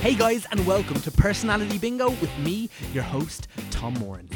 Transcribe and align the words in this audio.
Hey 0.00 0.14
guys, 0.14 0.46
and 0.50 0.66
welcome 0.66 0.98
to 1.02 1.10
Personality 1.10 1.76
Bingo 1.76 2.08
with 2.08 2.38
me, 2.38 2.70
your 2.94 3.02
host, 3.02 3.48
Tom 3.70 3.92
Moran. 3.98 4.30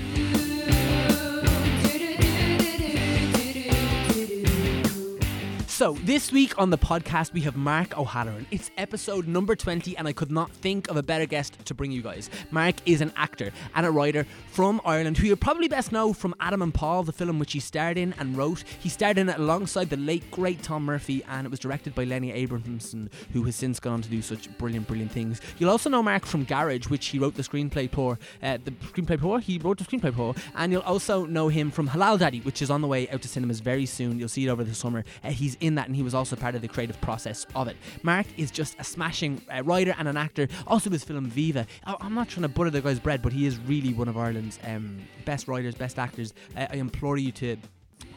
So, 5.75 5.95
this 6.05 6.31
week 6.31 6.57
on 6.57 6.71
the 6.71 6.79
podcast, 6.79 7.33
we 7.33 7.41
have 7.41 7.57
Mark 7.57 7.99
O'Halloran. 7.99 8.47
It's 8.53 8.71
episode 8.79 9.27
number 9.27 9.57
20, 9.57 9.97
and 9.97 10.07
I 10.07 10.13
could 10.13 10.31
not 10.31 10.53
think 10.53 10.89
of 10.89 10.97
a 10.97 11.03
better 11.03 11.27
guest 11.27 11.59
to 11.65 11.75
bring 11.75 11.91
you 11.91 12.01
guys. 12.01 12.31
Mark 12.53 12.77
is 12.87 13.01
an 13.01 13.13
actor 13.17 13.51
and 13.75 13.85
a 13.85 13.91
writer 13.91 14.25
from 14.53 14.81
Ireland 14.85 15.19
who 15.19 15.27
you'll 15.27 15.37
probably 15.37 15.67
best 15.67 15.91
know 15.91 16.13
from 16.13 16.33
Adam 16.39 16.63
and 16.63 16.73
Paul, 16.73 17.03
the 17.03 17.11
film 17.11 17.41
which 17.41 17.55
he 17.55 17.59
starred 17.59 17.99
in 17.99 18.15
and 18.21 18.37
wrote. 18.37 18.63
He 18.79 18.89
starred 18.89 19.19
in 19.19 19.29
it 19.29 19.37
alongside 19.37 19.91
the 19.91 19.97
late, 19.97 20.31
great 20.31 20.63
Tom 20.63 20.85
Murphy, 20.85 21.25
and 21.29 21.45
it 21.45 21.51
was 21.51 21.59
directed 21.59 21.93
by 21.93 22.05
Lenny 22.05 22.31
Abrahamson, 22.31 23.11
who 23.33 23.43
has 23.43 23.57
since 23.57 23.81
gone 23.81 23.95
on 23.95 24.03
to 24.03 24.09
do 24.09 24.23
such 24.23 24.57
brilliant, 24.59 24.87
brilliant 24.87 25.11
things. 25.11 25.41
You'll 25.59 25.71
also 25.71 25.91
know 25.91 26.05
Mark 26.05 26.25
from 26.25 26.45
Garage, 26.45 26.87
which 26.87 27.07
he 27.07 27.19
wrote 27.19 27.35
the 27.35 27.43
screenplay 27.43 27.91
for. 27.91 28.17
Uh, 28.41 28.59
the 28.65 28.71
screenplay 28.71 29.21
for? 29.21 29.41
He 29.41 29.59
wrote 29.59 29.79
the 29.79 29.85
screenplay 29.85 30.15
for. 30.15 30.37
And 30.55 30.71
you'll 30.71 30.83
also 30.83 31.27
know 31.27 31.49
him 31.49 31.73
from 31.73 31.89
Halal 31.89 32.17
Daddy, 32.17 32.43
which 32.43 32.63
is 32.63 32.71
on 32.71 32.81
the 32.81 32.87
way 32.87 33.09
out 33.09 33.23
to 33.23 33.29
cinemas 33.29 33.59
very 33.59 33.87
soon. 33.87 34.21
You'll 34.21 34.29
see 34.29 34.47
it 34.47 34.51
over 34.51 34.63
the 34.63 34.73
summer. 34.73 35.05
Uh, 35.25 35.31
he's 35.31 35.57
in 35.65 35.75
that, 35.77 35.87
and 35.87 35.97
he 35.97 36.03
was 36.03 36.15
also 36.15 36.37
part 36.37 36.55
of 36.55 36.63
the 36.63 36.69
creative 36.69 37.01
process 37.01 37.47
of 37.55 37.69
it. 37.69 37.77
Mark 38.03 38.27
is 38.37 38.51
just 38.51 38.77
a 38.79 38.85
smashing 38.85 39.41
uh, 39.55 39.63
writer 39.63 39.95
and 39.99 40.07
an 40.09 40.17
actor. 40.17 40.49
Also, 40.67 40.91
his 40.91 41.05
film 41.05 41.27
Viva. 41.27 41.67
I- 41.87 41.97
I'm 42.01 42.15
not 42.15 42.29
trying 42.29 42.43
to 42.43 42.49
butter 42.49 42.71
the 42.71 42.81
guy's 42.81 43.01
bread, 43.01 43.23
but 43.23 43.33
he 43.33 43.47
is 43.47 43.59
really 43.59 43.93
one 43.93 44.09
of 44.09 44.17
Ireland's 44.17 44.59
um, 44.65 44.99
best 45.25 45.49
writers, 45.49 45.75
best 45.75 45.99
actors. 45.99 46.35
Uh, 46.57 46.67
I 46.71 46.77
implore 46.77 47.17
you 47.17 47.33
to. 47.33 47.57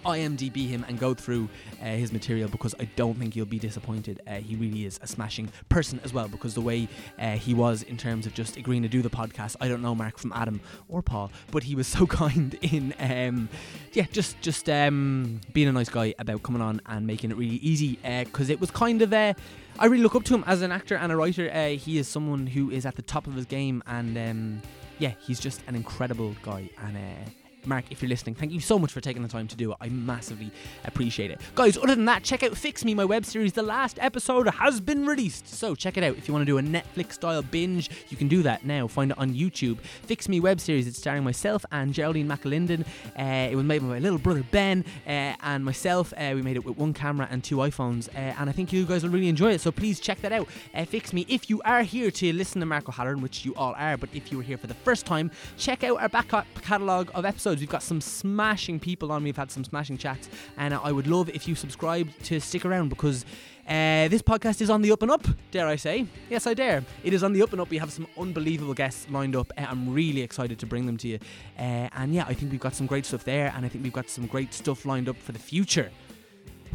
IMDb 0.08 0.68
him 0.68 0.86
and 0.88 0.98
go 0.98 1.14
through 1.14 1.50
uh, 1.82 1.86
his 1.86 2.12
material 2.14 2.50
because 2.50 2.74
I 2.80 2.86
don't 2.96 3.16
think 3.16 3.36
you'll 3.36 3.46
be 3.46 3.60
disappointed. 3.60 4.22
Uh, 4.26 4.36
he 4.36 4.56
really 4.56 4.86
is 4.86 5.00
a 5.04 5.08
smashing 5.08 5.50
person 5.70 6.00
as 6.04 6.14
well 6.14 6.28
because 6.28 6.54
the 6.54 6.62
way 6.62 6.88
uh, 7.20 7.32
he 7.34 7.54
was 7.54 7.84
in 7.84 7.98
terms 7.98 8.26
of 8.26 8.34
just 8.34 8.56
agreeing 8.58 8.84
to 8.84 8.90
do 8.90 9.02
the 9.02 9.10
podcast, 9.10 9.58
I 9.59 9.68
don't 9.68 9.81
know 9.81 9.94
Mark 9.94 10.18
from 10.18 10.31
Adam 10.34 10.62
or 10.88 11.02
Paul, 11.02 11.31
but 11.52 11.64
he 11.64 11.76
was 11.76 11.88
so 11.88 12.08
kind 12.22 12.58
in, 12.62 12.94
um, 13.00 13.50
yeah, 13.94 14.06
just 14.12 14.40
just 14.42 14.70
um, 14.70 15.42
being 15.54 15.68
a 15.68 15.72
nice 15.73 15.90
guy 15.90 16.14
about 16.18 16.42
coming 16.42 16.62
on 16.62 16.81
and 16.86 17.06
making 17.06 17.31
it 17.31 17.38
really 17.38 17.58
easy 17.58 18.00
because 18.24 18.50
it 18.50 18.59
was 18.59 18.72
kind 18.72 19.02
of 19.02 19.12
uh, 19.12 19.34
I 19.78 19.86
really 19.86 20.03
look 20.03 20.16
up 20.16 20.24
to 20.26 20.34
him 20.36 20.44
as 20.48 20.62
an 20.62 20.72
actor 20.72 20.96
and 20.96 21.12
a 21.12 21.16
writer. 21.16 21.52
Uh, 21.52 21.70
he 21.70 21.98
is 21.98 22.08
someone 22.08 22.48
who 22.48 22.72
is 22.72 22.86
at 22.86 22.96
the 22.96 23.02
top 23.02 23.28
of 23.28 23.34
his 23.34 23.46
game 23.46 23.84
and 23.86 24.18
um, 24.18 24.62
yeah, 25.00 25.14
he's 25.20 25.40
just 25.40 25.62
an 25.68 25.76
incredible 25.76 26.36
guy 26.44 26.70
and. 26.81 26.98
Uh, 26.98 27.30
Mark, 27.66 27.86
if 27.91 28.02
you're 28.02 28.08
listening, 28.09 28.33
thank 28.33 28.52
you 28.53 28.61
so 28.61 28.80
much 28.80 28.91
for 28.94 29.02
taking 29.02 29.22
the 29.22 29.27
time 29.27 29.47
to 29.47 29.55
do 29.58 29.72
it. 29.72 29.77
I 29.81 29.89
massively 29.89 30.52
appreciate 30.86 31.31
it. 31.31 31.41
Guys, 31.55 31.77
other 31.77 31.95
than 31.95 32.05
that, 32.05 32.23
check 32.23 32.44
out 32.44 32.55
Fix 32.55 32.86
Me, 32.86 32.94
my 32.94 33.03
web 33.03 33.25
series. 33.25 33.53
The 33.53 33.63
last 33.63 33.97
episode 34.00 34.47
has 34.47 34.80
been 34.80 35.05
released. 35.05 35.50
So 35.50 35.75
check 35.75 35.97
it 35.97 36.03
out. 36.03 36.17
If 36.17 36.28
you 36.28 36.33
want 36.33 36.44
to 36.44 36.45
do 36.45 36.58
a 36.58 36.61
Netflix 36.61 37.13
style 37.13 37.41
binge, 37.41 37.89
you 38.09 38.16
can 38.16 38.30
do 38.30 38.41
that 38.44 38.66
now. 38.66 38.88
Find 38.88 39.11
it 39.11 39.17
on 39.17 39.33
YouTube. 39.33 39.80
Fix 39.80 40.30
Me 40.30 40.39
web 40.39 40.61
series. 40.61 40.88
It's 40.88 40.97
starring 40.97 41.23
myself 41.23 41.66
and 41.72 41.94
Geraldine 41.94 42.28
McAlinden. 42.28 42.85
Uh, 43.19 43.52
it 43.52 43.55
was 43.55 43.66
made 43.66 43.81
by 43.81 43.88
my 43.88 44.00
little 44.00 44.19
brother 44.19 44.44
Ben 44.52 44.85
uh, 45.05 45.33
and 45.41 45.66
myself. 45.66 46.13
Uh, 46.16 46.31
we 46.35 46.41
made 46.41 46.55
it 46.55 46.63
with 46.63 46.78
one 46.78 46.94
camera 46.94 47.28
and 47.30 47.44
two 47.44 47.58
iPhones. 47.58 48.08
Uh, 48.16 48.35
and 48.39 48.50
I 48.50 48.53
think 48.53 48.72
you 48.72 48.85
guys 48.85 49.03
will 49.03 49.09
really 49.09 49.30
enjoy 49.30 49.52
it. 49.52 49.61
So 49.61 49.72
please 49.72 50.00
check 50.00 50.22
that 50.22 50.31
out. 50.31 50.47
Uh, 50.73 50.85
Fix 50.85 51.11
Me. 51.11 51.25
If 51.28 51.50
you 51.50 51.61
are 51.63 51.83
here 51.83 52.11
to 52.11 52.33
listen 52.33 52.61
to 52.61 52.66
Mark 52.66 52.88
O'Halloran, 52.88 53.22
which 53.22 53.44
you 53.44 53.53
all 53.55 53.73
are, 53.78 53.97
but 53.97 54.09
if 54.13 54.31
you 54.31 54.38
were 54.38 54.44
here 54.44 54.58
for 54.58 54.67
the 54.67 54.73
first 54.73 55.05
time, 55.05 55.31
check 55.58 55.83
out 55.83 56.00
our 56.00 56.08
back 56.08 56.31
catalogue 56.61 57.11
of 57.13 57.25
episodes. 57.25 57.47
We've 57.56 57.70
got 57.70 57.84
some 57.84 58.02
smashing 58.02 58.80
people 58.80 59.12
on. 59.12 59.23
We've 59.23 59.38
had 59.38 59.52
some 59.52 59.64
smashing 59.64 59.98
chats, 59.98 60.30
and 60.58 60.73
uh, 60.73 60.81
I 60.84 60.92
would 60.92 61.08
love 61.08 61.30
if 61.30 61.48
you 61.48 61.56
subscribe 61.56 62.09
to 62.23 62.40
stick 62.40 62.66
around 62.66 62.90
because 62.90 63.26
uh, 63.67 64.08
this 64.08 64.22
podcast 64.22 64.62
is 64.62 64.70
on 64.70 64.81
the 64.81 64.92
up 64.92 65.02
and 65.02 65.12
up. 65.12 65.26
Dare 65.52 65.68
I 65.68 65.75
say? 65.78 66.06
Yes, 66.30 66.48
I 66.48 66.53
dare. 66.53 66.84
It 67.03 67.14
is 67.14 67.23
on 67.23 67.34
the 67.34 67.42
up 67.42 67.52
and 67.52 67.62
up. 67.62 67.70
We 67.70 67.78
have 67.78 67.92
some 67.92 68.08
unbelievable 68.18 68.73
guests 68.73 69.09
lined 69.09 69.36
up. 69.36 69.52
Uh, 69.58 69.66
I'm 69.70 69.94
really 69.94 70.22
excited 70.22 70.59
to 70.59 70.66
bring 70.66 70.86
them 70.86 70.98
to 70.98 71.08
you, 71.08 71.20
uh, 71.58 71.90
and 71.94 72.14
yeah, 72.14 72.25
I 72.28 72.34
think 72.34 72.52
we've 72.52 72.59
got 72.59 72.75
some 72.75 72.88
great 72.88 73.06
stuff 73.06 73.23
there, 73.23 73.53
and 73.56 73.66
I 73.66 73.69
think 73.69 73.84
we've 73.84 73.94
got 73.94 74.09
some 74.09 74.25
great 74.25 74.53
stuff 74.53 74.85
lined 74.85 75.08
up 75.08 75.18
for 75.18 75.31
the 75.31 75.40
future. 75.40 75.91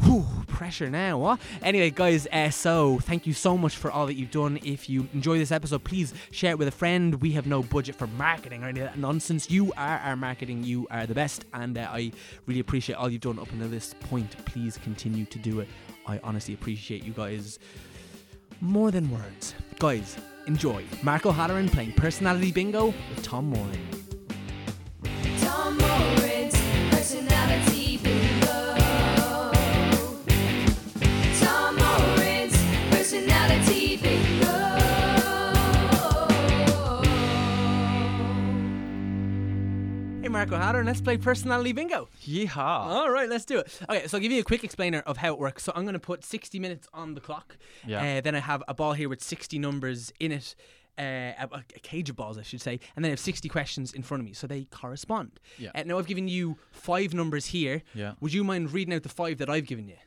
Whew, 0.01 0.25
pressure 0.47 0.89
now, 0.89 1.17
what? 1.17 1.39
Anyway, 1.61 1.89
guys, 1.89 2.27
uh, 2.31 2.49
so 2.49 2.99
thank 2.99 3.25
you 3.25 3.33
so 3.33 3.57
much 3.57 3.75
for 3.75 3.91
all 3.91 4.05
that 4.07 4.15
you've 4.15 4.31
done. 4.31 4.59
If 4.63 4.89
you 4.89 5.07
enjoy 5.13 5.37
this 5.37 5.51
episode, 5.51 5.83
please 5.83 6.13
share 6.31 6.51
it 6.51 6.57
with 6.57 6.67
a 6.67 6.71
friend. 6.71 7.15
We 7.21 7.31
have 7.33 7.47
no 7.47 7.63
budget 7.63 7.95
for 7.95 8.07
marketing 8.07 8.63
or 8.63 8.67
any 8.67 8.81
of 8.81 8.87
that 8.87 8.97
nonsense. 8.97 9.49
You 9.49 9.71
are 9.77 9.99
our 9.99 10.15
marketing, 10.15 10.63
you 10.63 10.87
are 10.91 11.05
the 11.05 11.13
best, 11.13 11.45
and 11.53 11.77
uh, 11.77 11.87
I 11.91 12.11
really 12.45 12.59
appreciate 12.59 12.95
all 12.95 13.09
you've 13.09 13.21
done 13.21 13.39
up 13.39 13.51
until 13.51 13.69
this 13.69 13.93
point. 13.93 14.35
Please 14.45 14.77
continue 14.77 15.25
to 15.25 15.39
do 15.39 15.59
it. 15.59 15.67
I 16.05 16.19
honestly 16.23 16.53
appreciate 16.53 17.03
you 17.03 17.13
guys 17.13 17.59
more 18.61 18.91
than 18.91 19.09
words. 19.11 19.55
Guys, 19.79 20.17
enjoy 20.47 20.83
Mark 21.01 21.25
O'Halloran 21.25 21.69
playing 21.69 21.93
Personality 21.93 22.51
Bingo 22.51 22.87
with 22.87 23.23
Tom 23.23 23.49
Moran. 23.49 24.02
Mark 40.33 40.51
O'Halloran, 40.51 40.87
let's 40.87 40.99
play 40.99 41.15
Personality 41.15 41.73
Bingo. 41.73 42.09
Yeehaw. 42.25 42.57
All 42.57 43.11
right, 43.11 43.29
let's 43.29 43.45
do 43.45 43.59
it. 43.59 43.79
Okay, 43.87 44.07
so 44.07 44.17
I'll 44.17 44.21
give 44.21 44.31
you 44.31 44.39
a 44.39 44.43
quick 44.43 44.63
explainer 44.63 45.01
of 45.01 45.17
how 45.17 45.31
it 45.31 45.37
works. 45.37 45.61
So 45.61 45.71
I'm 45.75 45.83
going 45.83 45.93
to 45.93 45.99
put 45.99 46.25
60 46.25 46.57
minutes 46.57 46.87
on 46.91 47.13
the 47.13 47.21
clock. 47.21 47.55
Yeah. 47.85 48.17
Uh, 48.17 48.21
then 48.21 48.33
I 48.33 48.39
have 48.39 48.63
a 48.67 48.73
ball 48.73 48.93
here 48.93 49.09
with 49.09 49.21
60 49.21 49.59
numbers 49.59 50.11
in 50.19 50.31
it. 50.31 50.55
Uh, 50.97 51.37
a, 51.39 51.49
a 51.75 51.79
cage 51.83 52.09
of 52.09 52.15
balls, 52.15 52.39
I 52.39 52.41
should 52.41 52.61
say, 52.61 52.79
and 52.95 53.05
then 53.05 53.09
I 53.09 53.13
have 53.13 53.19
60 53.19 53.47
questions 53.47 53.93
in 53.93 54.01
front 54.01 54.21
of 54.21 54.25
me, 54.25 54.33
so 54.33 54.47
they 54.47 54.65
correspond. 54.65 55.39
Yeah. 55.59 55.69
Uh, 55.75 55.83
now 55.85 55.99
I've 55.99 56.07
given 56.07 56.27
you 56.27 56.57
five 56.71 57.13
numbers 57.13 57.47
here. 57.47 57.83
Yeah. 57.93 58.13
Would 58.19 58.33
you 58.33 58.43
mind 58.43 58.73
reading 58.73 58.93
out 58.95 59.03
the 59.03 59.09
five 59.09 59.37
that 59.37 59.51
I've 59.51 59.67
given 59.67 59.87
you? 59.87 59.97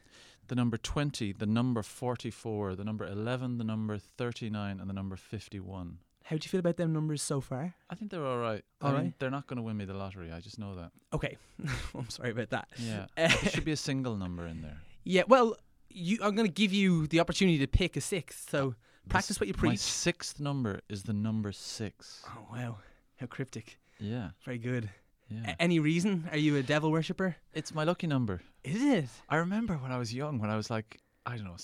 The 0.49 0.57
number 0.57 0.77
20, 0.77 1.33
the 1.35 1.47
number 1.47 1.83
44, 1.83 2.75
the 2.75 2.85
number 2.85 3.07
11, 3.07 3.59
the 3.59 3.65
number 3.65 3.97
39, 3.99 4.81
and 4.81 4.91
the 4.91 4.95
number 4.95 5.17
51. 5.17 5.99
How 6.27 6.35
do 6.37 6.45
you 6.45 6.49
feel 6.51 6.59
about 6.59 6.77
them 6.77 6.93
numbers 6.93 7.23
so 7.23 7.41
far? 7.41 7.73
I 7.89 7.95
think 7.95 8.11
they're 8.11 8.27
all 8.27 8.39
right. 8.39 8.65
All 8.83 8.91
I 8.91 8.93
mean, 8.95 9.03
right. 9.03 9.15
They're 9.21 9.31
not 9.31 9.47
going 9.47 9.59
to 9.59 9.63
win 9.63 9.77
me 9.77 9.85
the 9.85 9.95
lottery. 9.95 10.33
I 10.33 10.41
just 10.41 10.59
know 10.59 10.75
that. 10.75 10.91
Okay, 11.13 11.37
I'm 11.95 12.11
sorry 12.11 12.33
about 12.33 12.51
that. 12.51 12.69
Yeah. 12.79 13.07
Uh, 13.17 13.29
there 13.29 13.51
should 13.53 13.65
be 13.65 13.71
a 13.71 13.77
single 13.77 14.17
number 14.17 14.45
in 14.45 14.61
there. 14.61 14.79
Yeah, 15.05 15.23
well, 15.29 15.55
you, 15.89 16.19
I'm 16.21 16.35
going 16.35 16.49
to 16.49 16.53
give 16.53 16.73
you 16.73 17.07
the 17.07 17.21
opportunity 17.21 17.59
to 17.59 17.69
pick 17.69 17.97
a 17.97 18.01
sixth. 18.01 18.51
So 18.51 18.75
practice 19.09 19.39
what 19.39 19.47
you 19.47 19.55
preach. 19.55 19.71
My 19.71 19.77
sixth 19.77 20.41
number 20.41 20.81
is 20.89 21.05
the 21.05 21.13
number 21.13 21.53
six. 21.53 22.25
Oh 22.29 22.45
wow, 22.51 22.79
how 23.21 23.27
cryptic! 23.27 23.79
Yeah. 24.01 24.31
Very 24.45 24.59
good. 24.59 24.91
Yeah. 25.29 25.53
A- 25.53 25.63
any 25.63 25.79
reason? 25.79 26.29
Are 26.33 26.39
you 26.39 26.57
a 26.57 26.63
devil 26.63 26.91
worshipper? 26.91 27.37
it's 27.55 27.73
my 27.73 27.85
lucky 27.85 28.09
number. 28.09 28.43
Is 28.65 28.83
it? 28.83 29.09
I 29.29 29.37
remember 29.37 29.75
when 29.77 29.93
I 29.93 29.99
was 29.99 30.13
young, 30.13 30.41
when 30.41 30.51
I 30.51 30.57
was 30.57 30.71
like, 30.71 31.01
I 31.25 31.37
don't 31.37 31.45
know, 31.45 31.55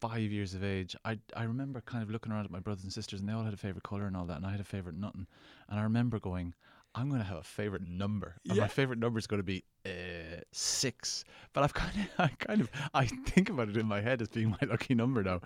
five 0.00 0.30
years 0.32 0.54
of 0.54 0.64
age, 0.64 0.96
I, 1.04 1.18
I 1.36 1.44
remember 1.44 1.80
kind 1.82 2.02
of 2.02 2.10
looking 2.10 2.32
around 2.32 2.44
at 2.46 2.50
my 2.50 2.60
brothers 2.60 2.84
and 2.84 2.92
sisters, 2.92 3.20
and 3.20 3.28
they 3.28 3.32
all 3.32 3.44
had 3.44 3.54
a 3.54 3.58
favorite 3.58 3.84
color 3.84 4.06
and 4.06 4.16
all 4.16 4.24
that, 4.26 4.36
and 4.38 4.46
I 4.46 4.50
had 4.50 4.60
a 4.60 4.64
favorite 4.64 4.96
nothing. 4.96 5.26
And 5.68 5.78
I 5.78 5.82
remember 5.82 6.18
going, 6.18 6.54
I'm 6.94 7.08
going 7.08 7.20
to 7.20 7.26
have 7.26 7.36
a 7.36 7.42
favorite 7.42 7.86
number, 7.88 8.36
and 8.48 8.56
Yeah. 8.56 8.62
my 8.62 8.68
favorite 8.68 8.98
number 8.98 9.18
is 9.18 9.26
going 9.26 9.38
to 9.40 9.44
be 9.44 9.62
uh, 9.86 10.40
six. 10.52 11.24
But 11.52 11.62
I've 11.64 11.74
kind 11.74 11.92
of, 11.96 12.08
I 12.18 12.28
kind 12.38 12.60
of, 12.62 12.70
I 12.94 13.06
think 13.06 13.48
about 13.50 13.68
it 13.68 13.76
in 13.76 13.86
my 13.86 14.00
head 14.00 14.20
as 14.22 14.28
being 14.28 14.50
my 14.50 14.68
lucky 14.68 14.94
number 14.94 15.22
now. 15.22 15.40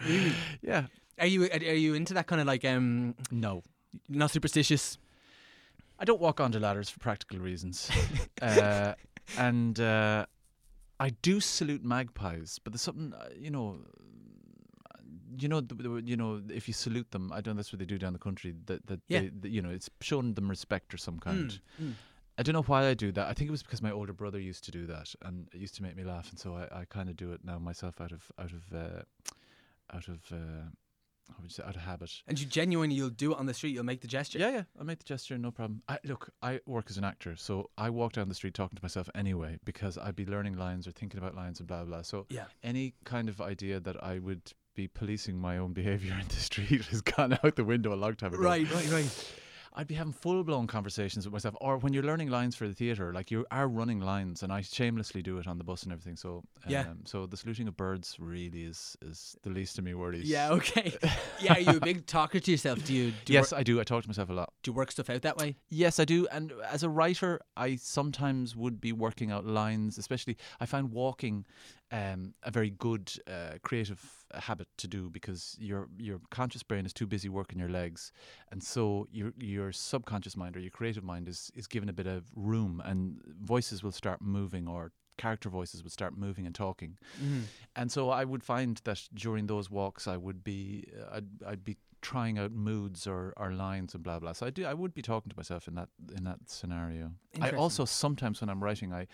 Yeah. 0.62 0.86
Are 1.18 1.26
you 1.26 1.48
are 1.50 1.58
you 1.58 1.94
into 1.94 2.14
that 2.14 2.26
kind 2.26 2.40
of 2.40 2.46
like 2.48 2.64
um 2.64 3.14
No, 3.30 3.62
not 4.08 4.32
superstitious? 4.32 4.98
I 5.98 6.04
don't 6.04 6.20
walk 6.20 6.40
onto 6.40 6.58
ladders 6.58 6.90
for 6.90 6.98
practical 6.98 7.38
reasons, 7.38 7.88
uh, 8.42 8.94
and 9.38 9.78
uh, 9.78 10.26
I 10.98 11.10
do 11.22 11.38
salute 11.40 11.84
magpies. 11.84 12.58
But 12.64 12.72
there's 12.72 12.82
something, 12.82 13.12
uh, 13.12 13.28
you 13.38 13.50
know, 13.50 13.78
you 15.38 15.48
know, 15.48 15.62
you 16.04 16.16
know, 16.16 16.42
if 16.50 16.68
you 16.68 16.74
salute 16.74 17.10
them, 17.10 17.32
I 17.32 17.40
don't 17.40 17.54
know 17.54 17.58
that's 17.58 17.72
what 17.72 17.78
they 17.80 17.84
do 17.86 17.98
down 17.98 18.12
the 18.12 18.18
country. 18.18 18.54
That 18.66 18.86
that 18.86 19.00
Yeah. 19.08 19.20
they, 19.20 19.28
that, 19.40 19.50
you 19.50 19.62
know, 19.62 19.70
it's 19.70 19.90
showing 20.00 20.34
them 20.34 20.48
respect 20.48 20.92
or 20.94 20.98
some 20.98 21.18
kind. 21.18 21.60
Mm, 21.80 21.84
mm. 21.84 21.94
I 22.36 22.42
don't 22.42 22.52
know 22.54 22.62
why 22.62 22.86
I 22.88 22.94
do 22.94 23.12
that. 23.12 23.28
I 23.28 23.32
think 23.32 23.48
it 23.48 23.52
was 23.52 23.62
because 23.62 23.80
my 23.82 23.92
older 23.92 24.12
brother 24.12 24.40
used 24.40 24.64
to 24.64 24.70
do 24.72 24.86
that, 24.86 25.14
and 25.22 25.48
it 25.54 25.58
used 25.60 25.76
to 25.76 25.82
make 25.82 25.94
me 25.96 26.02
laugh, 26.02 26.30
and 26.30 26.38
so 26.38 26.56
I, 26.56 26.80
I 26.80 26.84
kind 26.84 27.08
of 27.08 27.16
do 27.16 27.32
it 27.32 27.44
now 27.44 27.58
myself 27.58 28.00
out 28.00 28.10
of 28.12 28.30
out 28.38 28.52
of 28.52 28.62
uh, 28.72 29.02
out 29.96 30.08
of 30.08 30.20
uh, 30.32 30.36
how 31.28 31.36
would 31.40 31.44
you 31.44 31.50
say 31.50 31.62
out 31.62 31.76
of 31.76 31.82
habit. 31.82 32.10
And 32.26 32.38
you 32.40 32.46
genuinely 32.46 32.96
you'll 32.96 33.10
do 33.10 33.32
it 33.32 33.38
on 33.38 33.46
the 33.46 33.54
street. 33.54 33.70
You'll 33.72 33.84
make 33.84 34.00
the 34.00 34.08
gesture. 34.08 34.38
Yeah, 34.40 34.50
yeah, 34.50 34.62
I 34.80 34.82
make 34.82 34.98
the 34.98 35.04
gesture, 35.04 35.38
no 35.38 35.50
problem. 35.52 35.82
I, 35.88 35.98
look, 36.04 36.30
I 36.42 36.60
work 36.66 36.86
as 36.90 36.98
an 36.98 37.04
actor, 37.04 37.36
so 37.36 37.70
I 37.78 37.88
walk 37.90 38.12
down 38.14 38.28
the 38.28 38.34
street 38.34 38.54
talking 38.54 38.76
to 38.76 38.82
myself 38.82 39.08
anyway 39.14 39.58
because 39.64 39.96
I'd 39.96 40.16
be 40.16 40.26
learning 40.26 40.56
lines 40.56 40.86
or 40.88 40.90
thinking 40.90 41.18
about 41.18 41.34
lines 41.36 41.60
and 41.60 41.68
blah 41.68 41.84
blah. 41.84 42.02
So 42.02 42.26
Yeah. 42.30 42.46
any 42.64 42.94
kind 43.04 43.28
of 43.28 43.40
idea 43.40 43.78
that 43.80 44.02
I 44.02 44.18
would 44.18 44.52
be 44.74 44.88
policing 44.88 45.38
my 45.38 45.58
own 45.58 45.72
behaviour 45.72 46.14
in 46.20 46.28
the 46.28 46.34
street 46.34 46.84
has 46.90 47.00
gone 47.00 47.38
out 47.42 47.56
the 47.56 47.64
window 47.64 47.92
a 47.92 47.96
long 47.96 48.14
time 48.14 48.34
ago. 48.34 48.42
Right, 48.42 48.70
right, 48.72 48.90
right. 48.90 49.34
I'd 49.76 49.88
be 49.88 49.94
having 49.94 50.12
full 50.12 50.44
blown 50.44 50.66
conversations 50.66 51.26
with 51.26 51.32
myself. 51.32 51.56
Or 51.60 51.78
when 51.78 51.92
you're 51.92 52.04
learning 52.04 52.30
lines 52.30 52.54
for 52.54 52.68
the 52.68 52.74
theatre, 52.74 53.12
like 53.12 53.30
you 53.30 53.44
are 53.50 53.66
running 53.66 54.00
lines, 54.00 54.42
and 54.42 54.52
I 54.52 54.60
shamelessly 54.60 55.22
do 55.22 55.38
it 55.38 55.46
on 55.46 55.58
the 55.58 55.64
bus 55.64 55.82
and 55.82 55.92
everything. 55.92 56.16
So 56.16 56.44
um, 56.64 56.72
Yeah. 56.72 56.84
So 57.04 57.26
the 57.26 57.36
saluting 57.36 57.66
of 57.66 57.76
birds 57.76 58.16
really 58.18 58.64
is 58.64 58.96
is 59.02 59.36
the 59.42 59.50
least 59.50 59.78
of 59.78 59.84
me 59.84 59.94
worries. 59.94 60.24
Yeah, 60.28 60.50
okay. 60.52 60.94
yeah, 61.40 61.54
are 61.54 61.60
you 61.60 61.76
a 61.76 61.80
big 61.80 62.06
talker 62.06 62.38
to 62.38 62.50
yourself? 62.50 62.84
Do 62.84 62.94
you 62.94 63.12
do 63.24 63.32
yes, 63.32 63.52
work, 63.52 63.60
I 63.60 63.62
do. 63.64 63.80
I 63.80 63.84
talk 63.84 64.02
to 64.02 64.08
myself 64.08 64.30
a 64.30 64.32
lot. 64.32 64.52
do 64.62 64.70
you 64.70 64.74
work 64.76 64.92
stuff 64.92 65.10
out 65.10 65.22
that 65.22 65.36
way? 65.36 65.56
Yes, 65.70 65.98
I 65.98 66.04
do. 66.04 66.26
And 66.30 66.52
as 66.70 66.82
a 66.82 66.88
writer, 66.88 67.40
I 67.56 67.76
sometimes 67.76 68.54
would 68.54 68.80
be 68.80 68.92
working 68.92 69.32
out 69.32 69.44
lines. 69.44 69.98
Especially, 69.98 70.36
I 70.60 70.66
find 70.66 70.92
walking 70.92 71.46
um, 71.90 72.34
a 72.42 72.50
very 72.50 72.70
good 72.70 73.12
uh, 73.26 73.58
creative 73.62 74.00
habit 74.34 74.66
to 74.78 74.88
do 74.88 75.10
because 75.10 75.56
your 75.60 75.88
your 75.98 76.20
conscious 76.30 76.62
brain 76.62 76.86
is 76.86 76.92
too 76.92 77.06
busy 77.06 77.28
working 77.28 77.58
your 77.58 77.68
legs, 77.68 78.12
and 78.50 78.62
so 78.62 79.06
your 79.12 79.32
your 79.38 79.63
subconscious 79.72 80.36
mind 80.36 80.56
or 80.56 80.60
your 80.60 80.70
creative 80.70 81.04
mind 81.04 81.28
is 81.28 81.50
is 81.54 81.66
given 81.66 81.88
a 81.88 81.92
bit 81.92 82.06
of 82.06 82.24
room, 82.34 82.82
and 82.84 83.20
voices 83.40 83.82
will 83.82 83.92
start 83.92 84.20
moving 84.20 84.68
or 84.68 84.92
character 85.16 85.48
voices 85.48 85.82
would 85.82 85.92
start 85.92 86.16
moving 86.16 86.46
and 86.46 86.54
talking. 86.54 86.96
And 87.76 87.90
so 87.90 88.10
I 88.10 88.24
would 88.24 88.42
find 88.42 88.80
that 88.84 89.08
during 89.14 89.46
those 89.46 89.70
walks, 89.70 90.08
I 90.08 90.16
would 90.16 90.42
be, 90.42 90.88
uh, 91.00 91.16
I'd, 91.16 91.28
I'd 91.46 91.64
be 91.64 91.76
trying 92.02 92.38
out 92.38 92.52
moods 92.52 93.06
or, 93.06 93.32
or 93.36 93.52
lines 93.52 93.94
and 93.94 94.02
blah 94.02 94.18
blah. 94.18 94.32
So 94.32 94.46
I 94.46 94.50
do, 94.50 94.64
I 94.66 94.74
would 94.74 94.92
be 94.92 95.02
talking 95.02 95.30
to 95.30 95.36
myself 95.36 95.68
in 95.68 95.74
that 95.76 95.88
in 96.16 96.24
that 96.24 96.38
scenario. 96.46 97.12
I 97.40 97.50
also 97.50 97.84
sometimes 97.84 98.40
when 98.40 98.50
I'm 98.50 98.62
writing, 98.62 98.92
I 98.92 99.06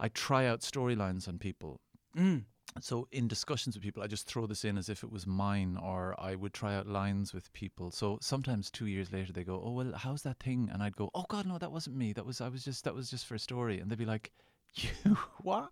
I 0.00 0.08
try 0.08 0.46
out 0.46 0.60
storylines 0.60 1.28
on 1.28 1.38
people. 1.38 1.80
Mm. 2.16 2.44
So 2.80 3.06
in 3.12 3.28
discussions 3.28 3.76
with 3.76 3.82
people, 3.84 4.02
I 4.02 4.08
just 4.08 4.26
throw 4.26 4.46
this 4.46 4.64
in 4.64 4.76
as 4.76 4.88
if 4.88 5.04
it 5.04 5.12
was 5.12 5.26
mine, 5.26 5.76
or 5.80 6.14
I 6.18 6.34
would 6.34 6.52
try 6.52 6.74
out 6.74 6.88
lines 6.88 7.32
with 7.32 7.52
people. 7.52 7.90
So 7.92 8.18
sometimes 8.20 8.68
two 8.70 8.86
years 8.86 9.12
later, 9.12 9.32
they 9.32 9.44
go, 9.44 9.62
"Oh 9.64 9.70
well, 9.72 9.92
how's 9.94 10.22
that 10.22 10.40
thing?" 10.40 10.68
And 10.72 10.82
I'd 10.82 10.96
go, 10.96 11.08
"Oh 11.14 11.24
God, 11.28 11.46
no, 11.46 11.56
that 11.58 11.70
wasn't 11.70 11.96
me. 11.96 12.12
That 12.12 12.26
was 12.26 12.40
I 12.40 12.48
was 12.48 12.64
just 12.64 12.82
that 12.84 12.94
was 12.94 13.08
just 13.10 13.26
for 13.26 13.34
a 13.36 13.38
story." 13.38 13.78
And 13.78 13.88
they'd 13.90 13.98
be 13.98 14.04
like, 14.04 14.32
"You 14.74 15.16
what?" 15.42 15.70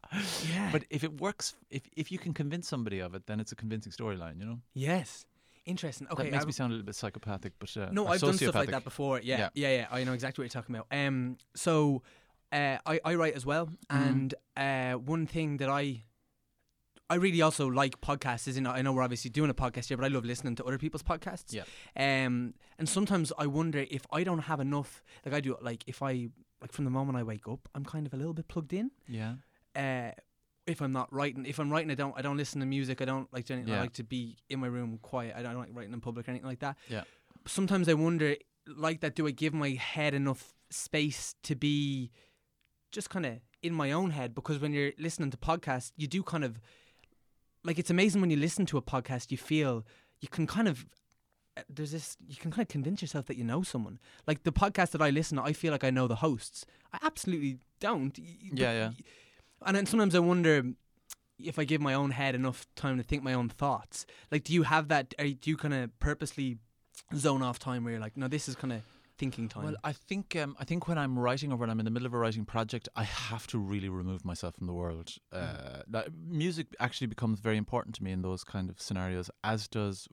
Yeah. 0.49 0.69
But 0.71 0.85
if 0.91 1.03
it 1.03 1.21
works, 1.21 1.57
if 1.71 1.83
if 1.97 2.13
you 2.13 2.19
can 2.19 2.33
convince 2.35 2.69
somebody 2.69 3.01
of 3.01 3.15
it, 3.17 3.27
then 3.27 3.41
it's 3.41 3.51
a 3.53 3.57
convincing 3.57 3.91
storyline. 3.93 4.39
You 4.39 4.47
know, 4.47 4.59
yes. 4.75 5.27
Interesting. 5.65 6.07
Okay. 6.11 6.25
that 6.25 6.33
makes 6.33 6.45
I- 6.45 6.47
me 6.47 6.53
sound 6.53 6.73
a 6.73 6.75
little 6.75 6.87
bit 6.87 6.95
psychopathic, 6.97 7.53
but 7.59 7.77
uh, 7.77 7.89
No, 7.93 8.07
I've 8.09 8.21
done 8.21 8.35
stuff 8.37 8.55
like 8.55 8.71
that 8.71 8.83
before. 8.85 9.21
Yeah, 9.21 9.39
yeah, 9.39 9.49
Yeah. 9.55 9.77
yeah. 9.77 9.87
I 9.93 10.03
know 10.05 10.13
exactly 10.13 10.43
what 10.43 10.53
you're 10.53 10.63
talking 10.63 10.75
about. 10.77 10.87
Um, 10.91 11.37
so 11.55 12.03
uh, 12.53 12.79
I 12.87 13.01
I 13.05 13.15
write 13.17 13.35
as 13.35 13.45
well, 13.47 13.67
Mm-hmm. 13.67 14.09
and 14.09 14.35
uh, 14.57 14.95
one 14.99 15.27
thing 15.27 15.57
that 15.59 15.69
I 15.69 16.05
I 17.11 17.17
really 17.17 17.43
also 17.43 17.67
like 17.67 18.01
podcasts. 18.01 18.49
Is 18.49 18.59
I 18.59 18.83
know 18.83 18.93
we're 18.93 19.03
obviously 19.03 19.31
doing 19.31 19.51
a 19.51 19.55
podcast 19.55 19.89
here, 19.89 19.97
but 19.97 20.05
I 20.05 20.09
love 20.09 20.25
listening 20.25 20.55
to 20.57 20.65
other 20.65 20.79
people's 20.79 21.03
podcasts. 21.03 21.53
Yeah. 21.53 21.65
Um, 21.97 22.55
and 22.79 22.89
sometimes 22.89 23.33
I 23.39 23.47
wonder 23.47 23.85
if 23.91 24.07
I 24.11 24.25
don't 24.25 24.41
have 24.41 24.61
enough. 24.61 25.03
Like 25.25 25.35
I 25.35 25.41
do, 25.41 25.57
like 25.61 25.85
if 25.87 26.03
I 26.03 26.29
like 26.61 26.73
from 26.73 26.85
the 26.85 26.91
moment 26.91 27.19
I 27.19 27.23
wake 27.23 27.49
up, 27.49 27.69
I'm 27.75 27.85
kind 27.85 28.07
of 28.07 28.15
a 28.15 28.17
little 28.17 28.33
bit 28.33 28.49
plugged 28.49 28.73
in. 28.73 28.93
Yeah, 29.09 29.35
uh, 29.77 30.13
if 30.67 30.81
I'm 30.81 30.93
not 30.93 31.13
writing, 31.13 31.45
if 31.45 31.59
I'm 31.59 31.71
writing, 31.71 31.91
I 31.91 31.95
don't, 31.95 32.15
I 32.17 32.23
don't 32.23 32.37
listen 32.37 32.61
to 32.61 32.67
music. 32.67 33.03
I 33.03 33.05
don't 33.05 33.31
like 33.33 33.47
to. 33.47 33.55
Anything. 33.55 33.75
I 33.75 33.81
like 33.81 33.95
to 33.95 34.05
be 34.05 34.39
in 34.49 34.61
my 34.61 34.69
room 34.69 34.99
quiet. 35.03 35.35
I 35.37 35.43
don't 35.43 35.59
like 35.59 35.71
writing 35.73 35.93
in 35.93 36.01
public 36.01 36.29
or 36.29 36.31
anything 36.31 36.49
like 36.49 36.61
that. 36.61 36.77
Yeah. 36.89 37.03
Sometimes 37.47 37.89
I 37.89 37.95
wonder, 37.95 38.37
like 38.67 39.01
that, 39.01 39.17
do 39.17 39.27
I 39.27 39.33
give 39.33 39.53
my 39.53 39.71
head 39.71 40.15
enough 40.15 40.55
space 40.71 41.35
to 41.43 41.57
be 41.57 42.13
just 42.93 43.11
kind 43.11 43.27
of 43.27 43.41
in 43.63 43.75
my 43.75 43.91
own 43.91 44.11
head? 44.11 44.35
Because 44.35 44.61
when 44.61 44.73
you're 44.73 44.93
listening 44.99 45.31
to 45.33 45.37
podcasts, 45.37 45.93
you 45.97 46.07
do 46.07 46.23
kind 46.23 46.45
of 46.45 46.61
like 47.65 47.79
it's 47.79 47.91
amazing 47.91 48.21
when 48.21 48.31
you 48.31 48.37
listen 48.37 48.67
to 48.67 48.77
a 48.79 48.83
podcast, 48.83 49.31
you 49.31 49.37
feel 49.39 49.85
you 50.21 50.29
can 50.29 50.47
kind 50.47 50.69
of. 50.69 50.85
uh, 51.57 51.63
There's 51.69 51.93
this. 51.93 52.17
You 52.27 52.37
can 52.37 52.51
kind 52.51 52.63
of 52.63 52.69
convince 52.69 53.03
yourself 53.03 53.27
that 53.27 53.37
you 53.37 53.45
know 53.45 53.63
someone. 53.63 53.99
Like 54.27 54.43
the 54.45 54.53
podcast 54.53 54.91
that 54.93 55.03
I 55.03 55.11
listen 55.11 55.37
to, 55.39 55.43
I 55.45 55.53
feel 55.53 55.73
like 55.73 55.85
I 55.85 55.91
know 55.91 56.07
the 56.09 56.17
hosts. 56.17 56.65
I 56.93 56.99
absolutely 57.03 57.59
don't. 57.81 58.17
Y- 58.19 58.25
y- 58.43 58.49
but 58.51 58.59
Yeah, 58.59 58.73
yeah. 58.73 58.91
And 59.65 59.77
then 59.77 59.87
sometimes 59.87 60.15
I 60.15 60.19
wonder 60.21 60.63
if 61.39 61.59
I 61.59 61.65
give 61.65 61.81
my 61.81 61.95
own 61.95 62.11
head 62.13 62.35
enough 62.35 62.67
time 62.77 62.97
to 62.99 63.03
think 63.03 63.23
my 63.23 63.33
own 63.35 63.49
thoughts. 63.49 64.07
Like, 64.31 64.45
do 64.45 64.53
you 64.53 64.63
have 64.65 64.89
that? 64.89 65.15
Or 65.19 65.25
do 65.27 65.51
you 65.51 65.57
kind 65.57 65.75
of 65.75 65.99
purposely 65.99 66.59
zone 67.15 67.43
off 67.43 67.59
time 67.59 67.85
where 67.85 67.93
you're 67.93 68.01
like, 68.01 68.17
no, 68.17 68.29
this 68.29 68.49
is 68.49 68.55
kind 68.55 68.73
of 68.73 68.83
thinking 69.19 69.49
time? 69.49 69.65
Well, 69.65 69.77
I 69.85 69.93
think 69.93 70.37
um, 70.37 70.57
I 70.59 70.65
think 70.65 70.89
when 70.89 70.99
I'm 70.99 71.19
writing 71.19 71.53
or 71.53 71.57
when 71.57 71.71
I'm 71.71 71.79
in 71.79 71.85
the 71.85 71.91
middle 71.91 72.07
of 72.07 72.15
a 72.15 72.19
writing 72.19 72.45
project, 72.45 72.89
I 72.97 73.05
have 73.05 73.47
to 73.49 73.59
really 73.59 73.89
remove 73.89 74.25
myself 74.25 74.57
from 74.57 74.67
the 74.67 74.73
world. 74.73 75.15
Uh, 75.33 75.83
that 75.89 76.09
music 76.27 76.69
actually 76.81 77.07
becomes 77.07 77.41
very 77.41 77.57
important 77.57 77.95
to 77.97 78.05
me 78.05 78.13
in 78.13 78.23
those 78.23 78.45
kind 78.45 78.71
of 78.71 78.81
scenarios, 78.81 79.31
as 79.45 79.69
does 79.69 80.09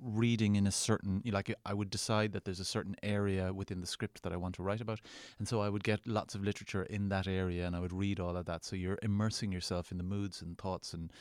reading 0.00 0.56
in 0.56 0.66
a 0.66 0.72
certain 0.72 1.22
like 1.26 1.54
I 1.66 1.74
would 1.74 1.90
decide 1.90 2.32
that 2.32 2.44
there's 2.44 2.60
a 2.60 2.64
certain 2.64 2.96
area 3.02 3.52
within 3.52 3.80
the 3.80 3.86
script 3.86 4.22
that 4.22 4.32
I 4.32 4.36
want 4.36 4.54
to 4.54 4.62
write 4.62 4.80
about 4.80 5.00
and 5.38 5.46
so 5.46 5.60
I 5.60 5.68
would 5.68 5.84
get 5.84 6.06
lots 6.06 6.34
of 6.34 6.42
literature 6.42 6.84
in 6.84 7.10
that 7.10 7.26
area 7.26 7.66
and 7.66 7.76
I 7.76 7.80
would 7.80 7.92
read 7.92 8.18
all 8.18 8.36
of 8.36 8.46
that 8.46 8.64
so 8.64 8.74
you're 8.74 8.98
immersing 9.02 9.52
yourself 9.52 9.92
in 9.92 9.98
the 9.98 10.04
moods 10.04 10.40
and 10.40 10.56
thoughts 10.56 10.94
and 10.94 11.12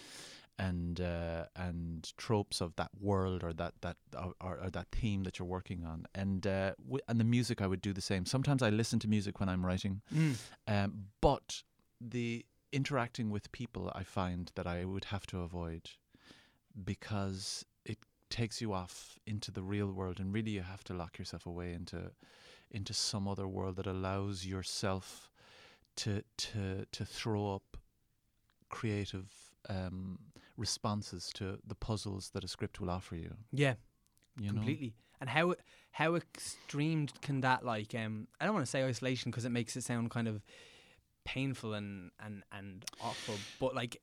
and 0.58 1.02
uh, 1.02 1.46
and 1.56 2.14
tropes 2.18 2.62
of 2.62 2.76
that 2.78 2.92
world 3.00 3.44
or 3.44 3.52
that 3.54 3.74
that 3.82 3.98
or, 4.18 4.34
or, 4.40 4.60
or 4.64 4.70
that 4.70 4.88
theme 4.92 5.24
that 5.24 5.38
you're 5.38 5.48
working 5.48 5.84
on 5.86 6.06
and 6.16 6.48
uh, 6.48 6.72
w- 6.84 7.02
and 7.08 7.20
the 7.20 7.26
music 7.26 7.62
I 7.62 7.68
would 7.68 7.82
do 7.82 7.92
the 7.94 8.02
same 8.02 8.26
sometimes 8.26 8.62
I 8.64 8.70
listen 8.70 9.00
to 9.00 9.08
music 9.08 9.40
when 9.40 9.50
I'm 9.50 9.66
writing 9.66 10.02
Mm. 10.16 10.36
um, 10.68 11.06
but 11.22 11.64
the 12.00 12.46
interacting 12.72 13.30
with 13.30 13.52
people 13.52 13.92
I 13.94 14.04
find 14.04 14.52
that 14.56 14.68
I 14.68 14.86
would 14.86 15.06
have 15.06 15.26
to 15.28 15.42
avoid 15.42 15.90
because 16.84 17.66
it 17.86 17.98
takes 18.30 18.62
you 18.62 18.74
off 18.74 19.18
into 19.26 19.52
the 19.52 19.64
real 19.64 19.92
world 19.92 20.20
and 20.20 20.34
really 20.34 20.52
you 20.52 20.62
have 20.62 20.84
to 20.86 20.94
lock 20.94 21.18
yourself 21.18 21.46
away 21.46 21.74
into 21.74 22.12
into 22.72 22.94
some 22.94 23.28
other 23.28 23.48
world 23.48 23.76
that 23.78 23.88
allows 23.88 24.46
yourself 24.46 25.30
to 25.98 26.24
to 26.38 26.86
to 26.92 27.06
throw 27.06 27.56
up 27.56 27.78
creative 28.70 29.32
um, 29.70 30.20
responses 30.58 31.30
to 31.36 31.60
the 31.66 31.76
puzzles 31.76 32.30
that 32.34 32.44
a 32.44 32.48
script 32.48 32.80
will 32.80 32.90
offer 32.90 33.16
you. 33.16 33.36
yeah, 33.52 33.76
You 34.40 34.48
know? 34.48 34.54
completely. 34.54 34.96
And 35.22 35.30
how 35.30 35.56
how 35.92 36.16
extreme 36.16 37.08
can 37.22 37.42
that 37.42 37.64
like? 37.66 37.96
Um, 37.96 38.28
I 38.40 38.46
don't 38.46 38.54
want 38.54 38.66
to 38.66 38.70
say 38.70 38.84
isolation 38.84 39.32
because 39.32 39.46
it 39.46 39.50
makes 39.52 39.76
it 39.78 39.84
sound 39.84 40.12
kind 40.12 40.28
of 40.28 40.42
painful 41.24 41.74
and 41.74 42.12
and 42.20 42.44
and 42.52 42.84
awful. 43.02 43.36
But 43.60 43.76
like, 43.76 44.02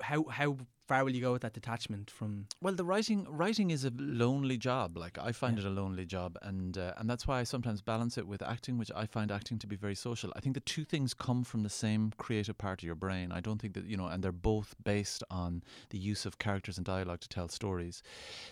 how 0.00 0.24
how 0.24 0.56
far 0.86 1.04
will 1.04 1.14
you 1.14 1.20
go 1.20 1.32
with 1.32 1.42
that 1.42 1.52
detachment 1.54 2.10
from? 2.10 2.46
Well, 2.60 2.74
the 2.74 2.84
writing 2.84 3.26
writing 3.28 3.70
is 3.70 3.84
a 3.84 3.92
lonely 3.96 4.56
job. 4.58 4.96
Like 4.96 5.18
I 5.18 5.32
find 5.32 5.58
Yeah. 5.58 5.64
it 5.64 5.68
a 5.68 5.70
lonely 5.70 6.06
job, 6.06 6.36
and 6.42 6.76
uh, 6.78 6.94
and 6.98 7.08
that's 7.08 7.26
why 7.26 7.40
I 7.40 7.44
sometimes 7.44 7.80
balance 7.82 8.18
it 8.18 8.26
with 8.26 8.42
acting, 8.42 8.78
which 8.78 8.90
I 8.94 9.06
find 9.06 9.30
acting 9.32 9.58
to 9.60 9.66
be 9.66 9.76
very 9.76 9.94
social. 9.94 10.32
I 10.36 10.40
think 10.40 10.54
the 10.54 10.60
two 10.60 10.84
things 10.84 11.14
come 11.14 11.44
from 11.44 11.62
the 11.62 11.70
same 11.70 12.12
creative 12.18 12.58
part 12.58 12.80
of 12.82 12.86
your 12.86 12.94
brain. 12.96 13.32
I 13.32 13.40
don't 13.40 13.60
think 13.60 13.74
that 13.74 13.84
you 13.86 13.96
know, 13.96 14.06
and 14.06 14.22
they're 14.22 14.32
both 14.32 14.74
based 14.82 15.22
on 15.30 15.62
the 15.90 15.98
use 15.98 16.26
of 16.26 16.38
characters 16.38 16.76
and 16.78 16.84
dialogue 16.86 17.20
to 17.20 17.28
tell 17.28 17.48
stories. 17.48 18.02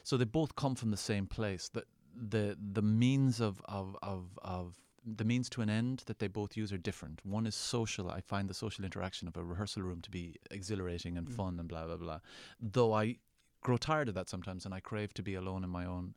So 0.03 0.17
they 0.17 0.25
both 0.25 0.57
come 0.57 0.75
from 0.75 0.91
the 0.91 0.97
same 0.97 1.27
place. 1.27 1.69
That 1.75 1.85
the 2.15 2.57
the 2.61 2.83
means 2.83 3.41
of 3.41 3.61
of 3.67 3.97
of 4.03 4.39
of 4.43 4.77
the 5.05 5.25
means 5.25 5.49
to 5.51 5.63
an 5.63 5.69
end 5.71 6.03
that 6.07 6.19
they 6.19 6.29
both 6.29 6.57
use 6.57 6.73
are 6.73 6.79
different. 6.79 7.21
One 7.25 7.47
is 7.47 7.55
social. 7.55 8.11
I 8.11 8.21
find 8.21 8.49
the 8.49 8.55
social 8.55 8.85
interaction 8.85 9.27
of 9.29 9.37
a 9.37 9.43
rehearsal 9.45 9.83
room 9.83 10.01
to 10.03 10.11
be 10.11 10.37
exhilarating 10.51 11.19
and 11.19 11.27
Mm. 11.29 11.35
fun 11.35 11.59
and 11.61 11.69
blah 11.69 11.87
blah 11.87 11.97
blah. 11.97 12.21
Though 12.61 12.93
I 12.93 13.19
grow 13.61 13.77
tired 13.77 14.09
of 14.09 14.15
that 14.15 14.29
sometimes, 14.29 14.65
and 14.65 14.75
I 14.75 14.81
crave 14.81 15.13
to 15.15 15.23
be 15.23 15.35
alone 15.35 15.65
in 15.65 15.71
my 15.71 15.85
own 15.85 16.15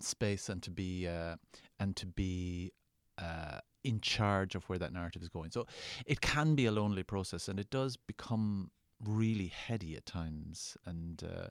space 0.00 0.48
and 0.48 0.62
to 0.62 0.70
be 0.70 1.06
uh, 1.06 1.36
and 1.78 1.94
to 1.96 2.06
be 2.06 2.72
uh, 3.18 3.60
in 3.84 4.00
charge 4.00 4.54
of 4.54 4.64
where 4.68 4.78
that 4.78 4.92
narrative 4.92 5.22
is 5.22 5.28
going. 5.28 5.50
So 5.50 5.66
it 6.06 6.20
can 6.20 6.54
be 6.54 6.66
a 6.66 6.72
lonely 6.72 7.02
process, 7.02 7.48
and 7.48 7.60
it 7.60 7.70
does 7.70 7.96
become 7.96 8.70
really 9.04 9.48
heady 9.48 9.96
at 9.96 10.06
times, 10.06 10.76
and. 10.84 11.22
Uh, 11.22 11.48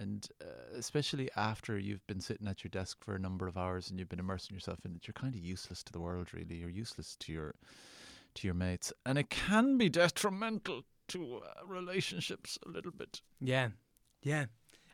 and 0.00 0.26
uh, 0.42 0.76
especially 0.76 1.28
after 1.36 1.78
you've 1.78 2.06
been 2.06 2.20
sitting 2.20 2.48
at 2.48 2.64
your 2.64 2.70
desk 2.70 2.96
for 3.04 3.14
a 3.14 3.18
number 3.18 3.46
of 3.46 3.58
hours 3.58 3.90
and 3.90 3.98
you've 3.98 4.08
been 4.08 4.18
immersing 4.18 4.54
yourself 4.54 4.78
in 4.84 4.94
it, 4.96 5.06
you're 5.06 5.12
kind 5.12 5.34
of 5.34 5.40
useless 5.40 5.82
to 5.82 5.92
the 5.92 6.00
world. 6.00 6.32
Really, 6.32 6.56
you're 6.56 6.70
useless 6.70 7.16
to 7.20 7.32
your 7.32 7.54
to 8.34 8.46
your 8.46 8.54
mates, 8.54 8.92
and 9.04 9.18
it 9.18 9.28
can 9.28 9.76
be 9.76 9.88
detrimental 9.88 10.82
to 11.08 11.42
uh, 11.44 11.66
relationships 11.66 12.58
a 12.64 12.70
little 12.70 12.92
bit. 12.92 13.20
Yeah, 13.40 13.68
yeah. 14.22 14.46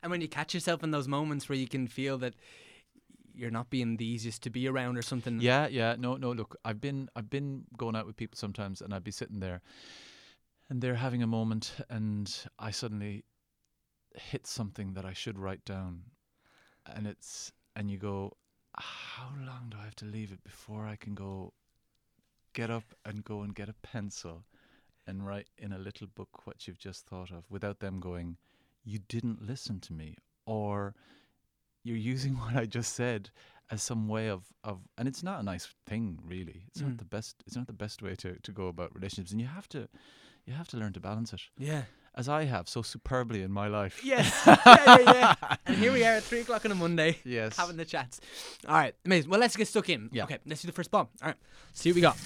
And 0.02 0.10
when 0.10 0.20
you 0.20 0.28
catch 0.28 0.54
yourself 0.54 0.82
in 0.82 0.90
those 0.90 1.08
moments 1.08 1.48
where 1.48 1.58
you 1.58 1.68
can 1.68 1.86
feel 1.86 2.18
that 2.18 2.34
you're 3.34 3.50
not 3.50 3.70
being 3.70 3.98
the 3.98 4.06
easiest 4.06 4.42
to 4.42 4.50
be 4.50 4.66
around 4.66 4.96
or 4.96 5.02
something. 5.02 5.40
Yeah, 5.40 5.68
yeah. 5.68 5.94
No, 5.98 6.16
no. 6.16 6.32
Look, 6.32 6.56
I've 6.64 6.80
been 6.80 7.08
I've 7.14 7.30
been 7.30 7.64
going 7.76 7.94
out 7.94 8.06
with 8.06 8.16
people 8.16 8.36
sometimes, 8.36 8.80
and 8.80 8.92
I'd 8.92 9.04
be 9.04 9.12
sitting 9.12 9.38
there, 9.38 9.60
and 10.68 10.80
they're 10.80 10.96
having 10.96 11.22
a 11.22 11.26
moment, 11.28 11.74
and 11.88 12.34
I 12.58 12.72
suddenly 12.72 13.24
hit 14.16 14.46
something 14.46 14.94
that 14.94 15.04
I 15.04 15.12
should 15.12 15.38
write 15.38 15.64
down, 15.64 16.02
and 16.86 17.06
it's 17.06 17.52
and 17.74 17.90
you 17.90 17.98
go, 17.98 18.36
how 18.78 19.28
long 19.46 19.68
do 19.70 19.76
I 19.80 19.84
have 19.84 19.96
to 19.96 20.04
leave 20.06 20.32
it 20.32 20.42
before 20.44 20.86
I 20.86 20.96
can 20.96 21.14
go, 21.14 21.52
get 22.54 22.70
up 22.70 22.94
and 23.04 23.24
go 23.24 23.42
and 23.42 23.54
get 23.54 23.68
a 23.68 23.74
pencil, 23.82 24.44
and 25.06 25.26
write 25.26 25.48
in 25.58 25.72
a 25.72 25.78
little 25.78 26.06
book 26.06 26.46
what 26.46 26.66
you've 26.66 26.78
just 26.78 27.06
thought 27.06 27.30
of, 27.30 27.44
without 27.50 27.80
them 27.80 28.00
going, 28.00 28.36
you 28.84 28.98
didn't 29.08 29.46
listen 29.46 29.80
to 29.80 29.92
me, 29.92 30.16
or 30.46 30.94
you're 31.84 31.96
using 31.96 32.34
what 32.38 32.56
I 32.56 32.66
just 32.66 32.94
said 32.94 33.30
as 33.70 33.82
some 33.82 34.06
way 34.08 34.28
of 34.28 34.44
of 34.62 34.78
and 34.96 35.08
it's 35.08 35.24
not 35.24 35.40
a 35.40 35.42
nice 35.42 35.68
thing 35.88 36.20
really 36.24 36.62
it's 36.68 36.80
Mm. 36.80 36.86
not 36.88 36.98
the 36.98 37.04
best 37.04 37.42
it's 37.46 37.56
not 37.56 37.66
the 37.66 37.72
best 37.72 38.00
way 38.00 38.14
to 38.14 38.38
to 38.40 38.52
go 38.52 38.68
about 38.68 38.94
relationships 38.94 39.32
and 39.32 39.40
you 39.40 39.48
have 39.48 39.68
to 39.70 39.88
you 40.46 40.52
have 40.54 40.68
to 40.68 40.76
learn 40.76 40.92
to 40.92 41.00
balance 41.00 41.32
it 41.32 41.42
Yeah. 41.58 41.82
As 42.16 42.28
i 42.28 42.44
have 42.44 42.68
so 42.68 42.82
superbly 42.82 43.42
in 43.42 43.50
my 43.52 43.68
life 43.68 44.00
Yes. 44.04 44.42
yeah, 44.46 44.56
yeah, 44.66 44.98
yeah. 45.00 45.34
And 45.66 45.76
here 45.76 45.92
we 45.92 46.04
are 46.04 46.14
at 46.14 46.22
three 46.22 46.40
o'clock 46.40 46.64
on 46.64 46.72
a 46.72 46.74
Monday. 46.74 47.18
yes 47.24 47.56
having 47.56 47.76
the 47.76 47.84
chats. 47.84 48.20
All 48.68 48.74
right, 48.74 48.94
amazing. 49.04 49.30
Well, 49.30 49.40
let's 49.40 49.56
get 49.56 49.68
stuck 49.68 49.88
in. 49.88 50.08
Yeah. 50.12 50.24
Okay, 50.24 50.38
let's 50.46 50.62
do 50.62 50.66
the 50.66 50.72
first 50.72 50.90
ball. 50.90 51.10
All 51.22 51.28
right, 51.28 51.36
see 51.72 51.90
what 51.90 51.94
we 51.96 52.00
got. 52.00 52.16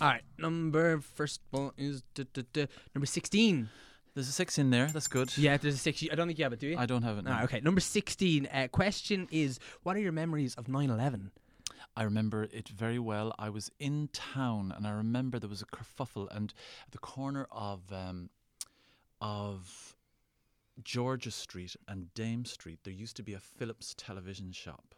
All 0.00 0.08
right, 0.08 0.22
number 0.38 1.00
first 1.00 1.40
ball 1.50 1.72
is 1.76 2.02
duh, 2.14 2.24
duh, 2.32 2.42
duh, 2.52 2.66
number 2.94 3.06
sixteen. 3.06 3.68
there's 4.14 4.28
a 4.28 4.32
six 4.32 4.58
in 4.58 4.70
there 4.70 4.86
that's 4.86 5.08
good 5.08 5.36
Yeah, 5.36 5.56
there's 5.58 5.74
a 5.74 5.78
six. 5.78 6.02
I 6.10 6.14
don't 6.14 6.26
think 6.26 6.38
you 6.38 6.44
have 6.44 6.52
it, 6.52 6.60
do 6.60 6.68
you? 6.68 6.76
i 6.78 6.86
don't 6.86 7.02
have 7.02 7.18
it 7.18 7.24
now. 7.24 7.32
right, 7.36 7.44
okay, 7.44 7.60
number 7.60 7.80
sixteen. 7.80 8.46
Uh, 8.46 8.68
question 8.68 9.28
is, 9.30 9.58
what 9.82 9.96
are 9.96 10.00
your 10.00 10.12
memories 10.12 10.54
of 10.56 10.66
9/11? 10.66 11.30
I 11.96 12.02
remember 12.04 12.44
it 12.44 12.68
very 12.68 12.98
well. 12.98 13.34
I 13.38 13.48
was 13.50 13.70
in 13.80 14.08
town, 14.12 14.72
and 14.76 14.86
I 14.86 14.90
remember 14.92 15.38
there 15.40 15.48
was 15.50 15.62
a 15.62 15.66
kerfuffle, 15.66 16.28
and 16.34 16.54
at 16.86 16.92
the 16.92 16.98
corner 16.98 17.46
of 17.50 17.80
um, 17.92 18.30
of 19.20 19.96
George's 20.82 21.34
Street 21.34 21.76
and 21.86 22.12
Dame 22.14 22.44
Street, 22.44 22.80
there 22.84 22.92
used 22.92 23.16
to 23.16 23.22
be 23.22 23.34
a 23.34 23.40
Philips 23.40 23.94
television 23.96 24.52
shop, 24.52 24.94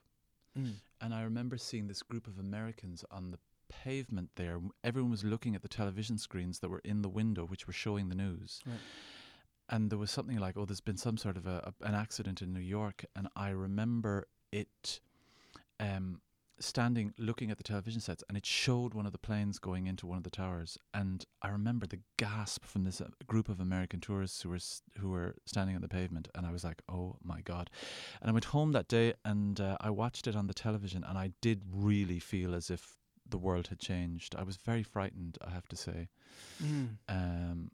Mm. 0.56 0.74
and 1.00 1.14
I 1.14 1.22
remember 1.22 1.56
seeing 1.56 1.86
this 1.86 2.02
group 2.02 2.26
of 2.26 2.38
Americans 2.38 3.04
on 3.10 3.30
the 3.30 3.38
pavement 3.68 4.30
there. 4.34 4.60
Everyone 4.82 5.10
was 5.10 5.24
looking 5.24 5.54
at 5.54 5.62
the 5.62 5.68
television 5.68 6.18
screens 6.18 6.58
that 6.58 6.68
were 6.68 6.80
in 6.84 7.02
the 7.02 7.08
window, 7.08 7.44
which 7.46 7.66
were 7.66 7.72
showing 7.72 8.08
the 8.08 8.16
news. 8.16 8.60
Right. 8.66 8.78
And 9.68 9.88
there 9.90 9.98
was 9.98 10.10
something 10.10 10.38
like, 10.38 10.56
"Oh, 10.56 10.64
there's 10.66 10.80
been 10.80 10.96
some 10.96 11.16
sort 11.16 11.36
of 11.36 11.46
a, 11.46 11.72
a 11.80 11.84
an 11.84 11.94
accident 11.94 12.42
in 12.42 12.52
New 12.52 12.60
York," 12.60 13.04
and 13.14 13.28
I 13.36 13.50
remember 13.50 14.26
it. 14.50 15.00
Um, 15.78 16.20
standing 16.60 17.14
looking 17.18 17.50
at 17.50 17.56
the 17.56 17.62
television 17.64 18.00
sets 18.00 18.22
and 18.28 18.36
it 18.36 18.44
showed 18.44 18.92
one 18.94 19.06
of 19.06 19.12
the 19.12 19.18
planes 19.18 19.58
going 19.58 19.86
into 19.86 20.06
one 20.06 20.18
of 20.18 20.24
the 20.24 20.30
towers 20.30 20.76
and 20.92 21.24
I 21.42 21.48
remember 21.48 21.86
the 21.86 22.00
gasp 22.18 22.64
from 22.66 22.84
this 22.84 23.00
uh, 23.00 23.08
group 23.26 23.48
of 23.48 23.60
American 23.60 24.00
tourists 24.00 24.42
who 24.42 24.50
were 24.50 24.58
who 24.98 25.10
were 25.10 25.34
standing 25.46 25.74
on 25.74 25.82
the 25.82 25.88
pavement 25.88 26.28
and 26.34 26.44
I 26.46 26.52
was 26.52 26.62
like 26.62 26.82
oh 26.88 27.16
my 27.22 27.40
god 27.40 27.70
and 28.20 28.28
I 28.30 28.32
went 28.32 28.44
home 28.46 28.72
that 28.72 28.88
day 28.88 29.14
and 29.24 29.58
uh, 29.60 29.76
I 29.80 29.90
watched 29.90 30.26
it 30.26 30.36
on 30.36 30.46
the 30.48 30.54
television 30.54 31.02
and 31.02 31.16
I 31.16 31.32
did 31.40 31.62
really 31.72 32.18
feel 32.18 32.54
as 32.54 32.70
if 32.70 32.96
the 33.28 33.38
world 33.38 33.68
had 33.68 33.78
changed 33.78 34.34
I 34.36 34.42
was 34.42 34.56
very 34.56 34.82
frightened 34.82 35.38
I 35.46 35.50
have 35.50 35.68
to 35.68 35.76
say 35.76 36.08
Mm. 36.62 36.96
um, 37.08 37.70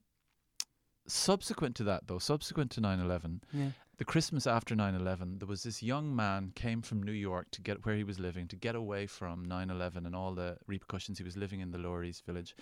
subsequent 1.08 1.76
to 1.76 1.84
that 1.84 2.06
though 2.08 2.18
subsequent 2.18 2.70
to 2.72 2.80
9/11 2.80 3.42
Yeah. 3.52 3.70
The 3.98 4.04
Christmas 4.04 4.46
after 4.46 4.74
9/11 4.74 5.38
there 5.38 5.48
was 5.48 5.62
this 5.62 5.82
young 5.82 6.14
man 6.14 6.52
came 6.54 6.82
from 6.82 7.02
New 7.02 7.12
York 7.12 7.50
to 7.52 7.62
get 7.62 7.84
where 7.84 7.96
he 7.96 8.04
was 8.04 8.18
living 8.18 8.46
to 8.48 8.56
get 8.56 8.74
away 8.74 9.06
from 9.06 9.44
9/11 9.44 10.06
and 10.06 10.14
all 10.14 10.34
the 10.34 10.58
repercussions 10.66 11.18
he 11.18 11.24
was 11.24 11.36
living 11.36 11.60
in 11.60 11.70
the 11.70 11.78
Lower 11.78 12.04
East 12.04 12.24
Village 12.26 12.54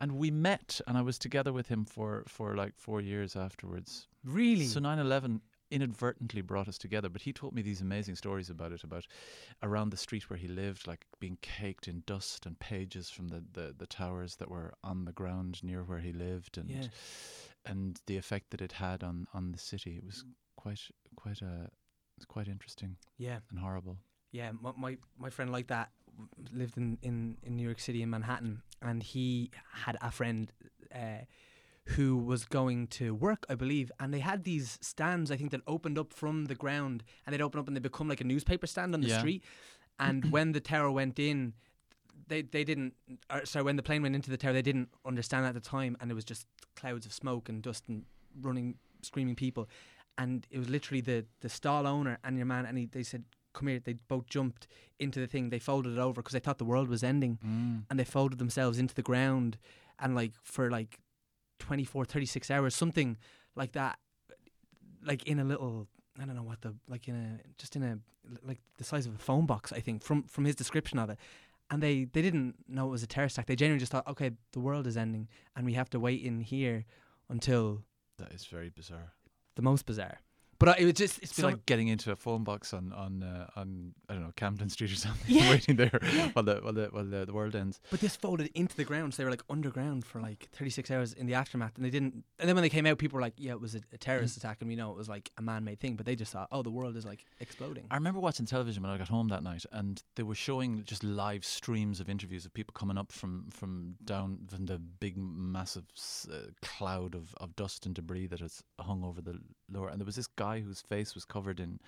and 0.00 0.12
we 0.12 0.30
met 0.30 0.80
and 0.86 0.96
I 0.96 1.02
was 1.02 1.18
together 1.18 1.52
with 1.52 1.68
him 1.68 1.84
for 1.84 2.24
for 2.26 2.54
like 2.54 2.74
4 2.76 3.00
years 3.00 3.36
afterwards 3.36 4.06
Really? 4.24 4.66
so 4.66 4.80
9/11 4.80 5.40
inadvertently 5.70 6.40
brought 6.40 6.68
us 6.68 6.78
together 6.78 7.08
but 7.10 7.22
he 7.22 7.32
told 7.32 7.54
me 7.54 7.60
these 7.60 7.82
amazing 7.82 8.16
stories 8.16 8.48
about 8.48 8.72
it 8.72 8.82
about 8.84 9.06
around 9.62 9.90
the 9.90 9.98
street 9.98 10.30
where 10.30 10.38
he 10.38 10.48
lived 10.48 10.86
like 10.86 11.04
being 11.20 11.36
caked 11.42 11.88
in 11.88 12.02
dust 12.06 12.46
and 12.46 12.58
pages 12.58 13.10
from 13.10 13.28
the 13.28 13.44
the, 13.52 13.74
the 13.76 13.86
towers 13.86 14.36
that 14.36 14.50
were 14.50 14.72
on 14.82 15.04
the 15.04 15.12
ground 15.12 15.62
near 15.62 15.82
where 15.82 15.98
he 15.98 16.12
lived 16.12 16.56
and 16.56 16.70
yeah. 16.70 16.86
and 17.66 18.00
the 18.06 18.16
effect 18.16 18.50
that 18.50 18.62
it 18.62 18.72
had 18.72 19.02
on 19.02 19.26
on 19.34 19.52
the 19.52 19.58
city 19.58 19.96
it 19.96 20.04
was 20.04 20.24
quite 20.62 20.80
quite 21.22 21.40
a 21.42 21.54
it's 22.16 22.26
quite 22.26 22.48
interesting 22.48 22.96
Yeah. 23.16 23.38
and 23.50 23.58
horrible 23.66 23.96
Yeah, 24.38 24.50
my, 24.64 24.72
my 24.84 24.92
my 25.24 25.30
friend 25.30 25.50
like 25.56 25.68
that 25.68 25.88
lived 26.52 26.76
in, 26.76 26.98
in, 27.08 27.16
in 27.46 27.56
New 27.56 27.62
York 27.70 27.80
City 27.80 28.00
in 28.02 28.10
Manhattan, 28.10 28.62
and 28.88 29.02
he 29.02 29.50
had 29.86 29.96
a 30.02 30.10
friend 30.10 30.52
uh, 31.02 31.22
who 31.94 32.08
was 32.32 32.44
going 32.44 32.88
to 33.00 33.14
work, 33.14 33.42
I 33.48 33.54
believe, 33.54 33.90
and 34.00 34.12
they 34.12 34.18
had 34.30 34.42
these 34.44 34.78
stands 34.82 35.30
I 35.30 35.36
think 35.36 35.50
that 35.52 35.62
opened 35.66 35.98
up 36.02 36.12
from 36.12 36.46
the 36.46 36.54
ground, 36.64 37.04
and 37.24 37.28
they'd 37.32 37.46
open 37.48 37.60
up 37.60 37.66
and 37.68 37.76
they 37.76 37.80
become 37.80 38.08
like 38.08 38.20
a 38.20 38.28
newspaper 38.34 38.66
stand 38.66 38.94
on 38.94 39.00
the 39.00 39.08
Yeah. 39.08 39.18
street. 39.18 39.42
And 40.08 40.24
when 40.34 40.52
the 40.52 40.60
terror 40.60 40.90
went 41.00 41.18
in, 41.18 41.54
they 42.28 42.42
they 42.42 42.64
didn't. 42.64 42.92
Or, 43.32 43.46
sorry, 43.46 43.64
when 43.64 43.76
the 43.76 43.82
plane 43.88 44.02
went 44.02 44.14
into 44.18 44.30
the 44.30 44.36
tower, 44.42 44.52
they 44.52 44.68
didn't 44.70 44.88
understand 45.12 45.46
at 45.46 45.54
the 45.54 45.60
time, 45.76 45.96
and 46.00 46.10
it 46.10 46.14
was 46.14 46.24
just 46.32 46.46
clouds 46.80 47.06
of 47.06 47.12
smoke 47.12 47.48
and 47.48 47.62
dust 47.62 47.84
and 47.88 48.04
running, 48.46 48.74
screaming 49.02 49.36
people. 49.36 49.64
And 50.18 50.46
it 50.50 50.58
was 50.58 50.68
literally 50.68 51.00
the 51.00 51.24
the 51.40 51.48
stall 51.48 51.86
owner 51.86 52.18
and 52.24 52.36
your 52.36 52.46
man, 52.46 52.66
and 52.66 52.76
he, 52.76 52.86
they 52.86 53.04
said, 53.04 53.24
"Come 53.54 53.68
here." 53.68 53.78
They 53.78 53.94
both 53.94 54.26
jumped 54.26 54.66
into 54.98 55.20
the 55.20 55.28
thing. 55.28 55.50
They 55.50 55.60
folded 55.60 55.92
it 55.92 55.98
over 55.98 56.20
because 56.20 56.32
they 56.32 56.40
thought 56.40 56.58
the 56.58 56.64
world 56.64 56.88
was 56.88 57.04
ending, 57.04 57.38
mm. 57.44 57.84
and 57.88 57.98
they 57.98 58.04
folded 58.04 58.38
themselves 58.38 58.78
into 58.78 58.94
the 58.94 59.02
ground, 59.02 59.58
and 59.98 60.14
like 60.16 60.32
for 60.42 60.70
like 60.70 60.98
24, 61.60 62.04
36 62.04 62.50
hours, 62.50 62.74
something 62.74 63.16
like 63.54 63.72
that, 63.72 63.98
like 65.04 65.22
in 65.24 65.38
a 65.38 65.44
little. 65.44 65.86
I 66.20 66.24
don't 66.24 66.34
know 66.34 66.42
what 66.42 66.62
the 66.62 66.74
like 66.88 67.06
in 67.06 67.14
a 67.14 67.38
just 67.58 67.76
in 67.76 67.84
a 67.84 67.98
like 68.42 68.58
the 68.76 68.84
size 68.84 69.06
of 69.06 69.14
a 69.14 69.18
phone 69.18 69.46
box. 69.46 69.72
I 69.72 69.78
think 69.78 70.02
from 70.02 70.24
from 70.24 70.44
his 70.44 70.56
description 70.56 70.98
of 70.98 71.10
it, 71.10 71.18
and 71.70 71.82
they 71.82 72.04
they 72.04 72.22
didn't 72.22 72.56
know 72.66 72.88
it 72.88 72.90
was 72.90 73.04
a 73.04 73.06
terrorist 73.06 73.36
attack. 73.36 73.46
They 73.46 73.56
genuinely 73.56 73.80
just 73.80 73.92
thought, 73.92 74.06
okay, 74.08 74.32
the 74.52 74.60
world 74.60 74.86
is 74.88 74.96
ending, 74.96 75.28
and 75.54 75.64
we 75.64 75.74
have 75.74 75.90
to 75.90 76.00
wait 76.00 76.22
in 76.22 76.40
here 76.40 76.84
until 77.28 77.84
that 78.18 78.32
is 78.32 78.46
very 78.46 78.68
bizarre 78.68 79.12
the 79.58 79.62
most 79.62 79.86
bizarre. 79.86 80.20
But 80.60 80.68
uh, 80.70 80.74
it 80.78 80.84
was 80.86 80.94
just 80.94 81.18
it's 81.22 81.30
it's 81.32 81.42
like 81.42 81.66
getting 81.66 81.86
into 81.88 82.10
a 82.10 82.16
phone 82.16 82.42
box 82.42 82.72
on 82.74 82.92
on 82.92 83.22
uh, 83.22 83.46
on 83.54 83.94
I 84.08 84.14
don't 84.14 84.22
know 84.24 84.32
Camden 84.34 84.68
Street 84.70 84.90
or 84.90 84.96
something 85.06 85.36
Yeah. 85.36 85.50
waiting 85.50 85.76
there 85.76 85.98
Yeah. 86.14 86.30
while 86.32 86.44
the 86.44 86.56
while 86.56 86.72
the 86.72 86.86
while 86.90 87.04
the, 87.04 87.26
the 87.26 87.32
world 87.32 87.54
ends 87.54 87.80
But 87.90 88.00
this 88.00 88.16
folded 88.16 88.50
into 88.54 88.74
the 88.76 88.84
ground, 88.84 89.14
so 89.14 89.18
they 89.22 89.24
were 89.24 89.30
like 89.30 89.44
underground 89.48 90.04
for 90.04 90.20
like 90.20 90.48
36 90.52 90.90
hours 90.90 91.12
in 91.12 91.26
the 91.26 91.34
aftermath, 91.34 91.76
and 91.76 91.84
they 91.84 91.90
didn't. 91.90 92.24
And 92.40 92.48
then 92.48 92.56
when 92.56 92.62
they 92.62 92.68
came 92.68 92.86
out, 92.86 92.98
people 92.98 93.16
were 93.16 93.22
like, 93.22 93.34
"Yeah, 93.36 93.52
it 93.52 93.60
was 93.60 93.74
a, 93.76 93.80
a 93.92 93.98
terrorist 93.98 94.34
Mm. 94.34 94.38
attack," 94.38 94.56
and 94.60 94.68
we 94.68 94.74
know 94.74 94.90
it 94.90 94.96
was 94.96 95.08
like 95.08 95.30
a 95.38 95.42
man-made 95.42 95.78
thing. 95.78 95.94
But 95.96 96.06
they 96.06 96.16
just 96.16 96.32
thought, 96.32 96.48
"Oh, 96.50 96.62
the 96.62 96.70
world 96.70 96.96
is 96.96 97.04
like 97.04 97.24
exploding." 97.38 97.84
I 97.90 97.94
remember 97.94 98.18
watching 98.20 98.44
television 98.46 98.82
when 98.82 98.90
I 98.90 98.98
got 98.98 99.08
home 99.08 99.28
that 99.28 99.44
night, 99.44 99.64
and 99.70 100.02
they 100.16 100.24
were 100.24 100.34
showing 100.34 100.82
just 100.84 101.04
live 101.04 101.44
streams 101.44 102.00
of 102.00 102.08
interviews 102.08 102.44
of 102.44 102.52
people 102.52 102.72
coming 102.72 102.98
up 102.98 103.12
from 103.12 103.48
from 103.50 103.94
down 104.04 104.38
from 104.50 104.66
the 104.66 104.78
big 104.78 105.16
massive 105.16 105.84
uh, 106.32 106.50
cloud 106.62 107.14
of, 107.14 107.32
of 107.36 107.54
dust 107.54 107.86
and 107.86 107.94
debris 107.94 108.26
that 108.26 108.40
has 108.40 108.62
hung 108.80 109.04
over 109.04 109.20
the 109.20 109.38
lower. 109.70 109.88
And 109.88 110.00
there 110.00 110.06
was 110.06 110.16
this 110.16 110.26
guy 110.26 110.47
whose 110.60 110.80
face 110.82 111.14
was 111.14 111.24
covered 111.24 111.60
in 111.60 111.78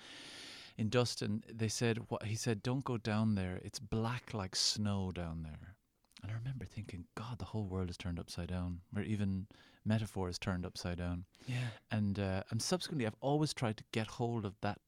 in 0.77 0.89
dust, 0.89 1.21
and 1.21 1.43
they 1.53 1.67
said, 1.67 2.09
"What 2.09 2.23
he 2.23 2.35
said, 2.35 2.63
don't 2.63 2.85
go 2.85 2.97
down 2.97 3.35
there. 3.35 3.59
It's 3.63 3.79
black 3.79 4.33
like 4.33 4.55
snow 4.55 5.11
down 5.11 5.43
there." 5.43 5.75
And 6.23 6.31
I 6.31 6.35
remember 6.35 6.65
thinking, 6.65 7.05
God, 7.15 7.39
the 7.39 7.45
whole 7.45 7.65
world 7.67 7.89
is 7.89 7.97
turned 7.97 8.19
upside 8.19 8.49
down, 8.49 8.81
or 8.95 9.01
even 9.01 9.47
metaphor 9.83 10.29
is 10.29 10.37
turned 10.39 10.65
upside 10.65 10.97
down. 10.99 11.25
Yeah, 11.47 11.69
And 11.89 12.19
uh, 12.19 12.43
and 12.51 12.61
subsequently, 12.61 13.05
I've 13.07 13.21
always 13.21 13.53
tried 13.53 13.77
to 13.77 13.83
get 13.91 14.07
hold 14.07 14.45
of 14.45 14.53
that 14.61 14.79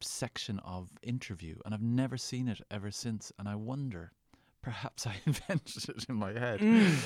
section 0.00 0.58
of 0.60 0.88
interview, 1.02 1.56
and 1.64 1.72
I've 1.74 1.82
never 1.82 2.16
seen 2.16 2.48
it 2.48 2.60
ever 2.70 2.90
since. 2.90 3.32
And 3.38 3.48
I 3.48 3.54
wonder, 3.54 4.12
perhaps 4.62 5.06
I 5.12 5.16
invented 5.26 5.88
it 5.88 6.06
in 6.08 6.14
my 6.16 6.32
head, 6.32 6.60
Mm. 6.60 6.96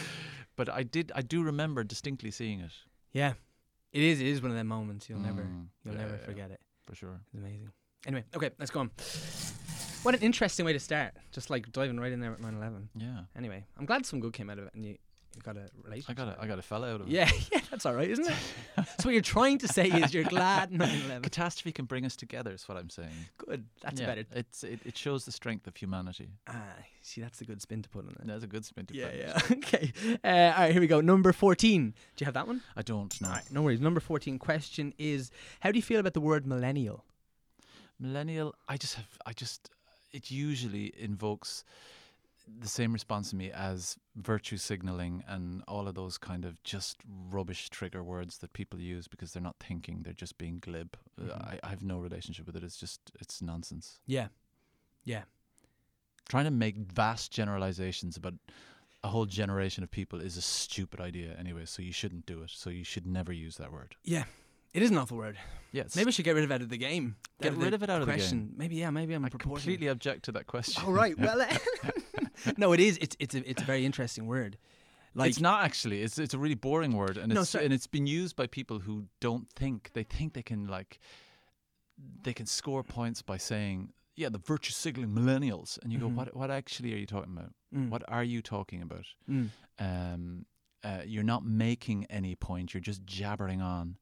but 0.57 0.69
I 0.71 0.83
did. 0.83 1.13
I 1.15 1.23
do 1.23 1.43
remember 1.43 1.85
distinctly 1.85 2.31
seeing 2.31 2.61
it. 2.61 2.73
yeah. 3.13 3.35
It 3.93 4.03
is. 4.03 4.21
It 4.21 4.27
is 4.27 4.43
one 4.43 4.51
of 4.51 4.57
them 4.57 4.67
moments 4.67 5.09
you'll 5.09 5.21
never, 5.21 5.43
Mm, 5.43 5.67
you'll 5.85 5.95
yeah, 5.95 6.01
never 6.03 6.17
yeah, 6.17 6.25
forget 6.25 6.51
it. 6.51 6.61
for 6.87 6.95
sure. 6.95 7.21
It's 7.27 7.35
amazing. 7.35 7.71
Anyway, 8.07 8.25
okay, 8.37 8.51
let's 8.59 8.71
go 8.71 8.81
on. 8.81 8.91
What 10.03 10.15
an 10.15 10.21
interesting 10.21 10.65
way 10.67 10.73
to 10.73 10.79
start. 10.79 11.15
Just 11.33 11.51
like 11.51 11.73
diving 11.73 11.99
right 11.99 12.13
in 12.13 12.21
there 12.21 12.33
at 12.33 12.41
9/11. 12.41 12.89
Yeah, 12.95 13.23
Anyway, 13.37 13.65
I'm 13.77 13.87
glad 13.87 14.07
some 14.07 14.21
good 14.21 14.33
came 14.33 14.49
out 14.51 14.59
of 14.59 14.67
it, 14.67 14.75
and 14.75 14.85
you 14.85 14.99
got 15.43 15.57
a 15.57 15.69
relationship. 15.83 16.11
I 16.11 16.25
got 16.25 16.39
a, 16.39 16.43
I 16.43 16.47
got 16.47 16.59
a 16.59 16.63
fella 16.63 16.93
out 16.95 17.01
of 17.01 17.07
it. 17.09 17.13
Yeah, 17.13 17.31
yeah, 17.53 17.61
that's 17.71 17.87
all 17.87 17.95
right, 17.95 18.11
isn't 18.11 18.27
it? 18.27 18.35
so 18.77 19.05
what 19.05 19.13
you're 19.13 19.21
trying 19.23 19.59
to 19.59 19.69
say 19.69 19.89
is 19.89 20.13
you're 20.15 20.25
glad 20.25 20.71
9/11. 20.73 21.23
Catastrophe 21.23 21.73
can 21.73 21.85
bring 21.85 22.05
us 22.05 22.17
together. 22.17 22.53
Is 22.53 22.69
what 22.69 22.79
I'm 22.79 22.91
saying. 22.91 23.11
Good. 23.39 23.65
That's 23.83 24.01
yeah, 24.01 24.07
better. 24.07 24.25
It's 24.33 24.65
it, 24.65 24.81
it 24.85 24.97
shows 24.97 25.25
the 25.25 25.33
strength 25.33 25.67
of 25.67 25.77
humanity. 25.77 26.29
Ah, 26.49 26.55
see, 27.03 27.21
that's 27.21 27.41
a 27.41 27.45
good 27.45 27.61
spin 27.63 27.83
to 27.83 27.89
put 27.89 28.05
on 28.07 28.13
it. 28.13 28.27
That's 28.27 28.45
a 28.45 28.47
good 28.47 28.65
spin 28.65 28.87
to 28.87 28.95
Yeah, 28.95 29.07
put 29.07 29.15
it. 29.15 29.21
yeah. 29.51 29.57
okay. 29.57 29.93
Uh, 30.25 30.55
all 30.57 30.63
right, 30.65 30.73
here 30.73 30.81
we 30.81 30.87
go. 30.87 31.01
Number 31.01 31.33
14. 31.33 31.95
Do 32.17 32.23
you 32.23 32.25
have 32.27 32.35
that 32.35 32.47
one? 32.47 32.63
I 32.77 32.83
don't 32.83 33.19
know. 33.21 33.29
All 33.29 33.35
right, 33.35 33.45
no 33.51 33.63
worries. 33.63 33.81
Number 33.81 34.01
14 34.01 34.39
question 34.39 34.93
is 34.99 35.31
How 35.61 35.71
do 35.71 35.79
you 35.79 35.83
feel 35.83 36.01
about 36.01 36.15
the 36.15 36.21
word 36.21 36.47
millennial? 36.47 37.05
Millennial, 37.99 38.55
I 38.69 38.77
just 38.77 38.95
have, 38.97 39.07
I 39.25 39.33
just, 39.33 39.71
it 40.13 40.31
usually 40.31 40.93
invokes 40.99 41.65
the 42.61 42.69
same 42.69 42.93
response 42.93 43.31
to 43.31 43.37
me 43.37 43.51
as 43.51 43.97
virtue 44.15 44.57
signaling 44.57 45.25
and 45.27 45.63
all 45.67 45.89
of 45.89 45.95
those 45.95 46.17
kind 46.17 46.45
of 46.45 46.63
just 46.63 46.99
rubbish 47.31 47.69
trigger 47.71 48.05
words 48.05 48.39
that 48.39 48.53
people 48.53 48.79
use 48.81 49.09
because 49.09 49.33
they're 49.33 49.43
not 49.43 49.57
thinking, 49.61 50.03
they're 50.03 50.13
just 50.13 50.39
being 50.39 50.59
glib. 50.61 50.97
Uh, 51.21 51.25
Mhm. 51.25 51.45
I, 51.45 51.61
I 51.65 51.69
have 51.71 51.83
no 51.83 51.99
relationship 51.99 52.47
with 52.47 52.57
it. 52.57 52.63
It's 52.63 52.77
just, 52.77 53.01
it's 53.21 53.43
nonsense. 53.43 54.01
Yeah. 54.07 54.29
Yeah. 55.05 55.25
Trying 56.29 56.45
to 56.45 56.51
make 56.51 56.77
vast 56.77 57.33
generalizations 57.33 58.17
about 58.17 58.35
a 59.05 59.09
whole 59.09 59.27
generation 59.27 59.85
of 59.85 59.91
people 59.91 60.21
is 60.21 60.37
a 60.37 60.43
stupid 60.43 61.01
idea 61.01 61.37
anyway, 61.39 61.65
so 61.65 61.83
you 61.83 61.93
shouldn't 61.93 62.27
do 62.27 62.43
it. 62.43 62.51
So 62.51 62.71
you 62.71 62.85
should 62.85 63.07
never 63.07 63.33
use 63.33 63.57
that 63.57 63.73
word. 63.73 63.95
Yeah. 64.05 64.25
It 64.75 64.83
is 64.83 64.91
an 64.91 64.99
awful 64.99 65.17
word. 65.17 65.39
Yes. 65.73 65.97
Maybe 65.97 66.09
I 66.09 66.11
should 66.11 66.25
get 66.25 66.35
rid 66.35 66.45
of 66.45 66.51
it 66.51 66.55
out 66.55 66.63
of 66.63 66.69
the 66.69 66.77
game. 66.77 67.17
Get 67.41 67.55
rid 67.55 67.73
of 67.75 67.83
it 67.83 67.89
out 67.91 68.01
of 68.03 68.07
the 68.07 68.13
question. 68.13 68.47
game. 68.49 68.55
Maybe 68.57 68.77
yeah. 68.77 68.91
Maybe 68.91 69.15
I'm 69.15 69.25
I 69.25 69.29
completely 69.31 69.87
object 69.87 70.25
to 70.27 70.33
that 70.33 70.47
question. 70.47 70.83
All 70.85 70.93
right. 70.93 71.17
Well, 71.19 71.41
no, 72.57 72.73
it 72.73 72.81
is. 72.81 72.99
It's 73.01 73.17
it's 73.19 73.35
a 73.35 73.49
it's 73.51 73.63
a 73.63 73.65
very 73.65 73.85
interesting 73.85 74.27
word. 74.27 74.59
Like 75.15 75.31
it's 75.31 75.41
not 75.41 75.65
actually. 75.65 76.03
It's 76.03 76.19
it's 76.19 76.35
a 76.35 76.39
really 76.39 76.55
boring 76.57 76.93
word, 76.97 77.17
and 77.17 77.33
No, 77.33 77.41
it's 77.41 77.51
sorry. 77.51 77.65
and 77.65 77.73
it's 77.75 77.87
been 77.87 78.07
used 78.07 78.37
by 78.37 78.47
people 78.47 78.81
who 78.81 79.05
don't 79.21 79.49
think. 79.51 79.91
They 79.95 80.03
think 80.05 80.35
they 80.35 80.43
can 80.43 80.67
like, 80.67 80.99
they 82.23 82.35
can 82.35 82.47
score 82.47 82.83
points 82.85 83.23
by 83.23 83.39
saying, 83.39 83.93
"Yeah, 84.15 84.29
the 84.29 84.39
virtue 84.39 84.73
signaling 84.73 85.11
millennials," 85.15 85.79
and 85.83 85.93
you 85.93 85.99
Mhm. 85.99 86.03
go, 86.03 86.09
"What 86.09 86.37
what 86.37 86.51
actually 86.51 86.93
are 86.93 86.99
you 86.99 87.07
talking 87.07 87.33
about? 87.37 87.55
mm, 87.75 87.89
What 87.89 88.03
are 88.09 88.25
you 88.25 88.43
talking 88.43 88.83
about?" 88.83 89.07
mm, 89.29 89.51
Um, 89.79 90.47
uh, 90.83 91.03
you're 91.07 91.25
not 91.25 91.45
making 91.45 92.05
any 92.07 92.35
point. 92.37 92.73
You're 92.75 92.81
just 92.81 93.05
jabbering 93.07 93.61
on, 93.63 93.97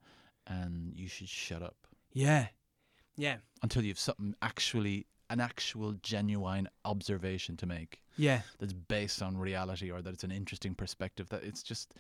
and 0.46 0.92
you 0.98 1.08
should 1.08 1.28
shut 1.28 1.62
up 1.62 1.76
yeah, 2.12 2.48
yeah, 3.16 3.38
until 3.62 3.82
you've 3.84 3.98
something 3.98 4.34
actually 4.42 5.06
an 5.30 5.40
actual 5.40 5.94
genuine 5.94 6.68
observation 6.84 7.56
to 7.56 7.66
make 7.66 8.00
yeah. 8.16 8.42
that's 8.58 8.72
based 8.72 9.22
on 9.22 9.36
reality 9.36 9.90
or 9.90 10.02
that 10.02 10.14
it's 10.14 10.24
an 10.24 10.32
interesting 10.32 10.74
perspective. 10.74 11.28
That 11.30 11.44
it's 11.44 11.62
just 11.62 11.94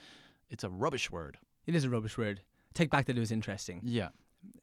it's 0.50 0.64
a 0.64 0.68
rubbish 0.68 1.10
word. 1.10 1.38
It 1.66 1.74
is 1.74 1.84
a 1.84 1.90
rubbish 1.90 2.18
word. 2.18 2.40
Take 2.74 2.90
back 2.90 3.06
that 3.06 3.16
it 3.16 3.20
was 3.20 3.32
interesting. 3.32 3.80
Yeah, 3.84 4.08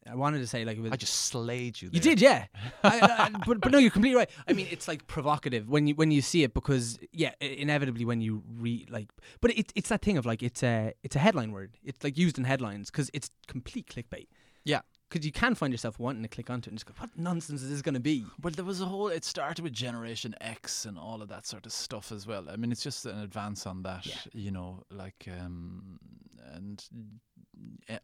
I 0.10 0.16
wanted 0.16 0.40
to 0.40 0.48
say 0.48 0.66
like 0.66 0.78
it. 0.78 0.92
I 0.92 0.96
just 0.96 1.14
slayed 1.14 1.82
you. 1.82 1.90
You 1.92 2.00
did, 2.00 2.20
yeah. 2.20 2.46
I, 2.84 3.00
I, 3.02 3.30
but, 3.46 3.62
but 3.62 3.72
no, 3.72 3.78
you're 3.78 3.92
completely 3.92 4.18
right. 4.18 4.30
I 4.48 4.54
mean, 4.54 4.68
it's 4.72 4.88
like 4.88 5.06
provocative 5.08 5.70
when 5.70 5.88
you 5.88 5.96
when 5.96 6.12
you 6.12 6.22
see 6.22 6.44
it 6.44 6.54
because 6.54 7.00
yeah, 7.12 7.34
inevitably 7.40 8.06
when 8.06 8.20
you 8.20 8.44
read 8.58 8.90
like, 8.90 9.10
but 9.42 9.52
it's 9.58 9.72
it's 9.76 9.90
that 9.90 10.02
thing 10.02 10.18
of 10.18 10.26
like 10.26 10.42
it's 10.42 10.64
a 10.64 10.94
it's 11.04 11.16
a 11.16 11.20
headline 11.20 11.52
word. 11.52 11.78
It's 11.84 12.04
like 12.04 12.18
used 12.18 12.38
in 12.38 12.46
headlines 12.46 12.90
because 12.90 13.10
it's 13.14 13.30
complete 13.48 13.88
clickbait. 13.88 14.28
Yeah. 14.64 14.82
Because 15.12 15.26
you 15.26 15.32
can 15.34 15.56
find 15.56 15.74
yourself 15.74 16.00
wanting 16.00 16.22
to 16.24 16.30
click 16.30 16.50
onto 16.50 16.70
it 16.70 16.72
and 16.72 16.78
just 16.80 16.86
go, 16.86 16.94
what 16.98 17.10
nonsense 17.18 17.62
is 17.62 17.70
this 17.70 17.82
going 17.82 17.96
to 17.96 18.00
be? 18.00 18.26
Well, 18.42 18.54
there 18.56 18.64
was 18.64 18.80
a 18.80 18.86
whole. 18.86 19.10
It 19.10 19.26
started 19.26 19.62
with 19.62 19.74
Generation 19.74 20.34
X 20.40 20.86
and 20.86 20.98
all 20.98 21.22
of 21.22 21.28
that 21.28 21.46
sort 21.46 21.66
of 21.66 21.74
stuff 21.74 22.14
as 22.14 22.26
well. 22.26 22.48
I 22.50 22.56
mean, 22.56 22.72
it's 22.72 22.82
just 22.82 23.06
an 23.06 23.20
advance 23.20 23.68
on 23.68 23.84
that. 23.84 24.06
Yeah. 24.06 24.16
You 24.34 24.52
know, 24.52 24.84
like 24.90 25.28
um, 25.38 26.00
and 26.54 26.82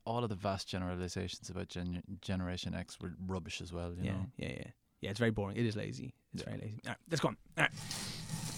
all 0.06 0.22
of 0.24 0.30
the 0.30 0.36
vast 0.36 0.68
generalizations 0.68 1.50
about 1.50 1.70
gen- 1.70 2.04
Generation 2.22 2.76
X 2.76 3.00
were 3.00 3.14
rubbish 3.26 3.62
as 3.62 3.72
well. 3.72 3.94
You 3.94 4.04
yeah, 4.04 4.12
know. 4.12 4.26
yeah, 4.36 4.50
yeah, 4.50 4.64
yeah. 5.00 5.10
It's 5.12 5.20
very 5.20 5.32
boring. 5.32 5.56
It 5.56 5.66
is 5.66 5.78
lazy. 5.78 6.14
It's 6.34 6.44
Yeah. 6.44 6.50
very 6.50 6.62
lazy. 6.62 6.82
All 6.86 6.90
right, 6.92 6.98
let's 7.10 7.22
go 7.22 7.30
on. 7.30 7.38
All 7.58 7.64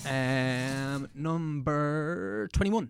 right. 0.06 0.96
Um, 0.96 1.08
number 1.14 2.50
twenty-one. 2.54 2.90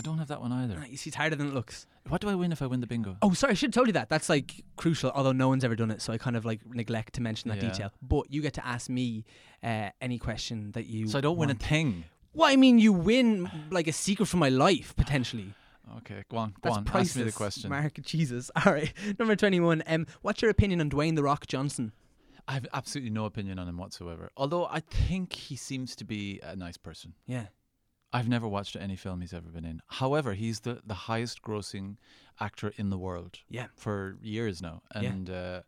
I 0.00 0.02
don't 0.02 0.18
have 0.18 0.28
that 0.28 0.40
one 0.40 0.52
either. 0.52 0.84
You 0.88 0.96
see, 0.96 1.08
it's 1.10 1.16
harder 1.16 1.36
than 1.36 1.48
it 1.48 1.54
looks. 1.54 1.86
What 2.08 2.20
do 2.20 2.28
I 2.28 2.34
win 2.34 2.52
if 2.52 2.62
I 2.62 2.66
win 2.66 2.80
the 2.80 2.86
bingo? 2.86 3.16
Oh, 3.22 3.32
sorry, 3.34 3.52
I 3.52 3.54
should 3.54 3.68
have 3.68 3.74
told 3.74 3.86
you 3.88 3.92
that. 3.92 4.08
That's 4.08 4.28
like 4.28 4.64
crucial, 4.76 5.10
although 5.14 5.32
no 5.32 5.48
one's 5.48 5.62
ever 5.64 5.76
done 5.76 5.90
it, 5.90 6.00
so 6.02 6.12
I 6.12 6.18
kind 6.18 6.36
of 6.36 6.44
like 6.44 6.60
neglect 6.66 7.14
to 7.14 7.20
mention 7.22 7.50
that 7.50 7.62
Yeah. 7.62 7.70
detail. 7.70 7.92
But 8.02 8.30
you 8.30 8.40
get 8.42 8.54
to 8.54 8.66
ask 8.66 8.88
me 8.88 9.24
uh, 9.62 9.90
any 10.00 10.18
question 10.18 10.72
that 10.72 10.86
you. 10.86 11.06
so 11.08 11.18
I 11.18 11.20
don't 11.20 11.36
win 11.36 11.50
a 11.50 11.52
want. 11.52 11.62
thing. 11.62 12.04
Well, 12.32 12.48
I 12.48 12.56
mean, 12.56 12.78
you 12.78 12.92
win 12.92 13.50
like 13.70 13.86
a 13.88 13.92
secret 13.92 14.26
from 14.26 14.40
my 14.40 14.48
life 14.48 14.94
potentially. 14.96 15.52
Okay, 15.98 16.22
go 16.30 16.36
on, 16.36 16.50
go 16.50 16.56
That's 16.62 16.76
on. 16.78 16.84
priceless. 16.84 17.10
Ask 17.10 17.16
me 17.18 17.24
the 17.24 17.32
question. 17.32 17.70
Mark 17.70 18.00
Jesus. 18.02 18.50
All 18.64 18.72
right, 18.72 18.92
number 19.18 19.34
twenty-one. 19.36 19.82
Um, 19.86 20.06
what's 20.22 20.40
your 20.40 20.50
opinion 20.50 20.80
on 20.80 20.88
Dwayne 20.88 21.16
the 21.16 21.22
Rock 21.24 21.46
Johnson? 21.46 21.92
I 22.48 22.54
have 22.54 22.66
absolutely 22.72 23.10
no 23.10 23.26
opinion 23.26 23.58
on 23.58 23.68
him 23.68 23.76
whatsoever. 23.76 24.30
Although 24.36 24.66
I 24.66 24.80
think 24.80 25.32
he 25.34 25.56
seems 25.56 25.94
to 25.96 26.04
be 26.04 26.40
a 26.42 26.56
nice 26.56 26.76
person. 26.76 27.14
Yeah. 27.26 27.46
I've 28.12 28.28
never 28.28 28.48
watched 28.48 28.76
any 28.76 28.96
film 28.96 29.20
he's 29.20 29.32
ever 29.32 29.48
been 29.50 29.64
in. 29.64 29.80
However, 29.86 30.34
he's 30.34 30.60
the, 30.60 30.80
the 30.84 30.94
highest 30.94 31.42
grossing 31.42 31.96
actor 32.40 32.72
in 32.76 32.90
the 32.90 32.98
world 32.98 33.38
Yeah. 33.48 33.66
for 33.76 34.16
years 34.22 34.60
now. 34.60 34.82
Yeah. 34.94 35.00
And 35.08 35.30
uh, 35.30 35.60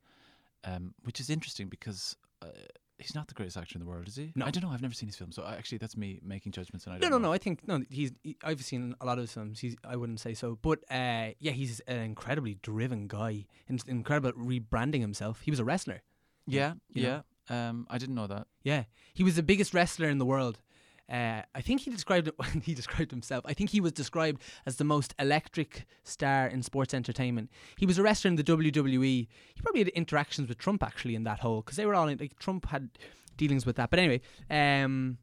um, 0.64 0.94
which 1.04 1.20
is 1.20 1.30
interesting 1.30 1.68
because 1.68 2.16
uh, 2.42 2.46
he's 2.99 3.14
not 3.14 3.28
the 3.28 3.34
greatest 3.34 3.56
actor 3.56 3.75
in 3.76 3.80
the 3.80 3.87
world, 3.88 4.08
is 4.08 4.16
he? 4.16 4.32
No. 4.34 4.46
I 4.46 4.50
don't 4.50 4.62
know. 4.64 4.70
I've 4.70 4.82
never 4.82 4.94
seen 4.94 5.08
his 5.08 5.16
film. 5.16 5.30
So 5.32 5.42
I, 5.42 5.54
actually, 5.54 5.78
that's 5.78 5.96
me 5.96 6.18
making 6.22 6.52
judgments. 6.52 6.84
And 6.87 6.94
I 6.94 6.99
No, 6.99 7.02
don't 7.02 7.11
no, 7.12 7.18
know. 7.18 7.28
no. 7.28 7.32
I 7.32 7.38
think 7.38 7.66
no. 7.68 7.82
He's. 7.90 8.12
He, 8.22 8.37
I've 8.42 8.62
seen 8.64 8.94
a 9.00 9.06
lot 9.06 9.18
of 9.18 9.22
his 9.22 9.32
films. 9.32 9.61
He's. 9.61 9.76
I 9.84 9.96
wouldn't 9.96 10.18
say 10.20 10.34
so, 10.34 10.58
but 10.62 10.80
uh, 10.90 11.30
yeah, 11.38 11.52
he's 11.52 11.80
an 11.80 11.99
incredibly 11.99 12.54
driven 12.62 13.06
guy. 13.06 13.46
In, 13.68 13.78
incredible 13.87 14.32
rebranding 14.32 15.00
himself. 15.00 15.40
He 15.42 15.50
was 15.52 15.61
a 15.61 15.64
wrestler. 15.64 16.02
Yeah, 16.46 16.75
You 16.92 17.04
yeah. 17.04 17.20
Um, 17.49 17.87
I 17.90 17.99
didn't 17.99 18.14
know 18.16 18.26
that. 18.26 18.46
Yeah, 18.64 18.84
he 19.14 19.23
was 19.25 19.36
the 19.36 19.43
biggest 19.43 19.75
wrestler 19.75 20.08
in 20.08 20.19
the 20.19 20.25
world. 20.26 20.58
Uh, 21.12 21.42
I 21.54 21.60
think 21.60 21.82
he 21.82 21.90
described 21.90 22.26
it 22.28 22.34
when 22.38 22.62
he 22.62 22.72
described 22.75 23.10
himself. 23.10 23.44
I 23.46 23.52
think 23.52 23.70
he 23.70 23.80
was 23.82 23.92
described 23.92 24.40
as 24.64 24.76
the 24.76 24.84
most 24.84 25.14
electric 25.18 25.86
star 26.04 26.46
in 26.46 26.62
sports 26.62 26.94
entertainment. 26.94 27.50
He 27.76 27.84
was 27.84 27.98
a 27.98 28.02
wrestler 28.02 28.30
in 28.30 28.36
the 28.36 28.42
WWE. 28.44 29.02
He 29.54 29.60
probably 29.62 29.80
had 29.82 29.88
interactions 29.88 30.48
with 30.48 30.56
Trump 30.58 30.82
actually 30.82 31.14
in 31.14 31.25
that 31.25 31.40
whole 31.40 31.60
because 31.60 31.76
they 31.76 31.84
were 31.84 31.94
all 31.94 32.08
in, 32.08 32.16
like 32.18 32.38
Trump 32.38 32.66
had 32.66 32.88
dealings 33.36 33.66
with 33.66 33.76
that. 33.76 33.90
But 33.90 33.98
anyway, 33.98 34.22
um, 34.50 35.18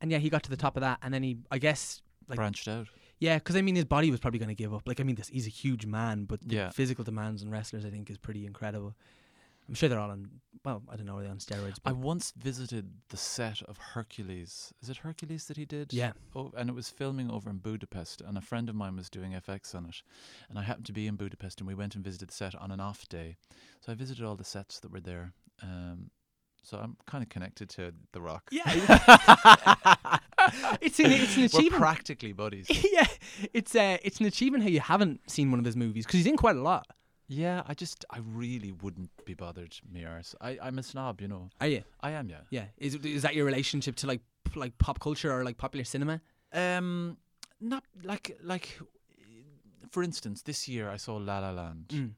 and 0.00 0.10
yeah, 0.10 0.18
he 0.18 0.30
got 0.30 0.42
to 0.44 0.50
the 0.50 0.56
top 0.56 0.76
of 0.76 0.80
that, 0.80 0.98
and 1.02 1.12
then 1.12 1.22
he, 1.22 1.38
I 1.50 1.58
guess, 1.58 2.00
like 2.28 2.36
Branched 2.36 2.66
out. 2.68 2.88
yeah, 3.18 3.36
because 3.36 3.56
I 3.56 3.62
mean 3.62 3.76
his 3.76 3.84
body 3.84 4.10
was 4.10 4.20
probably 4.20 4.38
going 4.38 4.48
to 4.48 4.54
give 4.54 4.72
up. 4.72 4.82
Like 4.86 5.00
I 5.00 5.04
mean, 5.04 5.16
this 5.16 5.28
he's 5.28 5.46
a 5.46 5.50
huge 5.50 5.84
man, 5.86 6.24
but 6.24 6.40
the 6.40 6.54
Yeah. 6.54 6.70
physical 6.70 7.04
demands 7.04 7.42
on 7.42 7.50
wrestlers 7.50 7.84
I 7.84 7.90
think 7.90 8.08
is 8.10 8.16
pretty 8.18 8.46
incredible. 8.46 8.94
I'm 9.68 9.74
sure 9.74 9.88
they're 9.88 9.98
all 10.00 10.10
on. 10.10 10.28
Well, 10.64 10.82
I 10.90 10.96
don't 10.96 11.06
know, 11.06 11.18
are 11.18 11.22
they 11.22 11.28
on 11.28 11.38
steroids? 11.38 11.76
But 11.82 11.90
I 11.90 11.92
once 11.92 12.32
visited 12.36 12.90
the 13.10 13.16
set 13.16 13.62
of 13.62 13.78
Hercules. 13.78 14.74
Is 14.82 14.88
it 14.90 14.96
Hercules 14.98 15.46
that 15.46 15.56
he 15.56 15.64
did? 15.64 15.92
yeah, 15.92 16.12
Oh, 16.34 16.52
and 16.56 16.68
it 16.68 16.74
was 16.74 16.88
filming 16.88 17.30
over 17.30 17.48
in 17.50 17.58
Budapest, 17.58 18.20
and 18.20 18.36
a 18.36 18.40
friend 18.40 18.68
of 18.68 18.74
mine 18.74 18.96
was 18.96 19.08
doing 19.08 19.32
FX 19.32 19.76
on 19.76 19.86
it, 19.86 20.02
and 20.48 20.58
I 20.58 20.62
happened 20.62 20.86
to 20.86 20.92
be 20.92 21.06
in 21.06 21.14
Budapest, 21.14 21.60
and 21.60 21.68
we 21.68 21.74
went 21.76 21.94
and 21.94 22.02
visited 22.04 22.30
the 22.30 22.32
set 22.34 22.56
on 22.56 22.72
an 22.72 22.80
off 22.80 23.08
day. 23.08 23.36
So 23.80 23.92
I 23.92 23.94
visited 23.94 24.24
all 24.24 24.34
the 24.34 24.42
sets 24.44 24.80
that 24.80 24.90
were 24.90 24.98
there. 25.00 25.32
Um, 25.62 26.10
so 26.64 26.78
I'm 26.78 26.96
kind 27.06 27.22
of 27.22 27.28
connected 27.30 27.68
to 27.70 27.92
The 28.12 28.20
Rock. 28.20 28.48
yeah. 28.50 28.64
it's 30.80 30.98
an 30.98 31.12
it's 31.12 31.36
an 31.36 31.42
We're 31.42 31.46
achievement. 31.46 31.80
practically 31.82 32.32
buddies. 32.32 32.66
yeah, 32.92 33.06
it's 33.52 33.74
uh, 33.76 33.98
it's 34.02 34.18
an 34.20 34.26
achievement 34.26 34.64
how 34.64 34.68
you 34.70 34.80
haven't 34.80 35.30
seen 35.30 35.50
one 35.50 35.60
of 35.60 35.64
his 35.66 35.76
movies 35.76 36.04
because 36.06 36.18
he's 36.18 36.26
in 36.26 36.36
quite 36.36 36.56
a 36.56 36.60
lot. 36.62 36.86
Yeah, 37.28 37.62
I 37.66 37.74
just, 37.74 38.04
I 38.10 38.18
really 38.18 38.72
wouldn't 38.72 39.10
be 39.24 39.34
bothered, 39.34 39.76
me 39.92 40.04
arse. 40.04 40.34
I, 40.40 40.58
I'm 40.62 40.78
a 40.78 40.82
snob, 40.82 41.20
you 41.20 41.28
know. 41.28 41.50
Are 41.60 41.66
you? 41.66 41.82
I 42.00 42.12
am, 42.12 42.28
yeah. 42.28 42.40
Yeah. 42.50 42.66
Is 42.78 42.94
is 42.96 43.22
that 43.22 43.34
your 43.34 43.44
relationship 43.44 43.96
to 43.96 44.06
like 44.06 44.20
p- 44.44 44.58
like 44.60 44.76
pop 44.78 45.00
culture 45.00 45.32
or 45.32 45.44
like 45.44 45.56
popular 45.58 45.84
cinema? 45.84 46.20
Um, 46.52 47.16
not 47.60 47.84
like, 48.04 48.38
like, 48.42 48.78
for 49.90 50.02
instance, 50.02 50.42
this 50.42 50.68
year 50.68 50.88
I 50.88 50.96
saw 50.96 51.16
La 51.16 51.38
La 51.40 51.50
Land. 51.50 51.88
Mm. 51.88 52.10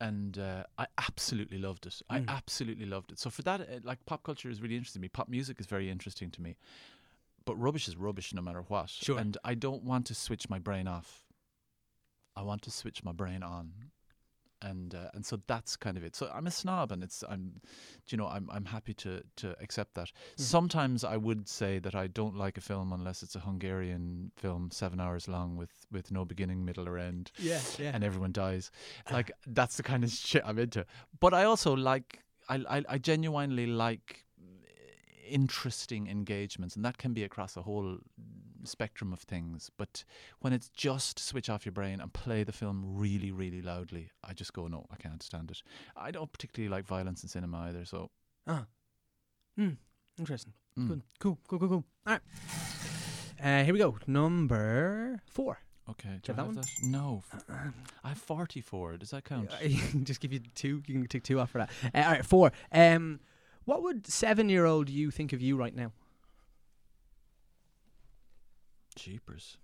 and 0.00 0.38
uh, 0.38 0.62
I 0.78 0.86
absolutely 0.98 1.58
loved 1.58 1.86
it. 1.86 2.02
I 2.10 2.20
Mm. 2.20 2.28
absolutely 2.28 2.84
loved 2.86 3.12
it. 3.12 3.18
So 3.18 3.30
for 3.30 3.42
that, 3.42 3.60
uh, 3.60 3.64
like 3.82 4.04
pop 4.06 4.22
culture 4.22 4.50
is 4.50 4.60
really 4.60 4.76
interesting 4.76 5.00
to 5.00 5.04
me. 5.04 5.08
Pop 5.08 5.28
music 5.28 5.58
is 5.60 5.66
very 5.66 5.88
interesting 5.90 6.30
to 6.32 6.42
me. 6.42 6.56
But 7.46 7.56
rubbish 7.56 7.88
is 7.88 7.96
rubbish 7.96 8.34
no 8.34 8.42
matter 8.42 8.62
what. 8.68 8.90
Sure. 8.90 9.18
And 9.18 9.38
I 9.44 9.54
don't 9.54 9.84
want 9.84 10.04
to 10.06 10.14
switch 10.14 10.50
my 10.50 10.58
brain 10.58 10.86
off. 10.88 11.24
I 12.34 12.42
want 12.42 12.60
to 12.62 12.70
switch 12.70 13.02
my 13.04 13.12
brain 13.12 13.42
on. 13.42 13.72
And 14.62 14.94
uh, 14.94 15.10
and 15.12 15.24
so 15.24 15.38
that's 15.46 15.76
kind 15.76 15.96
of 15.98 16.04
it. 16.04 16.16
So 16.16 16.30
I'm 16.34 16.46
a 16.46 16.50
snob, 16.50 16.90
and 16.90 17.02
it's 17.02 17.22
I'm, 17.28 17.60
you 18.08 18.16
know, 18.16 18.26
I'm 18.26 18.48
I'm 18.50 18.64
happy 18.64 18.94
to 18.94 19.22
to 19.36 19.54
accept 19.60 19.94
that. 19.94 20.10
Sometimes 20.36 21.04
I 21.04 21.16
would 21.18 21.46
say 21.46 21.78
that 21.80 21.94
I 21.94 22.06
don't 22.06 22.36
like 22.36 22.56
a 22.56 22.62
film 22.62 22.92
unless 22.92 23.22
it's 23.22 23.36
a 23.36 23.40
Hungarian 23.40 24.32
film, 24.36 24.70
seven 24.72 24.98
hours 24.98 25.28
long, 25.28 25.56
with 25.56 25.86
with 25.92 26.10
no 26.10 26.24
beginning, 26.24 26.64
middle, 26.64 26.88
or 26.88 26.96
end 26.98 27.32
Yeah, 27.38 27.60
yeah. 27.78 27.90
and 27.94 28.02
everyone 28.02 28.32
dies. 28.32 28.70
Like 29.12 29.30
that's 29.46 29.76
the 29.76 29.82
kind 29.82 30.04
of 30.04 30.10
shit 30.30 30.42
I'm 30.44 30.58
into. 30.58 30.86
But 31.20 31.34
I 31.34 31.44
also 31.44 31.76
like 31.76 32.20
I 32.48 32.56
I, 32.68 32.84
I 32.88 32.98
genuinely 32.98 33.66
like 33.66 34.24
interesting 35.28 36.06
engagements, 36.08 36.76
and 36.76 36.84
that 36.84 36.98
can 36.98 37.12
be 37.12 37.24
across 37.24 37.56
a 37.56 37.62
whole 37.62 37.98
spectrum 38.66 39.12
of 39.12 39.20
things. 39.20 39.70
But 39.76 40.04
when 40.40 40.52
it's 40.52 40.68
just 40.70 41.18
switch 41.18 41.48
off 41.48 41.64
your 41.64 41.72
brain 41.72 42.00
and 42.00 42.12
play 42.12 42.44
the 42.44 42.52
film 42.52 42.82
really, 42.86 43.30
really 43.30 43.62
loudly, 43.62 44.10
I 44.24 44.32
just 44.32 44.52
go 44.52 44.66
no, 44.68 44.86
I 44.90 44.96
can't 44.96 45.22
stand 45.22 45.50
it. 45.50 45.62
I 45.96 46.10
don't 46.10 46.30
particularly 46.32 46.68
like 46.70 46.86
violence 46.86 47.22
in 47.22 47.28
cinema 47.28 47.58
either. 47.68 47.84
So 47.84 48.10
Ah. 48.46 48.66
Hmm. 49.56 49.70
Interesting. 50.18 50.52
mm. 50.78 50.88
Good. 50.88 51.02
Cool. 51.18 51.38
Cool. 51.48 51.58
Cool. 51.58 51.68
Cool. 51.68 51.84
All 52.06 52.12
right. 52.12 52.20
Uh, 53.42 53.64
here 53.64 53.72
we 53.74 53.78
go. 53.78 53.96
Number 54.06 55.20
four. 55.26 55.58
okay, 55.90 56.18
Do 56.22 56.32
do 56.32 56.32
you 56.32 56.38
I 56.38 56.44
have 56.46 56.46
have 56.46 56.64
that 56.64 56.70
that? 56.80 56.86
No, 56.86 57.22
I 58.04 58.08
have 58.08 58.18
44. 58.18 58.96
Does 58.96 59.10
that 59.10 59.24
count? 59.24 59.50
Just 60.04 60.20
give 60.20 60.32
you 60.32 60.40
two. 60.54 60.82
You 60.86 60.94
can 60.94 61.06
take 61.06 61.22
two 61.22 61.38
off 61.40 61.50
for 61.50 61.58
that. 61.58 61.70
Uh, 61.94 61.98
all 61.98 62.10
right, 62.12 62.24
four. 62.24 62.52
Um, 62.72 63.20
what 63.66 63.82
would 63.82 64.06
seven-year-old 64.06 64.88
you 64.88 65.10
think 65.10 65.32
of 65.32 65.42
you 65.42 65.56
right 65.56 65.74
now? 65.74 65.92
Jeepers. 68.96 69.56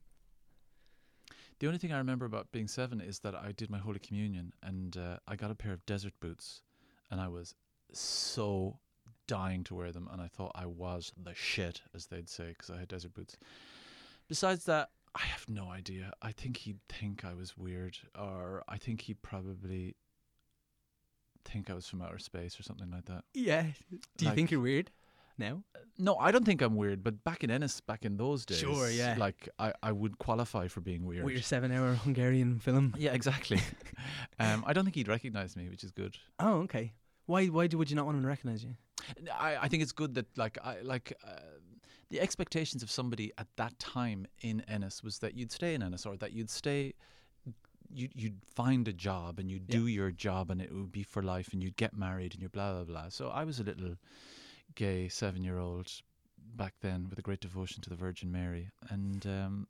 The 1.59 1.67
only 1.67 1.79
thing 1.79 1.93
I 1.93 1.99
remember 1.99 2.25
about 2.27 2.51
being 2.53 2.69
seven 2.69 3.01
is 3.01 3.21
that 3.21 3.35
I 3.35 3.53
did 3.53 3.71
my 3.71 3.79
Holy 3.79 3.99
Communion 4.01 4.53
and 4.63 4.97
uh, 4.97 5.17
I 5.29 5.37
got 5.37 5.51
a 5.51 5.55
pair 5.55 5.73
of 5.73 5.85
desert 5.87 6.13
boots 6.21 6.63
and 7.11 7.21
I 7.21 7.29
was 7.29 7.55
so 7.93 8.79
dying 9.29 9.63
to 9.65 9.75
wear 9.75 9.93
them 9.93 10.09
and 10.13 10.21
I 10.21 10.27
thought 10.29 10.53
I 10.55 10.67
was 10.67 11.13
the 11.17 11.35
shit, 11.35 11.83
as 11.95 12.07
they'd 12.07 12.29
say, 12.29 12.49
because 12.49 12.71
I 12.71 12.79
had 12.79 12.89
desert 12.89 13.15
boots. 13.15 13.37
Besides 14.29 14.65
that, 14.65 14.91
I 15.15 15.23
have 15.23 15.49
no 15.49 15.69
idea. 15.71 16.13
I 16.21 16.33
think 16.33 16.57
he'd 16.59 16.81
think 16.89 17.25
I 17.25 17.35
was 17.35 17.57
weird, 17.57 17.99
or 18.19 18.65
I 18.69 18.79
think 18.79 19.03
he'd 19.03 19.21
probably 19.23 19.95
think 21.45 21.71
I 21.71 21.75
was 21.75 21.87
from 21.87 22.03
outer 22.03 22.19
space 22.19 22.59
or 22.59 22.63
something 22.63 22.91
like 22.91 23.05
that. 23.07 23.25
Yeah. 23.35 23.63
Do 24.17 24.25
you 24.25 24.27
Like- 24.31 24.35
think 24.37 24.51
you're 24.51 24.61
weird 24.61 24.91
now? 25.39 25.63
No, 25.99 26.17
I 26.17 26.31
don't 26.33 26.45
think 26.45 26.63
I'm 26.63 26.75
weird, 26.77 27.03
but 27.05 27.23
back 27.23 27.45
in 27.45 27.51
Ennis, 27.51 27.81
back 27.81 28.05
in 28.05 28.17
those 28.17 28.47
days, 28.47 28.59
Sure, 28.59 28.89
yeah. 28.91 29.15
like 29.19 29.49
I, 29.59 29.73
I 29.83 29.93
would 29.93 30.19
qualify 30.19 30.69
for 30.69 30.81
being 30.81 31.05
weird. 31.05 31.25
With 31.25 31.35
your 31.35 31.43
seven-hour 31.43 31.95
Hungarian 31.95 32.59
film. 32.59 32.95
Yeah, 32.99 33.13
exactly. 33.13 33.61
um, 34.39 34.65
I 34.67 34.73
don't 34.73 34.85
think 34.85 34.97
he'd 34.97 35.09
recognize 35.09 35.57
me, 35.57 35.69
which 35.69 35.85
is 35.85 35.91
good. 35.93 36.17
Oh, 36.39 36.61
okay. 36.63 36.93
Why? 37.27 37.47
Why 37.47 37.67
do, 37.67 37.79
would 37.79 37.91
you 37.91 37.97
not 37.97 38.07
want 38.07 38.17
him 38.17 38.23
to 38.23 38.29
recognize 38.29 38.65
you? 38.65 38.75
I, 39.33 39.57
I 39.63 39.69
think 39.69 39.83
it's 39.83 39.93
good 39.93 40.15
that 40.15 40.27
like 40.37 40.59
I 40.65 40.81
like 40.83 41.13
uh, 41.27 41.33
the 42.11 42.21
expectations 42.21 42.83
of 42.83 42.91
somebody 42.91 43.33
at 43.39 43.47
that 43.57 43.79
time 43.79 44.27
in 44.41 44.63
Ennis 44.69 45.03
was 45.03 45.19
that 45.19 45.35
you'd 45.37 45.53
stay 45.53 45.75
in 45.75 45.83
Ennis 45.83 46.07
or 46.07 46.17
that 46.17 46.33
you'd 46.33 46.51
stay 46.51 46.95
you'd, 47.95 48.13
you'd 48.15 48.41
find 48.55 48.89
a 48.89 48.93
job 48.93 49.39
and 49.39 49.51
you'd 49.51 49.65
Yeah. 49.69 49.79
do 49.81 49.87
your 49.87 50.11
job 50.11 50.51
and 50.51 50.61
it 50.63 50.73
would 50.73 50.93
be 50.93 51.03
for 51.03 51.23
life 51.23 51.53
and 51.53 51.63
you'd 51.63 51.77
get 51.77 51.95
married 51.97 52.33
and 52.35 52.43
you 52.43 52.49
blah 52.49 52.73
blah 52.75 52.85
blah. 52.85 53.09
So 53.11 53.29
I 53.29 53.45
was 53.45 53.61
a 53.61 53.65
little 53.65 53.97
gay 54.75 55.09
seven 55.09 55.43
year 55.43 55.59
old 55.59 55.91
back 56.55 56.75
then 56.81 57.07
with 57.09 57.19
a 57.19 57.23
great 57.23 57.41
devotion 57.41 57.83
to 57.83 57.91
the 57.91 57.97
Virgin 57.97 58.31
Mary 58.31 58.71
and 58.91 59.27
um, 59.27 59.67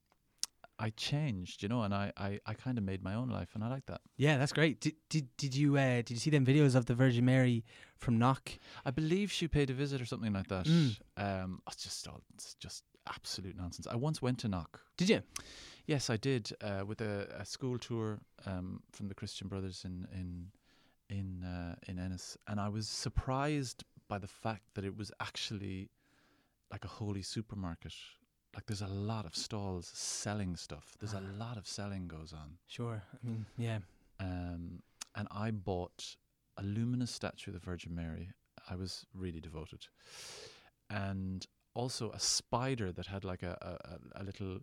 I 0.79 0.91
changed, 0.91 1.63
you 1.63 1.69
know, 1.69 1.83
and 1.83 1.95
I, 1.95 2.13
I, 2.17 2.41
I 2.45 2.55
kind 2.55 2.77
of 2.77 2.83
made 2.83 3.05
my 3.05 3.15
own 3.15 3.29
life 3.29 3.51
and 3.55 3.63
I 3.63 3.69
like 3.69 3.87
that. 3.87 4.01
Yeah, 4.17 4.37
that's 4.37 4.53
great. 4.53 4.81
Did 4.81 4.95
did, 5.09 5.29
did 5.37 5.55
you 5.55 5.77
uh, 5.77 5.97
did 5.97 6.11
you 6.11 6.17
see 6.17 6.31
them 6.31 6.45
videos 6.45 6.75
of 6.75 6.87
the 6.87 6.95
Virgin 6.95 7.25
Mary 7.25 7.65
from 7.99 8.19
Knock? 8.19 8.51
I 8.85 8.91
believe 8.91 9.31
she 9.31 9.47
paid 9.47 9.71
a 9.71 9.75
visit 9.75 10.01
or 10.01 10.07
something 10.07 10.33
like 10.33 10.49
that. 10.49 10.67
Mm. 10.67 10.97
Um, 11.17 11.63
it's 11.69 11.85
just 11.85 12.09
all, 12.09 12.21
it's 12.35 12.55
just 12.55 12.83
absolute 13.07 13.57
nonsense. 13.57 13.87
I 13.87 13.95
once 13.95 14.21
went 14.21 14.39
to 14.41 14.49
Knock. 14.49 14.81
Did 14.97 15.09
you? 15.09 15.23
Yes, 15.87 16.11
I 16.11 16.17
did 16.17 16.51
uh, 16.61 16.85
with 16.85 17.01
a, 17.01 17.29
a 17.39 17.45
school 17.45 17.79
tour 17.79 18.19
um, 18.47 18.83
from 18.93 19.07
the 19.07 19.15
Christian 19.15 19.47
Brothers 19.47 19.85
in 19.85 20.09
in 20.13 20.49
in 21.11 21.45
uh, 21.45 21.77
in 21.87 21.99
Ennis, 21.99 22.37
and 22.49 22.59
I 22.59 22.69
was 22.69 22.89
surprised 22.89 23.85
by 24.13 24.19
the 24.19 24.33
fact 24.47 24.65
that 24.75 24.85
it 24.85 24.95
was 25.03 25.11
actually 25.29 25.89
like 26.73 26.85
a 26.85 26.89
holy 27.01 27.23
supermarket. 27.23 27.95
Like 28.55 28.67
there's 28.67 28.83
a 28.93 28.95
lot 29.13 29.25
of 29.25 29.35
stalls 29.35 29.87
selling 29.95 30.57
stuff. 30.57 30.87
There's 31.01 31.15
a 31.15 31.25
lot 31.45 31.57
of 31.57 31.65
selling 31.67 32.05
goes 32.17 32.33
on. 32.43 32.49
Sure. 32.67 32.99
I 33.15 33.19
mean, 33.27 33.47
yeah. 33.57 33.79
Um, 34.21 34.83
and 35.19 35.27
I 35.47 35.51
bought 35.51 36.17
a 36.59 36.63
luminous 36.63 37.11
statue 37.11 37.51
of 37.51 37.55
the 37.59 37.65
Virgin 37.71 37.95
Mary. 37.95 38.29
I 38.73 38.75
was 38.77 39.07
really 39.23 39.41
devoted, 39.41 39.83
and 40.91 41.47
also 41.75 42.11
a 42.11 42.19
spider 42.21 42.93
that 42.93 43.07
had 43.07 43.25
like 43.25 43.43
a 43.43 43.57
a, 43.71 43.73
a, 43.95 44.23
a 44.23 44.25
little 44.25 44.59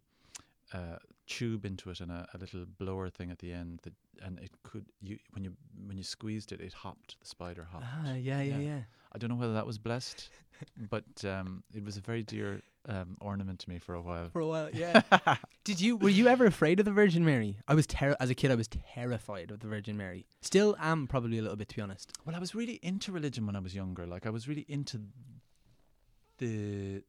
uh, 0.73 0.97
tube 1.25 1.65
into 1.65 1.89
it 1.89 1.99
and 2.01 2.11
a, 2.11 2.27
a 2.33 2.37
little 2.37 2.65
blower 2.77 3.09
thing 3.09 3.31
at 3.31 3.39
the 3.39 3.51
end 3.51 3.79
that 3.83 3.93
and 4.25 4.39
it 4.39 4.51
could 4.63 4.85
you 5.01 5.17
when 5.33 5.43
you 5.43 5.51
when 5.87 5.97
you 5.97 6.03
squeezed 6.03 6.51
it 6.51 6.59
it 6.61 6.73
hopped 6.73 7.19
the 7.21 7.25
spider 7.35 7.63
hopped 7.71 7.85
Ah, 8.05 8.13
yeah, 8.13 8.41
yeah, 8.41 8.57
Yeah. 8.57 8.57
yeah. 8.71 8.81
I 9.13 9.17
don't 9.17 9.29
know 9.29 9.35
whether 9.35 9.53
that 9.53 9.65
was 9.67 9.77
blessed 9.77 10.29
but 10.89 11.03
um 11.25 11.63
it 11.73 11.83
was 11.83 11.97
a 11.97 12.01
very 12.01 12.23
dear 12.23 12.61
um 12.87 13.17
ornament 13.21 13.59
to 13.59 13.69
me 13.69 13.77
for 13.79 13.93
a 13.95 14.01
while 14.01 14.29
For 14.31 14.41
a 14.41 14.47
while, 14.47 14.69
yeah. 14.73 15.01
Did 15.63 15.79
you 15.81 15.97
were 15.97 16.09
you 16.09 16.27
ever 16.27 16.45
afraid 16.45 16.79
of 16.79 16.85
the 16.85 16.91
Virgin 16.91 17.23
Mary? 17.25 17.57
I 17.67 17.75
was 17.75 17.85
ter- 17.85 18.15
as 18.19 18.29
a 18.29 18.35
kid. 18.35 18.49
I 18.51 18.55
was 18.55 18.67
terrified 18.69 19.51
of 19.51 19.59
the 19.59 19.67
Virgin 19.67 19.95
Mary. 19.97 20.25
Still 20.41 20.75
am 20.79 21.05
probably 21.05 21.37
a 21.37 21.41
little 21.41 21.57
bit, 21.57 21.67
to 21.69 21.75
be 21.75 21.81
honest. 21.81 22.11
Well, 22.25 22.35
I 22.35 22.39
was 22.39 22.55
really 22.55 22.79
into 22.81 23.11
religion 23.11 23.45
when 23.45 23.55
I 23.55 23.59
was 23.59 23.75
younger. 23.75 24.07
Like 24.07 24.25
I 24.25 24.31
was 24.31 24.47
really 24.47 24.65
into 24.67 25.01
the, 26.37 27.03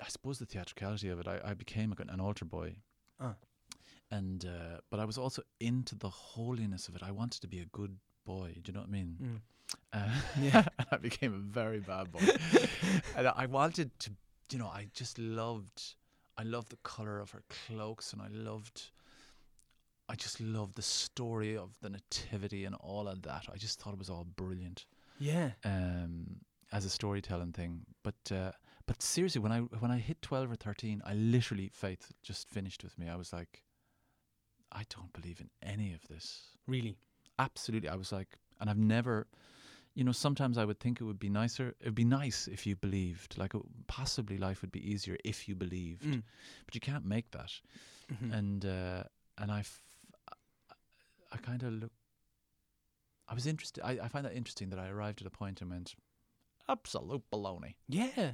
I 0.00 0.08
suppose 0.08 0.38
the 0.38 0.46
theatricality 0.46 1.08
of 1.08 1.20
it. 1.20 1.26
I, 1.28 1.40
I 1.44 1.54
became 1.54 1.94
an 1.98 2.20
altar 2.20 2.44
boy, 2.44 2.74
Ah. 3.20 3.34
and 4.10 4.44
uh, 4.44 4.78
but 4.90 5.00
I 5.00 5.04
was 5.04 5.16
also 5.18 5.42
into 5.60 5.94
the 5.94 6.10
holiness 6.10 6.88
of 6.88 6.96
it. 6.96 7.02
I 7.02 7.10
wanted 7.12 7.40
to 7.42 7.48
be 7.48 7.60
a 7.60 7.66
good 7.66 7.96
boy. 8.26 8.54
Do 8.62 8.62
you 8.66 8.72
know 8.74 8.80
what 8.80 8.88
I 8.88 8.92
mean? 8.92 9.16
Mm. 9.22 9.40
Uh, 9.92 10.08
Yeah. 10.40 10.64
and 10.78 10.86
I 10.90 10.96
became 10.96 11.34
a 11.34 11.38
very 11.38 11.80
bad 11.80 12.10
boy. 12.12 12.20
and 13.16 13.26
I 13.28 13.46
wanted 13.46 13.90
to, 14.00 14.10
you 14.50 14.58
know, 14.58 14.66
I 14.66 14.88
just 14.94 15.18
loved, 15.18 15.94
I 16.38 16.42
loved 16.42 16.70
the 16.70 16.76
color 16.82 17.18
of 17.20 17.30
her 17.32 17.42
cloaks, 17.48 18.12
and 18.12 18.22
I 18.22 18.28
loved, 18.28 18.90
I 20.08 20.14
just 20.14 20.40
loved 20.40 20.74
the 20.76 20.82
story 20.82 21.56
of 21.56 21.70
the 21.80 21.90
nativity 21.90 22.64
and 22.64 22.74
all 22.76 23.08
of 23.08 23.22
that. 23.22 23.46
I 23.52 23.56
just 23.56 23.80
thought 23.80 23.92
it 23.92 23.98
was 23.98 24.10
all 24.10 24.24
brilliant 24.36 24.86
Yeah. 25.18 25.50
um, 25.64 26.36
as 26.72 26.84
a 26.84 26.90
storytelling 26.90 27.52
thing. 27.52 27.82
But 28.02 28.32
uh, 28.34 28.52
but 28.86 29.00
seriously, 29.00 29.40
when 29.40 29.52
I 29.52 29.58
when 29.60 29.90
I 29.90 29.98
hit 29.98 30.20
twelve 30.22 30.50
or 30.50 30.56
thirteen, 30.56 31.02
I 31.06 31.14
literally 31.14 31.70
faith 31.72 32.10
just 32.22 32.48
finished 32.50 32.82
with 32.82 32.98
me. 32.98 33.08
I 33.08 33.14
was 33.16 33.32
like, 33.32 33.62
I 34.72 34.82
don't 34.88 35.12
believe 35.12 35.40
in 35.40 35.50
any 35.62 35.92
of 35.94 36.00
this. 36.08 36.42
Really. 36.66 36.96
Absolutely, 37.38 37.88
I 37.88 37.94
was 37.94 38.10
like, 38.12 38.38
and 38.60 38.68
I've 38.68 38.78
never. 38.78 39.26
You 39.94 40.04
know, 40.04 40.12
sometimes 40.12 40.56
I 40.56 40.64
would 40.64 40.80
think 40.80 41.00
it 41.00 41.04
would 41.04 41.18
be 41.18 41.28
nicer. 41.28 41.74
It 41.80 41.84
would 41.86 41.94
be 41.94 42.04
nice 42.04 42.48
if 42.48 42.66
you 42.66 42.76
believed. 42.76 43.36
Like, 43.36 43.54
it, 43.54 43.60
possibly 43.88 44.38
life 44.38 44.62
would 44.62 44.72
be 44.72 44.90
easier 44.90 45.16
if 45.24 45.46
you 45.48 45.54
believed. 45.54 46.04
Mm. 46.04 46.22
But 46.64 46.74
you 46.74 46.80
can't 46.80 47.04
make 47.04 47.30
that 47.32 47.52
Mhm. 48.12 48.32
and 48.38 48.64
uh, 48.64 49.02
and 49.38 49.50
I, 49.52 49.60
f- 49.60 49.82
I 51.30 51.36
kind 51.38 51.62
of 51.62 51.72
look. 51.74 51.92
I 53.28 53.34
was 53.34 53.46
interested. 53.46 53.82
I, 53.84 53.92
I 54.02 54.08
find 54.08 54.24
that 54.26 54.34
interesting 54.34 54.70
that 54.70 54.78
I 54.78 54.88
arrived 54.88 55.20
at 55.20 55.26
a 55.26 55.30
point 55.30 55.60
and 55.62 55.70
went, 55.70 55.94
absolute 56.68 57.22
baloney. 57.32 57.74
Yeah. 57.88 58.32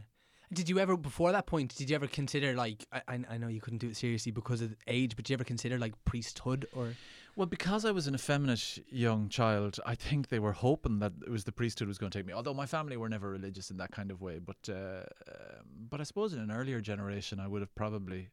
Did 0.53 0.69
you 0.69 0.79
ever, 0.79 0.97
before 0.97 1.31
that 1.33 1.47
point, 1.47 1.75
did 1.77 1.91
you 1.91 1.95
ever 1.97 2.07
consider 2.07 2.55
like 2.55 2.87
I, 2.91 3.03
I 3.07 3.21
I 3.31 3.39
know 3.39 3.49
you 3.49 3.61
couldn't 3.61 3.81
do 3.81 3.89
it 3.91 3.97
seriously 3.97 4.33
because 4.33 4.63
of 4.63 4.75
age, 4.87 5.15
but 5.15 5.25
did 5.27 5.31
you 5.31 5.35
ever 5.35 5.45
consider 5.45 5.79
like 5.79 5.93
priesthood 6.05 6.67
or? 6.73 6.95
Well, 7.39 7.47
because 7.47 7.85
I 7.85 7.93
was 7.93 8.09
an 8.09 8.17
effeminate 8.17 8.85
young 8.91 9.29
child, 9.29 9.79
I 9.87 9.95
think 9.95 10.27
they 10.29 10.41
were 10.41 10.51
hoping 10.51 10.99
that 10.99 11.13
it 11.25 11.31
was 11.31 11.45
the 11.45 11.53
priesthood 11.53 11.87
was 11.87 11.97
going 11.97 12.11
to 12.11 12.19
take 12.19 12.27
me. 12.27 12.33
Although 12.33 12.53
my 12.53 12.67
family 12.67 12.97
were 12.97 13.09
never 13.09 13.31
religious 13.31 13.71
in 13.71 13.77
that 13.77 13.93
kind 13.93 14.11
of 14.11 14.21
way, 14.21 14.41
but 14.41 14.57
uh, 14.69 15.05
um, 15.31 15.87
but 15.89 16.01
I 16.01 16.03
suppose 16.03 16.33
in 16.33 16.41
an 16.41 16.51
earlier 16.51 16.81
generation, 16.81 17.39
I 17.39 17.47
would 17.47 17.63
have 17.63 17.73
probably 17.77 18.31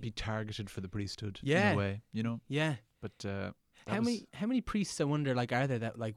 be 0.00 0.12
targeted 0.12 0.70
for 0.70 0.80
the 0.80 0.88
priesthood 0.88 1.40
Yeah. 1.42 1.72
in 1.72 1.74
a 1.74 1.78
way, 1.78 2.02
you 2.14 2.22
know. 2.22 2.40
Yeah. 2.48 2.76
But 3.02 3.22
uh, 3.28 3.50
How 3.86 4.00
many 4.00 4.26
how 4.32 4.46
many 4.46 4.62
priests 4.62 4.98
I 4.98 5.04
wonder 5.04 5.34
like 5.34 5.52
are 5.52 5.66
there 5.66 5.80
that 5.80 5.98
like 5.98 6.14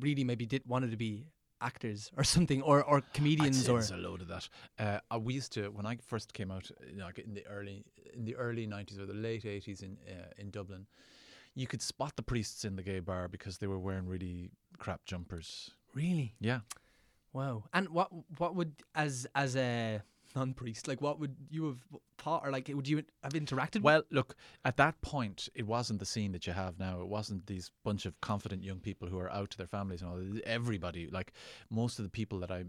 really 0.00 0.24
maybe 0.24 0.46
did 0.46 0.62
wanted 0.66 0.90
to 0.92 0.96
be 0.96 1.26
actors 1.60 2.10
or 2.16 2.24
something 2.34 2.62
or 2.62 2.82
or 2.82 3.02
comedians 3.14 3.68
or 3.68 3.74
there's 3.74 3.90
a 3.90 3.96
load 3.96 4.22
of 4.22 4.28
that. 4.28 4.48
Uh, 4.78 5.18
we 5.18 5.34
used 5.34 5.52
to 5.52 5.68
when 5.68 5.86
I 5.86 5.96
first 6.04 6.32
came 6.32 6.50
out, 6.50 6.70
like 6.96 7.18
in 7.18 7.34
the 7.34 7.46
early 7.46 7.84
in 8.14 8.24
the 8.24 8.36
early 8.36 8.66
nineties 8.66 8.98
or 8.98 9.06
the 9.06 9.14
late 9.14 9.44
eighties 9.44 9.82
in 9.82 9.96
uh, 10.08 10.32
in 10.38 10.50
Dublin, 10.50 10.86
you 11.54 11.66
could 11.66 11.82
spot 11.82 12.16
the 12.16 12.22
priests 12.22 12.64
in 12.64 12.76
the 12.76 12.82
gay 12.82 13.00
bar 13.00 13.28
because 13.28 13.58
they 13.58 13.66
were 13.66 13.78
wearing 13.78 14.06
really 14.06 14.50
crap 14.78 15.04
jumpers. 15.04 15.70
really 15.94 16.34
Yeah, 16.40 16.60
wow. 17.32 17.64
And 17.72 17.88
what 17.90 18.10
what 18.38 18.54
would 18.54 18.74
as 18.94 19.26
as 19.34 19.56
a 19.56 20.02
non 20.36 20.54
priest 20.54 20.86
like 20.86 21.00
what 21.00 21.18
would 21.18 21.34
you 21.50 21.66
have 21.66 21.78
thought 22.22 22.42
or 22.44 22.50
like 22.50 22.70
would 22.72 22.88
you 22.88 23.02
have 23.24 23.32
interacted? 23.32 23.82
Well, 23.82 24.02
look, 24.10 24.36
at 24.64 24.76
that 24.76 25.00
point, 25.00 25.48
it 25.54 25.66
wasn't 25.66 25.98
the 26.00 26.06
scene 26.06 26.32
that 26.32 26.46
you 26.46 26.52
have 26.52 26.78
now. 26.78 27.00
It 27.00 27.08
wasn't 27.08 27.46
these 27.46 27.70
bunch 27.84 28.06
of 28.06 28.20
confident 28.20 28.62
young 28.62 28.80
people 28.80 29.08
who 29.08 29.18
are 29.18 29.32
out 29.32 29.50
to 29.50 29.58
their 29.58 29.66
families 29.66 30.02
and 30.02 30.10
all. 30.10 30.20
Everybody, 30.44 31.08
like 31.18 31.32
most 31.70 31.98
of 31.98 32.04
the 32.04 32.10
people 32.20 32.38
that 32.40 32.50
I 32.50 32.64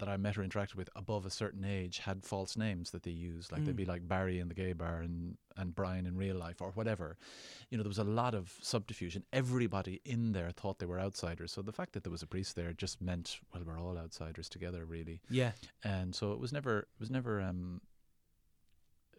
that 0.00 0.08
I 0.08 0.16
met 0.16 0.36
or 0.38 0.42
interacted 0.42 0.76
with 0.76 0.90
above 0.94 1.24
a 1.26 1.30
certain 1.30 1.64
age, 1.64 1.98
had 1.98 2.24
false 2.24 2.56
names 2.56 2.90
that 2.92 3.02
they 3.02 3.10
used. 3.10 3.50
Like 3.52 3.64
they'd 3.64 3.74
Mm. 3.74 3.84
be 3.84 3.84
like 3.94 4.06
Barry 4.08 4.38
in 4.38 4.48
the 4.48 4.54
gay 4.54 4.72
bar 4.72 5.00
and 5.00 5.36
and 5.56 5.72
Brian 5.74 6.04
in 6.04 6.16
real 6.16 6.36
life 6.36 6.60
or 6.60 6.72
whatever. 6.72 7.16
You 7.70 7.76
know, 7.78 7.84
there 7.84 7.88
was 7.96 7.98
a 7.98 8.04
lot 8.22 8.34
of 8.34 8.52
subterfuge, 8.60 9.14
and 9.14 9.24
everybody 9.32 10.00
in 10.04 10.32
there 10.32 10.50
thought 10.50 10.78
they 10.80 10.86
were 10.86 10.98
outsiders. 10.98 11.52
So 11.52 11.62
the 11.62 11.72
fact 11.72 11.92
that 11.92 12.02
there 12.02 12.10
was 12.10 12.22
a 12.24 12.26
priest 12.26 12.56
there 12.56 12.72
just 12.72 13.00
meant, 13.00 13.38
well, 13.52 13.62
we're 13.64 13.78
all 13.78 13.96
outsiders 13.96 14.48
together, 14.48 14.84
really 14.84 15.20
yeah. 15.30 15.52
and 15.84 16.14
so 16.14 16.32
it 16.32 16.40
was 16.40 16.52
never 16.52 16.80
it 16.80 17.00
was 17.00 17.10
never 17.10 17.40
um 17.40 17.80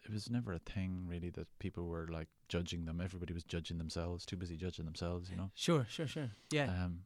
it 0.06 0.12
was 0.12 0.30
never 0.30 0.54
a 0.54 0.60
thing 0.60 1.06
really 1.08 1.30
that 1.32 1.48
people 1.60 1.86
were 1.88 2.08
like 2.12 2.28
judging 2.48 2.86
them 2.86 3.02
everybody 3.02 3.34
was 3.34 3.44
judging 3.44 3.78
themselves 3.78 4.26
too 4.26 4.36
busy 4.38 4.56
judging 4.56 4.86
themselves 4.86 5.30
you 5.30 5.36
know 5.36 5.50
Sure, 5.56 5.86
sure, 5.89 6.08
sure. 6.08 6.30
Yeah. 6.52 6.65
um 6.86 7.02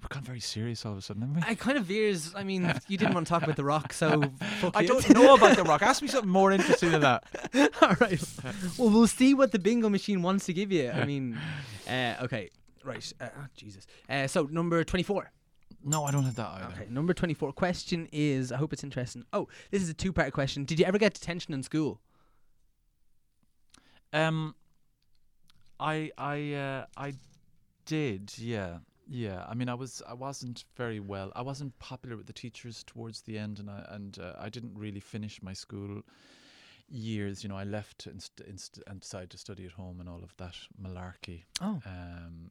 we've 0.00 0.08
gone 0.08 0.22
very 0.22 0.40
serious 0.40 0.84
all 0.84 0.92
of 0.92 0.98
a 0.98 1.02
sudden 1.02 1.22
haven't 1.22 1.36
we 1.36 1.42
I 1.50 1.54
kind 1.54 1.78
of 1.78 1.84
veers. 1.84 2.34
I 2.34 2.42
mean, 2.44 2.62
you 2.88 2.98
didn't 2.98 3.14
want 3.14 3.26
to 3.26 3.30
talk 3.30 3.42
about 3.44 3.56
the 3.56 3.64
Rock, 3.64 3.92
so 3.92 4.22
I 4.74 4.84
don't 4.84 5.08
know 5.10 5.34
about 5.34 5.56
the 5.56 5.62
rock 5.64 5.80
ask 5.90 6.02
me 6.02 6.08
something 6.08 6.28
more 6.30 6.50
interesting 6.52 6.90
than 6.90 7.02
that 7.02 7.24
All 7.80 7.96
right. 8.00 8.20
Well, 8.78 8.90
we'll 8.90 9.06
see 9.06 9.32
what 9.34 9.52
the 9.52 9.58
bingo 9.60 9.88
machine 9.88 10.20
wants 10.22 10.46
to 10.46 10.52
give 10.52 10.72
you. 10.72 10.90
I 10.90 11.04
mean, 11.04 11.38
uh, 11.88 12.16
okay, 12.24 12.50
right. 12.84 13.12
Uh, 13.20 13.28
oh, 13.38 13.46
Jesus. 13.56 13.86
Uh, 14.08 14.26
so 14.26 14.48
number 14.50 14.82
twenty-four. 14.84 15.30
no 15.84 16.04
I 16.04 16.10
don't 16.10 16.24
have 16.24 16.34
that 16.36 16.48
either 16.48 16.72
Okay, 16.74 16.86
number 16.90 17.14
twenty-four. 17.14 17.52
Question 17.52 18.08
is, 18.12 18.50
I 18.52 18.56
hope 18.56 18.72
it's 18.72 18.84
interesting. 18.84 19.24
Oh, 19.32 19.46
this 19.70 19.82
is 19.82 19.88
a 19.88 19.94
two-part 19.94 20.32
question. 20.32 20.64
Did 20.64 20.78
you 20.80 20.84
ever 20.84 20.98
get 20.98 21.14
detention 21.14 21.54
in 21.54 21.62
school? 21.62 22.00
Um 24.12 24.54
I 25.80 26.10
I 26.16 26.52
uh 26.54 26.86
I 26.96 27.14
did 27.86 28.32
yeah 28.38 28.78
Yeah, 29.08 29.44
I 29.48 29.54
mean, 29.54 29.68
I 29.68 29.74
was 29.74 30.02
I 30.08 30.14
wasn't 30.14 30.64
very 30.76 31.00
well. 31.00 31.32
I 31.34 31.42
wasn't 31.42 31.78
popular 31.78 32.16
with 32.16 32.26
the 32.26 32.32
teachers 32.32 32.84
towards 32.84 33.22
the 33.22 33.36
end, 33.38 33.58
and 33.58 33.68
I 33.68 33.84
and 33.88 34.18
uh, 34.18 34.34
I 34.38 34.48
didn't 34.48 34.74
really 34.78 35.00
finish 35.00 35.42
my 35.42 35.54
school 35.54 36.02
years. 36.88 37.42
You 37.42 37.48
know, 37.48 37.56
I 37.56 37.64
left 37.64 38.06
and, 38.06 38.22
st- 38.22 38.46
and, 38.86 39.00
decided 39.00 39.30
to 39.30 39.38
study 39.38 39.66
at 39.66 39.72
home 39.72 40.00
and 40.00 40.08
all 40.08 40.22
of 40.22 40.34
that 40.36 40.56
malarkey. 40.80 41.44
Oh. 41.60 41.80
Um, 41.84 42.50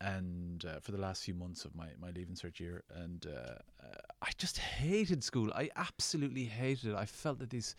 and 0.00 0.64
uh, 0.64 0.80
for 0.80 0.92
the 0.92 0.98
last 0.98 1.24
few 1.24 1.34
months 1.34 1.64
of 1.64 1.74
my 1.74 1.88
my 2.00 2.10
leaving 2.10 2.34
cert 2.34 2.60
year, 2.60 2.84
and 2.94 3.26
uh, 3.26 3.56
uh, 3.82 4.00
I 4.22 4.30
just 4.38 4.58
hated 4.58 5.24
school. 5.24 5.50
I 5.54 5.70
absolutely 5.76 6.44
hated 6.44 6.90
it. 6.92 6.96
I 6.96 7.06
felt 7.06 7.38
that 7.38 7.50
these 7.50 7.74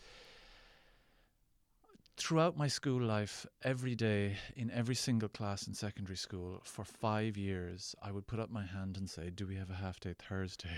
throughout 2.22 2.56
my 2.56 2.68
school 2.68 3.02
life, 3.02 3.48
every 3.64 3.96
day 3.96 4.38
in 4.56 4.70
every 4.70 4.94
single 4.94 5.28
class 5.28 5.68
in 5.68 5.74
secondary 5.74 6.16
school 6.16 6.62
for 6.64 6.86
five 6.86 7.36
years, 7.36 7.96
I 8.02 8.12
would 8.12 8.28
put 8.28 8.40
up 8.40 8.52
my 8.52 8.64
hand 8.64 8.98
and 8.98 9.10
say, 9.10 9.32
"Do 9.32 9.48
we 9.48 9.56
have 9.56 9.72
a 9.72 9.74
half 9.74 10.00
day 10.00 10.14
Thursday?" 10.14 10.78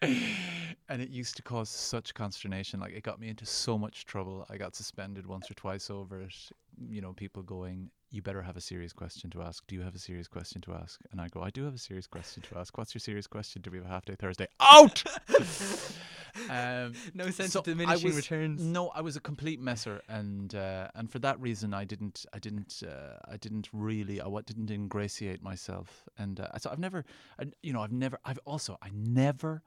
and 0.88 1.02
it 1.02 1.10
used 1.10 1.36
to 1.36 1.42
cause 1.42 1.68
such 1.68 2.14
consternation. 2.14 2.80
Like 2.80 2.94
it 2.94 3.02
got 3.02 3.20
me 3.20 3.28
into 3.28 3.44
so 3.44 3.76
much 3.76 4.06
trouble. 4.06 4.46
I 4.48 4.56
got 4.56 4.74
suspended 4.74 5.26
once 5.26 5.50
or 5.50 5.54
twice 5.54 5.90
over 5.90 6.22
it. 6.22 6.50
You 6.90 7.00
know, 7.00 7.12
people 7.12 7.42
going, 7.42 7.90
"You 8.10 8.22
better 8.22 8.42
have 8.42 8.56
a 8.56 8.60
serious 8.60 8.92
question 8.92 9.30
to 9.30 9.42
ask. 9.42 9.66
Do 9.66 9.74
you 9.74 9.82
have 9.82 9.94
a 9.94 9.98
serious 9.98 10.28
question 10.28 10.60
to 10.62 10.74
ask?" 10.74 11.00
And 11.10 11.20
I 11.20 11.28
go, 11.28 11.42
"I 11.42 11.50
do 11.50 11.64
have 11.64 11.74
a 11.74 11.78
serious 11.78 12.06
question 12.06 12.42
to 12.44 12.58
ask. 12.58 12.76
What's 12.76 12.94
your 12.94 13.00
serious 13.00 13.26
question? 13.26 13.62
Do 13.62 13.70
we 13.70 13.78
have 13.78 13.86
a 13.86 13.90
half 13.90 14.04
day 14.04 14.14
Thursday?" 14.14 14.48
Out. 14.60 15.02
um, 16.50 16.92
No 17.14 17.30
sense 17.30 17.52
so 17.52 17.60
of 17.60 17.64
diminishing 17.64 18.08
was, 18.08 18.16
returns. 18.16 18.62
No, 18.62 18.88
I 18.88 19.00
was 19.00 19.16
a 19.16 19.20
complete 19.20 19.60
messer, 19.60 20.02
and 20.08 20.54
uh, 20.54 20.88
and 20.94 21.10
for 21.10 21.18
that 21.20 21.40
reason, 21.40 21.74
I 21.74 21.84
didn't, 21.84 22.26
I 22.32 22.38
didn't, 22.38 22.82
uh, 22.86 23.18
I 23.26 23.36
didn't 23.36 23.68
really, 23.72 24.20
I 24.20 24.28
didn't 24.46 24.70
ingratiate 24.70 25.42
myself, 25.42 26.04
and 26.18 26.40
uh, 26.40 26.58
so 26.58 26.70
I've 26.70 26.78
never, 26.78 27.04
I, 27.40 27.46
you 27.62 27.72
know, 27.72 27.82
I've 27.82 27.92
never, 27.92 28.18
I've 28.24 28.40
also, 28.44 28.78
I 28.82 28.90
never, 28.92 29.62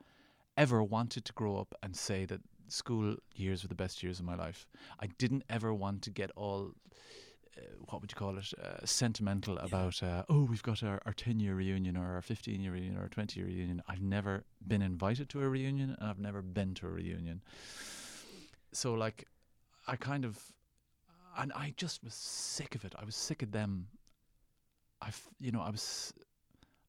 ever 0.57 0.83
wanted 0.83 1.25
to 1.25 1.33
grow 1.33 1.57
up 1.57 1.73
and 1.83 1.95
say 1.95 2.25
that 2.25 2.41
school 2.71 3.15
years 3.35 3.63
were 3.63 3.67
the 3.67 3.75
best 3.75 4.01
years 4.03 4.19
of 4.19 4.25
my 4.25 4.35
life. 4.35 4.67
I 4.99 5.07
didn't 5.17 5.43
ever 5.49 5.73
want 5.73 6.01
to 6.03 6.09
get 6.09 6.31
all. 6.35 6.71
Uh, 7.57 7.61
what 7.89 8.01
would 8.01 8.11
you 8.11 8.15
call 8.15 8.37
it? 8.37 8.53
Uh, 8.63 8.85
sentimental 8.85 9.57
about, 9.57 10.01
uh, 10.01 10.23
oh, 10.29 10.43
we've 10.43 10.63
got 10.63 10.83
our, 10.83 11.01
our 11.05 11.11
10 11.11 11.41
year 11.41 11.53
reunion 11.53 11.97
or 11.97 12.13
our 12.15 12.21
15 12.21 12.61
year 12.61 12.71
reunion 12.71 12.97
or 12.97 13.01
our 13.01 13.09
20 13.09 13.37
year 13.37 13.47
reunion. 13.47 13.83
I've 13.89 14.01
never 14.01 14.45
been 14.65 14.81
invited 14.81 15.27
to 15.29 15.41
a 15.41 15.49
reunion 15.49 15.97
and 15.99 16.09
I've 16.09 16.17
never 16.19 16.41
been 16.41 16.73
to 16.75 16.87
a 16.87 16.89
reunion 16.89 17.41
so 18.73 18.93
like 18.93 19.25
I 19.87 19.95
kind 19.95 20.25
of 20.25 20.39
and 21.37 21.51
I 21.53 21.73
just 21.77 22.03
was 22.03 22.13
sick 22.13 22.75
of 22.75 22.83
it. 22.83 22.93
I 22.99 23.05
was 23.05 23.15
sick 23.15 23.41
of 23.41 23.51
them. 23.51 23.87
I 25.01 25.07
f- 25.07 25.29
you 25.39 25.51
know 25.51 25.61
I 25.61 25.69
was 25.69 26.13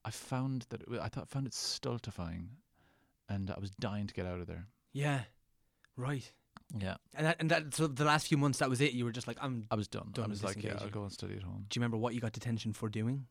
I 0.05 0.11
found 0.11 0.67
that 0.71 0.83
it, 0.83 0.89
I 1.01 1.09
thought 1.09 1.29
found 1.29 1.47
it 1.47 1.55
stultifying, 1.55 2.49
and 3.29 3.51
I 3.51 3.59
was 3.61 3.71
dying 3.71 4.07
to 4.07 4.15
get 4.15 4.27
out 4.27 4.41
of 4.41 4.47
there. 4.47 4.67
Yeah. 4.93 5.23
Right. 5.97 6.31
Yeah, 6.79 6.95
And 7.15 7.27
that, 7.27 7.37
and 7.39 7.51
that 7.51 7.75
so 7.75 7.87
the 7.87 8.05
last 8.05 8.29
few 8.29 8.39
months 8.39 8.59
that 8.61 8.71
was 8.71 8.81
it. 8.81 8.93
You 8.93 9.05
were 9.05 9.13
just 9.13 9.27
like, 9.27 9.37
I'm. 9.43 9.67
I 9.71 9.75
was 9.75 9.89
done. 9.89 10.09
Done 10.13 10.25
I 10.25 10.29
was 10.29 10.43
like, 10.43 10.63
yeah, 10.63 10.79
I'll 10.81 10.89
go 10.89 11.03
and 11.03 11.13
study 11.13 11.35
at 11.37 11.43
home. 11.43 11.67
Do 11.69 11.77
you 11.77 11.81
remember 11.81 11.99
what 11.99 12.15
you 12.15 12.21
got 12.21 12.33
detention 12.33 12.73
for 12.73 12.89
doing? 12.89 13.27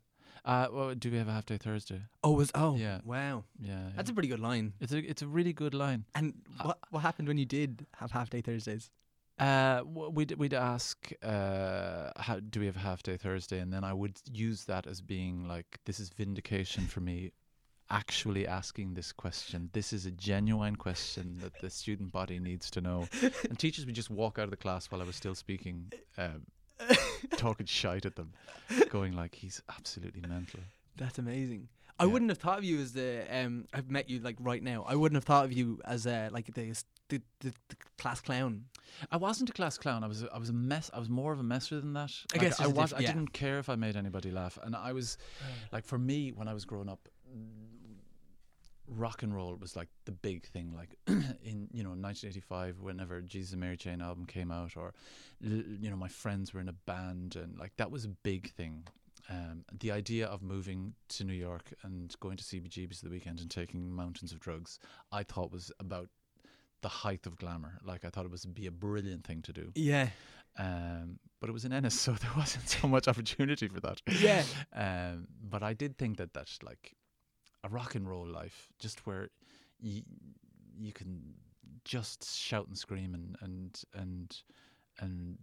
Uh, 0.45 0.67
well, 0.71 0.93
do 0.93 1.09
we 1.09 1.17
have 1.17 1.27
a 1.27 1.31
half 1.31 1.45
day 1.47 1.57
Thursday? 1.57 2.01
Oh, 2.23 2.33
was 2.33 2.51
oh 2.53 2.75
Yeah. 2.75 2.99
wow. 3.03 3.43
Yeah, 3.59 3.89
That's 3.95 4.11
a 4.11 4.13
pretty 4.13 4.27
good 4.29 4.39
line. 4.39 4.73
it's 4.79 4.91
a 4.93 4.97
it's 4.99 5.23
a 5.23 5.27
really 5.27 5.53
good 5.53 5.73
line. 5.73 6.05
And 6.13 6.33
Uh, 6.59 6.65
what 6.67 6.77
what 6.91 6.99
happened 6.99 7.27
when 7.27 7.39
you 7.39 7.45
did 7.45 7.87
have 7.95 8.11
half 8.11 8.29
day 8.29 8.41
Thursdays? 8.41 8.91
Uh, 9.39 9.81
we'd 9.85 10.33
we'd 10.37 10.53
ask, 10.53 11.11
uh, 11.23 12.11
how 12.17 12.39
do 12.39 12.59
we 12.59 12.67
have 12.67 12.75
a 12.75 12.79
half 12.79 13.01
day 13.01 13.17
Thursday, 13.17 13.59
and 13.59 13.73
then 13.73 13.83
I 13.83 13.91
would 13.93 14.19
use 14.31 14.65
that 14.65 14.85
as 14.85 15.01
being 15.01 15.47
like, 15.47 15.79
this 15.85 15.99
is 15.99 16.09
vindication 16.09 16.85
for 16.85 16.99
me, 17.01 17.31
actually 17.91 18.47
asking 18.47 18.93
this 18.95 19.11
question. 19.11 19.69
This 19.73 19.93
is 19.93 20.05
a 20.05 20.11
genuine 20.11 20.75
question 20.75 21.37
that 21.41 21.59
the 21.61 21.69
student 21.69 22.11
body 22.11 22.39
needs 22.39 22.71
to 22.71 22.81
know. 22.81 23.07
And 23.49 23.59
teachers 23.59 23.85
would 23.85 23.95
just 23.95 24.09
walk 24.09 24.39
out 24.39 24.45
of 24.45 24.51
the 24.51 24.57
class 24.57 24.89
while 24.89 25.01
I 25.01 25.05
was 25.05 25.15
still 25.15 25.35
speaking, 25.35 25.91
um, 26.17 26.45
talking 27.37 27.65
shite 27.65 28.05
at 28.05 28.15
them, 28.15 28.33
going 28.89 29.13
like, 29.15 29.35
he's 29.35 29.61
absolutely 29.77 30.21
mental. 30.21 30.61
That's 30.97 31.19
amazing. 31.19 31.67
I 31.99 32.05
Yeah. 32.05 32.11
wouldn't 32.13 32.31
have 32.31 32.37
thought 32.39 32.57
of 32.57 32.63
you 32.63 32.79
as 32.79 32.93
the 32.93 33.25
um. 33.29 33.67
I've 33.73 33.91
met 33.91 34.09
you 34.09 34.19
like 34.19 34.37
right 34.39 34.63
now. 34.63 34.83
I 34.87 34.95
wouldn't 34.95 35.17
have 35.17 35.23
thought 35.25 35.45
of 35.45 35.53
you 35.53 35.79
as 35.85 36.07
uh 36.07 36.29
like 36.31 36.51
the 36.53 36.73
the, 37.09 37.21
the, 37.41 37.53
the 37.69 37.75
class 37.99 38.21
clown. 38.21 38.65
I 39.11 39.17
wasn't 39.17 39.49
a 39.49 39.53
class 39.53 39.77
clown. 39.77 40.03
I 40.03 40.07
was 40.07 40.23
a, 40.23 40.33
I 40.33 40.37
was 40.39 40.49
a 40.49 40.53
mess. 40.53 40.89
I 40.93 40.99
was 40.99 41.09
more 41.09 41.31
of 41.33 41.39
a 41.39 41.43
messer 41.43 41.79
than 41.79 41.93
that. 41.93 42.11
I 42.33 42.37
Like, 42.37 42.41
guess 42.41 42.59
I 42.59 42.67
was. 42.67 42.89
diff- 42.91 42.99
I 42.99 43.01
yeah. 43.03 43.11
didn't 43.13 43.33
care 43.33 43.59
if 43.59 43.69
I 43.69 43.75
made 43.75 43.95
anybody 43.97 44.31
laugh, 44.31 44.57
and 44.63 44.75
I 44.75 44.93
was 44.93 45.17
like, 45.71 45.85
for 45.85 45.99
me, 45.99 46.31
when 46.31 46.47
I 46.47 46.53
was 46.53 46.65
growing 46.65 46.89
up, 46.89 47.07
rock 48.91 49.23
and 49.23 49.33
roll 49.33 49.55
was 49.55 49.75
like 49.75 49.89
the 50.05 50.11
big 50.11 50.45
thing. 50.47 50.73
Like 50.75 50.95
in 51.07 51.67
you 51.71 51.83
know 51.83 51.91
1985, 51.91 52.79
whenever 52.81 53.21
Jesus 53.21 53.51
and 53.51 53.61
Mary 53.61 53.77
Chain 53.77 54.01
album 54.01 54.25
came 54.25 54.51
out, 54.51 54.75
or 54.75 54.93
you 55.39 55.89
know 55.89 55.95
my 55.95 56.07
friends 56.07 56.53
were 56.53 56.59
in 56.59 56.69
a 56.69 56.73
band, 56.73 57.35
and 57.35 57.57
like 57.57 57.71
that 57.77 57.91
was 57.91 58.05
a 58.05 58.09
big 58.09 58.51
thing. 58.51 58.87
Um, 59.29 59.63
the 59.79 59.91
idea 59.91 60.27
of 60.27 60.41
moving 60.41 60.93
to 61.09 61.23
New 61.23 61.33
York 61.33 61.73
and 61.83 62.13
going 62.19 62.37
to 62.37 62.43
CBGB's 62.43 63.01
the 63.01 63.09
weekend 63.09 63.39
and 63.39 63.49
taking 63.49 63.91
mountains 63.91 64.31
of 64.31 64.39
drugs, 64.39 64.79
I 65.11 65.23
thought 65.23 65.51
was 65.51 65.71
about 65.79 66.09
the 66.81 66.89
height 66.89 67.25
of 67.27 67.37
glamour. 67.37 67.77
Like 67.83 68.03
I 68.03 68.09
thought 68.09 68.25
it 68.25 68.31
was 68.31 68.45
be 68.45 68.67
a 68.67 68.71
brilliant 68.71 69.23
thing 69.23 69.41
to 69.43 69.53
do. 69.53 69.71
Yeah. 69.75 70.09
Um, 70.57 71.19
but 71.39 71.49
it 71.49 71.53
was 71.53 71.63
in 71.65 71.71
Ennis, 71.71 71.99
so 71.99 72.11
there 72.13 72.31
wasn't 72.35 72.67
so 72.67 72.87
much 72.87 73.07
opportunity 73.07 73.67
for 73.67 73.79
that. 73.81 74.01
Yeah. 74.19 74.43
Um, 74.73 75.27
but 75.41 75.63
I 75.63 75.73
did 75.73 75.97
think 75.97 76.17
that 76.17 76.33
that's 76.33 76.61
like 76.63 76.93
a 77.63 77.69
rock 77.69 77.95
and 77.95 78.07
roll 78.09 78.27
life, 78.27 78.69
just 78.79 79.05
where 79.05 79.29
you 79.79 80.01
you 80.77 80.91
can 80.93 81.33
just 81.83 82.37
shout 82.37 82.67
and 82.67 82.77
scream 82.77 83.13
and 83.13 83.35
and 83.41 83.81
and 83.93 84.37
and 84.99 85.37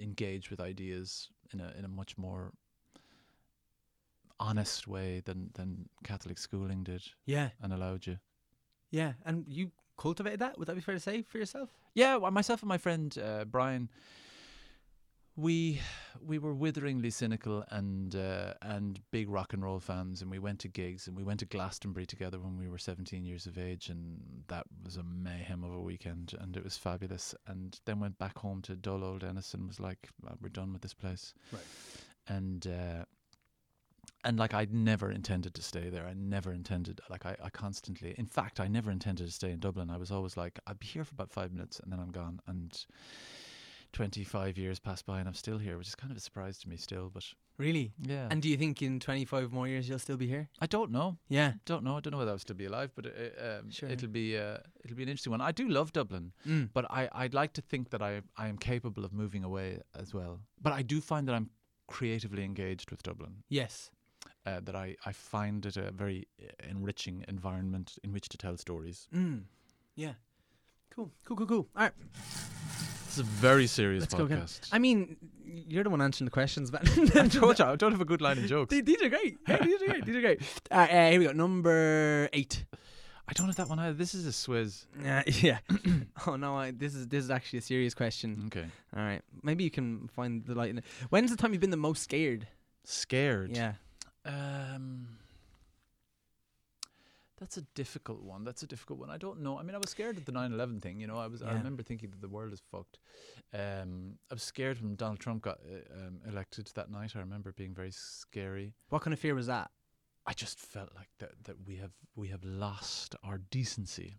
engage 0.00 0.50
with 0.50 0.60
ideas 0.60 1.28
in 1.52 1.60
a 1.60 1.72
in 1.78 1.84
a 1.84 1.88
much 1.88 2.16
more 2.18 2.52
honest 4.40 4.86
way 4.86 5.20
than 5.24 5.50
than 5.54 5.88
Catholic 6.04 6.38
schooling 6.38 6.84
did 6.84 7.02
Yeah. 7.26 7.50
and 7.62 7.72
allowed 7.72 8.06
you. 8.06 8.18
Yeah. 8.90 9.14
And 9.24 9.44
you 9.48 9.72
cultivated 9.96 10.38
that. 10.40 10.58
Would 10.58 10.68
that 10.68 10.76
be 10.76 10.80
fair 10.80 10.94
to 10.94 11.00
say 11.00 11.22
for 11.22 11.38
yourself? 11.38 11.70
Yeah, 11.94 12.16
well, 12.16 12.30
myself 12.30 12.62
and 12.62 12.68
my 12.68 12.78
friend 12.78 13.16
uh, 13.18 13.44
Brian, 13.44 13.90
we 15.38 15.80
we 16.20 16.36
were 16.38 16.52
witheringly 16.52 17.10
cynical 17.10 17.64
and 17.70 18.16
uh, 18.16 18.54
and 18.60 19.00
big 19.12 19.30
rock 19.30 19.52
and 19.52 19.62
roll 19.62 19.78
fans, 19.78 20.20
and 20.20 20.30
we 20.30 20.40
went 20.40 20.58
to 20.58 20.68
gigs 20.68 21.06
and 21.06 21.16
we 21.16 21.22
went 21.22 21.38
to 21.40 21.46
Glastonbury 21.46 22.06
together 22.06 22.40
when 22.40 22.58
we 22.58 22.68
were 22.68 22.76
17 22.76 23.24
years 23.24 23.46
of 23.46 23.56
age, 23.56 23.88
and 23.88 24.20
that 24.48 24.64
was 24.84 24.96
a 24.96 25.04
mayhem 25.04 25.62
of 25.62 25.72
a 25.72 25.80
weekend, 25.80 26.34
and 26.40 26.56
it 26.56 26.64
was 26.64 26.76
fabulous. 26.76 27.36
And 27.46 27.78
then 27.84 28.00
went 28.00 28.18
back 28.18 28.36
home 28.36 28.62
to 28.62 28.74
dull 28.74 29.04
old 29.04 29.22
Ennis 29.22 29.54
and 29.54 29.68
was 29.68 29.78
like, 29.78 30.08
"We're 30.42 30.48
done 30.48 30.72
with 30.72 30.82
this 30.82 30.94
place," 30.94 31.32
Right. 31.52 31.62
and. 32.26 32.66
Uh, 32.66 33.04
and 34.24 34.36
like 34.36 34.52
I 34.52 34.66
never 34.72 35.12
intended 35.12 35.54
to 35.54 35.62
stay 35.62 35.90
there. 35.90 36.04
I 36.04 36.12
never 36.12 36.52
intended 36.52 37.00
like 37.08 37.24
I, 37.24 37.36
I 37.40 37.50
constantly 37.50 38.16
in 38.18 38.26
fact 38.26 38.58
I 38.58 38.66
never 38.66 38.90
intended 38.90 39.26
to 39.26 39.32
stay 39.32 39.52
in 39.52 39.60
Dublin. 39.60 39.90
I 39.90 39.96
was 39.96 40.10
always 40.10 40.36
like, 40.36 40.58
I'd 40.66 40.80
be 40.80 40.86
here 40.86 41.04
for 41.04 41.14
about 41.14 41.30
five 41.30 41.52
minutes 41.52 41.78
and 41.78 41.92
then 41.92 42.00
I'm 42.00 42.10
gone. 42.10 42.40
And 42.48 42.84
twenty 43.92 44.24
five 44.24 44.56
years 44.58 44.78
passed 44.78 45.06
by 45.06 45.18
and 45.18 45.28
I'm 45.28 45.34
still 45.34 45.58
here, 45.58 45.78
which 45.78 45.88
is 45.88 45.94
kind 45.94 46.10
of 46.10 46.16
a 46.16 46.20
surprise 46.20 46.58
to 46.58 46.68
me 46.68 46.76
still, 46.76 47.10
but 47.12 47.24
Really? 47.58 47.92
yeah. 48.00 48.28
And 48.30 48.40
do 48.40 48.48
you 48.48 48.56
think 48.56 48.82
in 48.82 49.00
25 49.00 49.50
more 49.52 49.66
years 49.66 49.88
you'll 49.88 49.98
still 49.98 50.16
be 50.16 50.28
here? 50.28 50.48
I 50.60 50.66
don't 50.66 50.92
know. 50.92 51.18
Yeah. 51.28 51.54
Don't 51.64 51.82
know. 51.82 51.96
I 51.96 52.00
don't 52.00 52.12
know 52.12 52.18
whether 52.18 52.30
I'll 52.30 52.38
still 52.38 52.54
be 52.54 52.66
alive, 52.66 52.92
but 52.94 53.06
it, 53.06 53.36
um, 53.36 53.68
Sure. 53.70 53.88
it'll 53.88 54.08
be 54.08 54.38
uh, 54.38 54.58
it'll 54.84 54.96
be 54.96 55.02
an 55.02 55.08
interesting 55.08 55.32
one. 55.32 55.40
I 55.40 55.50
do 55.52 55.68
love 55.68 55.92
Dublin, 55.92 56.32
Mm. 56.46 56.70
but 56.72 56.84
I 56.90 57.08
I'd 57.12 57.34
like 57.34 57.52
to 57.54 57.60
think 57.62 57.90
that 57.90 58.00
I 58.02 58.22
I 58.36 58.46
am 58.48 58.58
capable 58.58 59.04
of 59.04 59.12
moving 59.12 59.42
away 59.44 59.80
as 59.94 60.14
well. 60.14 60.40
But 60.62 60.72
I 60.72 60.82
do 60.82 61.00
find 61.00 61.26
that 61.26 61.34
I'm 61.34 61.50
creatively 61.88 62.44
engaged 62.44 62.90
with 62.90 63.02
Dublin. 63.02 63.42
Yes. 63.48 63.90
uh, 64.46 64.60
that 64.60 64.74
I, 64.76 64.96
I 65.04 65.12
find 65.12 65.66
it 65.66 65.76
a 65.76 65.90
very 65.90 66.26
uh, 66.42 66.46
enriching 66.70 67.24
environment 67.28 67.98
in 68.04 68.12
which 68.12 68.28
to 68.30 68.38
tell 68.38 68.56
stories. 68.56 69.08
Mm. 69.12 69.42
Yeah. 69.94 70.14
Cool. 70.90 71.10
Cool. 71.24 71.36
Cool. 71.36 71.46
Cool. 71.46 71.68
All 71.76 71.82
right. 71.82 71.92
It's 73.18 73.26
a 73.26 73.32
very 73.32 73.66
serious 73.66 74.02
Let's 74.02 74.14
podcast. 74.14 74.68
I 74.70 74.78
mean, 74.78 75.16
you're 75.44 75.82
the 75.82 75.90
one 75.90 76.00
answering 76.00 76.26
the 76.26 76.30
questions, 76.30 76.70
man. 76.70 76.82
I 77.16 77.26
told 77.26 77.58
you 77.58 77.64
I 77.64 77.74
don't 77.76 77.90
have 77.90 78.00
a 78.00 78.04
good 78.04 78.20
line 78.20 78.38
in 78.38 78.46
jokes. 78.46 78.70
These, 78.70 78.84
these 78.84 79.02
are 79.02 79.08
great. 79.08 79.38
Hey, 79.44 79.58
these 79.60 79.82
are 79.82 79.86
great. 79.86 80.04
These 80.04 80.14
are 80.14 80.20
great. 80.20 80.42
Uh, 80.70 80.74
uh, 80.74 81.10
here 81.10 81.18
we 81.18 81.26
go. 81.26 81.32
Number 81.32 82.28
eight. 82.32 82.64
I 83.26 83.32
don't 83.32 83.46
have 83.46 83.56
that 83.56 83.68
one 83.68 83.80
either. 83.80 83.94
This 83.94 84.14
is 84.14 84.24
a 84.24 84.30
swizz. 84.30 84.86
Uh, 85.04 85.24
yeah. 85.44 85.58
oh 86.28 86.36
no, 86.36 86.56
I, 86.56 86.70
this 86.70 86.94
is 86.94 87.08
this 87.08 87.24
is 87.24 87.30
actually 87.32 87.58
a 87.58 87.62
serious 87.62 87.92
question. 87.92 88.44
Okay. 88.46 88.66
All 88.96 89.02
right. 89.02 89.22
Maybe 89.42 89.64
you 89.64 89.70
can 89.72 90.08
find 90.14 90.44
the 90.44 90.54
light 90.54 90.70
in 90.70 90.78
it. 90.78 90.84
When's 91.08 91.32
the 91.32 91.36
time 91.36 91.50
you've 91.50 91.60
been 91.60 91.70
the 91.70 91.76
most 91.76 92.04
scared? 92.04 92.46
Scared. 92.84 93.56
Yeah. 93.56 93.72
Um. 94.24 95.08
That's 97.38 97.56
a 97.56 97.62
difficult 97.74 98.22
one. 98.22 98.42
That's 98.44 98.62
a 98.62 98.66
difficult 98.66 98.98
one. 98.98 99.10
I 99.10 99.16
don't 99.16 99.40
know. 99.40 99.58
I 99.58 99.62
mean, 99.62 99.74
I 99.74 99.78
was 99.78 99.90
scared 99.90 100.16
of 100.16 100.24
the 100.24 100.32
9/11 100.32 100.80
thing. 100.82 101.00
You 101.00 101.06
know, 101.06 101.16
I 101.18 101.26
was. 101.28 101.40
I 101.42 101.52
remember 101.52 101.82
thinking 101.82 102.10
that 102.10 102.20
the 102.20 102.28
world 102.28 102.52
is 102.52 102.60
fucked. 102.72 102.98
Um, 103.54 104.18
I 104.30 104.34
was 104.34 104.42
scared 104.42 104.80
when 104.82 104.96
Donald 104.96 105.20
Trump 105.20 105.42
got 105.42 105.58
uh, 105.64 106.06
um, 106.06 106.20
elected 106.28 106.68
that 106.74 106.90
night. 106.90 107.12
I 107.14 107.20
remember 107.20 107.52
being 107.52 107.74
very 107.74 107.92
scary. 107.92 108.74
What 108.88 109.02
kind 109.02 109.14
of 109.14 109.20
fear 109.20 109.34
was 109.34 109.46
that? 109.46 109.70
I 110.26 110.32
just 110.32 110.58
felt 110.58 110.90
like 110.96 111.08
that 111.20 111.44
that 111.44 111.56
we 111.66 111.76
have 111.76 111.92
we 112.16 112.28
have 112.28 112.44
lost 112.44 113.14
our 113.22 113.38
decency 113.38 114.16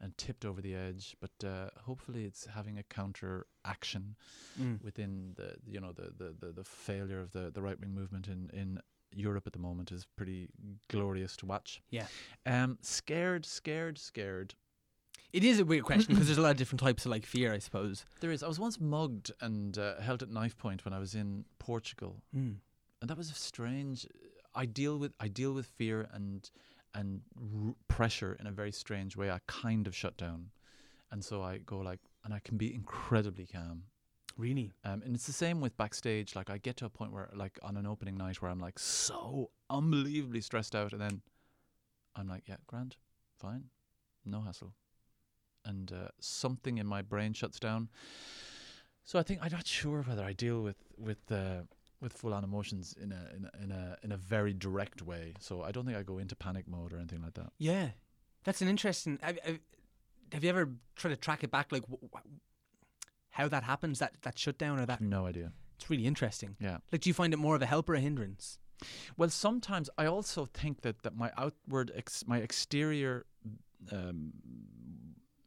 and 0.00 0.16
tipped 0.16 0.44
over 0.44 0.60
the 0.60 0.74
edge. 0.74 1.16
But 1.20 1.46
uh, 1.46 1.70
hopefully, 1.84 2.24
it's 2.24 2.46
having 2.46 2.76
a 2.78 2.82
counter 2.82 3.46
action 3.64 4.16
Mm. 4.60 4.82
within 4.82 5.34
the 5.36 5.54
you 5.64 5.80
know 5.80 5.92
the 5.92 6.12
the, 6.16 6.34
the, 6.46 6.52
the 6.52 6.64
failure 6.64 7.20
of 7.20 7.30
the, 7.30 7.50
the 7.52 7.62
right 7.62 7.78
wing 7.80 7.94
movement 7.94 8.26
in, 8.26 8.50
in 8.52 8.80
Europe 9.14 9.46
at 9.46 9.52
the 9.52 9.58
moment 9.58 9.90
is 9.92 10.06
pretty 10.16 10.48
glorious 10.88 11.36
to 11.38 11.46
watch. 11.46 11.80
Yeah. 11.90 12.06
Um, 12.46 12.78
scared, 12.82 13.44
scared, 13.46 13.98
scared. 13.98 14.54
It 15.32 15.44
is 15.44 15.58
a 15.60 15.64
weird 15.64 15.84
question 15.84 16.14
because 16.14 16.26
there's 16.26 16.38
a 16.38 16.42
lot 16.42 16.52
of 16.52 16.56
different 16.56 16.80
types 16.80 17.04
of 17.04 17.10
like 17.10 17.26
fear, 17.26 17.52
I 17.52 17.58
suppose. 17.58 18.04
There 18.20 18.30
is. 18.30 18.42
I 18.42 18.48
was 18.48 18.58
once 18.58 18.80
mugged 18.80 19.30
and 19.40 19.76
uh, 19.76 20.00
held 20.00 20.22
at 20.22 20.30
knife 20.30 20.56
point 20.56 20.84
when 20.84 20.94
I 20.94 20.98
was 20.98 21.14
in 21.14 21.44
Portugal, 21.58 22.22
Mm. 22.34 22.56
and 23.00 23.10
that 23.10 23.18
was 23.18 23.30
a 23.30 23.34
strange. 23.34 24.06
I 24.54 24.64
deal 24.64 24.96
with 24.98 25.12
I 25.20 25.28
deal 25.28 25.52
with 25.52 25.66
fear 25.66 26.08
and 26.12 26.48
and 26.94 27.20
r- 27.38 27.74
pressure 27.88 28.36
in 28.40 28.46
a 28.46 28.50
very 28.52 28.72
strange 28.72 29.16
way. 29.18 29.30
I 29.30 29.40
kind 29.46 29.86
of 29.86 29.94
shut 29.94 30.16
down, 30.16 30.50
and 31.10 31.22
so 31.22 31.42
I 31.42 31.58
go 31.58 31.78
like, 31.78 32.00
and 32.24 32.32
I 32.32 32.38
can 32.38 32.56
be 32.56 32.74
incredibly 32.74 33.46
calm. 33.46 33.82
Really? 34.38 34.72
Um, 34.84 35.02
and 35.04 35.14
it's 35.14 35.26
the 35.26 35.32
same 35.32 35.60
with 35.60 35.76
backstage. 35.76 36.36
Like 36.36 36.48
I 36.48 36.58
get 36.58 36.76
to 36.78 36.86
a 36.86 36.88
point 36.88 37.12
where, 37.12 37.28
like 37.34 37.58
on 37.62 37.76
an 37.76 37.86
opening 37.86 38.16
night, 38.16 38.40
where 38.40 38.50
I'm 38.50 38.60
like 38.60 38.78
so 38.78 39.50
unbelievably 39.68 40.40
stressed 40.40 40.74
out, 40.74 40.92
and 40.92 41.00
then 41.00 41.20
I'm 42.14 42.28
like, 42.28 42.44
yeah, 42.46 42.56
grand, 42.66 42.96
fine, 43.36 43.64
no 44.24 44.40
hassle, 44.40 44.72
and 45.64 45.92
uh, 45.92 46.08
something 46.20 46.78
in 46.78 46.86
my 46.86 47.02
brain 47.02 47.32
shuts 47.32 47.58
down. 47.58 47.88
So 49.04 49.18
I 49.18 49.24
think 49.24 49.40
I'm 49.42 49.50
not 49.50 49.66
sure 49.66 50.02
whether 50.02 50.22
I 50.22 50.34
deal 50.34 50.62
with 50.62 50.76
with 50.96 51.32
uh, 51.32 51.62
with 52.00 52.12
full 52.12 52.32
on 52.32 52.44
emotions 52.44 52.94
in 53.02 53.10
a 53.10 53.36
in 53.36 53.44
a 53.44 53.64
in 53.64 53.72
a 53.72 53.96
in 54.04 54.12
a 54.12 54.16
very 54.16 54.54
direct 54.54 55.02
way. 55.02 55.34
So 55.40 55.62
I 55.62 55.72
don't 55.72 55.84
think 55.84 55.98
I 55.98 56.04
go 56.04 56.18
into 56.18 56.36
panic 56.36 56.68
mode 56.68 56.92
or 56.92 56.98
anything 56.98 57.22
like 57.22 57.34
that. 57.34 57.52
Yeah. 57.58 57.88
That's 58.44 58.62
an 58.62 58.68
interesting. 58.68 59.18
Have, 59.20 59.36
you 60.44 60.48
ever 60.48 60.70
tried 60.96 61.10
to 61.10 61.16
track 61.16 61.42
it 61.42 61.50
back, 61.50 61.72
like 61.72 61.82
wh- 61.86 62.14
how 63.30 63.48
that 63.48 63.64
happens, 63.64 63.98
that, 63.98 64.14
that 64.22 64.38
shutdown 64.38 64.78
or 64.78 64.86
that? 64.86 65.00
No 65.00 65.26
idea. 65.26 65.52
It's 65.76 65.88
really 65.88 66.06
interesting. 66.06 66.56
Yeah. 66.60 66.78
Like, 66.90 67.02
do 67.02 67.10
you 67.10 67.14
find 67.14 67.32
it 67.32 67.36
more 67.36 67.54
of 67.54 67.62
a 67.62 67.66
help 67.66 67.88
or 67.88 67.94
a 67.94 68.00
hindrance? 68.00 68.58
Well, 69.16 69.28
sometimes 69.28 69.90
I 69.98 70.06
also 70.06 70.46
think 70.46 70.82
that, 70.82 71.02
that 71.02 71.16
my 71.16 71.30
outward, 71.36 71.92
ex- 71.94 72.24
my 72.26 72.38
exterior 72.38 73.26
um, 73.92 74.32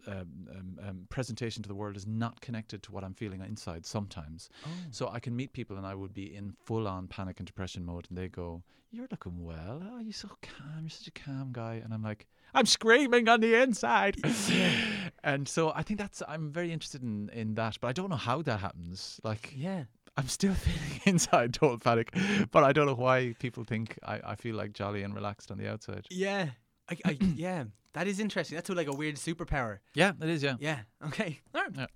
um, 0.07 0.47
um, 0.49 0.79
um, 0.87 1.07
presentation 1.09 1.61
to 1.63 1.69
the 1.69 1.75
world 1.75 1.95
is 1.95 2.07
not 2.07 2.41
connected 2.41 2.81
to 2.83 2.91
what 2.91 3.03
I'm 3.03 3.13
feeling 3.13 3.41
inside 3.41 3.85
sometimes. 3.85 4.49
Oh. 4.65 4.69
So 4.91 5.09
I 5.09 5.19
can 5.19 5.35
meet 5.35 5.53
people 5.53 5.77
and 5.77 5.85
I 5.85 5.95
would 5.95 6.13
be 6.13 6.35
in 6.35 6.53
full 6.65 6.87
on 6.87 7.07
panic 7.07 7.39
and 7.39 7.45
depression 7.45 7.85
mode, 7.85 8.07
and 8.09 8.17
they 8.17 8.27
go, 8.27 8.63
You're 8.91 9.07
looking 9.11 9.43
well. 9.43 9.81
Oh, 9.91 9.99
you're 9.99 10.13
so 10.13 10.29
calm. 10.41 10.81
You're 10.81 10.89
such 10.89 11.07
a 11.07 11.11
calm 11.11 11.49
guy. 11.51 11.81
And 11.83 11.93
I'm 11.93 12.03
like, 12.03 12.27
I'm 12.53 12.65
screaming 12.65 13.29
on 13.29 13.41
the 13.41 13.61
inside. 13.61 14.17
and 15.23 15.47
so 15.47 15.71
I 15.75 15.83
think 15.83 15.99
that's, 15.99 16.21
I'm 16.27 16.51
very 16.51 16.71
interested 16.71 17.01
in, 17.03 17.29
in 17.33 17.55
that, 17.55 17.77
but 17.81 17.87
I 17.87 17.93
don't 17.93 18.09
know 18.09 18.15
how 18.15 18.41
that 18.43 18.59
happens. 18.59 19.19
Like, 19.23 19.53
Yeah. 19.55 19.83
I'm 20.17 20.27
still 20.27 20.53
feeling 20.65 21.01
inside 21.05 21.53
total 21.53 21.77
panic, 21.79 22.13
but 22.51 22.63
I 22.65 22.73
don't 22.73 22.85
know 22.85 22.95
why 22.95 23.33
people 23.39 23.63
think 23.63 23.97
I, 24.03 24.19
I 24.25 24.35
feel 24.35 24.55
like 24.55 24.73
jolly 24.73 25.03
and 25.03 25.15
relaxed 25.15 25.51
on 25.51 25.57
the 25.57 25.71
outside. 25.71 26.05
Yeah. 26.09 26.49
I, 26.89 26.97
I, 27.05 27.17
yeah. 27.35 27.63
That 27.93 28.07
is 28.07 28.19
interesting. 28.19 28.55
That's 28.55 28.69
like 28.69 28.87
a 28.87 28.93
weird 28.93 29.15
superpower. 29.15 29.79
Yeah, 29.95 30.11
it 30.21 30.29
is. 30.29 30.43
Yeah, 30.43 30.55
Yeah. 30.59 30.79
Okay. 31.07 31.39
All 31.55 31.61
right. 31.77 31.89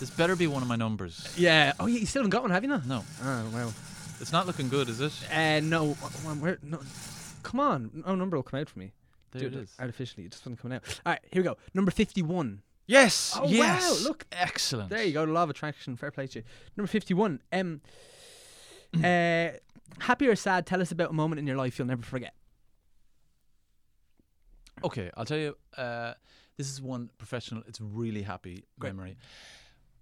this 0.00 0.10
better 0.16 0.36
be 0.36 0.46
one 0.46 0.62
of 0.62 0.68
my 0.68 0.76
numbers. 0.76 1.32
Yeah. 1.36 1.72
Oh, 1.80 1.86
yeah. 1.86 1.98
You 2.00 2.06
still 2.06 2.20
haven't 2.22 2.30
got 2.30 2.42
one, 2.42 2.50
have 2.50 2.62
you 2.62 2.68
not? 2.68 2.86
No, 2.86 3.04
Oh, 3.22 3.48
well. 3.52 3.72
it's 4.20 4.32
not 4.32 4.46
looking 4.46 4.68
good, 4.68 4.88
is 4.88 5.00
it? 5.00 5.12
Uh, 5.32 5.60
no. 5.60 5.94
Wh- 5.94 6.26
wh- 6.26 6.42
Where? 6.42 6.58
No. 6.62 6.80
Come 7.42 7.60
on. 7.60 8.02
No 8.06 8.14
number 8.14 8.36
will 8.36 8.42
come 8.42 8.60
out 8.60 8.68
for 8.68 8.78
me. 8.78 8.92
There 9.34 9.50
Do 9.50 9.58
it 9.58 9.62
is. 9.64 9.74
Artificially. 9.80 10.24
It 10.24 10.32
just 10.32 10.44
wasn't 10.44 10.60
coming 10.60 10.76
out. 10.76 11.00
All 11.04 11.12
right. 11.12 11.20
Here 11.30 11.42
we 11.42 11.44
go. 11.44 11.56
Number 11.74 11.90
51. 11.90 12.62
Yes. 12.86 13.36
Oh, 13.40 13.50
wow, 13.58 13.96
look. 14.02 14.26
excellent. 14.30 14.90
There 14.90 15.02
you 15.02 15.12
go. 15.12 15.24
Law 15.24 15.42
of 15.42 15.50
attraction. 15.50 15.96
Fair 15.96 16.10
play 16.10 16.26
to 16.28 16.38
you. 16.40 16.44
Number 16.76 16.86
51. 16.86 17.40
Um, 17.52 17.80
uh, 19.02 19.48
happy 19.98 20.28
or 20.28 20.36
sad? 20.36 20.66
Tell 20.66 20.80
us 20.80 20.92
about 20.92 21.10
a 21.10 21.14
moment 21.14 21.40
in 21.40 21.46
your 21.46 21.56
life 21.56 21.78
you'll 21.78 21.88
never 21.88 22.02
forget. 22.02 22.34
Okay, 24.84 25.10
I'll 25.16 25.24
tell 25.24 25.38
you. 25.38 25.56
Uh, 25.76 26.14
this 26.56 26.70
is 26.70 26.80
one 26.80 27.10
professional. 27.18 27.62
It's 27.66 27.80
really 27.80 28.22
happy 28.22 28.64
Great. 28.78 28.94
memory. 28.94 29.16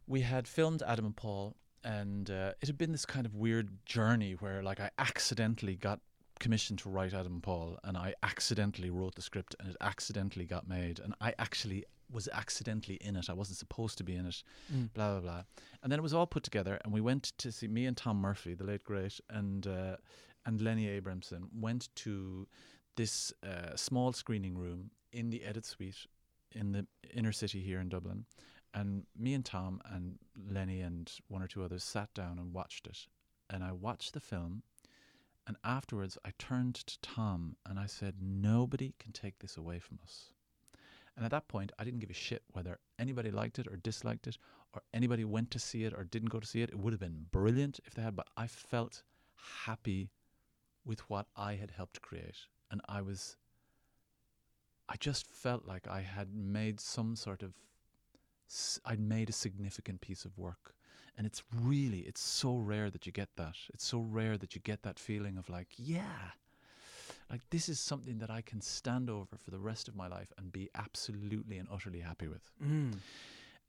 We 0.07 0.21
had 0.23 0.49
filmed 0.49 0.83
Adam 0.87 1.07
and 1.07 1.17
Paul, 1.17 1.57
and 1.85 2.31
uh, 2.31 2.53
it 2.61 2.67
had 2.67 2.77
been 2.77 2.93
this 2.93 3.07
kind 3.07 3.25
of 3.25 3.35
weird 3.35 3.71
journey 3.87 4.33
where, 4.33 4.63
like, 4.63 4.81
I 4.81 4.91
accidentally 4.99 5.77
got 5.77 6.01
commissioned 6.43 6.81
to 6.81 6.91
write 6.91 7.15
Adam 7.15 7.41
Paul, 7.41 7.79
and 7.85 7.97
I 7.97 8.15
accidentally 8.23 8.91
wrote 8.91 9.15
the 9.15 9.23
script, 9.23 9.55
and 9.59 9.71
it 9.71 9.77
accidentally 9.81 10.45
got 10.45 10.69
made, 10.69 10.99
and 10.99 11.15
I 11.21 11.33
actually 11.39 11.85
was 12.11 12.29
accidentally 12.33 12.97
in 12.97 13.17
it. 13.17 13.31
I 13.31 13.33
wasn't 13.33 13.59
supposed 13.59 13.97
to 13.99 14.05
be 14.05 14.17
in 14.17 14.27
it. 14.27 14.43
Blah 14.95 15.13
blah 15.13 15.21
blah. 15.21 15.43
And 15.83 15.91
then 15.91 15.99
it 15.99 16.03
was 16.03 16.13
all 16.13 16.27
put 16.27 16.43
together, 16.43 16.79
and 16.85 16.93
we 16.93 17.01
went 17.01 17.33
to 17.39 17.53
see 17.53 17.69
me 17.69 17.87
and 17.87 17.97
Tom 17.97 18.19
Murphy, 18.19 18.55
the 18.55 18.65
late 18.65 18.85
great, 18.85 19.21
and 19.31 19.67
uh, 19.67 19.97
and 20.45 20.61
Lenny 20.61 20.89
Abrahamson 20.89 21.49
went 21.55 21.89
to 21.97 22.47
this 22.97 23.33
uh, 23.47 23.75
small 23.77 24.13
screening 24.13 24.59
room 24.59 24.91
in 25.13 25.31
the 25.31 25.45
edit 25.45 25.65
suite 25.65 26.07
in 26.51 26.73
the 26.73 26.87
inner 27.15 27.33
city 27.33 27.61
here 27.61 27.81
in 27.81 27.89
Dublin. 27.89 28.25
And 28.75 29.05
me 29.17 29.35
and 29.35 29.45
Tom 29.45 29.81
and 29.85 30.19
Lenny 30.51 30.81
and 30.81 31.11
one 31.29 31.43
or 31.43 31.47
two 31.47 31.63
others 31.63 31.85
sat 31.85 32.13
down 32.15 32.39
and 32.39 32.53
watched 32.53 32.87
it. 32.87 33.07
And 33.49 33.63
I 33.63 33.73
watched 33.73 34.13
the 34.15 34.21
film. 34.21 34.63
And 35.47 35.57
afterwards, 35.65 36.17
I 36.25 36.31
turned 36.39 36.75
to 36.75 37.01
Tom 37.01 37.57
and 37.67 37.79
I 37.79 37.87
said, 37.87 38.15
Nobody 38.21 38.95
can 38.99 39.13
take 39.13 39.39
this 39.39 39.57
away 39.57 39.79
from 39.79 39.99
us. 40.03 40.33
And 41.17 41.25
at 41.25 41.31
that 41.33 41.49
point, 41.49 41.73
I 41.79 41.85
didn't 41.85 42.01
give 42.01 42.11
a 42.11 42.15
shit 42.15 42.43
whether 42.53 42.79
anybody 42.99 43.31
liked 43.31 43.59
it 43.59 43.67
or 43.67 43.77
disliked 43.77 44.27
it, 44.27 44.39
or 44.73 44.83
anybody 44.95 45.25
went 45.25 45.51
to 45.51 45.59
see 45.59 45.85
it 45.85 45.93
or 45.93 46.05
didn't 46.05 46.31
go 46.31 46.41
to 46.41 46.47
see 46.47 46.63
it. 46.63 46.71
It 46.71 46.79
would 46.79 46.93
have 46.93 47.01
been 47.01 47.27
brilliant 47.31 47.81
if 47.85 47.95
they 47.95 48.03
had, 48.03 48.17
but 48.17 48.29
I 48.37 48.47
felt 48.47 49.03
happy 49.65 50.11
with 50.85 51.09
what 51.11 51.27
I 51.37 51.55
had 51.55 51.71
helped 51.71 52.01
create. 52.01 52.47
And 52.71 52.81
I 52.89 53.03
was, 53.03 53.37
I 54.89 54.97
just 54.97 55.27
felt 55.27 55.67
like 55.67 55.87
I 55.87 56.01
had 56.01 56.35
made 56.35 56.81
some 56.81 57.15
sort 57.17 57.43
of, 57.43 57.53
I'd 58.87 59.01
made 59.01 59.29
a 59.29 59.35
significant 59.35 60.01
piece 60.01 60.25
of 60.25 60.39
work. 60.39 60.75
And 61.17 61.27
it's 61.27 61.43
really, 61.61 62.01
it's 62.01 62.21
so 62.21 62.57
rare 62.57 62.91
that 62.91 63.07
you 63.07 63.13
get 63.13 63.29
that. 63.37 63.57
It's 63.73 63.85
so 63.85 64.01
rare 64.01 64.39
that 64.39 64.55
you 64.55 64.61
get 64.63 64.83
that 64.83 64.99
feeling 64.99 65.37
of 65.37 65.49
like, 65.49 65.69
yeah, 65.77 66.33
like 67.31 67.43
this 67.51 67.69
is 67.69 67.79
something 67.79 68.19
that 68.19 68.31
I 68.31 68.41
can 68.41 68.61
stand 68.61 69.11
over 69.11 69.37
for 69.43 69.51
the 69.51 69.59
rest 69.59 69.89
of 69.89 69.97
my 69.97 70.09
life 70.09 70.33
and 70.39 70.51
be 70.53 70.71
absolutely 70.75 71.59
and 71.59 71.69
utterly 71.71 72.01
happy 72.01 72.29
with. 72.29 72.51
Mm. 72.65 72.95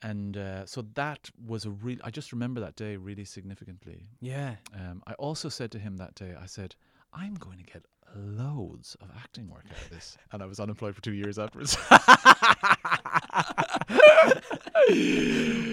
And 0.01 0.38
uh, 0.38 0.65
so 0.65 0.86
that 0.95 1.29
was 1.45 1.65
a 1.65 1.69
real, 1.69 1.97
I 2.03 2.12
just 2.12 2.32
remember 2.34 2.60
that 2.62 2.75
day 2.75 2.97
really 2.97 3.25
significantly. 3.25 4.08
Yeah. 4.19 4.56
Um, 4.73 5.01
I 5.08 5.13
also 5.13 5.47
said 5.49 5.71
to 5.71 5.79
him 5.79 5.97
that 5.97 6.15
day, 6.15 6.34
I 6.39 6.45
said, 6.45 6.75
I'm 7.13 7.36
going 7.36 7.58
to 7.58 7.63
get 7.63 7.86
loads 8.15 8.97
of 9.01 9.10
acting 9.17 9.49
work 9.49 9.65
out 9.69 9.82
of 9.82 9.89
this. 9.89 10.17
And 10.32 10.43
I 10.43 10.45
was 10.45 10.60
unemployed 10.60 10.95
for 10.95 11.01
two 11.01 11.13
years 11.13 11.39
afterwards. 11.39 11.77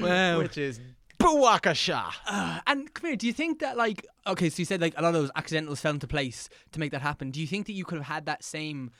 Wow. 0.00 0.38
Which 0.38 0.56
is 0.56 0.80
Buwakasha. 1.20 2.12
Uh, 2.26 2.60
and 2.66 2.92
come 2.92 3.10
here, 3.10 3.16
do 3.16 3.26
you 3.26 3.32
think 3.32 3.60
that 3.60 3.76
like 3.76 4.06
okay, 4.26 4.48
so 4.48 4.60
you 4.60 4.64
said 4.64 4.80
like 4.80 4.94
a 4.96 5.02
lot 5.02 5.14
of 5.14 5.20
those 5.20 5.30
accidentals 5.36 5.80
fell 5.80 5.92
into 5.92 6.06
place 6.06 6.48
to 6.72 6.80
make 6.80 6.92
that 6.92 7.02
happen. 7.02 7.30
Do 7.30 7.40
you 7.40 7.46
think 7.46 7.66
that 7.66 7.72
you 7.72 7.84
could 7.84 7.98
have 7.98 8.06
had 8.06 8.26
that 8.26 8.42
same 8.42 8.90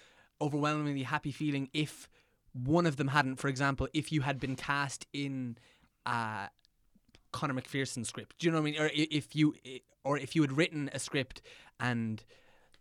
overwhelmingly 0.40 1.02
happy 1.02 1.32
feeling 1.32 1.68
if 1.72 2.08
one 2.52 2.86
of 2.86 2.96
them 2.96 3.08
hadn't, 3.08 3.36
for 3.36 3.48
example, 3.48 3.88
if 3.92 4.10
you 4.12 4.22
had 4.22 4.38
been 4.38 4.56
cast 4.56 5.06
in 5.12 5.56
uh 6.06 6.46
Conor 7.32 7.54
McPherson 7.54 8.04
script. 8.04 8.36
Do 8.38 8.46
you 8.46 8.52
know 8.52 8.60
what 8.60 8.68
I 8.68 8.70
mean? 8.72 8.80
Or 8.80 8.90
if 8.92 9.34
you 9.34 9.54
or 10.04 10.18
if 10.18 10.34
you 10.34 10.42
had 10.42 10.52
written 10.52 10.90
a 10.92 10.98
script 10.98 11.42
and 11.78 12.22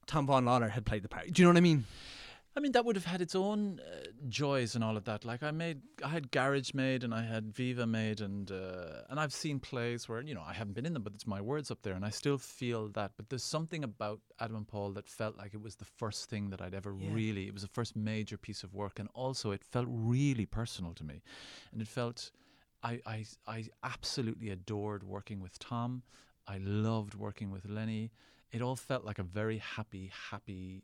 Tom 0.07 0.25
Vaughan-Lawlor 0.25 0.69
had 0.69 0.85
played 0.85 1.03
the 1.03 1.09
part. 1.09 1.31
Do 1.31 1.41
you 1.41 1.47
know 1.47 1.51
what 1.51 1.57
I 1.57 1.61
mean? 1.61 1.85
I 2.59 2.61
mean, 2.61 2.73
that 2.73 2.83
would 2.83 2.97
have 2.97 3.05
had 3.05 3.21
its 3.21 3.35
own 3.35 3.79
uh, 3.79 4.07
joys 4.27 4.75
and 4.75 4.83
all 4.83 4.97
of 4.97 5.05
that. 5.05 5.23
Like 5.23 5.43
I 5.43 5.51
made, 5.51 5.79
I 6.03 6.09
had 6.09 6.29
Garage 6.29 6.73
made, 6.73 7.05
and 7.05 7.13
I 7.13 7.21
had 7.23 7.55
Viva 7.55 7.87
made, 7.87 8.19
and 8.19 8.51
uh, 8.51 9.03
and 9.09 9.17
I've 9.17 9.31
seen 9.31 9.61
plays 9.61 10.09
where 10.09 10.19
you 10.19 10.35
know 10.35 10.43
I 10.45 10.51
haven't 10.51 10.73
been 10.73 10.85
in 10.85 10.91
them, 10.93 11.03
but 11.03 11.13
it's 11.13 11.25
my 11.25 11.39
words 11.39 11.71
up 11.71 11.83
there, 11.83 11.93
and 11.93 12.03
I 12.03 12.09
still 12.09 12.37
feel 12.37 12.89
that. 12.89 13.11
But 13.15 13.29
there's 13.29 13.45
something 13.45 13.85
about 13.85 14.19
Adam 14.41 14.57
and 14.57 14.67
Paul 14.67 14.91
that 14.91 15.07
felt 15.07 15.37
like 15.37 15.53
it 15.53 15.61
was 15.61 15.77
the 15.77 15.85
first 15.85 16.29
thing 16.29 16.49
that 16.49 16.59
I'd 16.61 16.73
ever 16.73 16.93
Yeah. 16.93 17.13
really. 17.13 17.47
It 17.47 17.53
was 17.53 17.61
the 17.61 17.69
first 17.69 17.95
major 17.95 18.37
piece 18.37 18.61
of 18.61 18.73
work, 18.73 18.99
and 18.99 19.07
also 19.13 19.51
it 19.51 19.63
felt 19.63 19.87
really 19.89 20.45
personal 20.45 20.93
to 20.95 21.05
me, 21.05 21.21
and 21.71 21.81
it 21.81 21.87
felt. 21.87 22.31
I, 22.81 23.01
I, 23.05 23.25
I 23.45 23.65
absolutely 23.83 24.49
adored 24.49 25.03
working 25.03 25.41
with 25.41 25.59
Tom. 25.59 26.03
I 26.47 26.57
loved 26.59 27.13
working 27.13 27.51
with 27.51 27.65
Lenny. 27.67 28.11
It 28.51 28.61
all 28.61 28.77
felt 28.77 29.03
like 29.03 29.19
a 29.19 29.23
very 29.23 29.57
happy, 29.57 30.11
happy 30.31 30.83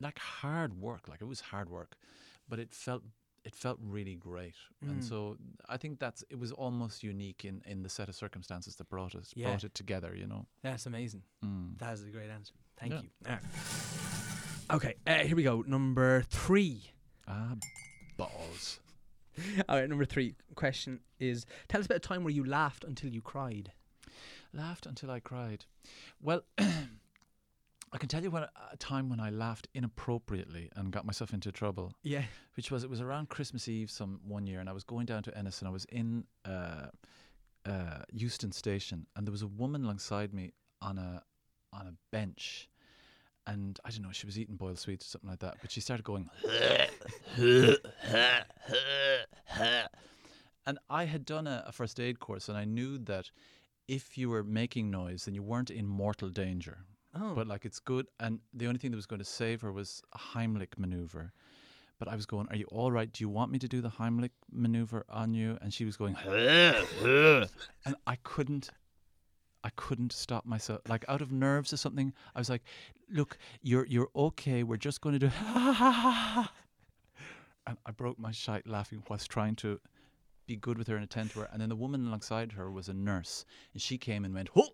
like 0.00 0.18
hard 0.18 0.74
work. 0.80 1.08
Like 1.08 1.20
it 1.20 1.26
was 1.26 1.40
hard 1.40 1.68
work, 1.68 1.96
but 2.48 2.58
it 2.58 2.72
felt 2.74 3.02
it 3.44 3.54
felt 3.54 3.78
really 3.82 4.16
great. 4.16 4.54
And 4.82 5.00
Mm. 5.00 5.08
so 5.08 5.36
I 5.68 5.76
think 5.78 5.98
that's 5.98 6.22
it 6.28 6.38
was 6.38 6.52
almost 6.52 7.02
unique 7.02 7.44
in 7.44 7.62
in 7.66 7.82
the 7.82 7.88
set 7.88 8.08
of 8.08 8.14
circumstances 8.14 8.76
that 8.76 8.88
brought 8.88 9.14
us 9.14 9.32
Yeah. 9.34 9.48
brought 9.48 9.64
it 9.64 9.74
together. 9.74 10.14
You 10.14 10.26
know. 10.26 10.46
That's 10.62 10.86
amazing. 10.86 11.22
Mm. 11.44 11.78
That 11.78 11.94
is 11.94 12.04
a 12.04 12.10
great 12.10 12.30
answer. 12.30 12.54
Thank 12.76 12.92
Yeah. 12.92 13.00
you. 13.02 13.10
Right. 13.26 13.40
Okay, 14.70 14.94
uh, 15.06 15.24
here 15.26 15.34
we 15.36 15.42
go. 15.42 15.62
Number 15.66 16.22
three. 16.22 16.92
Ah, 17.26 17.56
balls. 18.16 18.78
All 19.68 19.78
right, 19.78 19.88
number 19.88 20.04
three 20.04 20.34
question 20.54 21.00
is: 21.18 21.44
Tell 21.68 21.80
us 21.80 21.86
about 21.86 21.96
a 21.96 22.00
time 22.00 22.22
where 22.24 22.32
you 22.32 22.44
laughed 22.44 22.84
until 22.84 23.10
you 23.12 23.20
cried. 23.20 23.72
Laughed 24.52 24.86
until 24.86 25.10
I 25.10 25.18
cried. 25.20 25.64
Well, 26.20 26.44
I 27.92 27.98
can 27.98 28.08
tell 28.08 28.22
you 28.22 28.30
when, 28.30 28.44
a 28.44 28.76
time 28.78 29.08
when 29.10 29.18
I 29.18 29.30
laughed 29.30 29.66
inappropriately 29.74 30.70
and 30.76 30.92
got 30.92 31.04
myself 31.04 31.32
into 31.34 31.50
trouble, 31.50 31.92
Yeah. 32.02 32.22
which 32.54 32.70
was 32.70 32.84
it 32.84 32.90
was 32.90 33.00
around 33.00 33.28
Christmas 33.30 33.66
Eve 33.68 33.90
some 33.90 34.20
one 34.24 34.46
year, 34.46 34.60
and 34.60 34.68
I 34.68 34.72
was 34.72 34.84
going 34.84 35.06
down 35.06 35.22
to 35.24 35.36
Ennis, 35.36 35.58
and 35.60 35.66
I 35.68 35.72
was 35.72 35.86
in 35.86 36.24
uh, 36.44 36.86
uh, 37.66 38.02
Heuston 38.14 38.54
Station, 38.54 39.06
and 39.16 39.26
there 39.26 39.32
was 39.32 39.42
a 39.42 39.48
woman 39.48 39.82
alongside 39.84 40.32
me 40.32 40.52
on 40.80 40.98
a 40.98 41.22
on 41.72 41.86
a 41.88 41.94
bench, 42.12 42.68
and 43.46 43.78
I 43.84 43.90
don't 43.90 44.02
know, 44.02 44.12
she 44.12 44.26
was 44.26 44.38
eating 44.38 44.56
boiled 44.56 44.78
sweets 44.78 45.06
or 45.06 45.08
something 45.08 45.30
like 45.30 45.40
that, 45.40 45.56
but 45.60 45.70
she 45.72 45.80
started 45.80 46.04
going. 46.04 46.30
and 50.66 50.78
I 50.88 51.04
had 51.04 51.24
done 51.24 51.46
a, 51.46 51.64
a 51.66 51.72
first 51.72 51.98
aid 51.98 52.20
course, 52.20 52.48
and 52.48 52.56
I 52.56 52.64
knew 52.64 52.98
that 52.98 53.30
if 53.88 54.16
you 54.16 54.28
were 54.30 54.44
making 54.44 54.90
noise, 54.90 55.24
then 55.24 55.34
you 55.34 55.42
weren't 55.42 55.70
in 55.70 55.86
mortal 55.86 56.28
danger. 56.28 56.78
Oh. 57.14 57.34
But 57.34 57.46
like 57.46 57.64
it's 57.64 57.80
good, 57.80 58.06
and 58.20 58.40
the 58.54 58.66
only 58.66 58.78
thing 58.78 58.90
that 58.92 58.96
was 58.96 59.06
going 59.06 59.18
to 59.18 59.24
save 59.24 59.60
her 59.62 59.72
was 59.72 60.02
a 60.14 60.18
Heimlich 60.18 60.78
maneuver. 60.78 61.32
But 61.98 62.08
I 62.08 62.14
was 62.16 62.24
going, 62.24 62.46
"Are 62.48 62.56
you 62.56 62.66
all 62.66 62.92
right? 62.92 63.12
Do 63.12 63.22
you 63.24 63.28
want 63.28 63.50
me 63.50 63.58
to 63.58 63.68
do 63.68 63.80
the 63.80 63.90
Heimlich 63.90 64.30
maneuver 64.50 65.04
on 65.08 65.34
you?" 65.34 65.58
And 65.60 65.74
she 65.74 65.84
was 65.84 65.96
going, 65.96 66.16
and 66.24 67.96
I 68.06 68.16
couldn't, 68.22 68.70
I 69.64 69.70
couldn't 69.76 70.12
stop 70.12 70.46
myself. 70.46 70.80
Like 70.88 71.04
out 71.08 71.20
of 71.20 71.32
nerves 71.32 71.72
or 71.72 71.76
something, 71.76 72.12
I 72.34 72.38
was 72.38 72.48
like, 72.48 72.62
"Look, 73.10 73.38
you're 73.60 73.86
you're 73.86 74.08
okay. 74.14 74.62
We're 74.62 74.76
just 74.76 75.00
going 75.00 75.18
to 75.18 75.18
do." 75.18 75.30
and 77.66 77.76
I 77.84 77.90
broke 77.96 78.18
my 78.18 78.30
shite 78.30 78.66
laughing 78.66 79.02
whilst 79.08 79.30
trying 79.30 79.56
to 79.56 79.80
be 80.46 80.56
good 80.56 80.78
with 80.78 80.88
her 80.88 80.94
and 80.94 81.04
attend 81.04 81.30
to 81.32 81.40
her. 81.40 81.48
And 81.52 81.60
then 81.60 81.68
the 81.68 81.76
woman 81.76 82.06
alongside 82.06 82.52
her 82.52 82.70
was 82.70 82.88
a 82.88 82.94
nurse, 82.94 83.44
and 83.72 83.82
she 83.82 83.98
came 83.98 84.24
and 84.24 84.32
went, 84.32 84.48
"Whoa!" 84.48 84.68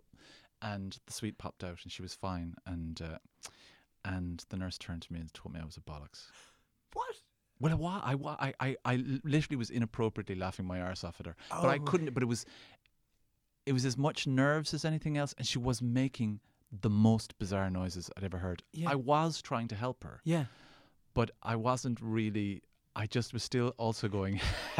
And 0.74 0.98
the 1.06 1.12
sweet 1.12 1.38
popped 1.38 1.62
out, 1.64 1.78
and 1.82 1.90
she 1.92 2.02
was 2.02 2.14
fine. 2.14 2.54
And 2.66 3.00
uh, 3.02 3.18
and 4.04 4.44
the 4.50 4.56
nurse 4.56 4.78
turned 4.78 5.02
to 5.02 5.12
me 5.12 5.20
and 5.20 5.32
told 5.34 5.52
me 5.54 5.60
I 5.60 5.64
was 5.64 5.76
a 5.76 5.80
bollocks. 5.80 6.26
what? 6.92 7.14
Well, 7.58 7.86
I, 8.04 8.12
I, 8.12 8.36
I, 8.48 8.54
I, 8.60 8.76
I 8.84 8.96
literally 9.24 9.56
was 9.56 9.70
inappropriately 9.70 10.34
laughing 10.34 10.66
my 10.66 10.80
arse 10.80 11.02
off 11.04 11.18
at 11.20 11.26
her, 11.26 11.36
but 11.50 11.64
I 11.68 11.76
Oh. 11.76 11.84
couldn't. 11.90 12.12
But 12.12 12.22
it 12.22 12.26
was, 12.26 12.44
it 13.64 13.72
was 13.72 13.84
as 13.86 13.96
much 13.96 14.26
nerves 14.26 14.74
as 14.74 14.84
anything 14.84 15.16
else, 15.16 15.34
and 15.38 15.46
she 15.46 15.58
was 15.58 15.80
making 15.80 16.40
the 16.82 16.90
most 16.90 17.38
bizarre 17.38 17.70
noises 17.70 18.10
I'd 18.16 18.24
ever 18.24 18.38
heard. 18.38 18.62
Yeah. 18.72 18.90
I 18.90 18.94
was 18.96 19.40
trying 19.40 19.68
to 19.68 19.74
help 19.74 20.04
her, 20.04 20.20
Yeah. 20.24 20.44
but 21.14 21.30
I 21.42 21.56
wasn't 21.56 21.98
really. 22.02 22.62
I 22.94 23.06
just 23.06 23.32
was 23.34 23.42
still 23.42 23.74
also 23.78 24.06
going. 24.08 24.40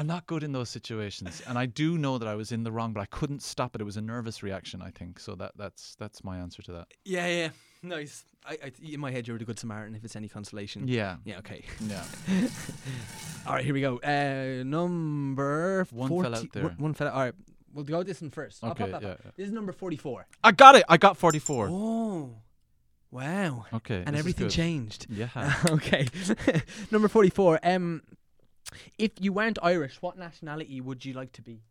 I'm 0.00 0.06
not 0.06 0.26
good 0.26 0.42
in 0.42 0.52
those 0.52 0.70
situations, 0.70 1.42
and 1.46 1.58
I 1.58 1.66
do 1.66 1.98
know 1.98 2.16
that 2.16 2.26
I 2.26 2.34
was 2.34 2.52
in 2.52 2.62
the 2.64 2.72
wrong, 2.72 2.94
but 2.94 3.02
I 3.02 3.04
couldn't 3.04 3.42
stop 3.42 3.74
it. 3.74 3.82
It 3.82 3.84
was 3.84 3.98
a 3.98 4.00
nervous 4.00 4.42
reaction, 4.42 4.80
I 4.80 4.90
think. 4.90 5.20
So 5.20 5.34
that 5.34 5.52
that's 5.58 5.94
that's 5.96 6.24
my 6.24 6.38
answer 6.38 6.62
to 6.62 6.72
that. 6.72 6.86
Yeah. 7.04 7.26
Yeah. 7.26 7.48
Nice. 7.82 8.24
I, 8.46 8.56
I 8.64 8.72
in 8.82 8.98
my 8.98 9.10
head 9.10 9.28
you're 9.28 9.36
the 9.36 9.44
good 9.44 9.58
Samaritan 9.58 9.94
if 9.94 10.02
it's 10.02 10.16
any 10.16 10.26
consolation. 10.26 10.88
Yeah, 10.88 11.16
Yeah. 11.26 11.36
Okay. 11.40 11.64
yeah. 11.86 12.02
All 13.46 13.52
right. 13.52 13.62
Here 13.62 13.74
we 13.74 13.82
go. 13.82 13.98
Uh, 13.98 14.64
number 14.64 15.86
One 15.90 16.08
40, 16.08 16.30
fell 16.30 16.38
out 16.40 16.52
there. 16.54 16.62
One, 16.62 16.76
one 16.78 16.94
fella. 16.94 17.10
All 17.10 17.20
right. 17.20 17.34
We'll 17.74 17.84
go 17.84 18.02
this 18.02 18.22
one 18.22 18.30
first. 18.30 18.64
Okay, 18.64 18.88
yeah, 18.88 19.00
yeah. 19.02 19.14
This 19.36 19.48
is 19.48 19.52
number 19.52 19.72
forty-four. 19.72 20.26
I 20.42 20.52
got 20.52 20.76
it. 20.76 20.84
I 20.88 20.96
got 20.96 21.18
44. 21.18 21.68
Oh. 21.70 22.36
Wow. 23.10 23.66
Okay. 23.72 24.02
and 24.06 24.16
everything 24.16 24.48
changed. 24.48 25.06
Yeah. 25.10 25.28
okay. 25.70 26.06
Number 26.90 27.08
44. 27.08 27.60
Um, 27.62 28.02
if 28.98 29.12
you 29.20 29.32
weren't 29.32 29.58
Irish, 29.62 30.00
what 30.02 30.18
nationality 30.18 30.80
would 30.80 31.04
you 31.04 31.12
like 31.12 31.32
to 31.32 31.42
be? 31.42 31.62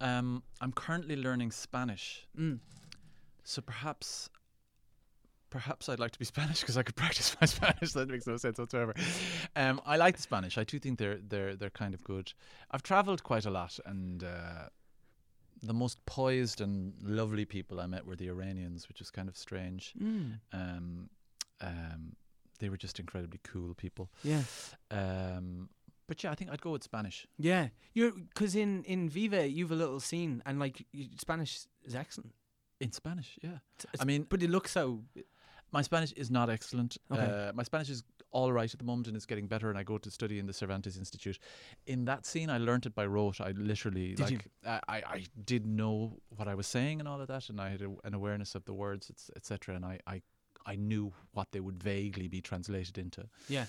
um, 0.00 0.42
I'm 0.60 0.72
currently 0.72 1.16
learning 1.16 1.50
Spanish, 1.52 2.26
Mm. 2.38 2.58
so 3.44 3.62
perhaps, 3.62 4.28
perhaps 5.48 5.88
I'd 5.88 5.98
like 6.00 6.10
to 6.12 6.18
be 6.18 6.24
Spanish 6.34 6.60
because 6.60 6.76
I 6.76 6.82
could 6.82 6.96
practice 6.96 7.34
my 7.40 7.46
Spanish. 7.56 7.92
That 7.92 8.08
makes 8.08 8.26
no 8.26 8.36
sense 8.36 8.58
whatsoever. 8.58 8.94
Um, 9.54 9.80
I 9.86 9.96
like 9.96 10.16
the 10.16 10.22
Spanish. 10.22 10.58
I 10.58 10.64
do 10.64 10.78
think 10.78 10.98
they're 10.98 11.18
they're 11.18 11.56
they're 11.56 11.70
kind 11.70 11.94
of 11.94 12.04
good. 12.04 12.32
I've 12.70 12.82
travelled 12.82 13.22
quite 13.22 13.46
a 13.46 13.50
lot, 13.50 13.78
and 13.86 14.22
uh, 14.22 14.68
the 15.62 15.72
most 15.72 16.04
poised 16.04 16.60
and 16.60 16.92
lovely 17.02 17.46
people 17.46 17.80
I 17.80 17.86
met 17.86 18.04
were 18.06 18.16
the 18.16 18.28
Iranians, 18.28 18.88
which 18.88 19.00
is 19.00 19.10
kind 19.10 19.28
of 19.30 19.36
strange. 19.38 19.94
Mm. 19.98 20.40
Um, 20.52 21.08
um, 21.62 22.16
they 22.56 22.68
were 22.68 22.76
just 22.76 22.98
incredibly 23.00 23.40
cool 23.44 23.74
people. 23.74 24.10
Yeah. 24.22 24.42
Um, 24.90 25.68
but 26.08 26.22
yeah, 26.22 26.30
I 26.30 26.34
think 26.34 26.50
I'd 26.50 26.60
go 26.60 26.70
with 26.70 26.84
Spanish. 26.84 27.26
Yeah. 27.38 27.68
You're 27.94 28.12
because 28.12 28.54
in 28.54 28.84
in 28.84 29.08
Viva 29.08 29.48
you've 29.48 29.72
a 29.72 29.76
little 29.76 30.00
scene 30.00 30.42
and 30.46 30.58
like 30.58 30.84
you, 30.92 31.06
Spanish 31.18 31.66
is 31.84 31.94
excellent. 31.94 32.32
In 32.80 32.92
Spanish, 32.92 33.38
yeah. 33.42 33.58
It's- 33.78 34.00
I 34.00 34.04
mean, 34.04 34.26
but 34.28 34.42
it 34.42 34.50
looks 34.50 34.70
so. 34.70 35.02
my 35.72 35.82
Spanish 35.82 36.12
is 36.12 36.30
not 36.30 36.48
excellent. 36.50 36.96
Okay. 37.10 37.22
Uh, 37.48 37.52
my 37.54 37.62
Spanish 37.64 37.90
is 37.90 38.02
all 38.30 38.52
right 38.52 38.72
at 38.72 38.78
the 38.78 38.84
moment 38.84 39.06
and 39.08 39.16
it's 39.16 39.26
getting 39.26 39.46
better. 39.46 39.70
And 39.70 39.78
I 39.78 39.82
go 39.82 39.98
to 39.98 40.10
study 40.10 40.38
in 40.38 40.46
the 40.46 40.52
Cervantes 40.52 40.96
Institute. 40.96 41.38
In 41.86 42.04
that 42.04 42.26
scene, 42.26 42.50
I 42.50 42.58
learnt 42.58 42.84
it 42.86 42.94
by 42.94 43.06
rote. 43.06 43.40
I 43.40 43.52
literally 43.52 44.14
Did 44.14 44.30
like 44.30 44.46
I, 44.66 44.80
I 44.88 44.96
I 45.16 45.24
did 45.44 45.66
know 45.66 46.18
what 46.28 46.46
I 46.46 46.54
was 46.54 46.66
saying 46.66 47.00
and 47.00 47.08
all 47.08 47.20
of 47.20 47.28
that, 47.28 47.48
and 47.48 47.60
I 47.60 47.70
had 47.70 47.82
a, 47.82 47.90
an 48.04 48.14
awareness 48.14 48.54
of 48.54 48.64
the 48.64 48.74
words, 48.74 49.10
etc. 49.34 49.74
And 49.74 49.84
I, 49.84 49.98
I 50.06 50.22
I 50.66 50.76
knew 50.76 51.12
what 51.32 51.52
they 51.52 51.60
would 51.60 51.82
vaguely 51.82 52.28
be 52.28 52.40
translated 52.40 52.98
into. 52.98 53.28
Yeah. 53.48 53.66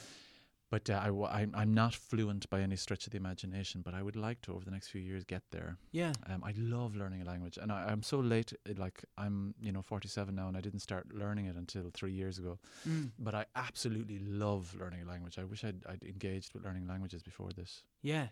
But 0.70 0.90
uh, 0.90 1.00
I, 1.02 1.06
w- 1.06 1.28
I'm, 1.28 1.54
I'm 1.56 1.74
not 1.74 1.94
fluent 1.94 2.50
by 2.50 2.60
any 2.60 2.76
stretch 2.76 3.06
of 3.08 3.12
the 3.12 3.18
imagination. 3.18 3.82
But 3.86 3.94
I 3.94 4.02
would 4.02 4.18
like 4.18 4.42
to 4.42 4.54
over 4.54 4.66
the 4.66 4.72
next 4.72 4.90
few 4.90 5.00
years 5.00 5.24
get 5.24 5.44
there. 5.52 5.78
Yeah. 5.92 6.12
Um, 6.30 6.44
I 6.44 6.54
love 6.58 6.96
learning 6.96 7.22
a 7.22 7.26
language, 7.26 7.58
and 7.62 7.72
I, 7.72 7.86
I'm 7.86 8.04
so 8.04 8.20
late. 8.20 8.52
Like 8.76 9.06
I'm, 9.18 9.54
you 9.62 9.72
know, 9.72 9.82
47 9.82 10.36
now, 10.36 10.50
and 10.50 10.58
I 10.58 10.62
didn't 10.62 10.82
start 10.82 11.06
learning 11.14 11.46
it 11.46 11.56
until 11.56 11.90
three 11.94 12.12
years 12.12 12.38
ago. 12.38 12.60
Mm. 12.88 13.12
But 13.18 13.34
I 13.34 13.46
absolutely 13.56 14.20
love 14.20 14.76
learning 14.78 15.04
a 15.04 15.10
language. 15.10 15.40
I 15.40 15.46
wish 15.46 15.64
I'd, 15.64 15.86
I'd 15.88 16.04
engaged 16.04 16.54
with 16.54 16.66
learning 16.66 16.86
languages 16.88 17.24
before 17.24 17.52
this. 17.52 17.84
Yeah. 18.02 18.28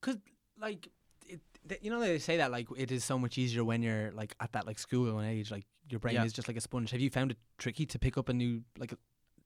Because 0.00 0.20
like. 0.60 0.88
It, 1.34 1.40
th- 1.68 1.80
you 1.82 1.90
know 1.90 2.00
they 2.00 2.18
say 2.18 2.36
that 2.38 2.50
like 2.50 2.68
it 2.76 2.90
is 2.90 3.04
so 3.04 3.18
much 3.18 3.38
easier 3.38 3.64
when 3.64 3.82
you're 3.82 4.10
like 4.12 4.34
at 4.40 4.52
that 4.52 4.66
like 4.66 4.78
school 4.78 5.20
age 5.20 5.50
like 5.50 5.64
your 5.88 6.00
brain 6.00 6.14
Yeah. 6.14 6.24
is 6.24 6.32
just 6.32 6.48
like 6.48 6.56
a 6.56 6.60
sponge. 6.60 6.90
Have 6.90 7.00
you 7.00 7.10
found 7.10 7.30
it 7.32 7.38
tricky 7.58 7.86
to 7.86 7.98
pick 7.98 8.16
up 8.18 8.28
a 8.28 8.32
new 8.34 8.62
like 8.78 8.90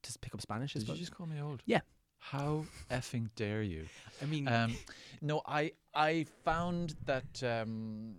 to 0.03 0.19
pick 0.19 0.33
up 0.33 0.41
Spanish? 0.41 0.71
I 0.75 0.79
Did 0.79 0.81
you 0.81 0.85
suppose? 0.87 0.99
just 0.99 1.15
call 1.15 1.27
me 1.27 1.41
old? 1.41 1.61
Yeah. 1.65 1.81
How 2.19 2.65
effing 2.89 3.29
dare 3.35 3.61
you? 3.63 3.85
I 4.21 4.25
mean, 4.25 4.47
Um, 4.47 4.75
no, 5.21 5.41
I 5.45 5.71
I 5.93 6.25
found 6.43 6.95
that 7.05 7.43
um, 7.43 8.15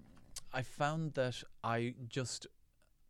I 0.53 0.63
found 0.63 1.15
that 1.15 1.43
I 1.65 1.95
just 2.09 2.47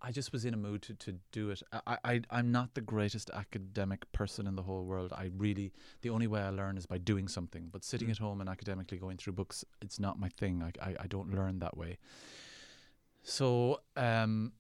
I 0.09 0.13
just 0.13 0.33
was 0.33 0.45
in 0.45 0.55
a 0.55 0.57
mood 0.57 0.83
to, 0.83 0.95
to 0.95 1.11
do 1.33 1.51
it. 1.51 1.63
I, 1.87 1.97
I 2.11 2.21
I'm 2.31 2.53
not 2.53 2.69
the 2.75 2.81
greatest 2.95 3.29
academic 3.43 4.01
person 4.13 4.47
in 4.47 4.55
the 4.55 4.63
whole 4.63 4.85
world. 4.93 5.13
I 5.13 5.31
really 5.37 5.73
the 6.03 6.11
only 6.11 6.29
way 6.29 6.41
I 6.41 6.51
learn 6.51 6.77
is 6.79 6.87
by 6.87 6.99
doing 6.99 7.27
something. 7.29 7.65
But 7.73 7.83
sitting 7.85 8.09
Mm. 8.09 8.13
at 8.15 8.19
home 8.19 8.41
and 8.43 8.49
academically 8.49 8.99
going 8.99 9.17
through 9.17 9.33
books, 9.35 9.65
it's 9.85 9.99
not 10.07 10.15
my 10.25 10.29
thing. 10.41 10.63
I 10.63 10.71
I, 10.89 10.91
I 11.05 11.07
don't 11.15 11.31
learn 11.39 11.59
that 11.59 11.77
way. 11.77 11.99
So 13.23 13.81
um, 13.97 14.53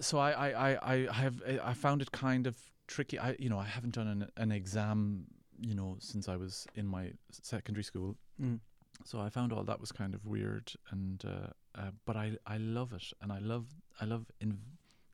so 0.00 0.18
I 0.18 0.30
I, 0.48 0.48
I, 0.74 1.08
I 1.10 1.12
have 1.12 1.42
I 1.70 1.72
found 1.74 2.02
it 2.02 2.12
kind 2.12 2.46
of 2.46 2.56
tricky. 2.86 3.18
I 3.18 3.36
you 3.38 3.48
know 3.48 3.58
I 3.58 3.64
haven't 3.76 3.94
done 3.94 4.08
an 4.08 4.20
an 4.36 4.52
exam 4.52 5.24
you 5.60 5.74
know 5.74 5.96
since 6.00 6.28
I 6.28 6.36
was 6.36 6.66
in 6.74 6.86
my 6.86 7.12
secondary 7.32 7.84
school. 7.84 8.16
mm. 8.40 8.58
So 9.04 9.20
I 9.20 9.28
found 9.28 9.52
all 9.52 9.62
that 9.64 9.80
was 9.80 9.92
kind 9.92 10.14
of 10.14 10.26
weird, 10.26 10.72
and 10.90 11.22
uh, 11.24 11.50
uh, 11.80 11.90
but 12.06 12.16
I 12.16 12.36
I 12.46 12.56
love 12.58 12.92
it, 12.92 13.04
and 13.20 13.30
I 13.32 13.38
love 13.38 13.66
I 14.00 14.04
love 14.04 14.26
in, 14.40 14.58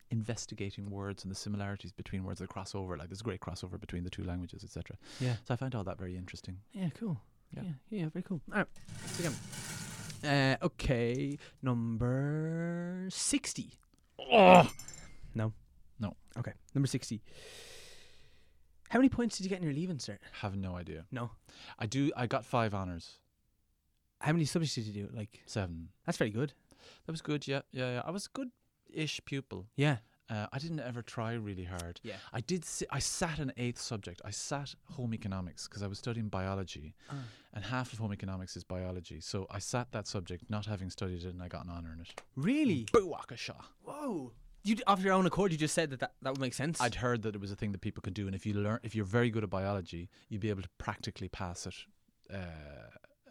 investigating 0.09 0.89
words 0.89 1.23
and 1.23 1.31
the 1.31 1.35
similarities 1.35 1.91
between 1.91 2.23
words 2.23 2.39
that 2.39 2.49
cross 2.49 2.73
over. 2.75 2.97
Like 2.97 3.09
there's 3.09 3.21
a 3.21 3.23
great 3.23 3.41
crossover 3.41 3.79
between 3.79 4.03
the 4.03 4.09
two 4.09 4.23
languages, 4.23 4.63
etc. 4.63 4.97
yeah. 5.19 5.35
So 5.45 5.53
I 5.53 5.57
find 5.57 5.75
all 5.75 5.83
that 5.83 5.97
very 5.97 6.15
interesting. 6.15 6.57
Yeah, 6.71 6.89
cool. 6.99 7.19
Yeah, 7.55 7.63
Yeah. 7.63 7.71
yeah, 7.99 8.09
very 8.09 8.23
cool. 8.23 8.41
All 8.51 8.57
right, 8.59 8.67
let's 9.01 9.17
begin. 9.17 9.33
Uh, 10.23 10.55
okay, 10.65 11.37
number 11.61 13.05
sixty. 13.09 13.73
Oh, 14.31 14.69
No. 15.35 15.51
No. 15.99 16.15
Okay, 16.37 16.53
number 16.73 16.87
sixty. 16.87 17.21
How 18.89 18.99
many 18.99 19.09
points 19.09 19.37
did 19.37 19.43
you 19.43 19.49
get 19.49 19.57
in 19.57 19.63
your 19.63 19.73
leaving 19.73 19.97
cert? 19.97 20.19
have 20.41 20.55
no 20.55 20.75
idea. 20.75 21.05
No. 21.11 21.31
I 21.79 21.85
do. 21.87 22.11
I 22.15 22.27
got 22.27 22.45
five 22.45 22.73
honors, 22.73 23.17
How 24.23 24.31
many 24.31 24.45
subjects 24.45 24.75
did 24.75 24.85
you 24.85 24.93
do? 25.03 25.09
Like 25.15 25.41
seven. 25.45 25.89
that's 26.05 26.17
very 26.17 26.31
good. 26.31 26.53
That 27.05 27.11
was 27.11 27.21
good. 27.21 27.47
Yeah, 27.47 27.61
yeah, 27.71 27.93
yeah. 27.95 28.01
I 28.05 28.11
was 28.11 28.25
a 28.25 28.29
good 28.37 28.49
ish 28.93 29.19
pupil. 29.25 29.67
Yeah. 29.75 29.97
Uh, 30.29 30.47
I 30.53 30.57
didn't 30.59 30.79
ever 30.79 31.01
try 31.01 31.33
really 31.33 31.65
hard. 31.65 31.99
Yeah. 32.03 32.15
I 32.31 32.39
did. 32.39 32.63
Si- 32.63 32.85
I 32.89 32.99
sat 32.99 33.39
an 33.39 33.51
eighth 33.57 33.81
subject. 33.81 34.21
I 34.23 34.31
sat 34.31 34.73
home 34.95 35.13
economics 35.13 35.67
because 35.67 35.83
I 35.83 35.87
was 35.87 35.99
studying 35.99 36.29
biology, 36.29 36.95
Ah. 37.11 37.15
and 37.53 37.65
half 37.65 37.91
of 37.91 37.99
home 37.99 38.13
economics 38.13 38.55
is 38.55 38.63
biology. 38.63 39.19
So 39.19 39.45
I 39.51 39.59
sat 39.59 39.91
that 39.91 40.07
subject, 40.07 40.49
not 40.49 40.65
having 40.65 40.89
studied 40.89 41.23
it, 41.25 41.33
and 41.33 41.43
I 41.43 41.49
got 41.49 41.65
an 41.65 41.71
honour 41.71 41.91
in 41.93 41.99
it. 41.99 42.21
Really? 42.37 42.85
Booakasha. 42.93 43.55
Whoa. 43.83 44.31
You 44.63 44.75
d- 44.75 44.83
off 44.87 45.01
your 45.01 45.11
own 45.13 45.25
accord, 45.25 45.51
you 45.51 45.57
just 45.57 45.73
said 45.75 45.89
that 45.89 45.99
that, 45.99 46.13
that 46.21 46.29
would 46.31 46.39
make 46.39 46.53
sense. 46.53 46.79
I'd 46.79 46.95
heard 46.95 47.21
that 47.23 47.35
it 47.35 47.41
was 47.41 47.51
a 47.51 47.55
thing 47.57 47.73
that 47.73 47.81
people 47.81 48.01
could 48.01 48.13
do, 48.13 48.25
and 48.27 48.33
if 48.33 48.45
you 48.45 48.53
learn, 48.53 48.79
if 48.81 48.95
you're 48.95 49.03
very 49.19 49.29
good 49.29 49.43
at 49.43 49.49
biology, 49.49 50.09
you'd 50.29 50.39
be 50.41 50.49
able 50.49 50.61
to 50.61 50.69
practically 50.77 51.27
pass 51.27 51.67
it. 51.67 51.75
Uh, 52.33 52.37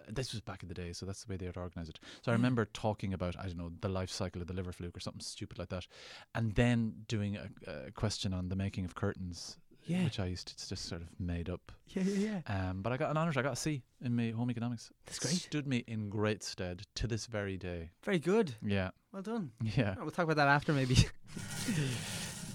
this 0.09 0.33
was 0.33 0.41
back 0.41 0.63
in 0.63 0.69
the 0.69 0.75
day, 0.75 0.93
so 0.93 1.07
that's 1.07 1.25
the 1.25 1.33
way 1.33 1.37
they 1.37 1.47
would 1.47 1.57
organise 1.57 1.89
it. 1.89 1.99
So 2.23 2.33
I 2.33 2.35
remember 2.35 2.65
talking 2.67 3.13
about 3.15 3.37
I 3.39 3.45
don't 3.47 3.57
know 3.59 3.73
the 3.81 3.89
life 3.89 4.11
cycle 4.11 4.41
of 4.43 4.49
the 4.49 4.55
liver 4.55 4.73
fluke 4.73 4.97
or 4.97 5.01
something 5.01 5.21
stupid 5.21 5.59
like 5.59 5.69
that, 5.71 5.87
and 6.35 6.55
then 6.55 6.95
doing 7.09 7.37
a, 7.37 7.49
a 7.89 7.91
question 7.93 8.33
on 8.35 8.49
the 8.49 8.57
making 8.57 8.85
of 8.85 8.95
curtains, 8.95 9.59
Yeah. 9.85 10.05
which 10.05 10.21
I 10.21 10.27
used 10.27 10.49
to 10.59 10.69
just 10.69 10.85
sort 10.87 11.03
of 11.03 11.09
made 11.19 11.49
up. 11.51 11.73
yeah, 11.89 12.03
yeah, 12.05 12.41
yeah. 12.47 12.69
Um, 12.71 12.83
but 12.83 12.93
I 12.93 12.97
got 12.97 13.11
an 13.11 13.17
honours. 13.17 13.37
I 13.37 13.43
got 13.43 13.53
a 13.55 13.57
C 13.57 13.83
in 14.05 14.15
my 14.17 14.31
home 14.31 14.51
economics. 14.51 14.91
That's 15.07 15.19
great. 15.19 15.35
Stood 15.35 15.67
me 15.67 15.85
in 15.87 16.09
great 16.09 16.43
stead 16.43 16.83
to 16.97 17.07
this 17.07 17.27
very 17.27 17.57
day. 17.57 17.91
Very 18.05 18.19
good. 18.19 18.55
Yeah, 18.63 18.91
Well 19.13 19.23
done. 19.23 19.53
yeah. 19.61 19.95
Oh, 19.99 20.03
we'll 20.03 20.11
talk 20.11 20.25
about 20.25 20.37
that 20.37 20.49
after, 20.49 20.73
maybe. 20.73 20.97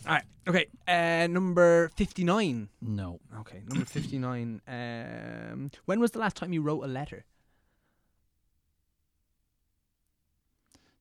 All 0.08 0.14
right. 0.14 0.24
Okay. 0.48 0.68
Uh, 0.88 1.28
number 1.28 1.90
fifty-nine. 1.96 2.70
No, 2.82 3.20
Okay. 3.42 3.62
Number 3.68 3.84
fifty-nine. 3.86 4.62
Um, 4.66 5.70
when 5.86 6.00
was 6.00 6.12
the 6.12 6.20
last 6.20 6.38
time 6.38 6.54
you 6.54 6.62
wrote 6.62 6.84
a 6.84 6.88
letter? 6.88 7.26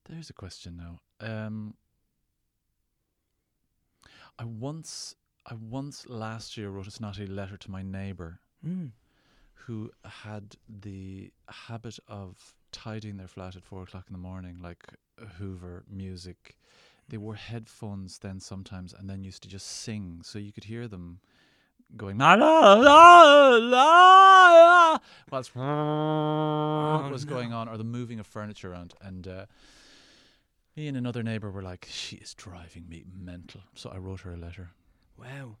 There's 0.09 0.29
a 0.29 0.33
question 0.33 0.77
now. 0.77 0.99
Um, 1.19 1.73
I 4.39 4.45
once, 4.45 5.15
I 5.45 5.55
once 5.55 6.07
last 6.07 6.57
year 6.57 6.69
wrote 6.69 6.87
a 6.87 6.91
snotty 6.91 7.25
letter 7.27 7.57
to 7.57 7.71
my 7.71 7.81
neighbour 7.81 8.39
Mm. 8.65 8.91
who 9.53 9.91
had 10.03 10.55
the 10.67 11.31
habit 11.47 11.99
of 12.07 12.55
tidying 12.71 13.17
their 13.17 13.27
flat 13.27 13.55
at 13.55 13.63
four 13.63 13.83
o'clock 13.83 14.05
in 14.07 14.13
the 14.13 14.19
morning, 14.19 14.57
like 14.61 14.83
Hoover 15.37 15.83
music. 15.89 16.57
They 17.09 17.17
wore 17.17 17.35
headphones 17.35 18.17
then 18.19 18.39
sometimes, 18.39 18.93
and 18.93 19.09
then 19.09 19.23
used 19.23 19.43
to 19.43 19.49
just 19.49 19.67
sing, 19.67 20.21
so 20.23 20.39
you 20.39 20.51
could 20.51 20.63
hear 20.65 20.87
them 20.87 21.19
going 21.95 22.17
la 22.17 22.33
la 22.33 22.73
la 22.73 23.49
la 23.55 23.57
la 23.57 24.97
whilst 25.31 25.55
what 25.55 27.11
was 27.11 27.25
no. 27.25 27.29
going 27.33 27.53
on, 27.53 27.69
or 27.69 27.77
the 27.77 27.83
moving 27.83 28.19
of 28.19 28.27
furniture 28.27 28.71
around, 28.71 28.93
and. 29.01 29.27
Uh, 29.27 29.45
me 30.77 30.87
and 30.87 30.95
another 30.95 31.23
neighbour 31.23 31.51
were 31.51 31.63
like, 31.63 31.87
"She 31.89 32.15
is 32.17 32.33
driving 32.35 32.87
me 32.87 33.03
mental." 33.13 33.61
So 33.73 33.89
I 33.89 33.97
wrote 33.97 34.21
her 34.21 34.33
a 34.33 34.37
letter. 34.37 34.69
Wow. 35.17 35.57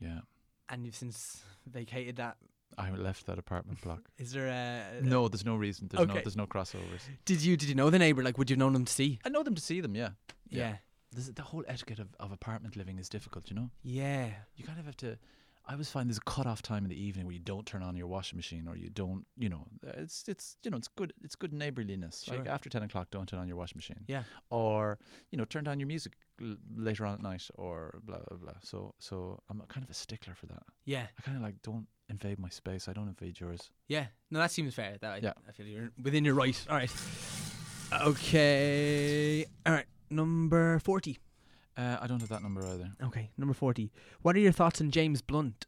Yeah, 0.00 0.20
And 0.68 0.84
you've 0.84 0.96
since 0.96 1.42
vacated 1.66 2.16
that. 2.16 2.36
I 2.76 2.90
left 2.90 3.26
that 3.26 3.38
apartment 3.38 3.80
block. 3.82 4.08
Is 4.18 4.32
there 4.32 4.48
a 4.48 5.00
No, 5.02 5.28
there's 5.28 5.44
no 5.44 5.54
reason. 5.56 5.88
There's 5.88 6.06
no 6.06 6.12
Okay. 6.14 6.22
there's 6.22 6.36
no 6.36 6.46
crossovers. 6.46 7.02
Did 7.24 7.40
you 7.42 7.56
did 7.56 7.68
you 7.68 7.74
know 7.74 7.88
the 7.90 7.98
neighbor? 7.98 8.22
Like, 8.22 8.36
would 8.38 8.50
you 8.50 8.54
have 8.54 8.58
known 8.58 8.72
them 8.72 8.84
to 8.84 8.92
see? 8.92 9.18
I 9.24 9.28
know 9.28 9.42
them 9.42 9.54
to 9.54 9.62
see 9.62 9.80
them. 9.80 9.94
Yeah, 9.94 10.10
Yeah. 10.48 10.76
This, 11.14 11.26
the 11.28 11.42
whole 11.42 11.62
etiquette 11.68 11.98
of, 11.98 12.08
of 12.18 12.32
apartment 12.32 12.74
living 12.74 12.98
is 12.98 13.08
difficult. 13.10 13.50
You 13.50 13.56
know, 13.56 13.70
Yeah. 13.82 14.30
you 14.56 14.64
kind 14.64 14.78
of 14.80 14.86
have 14.86 14.96
to. 14.98 15.18
I 15.64 15.72
always 15.72 15.88
find 15.88 16.08
there's 16.08 16.18
a 16.18 16.22
cut 16.22 16.46
off 16.46 16.60
time 16.60 16.82
in 16.84 16.90
the 16.90 17.00
evening 17.00 17.24
where 17.24 17.32
you 17.34 17.38
don't 17.38 17.64
turn 17.64 17.82
on 17.82 17.96
your 17.96 18.08
washing 18.08 18.36
machine 18.36 18.66
or 18.68 18.76
you 18.76 18.90
don't. 18.90 19.24
You 19.38 19.48
know, 19.48 19.66
it's 19.84 20.24
it's 20.26 20.56
you 20.64 20.70
know 20.70 20.76
it's 20.76 20.88
good 20.88 21.12
it's 21.22 21.36
good 21.36 21.52
neighborliness. 21.52 22.26
Like 22.28 22.48
after 22.48 22.68
ten 22.68 22.82
o'clock, 22.82 23.10
don't 23.10 23.28
turn 23.28 23.38
on 23.38 23.46
your 23.48 23.56
washing 23.56 23.76
machine. 23.78 24.04
Yeah. 24.08 24.24
Or 24.50 24.98
you 25.30 25.38
know, 25.38 25.44
turn 25.44 25.64
down 25.64 25.78
your 25.78 25.86
music 25.86 26.14
l- 26.40 26.56
later 26.76 27.06
on 27.06 27.14
at 27.14 27.22
night 27.22 27.48
or 27.54 28.00
blah 28.04 28.18
blah 28.28 28.38
blah. 28.38 28.52
So 28.62 28.94
so 28.98 29.38
I'm 29.48 29.60
a 29.60 29.66
kind 29.66 29.84
of 29.84 29.90
a 29.90 29.94
stickler 29.94 30.34
for 30.34 30.46
that. 30.46 30.62
Yeah. 30.84 31.06
I 31.16 31.22
kind 31.22 31.36
of 31.36 31.42
like 31.44 31.62
don't 31.62 31.86
invade 32.08 32.38
my 32.40 32.48
space. 32.48 32.88
I 32.88 32.92
don't 32.92 33.08
invade 33.08 33.38
yours. 33.38 33.70
Yeah. 33.86 34.06
No, 34.32 34.40
that 34.40 34.50
seems 34.50 34.74
fair. 34.74 34.96
That 35.00 35.12
I, 35.12 35.16
Yeah. 35.22 35.32
I 35.48 35.52
feel 35.52 35.66
you're 35.66 35.92
within 36.02 36.24
your 36.24 36.34
right. 36.34 36.60
All 36.68 36.76
right. 36.76 36.90
Okay. 38.02 39.44
All 39.66 39.72
right. 39.74 39.86
Number 40.10 40.78
forty. 40.80 41.18
Uh, 41.76 41.96
I 42.00 42.06
don't 42.06 42.20
have 42.20 42.28
that 42.28 42.42
number 42.42 42.66
either. 42.66 42.90
Okay. 43.02 43.30
Number 43.38 43.54
forty. 43.54 43.92
What 44.22 44.36
are 44.36 44.40
your 44.40 44.52
thoughts 44.52 44.80
on 44.80 44.90
James 44.90 45.22
Blunt? 45.22 45.66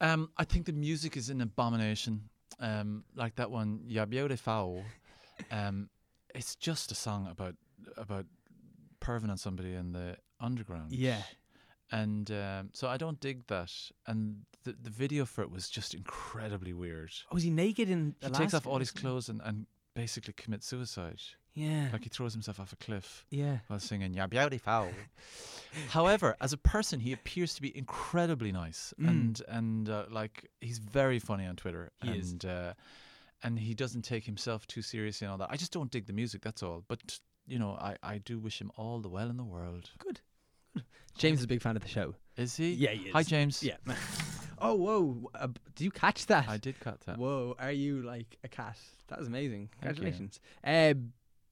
Um, 0.00 0.30
I 0.36 0.44
think 0.44 0.66
the 0.66 0.72
music 0.72 1.16
is 1.16 1.30
an 1.30 1.40
abomination. 1.40 2.28
Um, 2.60 3.04
like 3.14 3.36
that 3.36 3.50
one, 3.50 3.80
Ya 3.86 4.04
Beautiful. 4.04 4.84
Um, 5.50 5.88
it's 6.34 6.56
just 6.56 6.92
a 6.92 6.94
song 6.94 7.28
about 7.30 7.54
about 7.96 8.26
perving 9.00 9.30
on 9.30 9.36
somebody 9.36 9.74
in 9.74 9.92
the 9.92 10.16
underground. 10.40 10.92
Yeah. 10.92 11.22
And 11.92 12.30
um, 12.30 12.70
so 12.72 12.88
I 12.88 12.96
don't 12.96 13.20
dig 13.20 13.46
that. 13.46 13.72
And 14.06 14.42
the 14.64 14.74
the 14.82 14.90
video 14.90 15.24
for 15.24 15.42
it 15.42 15.50
was 15.50 15.68
just 15.68 15.94
incredibly 15.94 16.72
weird. 16.72 17.12
Oh, 17.30 17.34
was 17.34 17.44
he 17.44 17.50
naked 17.50 17.88
in? 17.88 18.14
The 18.20 18.28
He 18.28 18.34
takes 18.34 18.54
off 18.54 18.66
all 18.66 18.78
his 18.78 18.90
clothes 18.90 19.28
and, 19.28 19.40
and 19.44 19.66
basically 19.94 20.32
commits 20.32 20.66
suicide. 20.66 21.20
Yeah. 21.54 21.88
Like 21.92 22.02
he 22.02 22.08
throws 22.08 22.32
himself 22.32 22.58
off 22.58 22.72
a 22.72 22.76
cliff 22.76 23.24
yeah. 23.30 23.58
while 23.68 23.78
singing 23.78 24.12
"Ya 24.14 24.26
Beautiful." 24.26 24.88
However, 25.90 26.36
as 26.40 26.52
a 26.52 26.56
person, 26.56 27.00
he 27.00 27.12
appears 27.12 27.54
to 27.54 27.62
be 27.62 27.76
incredibly 27.76 28.52
nice, 28.52 28.92
Mm. 29.00 29.08
and 29.08 29.42
and 29.48 29.88
uh, 29.88 30.04
like 30.10 30.50
he's 30.60 30.78
very 30.78 31.18
funny 31.18 31.46
on 31.46 31.56
Twitter, 31.56 31.90
He 32.02 32.08
and 32.08 32.44
is. 32.44 32.44
Uh, 32.44 32.74
and 33.42 33.58
he 33.58 33.74
doesn't 33.74 34.02
take 34.02 34.24
himself 34.24 34.66
too 34.66 34.80
seriously 34.80 35.26
and 35.26 35.32
all 35.32 35.38
that. 35.38 35.50
I 35.50 35.56
just 35.56 35.70
don't 35.70 35.90
dig 35.90 36.06
the 36.06 36.12
music. 36.14 36.40
That's 36.42 36.62
all. 36.62 36.82
But 36.88 37.18
you 37.46 37.58
know, 37.58 37.72
I 37.80 37.96
I 38.02 38.18
do 38.18 38.38
wish 38.38 38.60
him 38.60 38.70
all 38.76 39.00
the 39.00 39.08
well 39.08 39.28
in 39.30 39.36
the 39.36 39.44
world. 39.44 39.90
Good. 39.98 40.20
James 41.18 41.38
is 41.38 41.44
a 41.44 41.48
big 41.48 41.62
fan 41.62 41.76
of 41.76 41.82
the 41.82 41.88
show. 41.88 42.14
Is 42.36 42.56
he? 42.56 42.72
Yeah, 42.72 42.90
he 42.90 43.10
Hi. 43.10 43.22
James. 43.22 43.62
Yeah. 43.62 43.76
oh, 44.58 44.74
whoa. 44.74 45.30
Uh, 45.34 45.46
did 45.76 45.84
you 45.84 45.90
catch 45.92 46.26
that? 46.26 46.48
I 46.48 46.56
did 46.56 46.80
catch 46.80 47.00
that. 47.06 47.18
Whoa. 47.18 47.54
Are 47.60 47.70
you 47.70 48.02
like 48.02 48.36
a 48.42 48.48
cat? 48.48 48.76
That 49.06 49.20
was 49.20 49.28
amazing. 49.28 49.68
Congratulations. 49.80 50.40
Uh, 50.64 50.94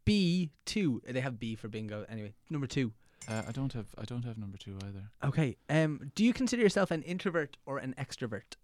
B 0.05 0.51
two. 0.65 1.03
They 1.07 1.21
have 1.21 1.39
B 1.39 1.55
for 1.55 1.69
bingo. 1.69 2.05
Anyway, 2.09 2.35
number 2.51 2.67
two. 2.67 2.93
Uh, 3.29 3.43
I 3.47 3.53
don't 3.53 3.73
have 3.73 3.87
I 3.99 4.05
don't 4.05 4.25
have 4.25 4.39
number 4.39 4.59
two 4.59 4.77
either. 4.85 5.11
Okay. 5.25 5.57
Um, 5.69 6.11
do 6.15 6.25
you 6.25 6.33
consider 6.33 6.63
yourself 6.63 6.91
an 6.91 7.03
introvert 7.03 7.57
or 7.67 7.79
an 7.79 7.95
extrovert? 7.99 8.57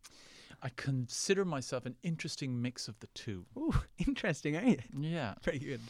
I 0.62 0.70
consider 0.70 1.44
myself 1.44 1.86
an 1.86 1.94
interesting 2.02 2.60
mix 2.60 2.88
of 2.88 2.98
the 2.98 3.06
two. 3.08 3.46
Ooh, 3.56 3.74
interesting, 4.06 4.54
you? 4.54 4.78
Yeah. 4.98 5.34
Very 5.42 5.58
good. 5.60 5.80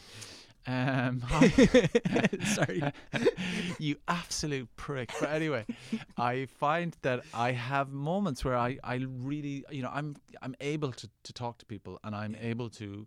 Um, 0.66 1.22
Sorry. 2.44 2.82
you 3.78 3.96
absolute 4.06 4.68
prick. 4.76 5.10
But 5.18 5.30
anyway, 5.30 5.64
I 6.18 6.46
find 6.58 6.94
that 7.00 7.22
I 7.32 7.52
have 7.52 7.90
moments 7.90 8.44
where 8.44 8.56
I, 8.56 8.76
I 8.84 8.96
really, 9.06 9.64
you 9.70 9.82
know, 9.82 9.90
I'm 9.90 10.16
I'm 10.42 10.54
able 10.60 10.92
to, 10.92 11.08
to 11.22 11.32
talk 11.32 11.56
to 11.58 11.66
people 11.66 11.98
and 12.04 12.14
I'm 12.14 12.36
able 12.38 12.68
to 12.70 13.06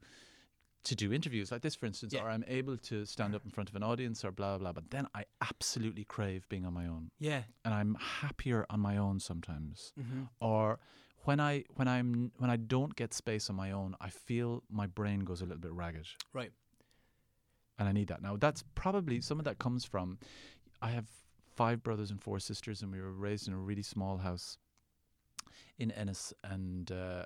to 0.83 0.95
do 0.95 1.13
interviews 1.13 1.51
like 1.51 1.61
this, 1.61 1.75
for 1.75 1.85
instance, 1.85 2.13
Yeah. 2.13 2.23
or 2.23 2.29
I'm 2.29 2.43
able 2.47 2.75
to 2.77 3.05
stand 3.05 3.35
up 3.35 3.43
in 3.45 3.51
front 3.51 3.69
of 3.69 3.75
an 3.75 3.83
audience 3.83 4.25
or 4.25 4.31
blah 4.31 4.57
blah. 4.57 4.71
Blah. 4.71 4.73
But 4.81 4.89
then 4.91 5.07
I 5.13 5.25
absolutely 5.41 6.03
crave 6.05 6.47
being 6.49 6.65
on 6.65 6.73
my 6.73 6.87
own, 6.87 7.11
Yeah. 7.19 7.43
and 7.63 7.73
I'm 7.73 7.95
happier 7.95 8.65
on 8.69 8.79
my 8.79 8.97
own 8.97 9.19
sometimes. 9.19 9.93
Mm-hmm. 9.99 10.23
Or 10.39 10.79
when 11.23 11.39
I 11.39 11.65
when 11.75 11.87
I'm 11.87 12.31
when 12.37 12.49
I 12.49 12.55
don't 12.55 12.95
get 12.95 13.13
space 13.13 13.49
on 13.49 13.55
my 13.55 13.71
own, 13.71 13.95
I 14.01 14.09
feel 14.09 14.63
my 14.69 14.87
brain 14.87 15.19
goes 15.19 15.41
a 15.41 15.45
little 15.45 15.61
bit 15.61 15.71
ragged 15.71 16.07
Right. 16.33 16.51
and 17.77 17.87
I 17.87 17.91
need 17.91 18.07
that. 18.07 18.21
Now, 18.21 18.37
that's 18.37 18.63
probably 18.75 19.21
some 19.21 19.37
of 19.39 19.45
that 19.45 19.59
comes 19.59 19.85
from 19.85 20.17
I 20.81 20.89
have 20.91 21.05
five 21.55 21.83
brothers 21.83 22.09
and 22.09 22.19
four 22.19 22.39
sisters, 22.39 22.81
and 22.81 22.91
we 22.91 22.99
were 22.99 23.11
raised 23.11 23.47
in 23.47 23.53
a 23.53 23.57
really 23.59 23.83
small 23.83 24.17
house 24.17 24.57
in 25.77 25.91
Ennis, 25.91 26.33
and 26.43 26.91
uh, 26.91 27.25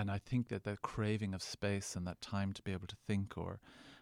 and 0.00 0.10
I 0.10 0.18
think 0.18 0.48
that 0.48 0.64
that 0.64 0.82
craving 0.82 1.34
of 1.34 1.42
space 1.42 1.96
and 1.96 2.06
that 2.06 2.20
time 2.20 2.52
to 2.52 2.62
be 2.62 2.72
able 2.72 2.86
to 2.86 2.96
think 3.06 3.36
or 3.36 3.58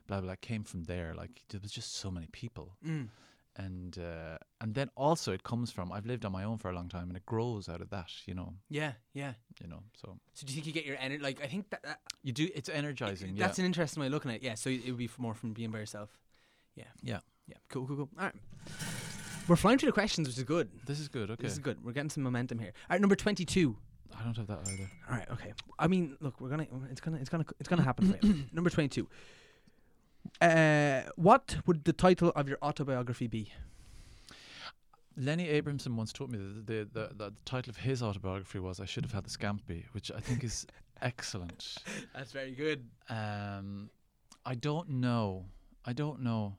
blah 0.06 0.18
blah, 0.20 0.26
blah 0.26 0.34
came 0.40 0.64
from 0.64 0.84
there. 0.84 1.14
Like 1.14 1.42
there 1.48 1.60
was 1.62 1.72
just 1.72 1.94
so 1.96 2.10
many 2.10 2.26
people, 2.32 2.76
Mm. 2.84 3.08
and 3.56 3.98
uh, 3.98 4.36
and 4.60 4.74
then 4.74 4.90
also 4.96 5.32
it 5.32 5.42
comes 5.42 5.70
from 5.70 5.92
I've 5.92 6.06
lived 6.06 6.24
on 6.24 6.32
my 6.32 6.44
own 6.44 6.58
for 6.58 6.70
a 6.70 6.74
long 6.74 6.88
time, 6.88 7.08
and 7.08 7.16
it 7.16 7.24
grows 7.26 7.68
out 7.68 7.80
of 7.80 7.90
that, 7.90 8.10
you 8.26 8.34
know, 8.34 8.54
Yeah. 8.68 8.92
Yeah. 9.12 9.34
you 9.62 9.68
know. 9.68 9.82
So 10.00 10.18
So 10.34 10.46
do 10.46 10.52
you 10.52 10.56
think 10.56 10.66
you 10.66 10.72
get 10.72 10.86
your 10.86 10.96
energy? 10.98 11.22
Like 11.22 11.40
I 11.42 11.46
think 11.46 11.70
that, 11.70 11.82
that 11.84 12.00
you 12.22 12.32
do. 12.32 12.48
It's 12.54 12.68
energizing. 12.68 13.34
that's 13.36 13.58
yeah. 13.58 13.62
an 13.64 13.66
interesting 13.66 14.00
way 14.00 14.06
of 14.08 14.12
looking 14.12 14.30
at 14.30 14.36
it. 14.38 14.42
Yeah. 14.42 14.54
So 14.56 14.70
it 14.70 14.84
would 14.86 14.98
be 14.98 15.10
more 15.18 15.34
from 15.34 15.52
being 15.52 15.70
by 15.70 15.78
yourself. 15.78 16.10
Yeah. 16.74 16.84
Yeah. 17.02 17.20
Yeah. 17.46 17.58
Cool. 17.68 17.86
Cool. 17.86 17.96
Cool. 17.96 18.08
All 18.18 18.24
right. 18.24 18.34
We're 19.46 19.56
flying 19.56 19.78
through 19.78 19.88
the 19.90 19.92
questions, 19.92 20.26
which 20.26 20.38
is 20.38 20.44
good. 20.44 20.70
this 20.86 20.98
is 20.98 21.08
good. 21.08 21.30
Okay. 21.30 21.42
This 21.42 21.52
is 21.52 21.58
good. 21.58 21.84
We're 21.84 21.92
getting 21.92 22.08
some 22.10 22.22
momentum 22.22 22.58
here. 22.58 22.72
All 22.88 22.94
right, 22.94 23.00
number 23.00 23.14
twenty-two. 23.16 23.76
I 24.18 24.22
don't 24.24 24.36
have 24.36 24.46
that 24.46 24.60
either. 24.68 24.88
All 25.10 25.16
right, 25.16 25.30
okay. 25.32 25.52
I 25.78 25.86
mean, 25.86 26.16
look, 26.20 26.40
we're 26.40 26.48
gonna, 26.48 26.66
it's 26.90 27.00
gonna, 27.00 27.18
it's 27.18 27.28
gonna, 27.30 27.44
it's 27.60 27.68
gonna 27.68 27.82
happen. 27.82 28.12
for 28.12 28.26
you. 28.26 28.44
Number 28.52 28.70
twenty-two. 28.70 29.08
Uh, 30.40 31.02
what 31.16 31.56
would 31.66 31.84
the 31.84 31.92
title 31.92 32.30
of 32.34 32.48
your 32.48 32.58
autobiography 32.62 33.26
be? 33.26 33.52
Lenny 35.16 35.48
Abrahamson 35.48 35.96
once 35.96 36.12
told 36.12 36.32
me 36.32 36.38
that 36.38 36.66
the, 36.66 36.88
the, 36.92 37.08
the, 37.08 37.14
the 37.30 37.32
title 37.44 37.70
of 37.70 37.76
his 37.76 38.02
autobiography 38.02 38.58
was 38.58 38.80
"I 38.80 38.84
Should 38.84 39.04
Have 39.04 39.12
Had 39.12 39.24
the 39.24 39.30
Scampi," 39.30 39.84
which 39.92 40.10
I 40.10 40.20
think 40.20 40.42
is 40.42 40.66
excellent. 41.02 41.76
That's 42.14 42.32
very 42.32 42.52
good. 42.52 42.88
Um, 43.08 43.90
I 44.44 44.54
don't 44.54 44.88
know. 44.88 45.46
I 45.84 45.92
don't 45.92 46.20
know. 46.22 46.56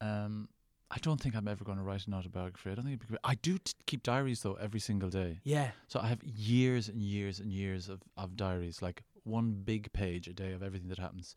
Um, 0.00 0.48
I 0.94 0.98
don't 1.02 1.20
think 1.20 1.34
I'm 1.34 1.48
ever 1.48 1.64
going 1.64 1.78
to 1.78 1.82
write 1.82 2.06
an 2.06 2.14
autobiography. 2.14 2.70
I 2.70 2.74
don't 2.76 2.84
think 2.84 3.00
it'd 3.02 3.10
be, 3.10 3.18
I 3.24 3.34
do 3.34 3.58
t- 3.58 3.72
keep 3.86 4.04
diaries 4.04 4.42
though 4.42 4.54
every 4.54 4.78
single 4.78 5.10
day. 5.10 5.40
Yeah. 5.42 5.70
So 5.88 5.98
I 5.98 6.06
have 6.06 6.22
years 6.22 6.88
and 6.88 7.02
years 7.02 7.40
and 7.40 7.52
years 7.52 7.88
of, 7.88 8.00
of 8.16 8.36
diaries, 8.36 8.80
like 8.80 9.02
one 9.24 9.52
big 9.64 9.92
page 9.92 10.28
a 10.28 10.32
day 10.32 10.52
of 10.52 10.62
everything 10.62 10.88
that 10.90 10.98
happens. 10.98 11.34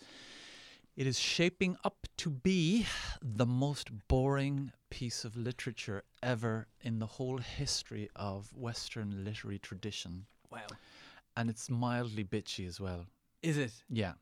It 0.95 1.07
is 1.07 1.19
shaping 1.19 1.75
up 1.83 2.07
to 2.17 2.29
be 2.29 2.85
the 3.21 3.45
most 3.47 3.89
boring 4.07 4.71
piece 4.91 5.25
of 5.25 5.35
literature 5.35 6.03
ever 6.21 6.67
in 6.81 6.99
the 6.99 7.05
whole 7.05 7.37
history 7.37 8.09
of 8.15 8.53
Western 8.55 9.23
literary 9.23 9.59
tradition. 9.59 10.25
Wow. 10.51 10.67
And 11.35 11.49
it's 11.49 11.69
mildly 11.69 12.23
bitchy 12.23 12.67
as 12.67 12.79
well. 12.79 13.05
Is 13.41 13.57
it 13.57 13.71
Yeah. 13.89 14.13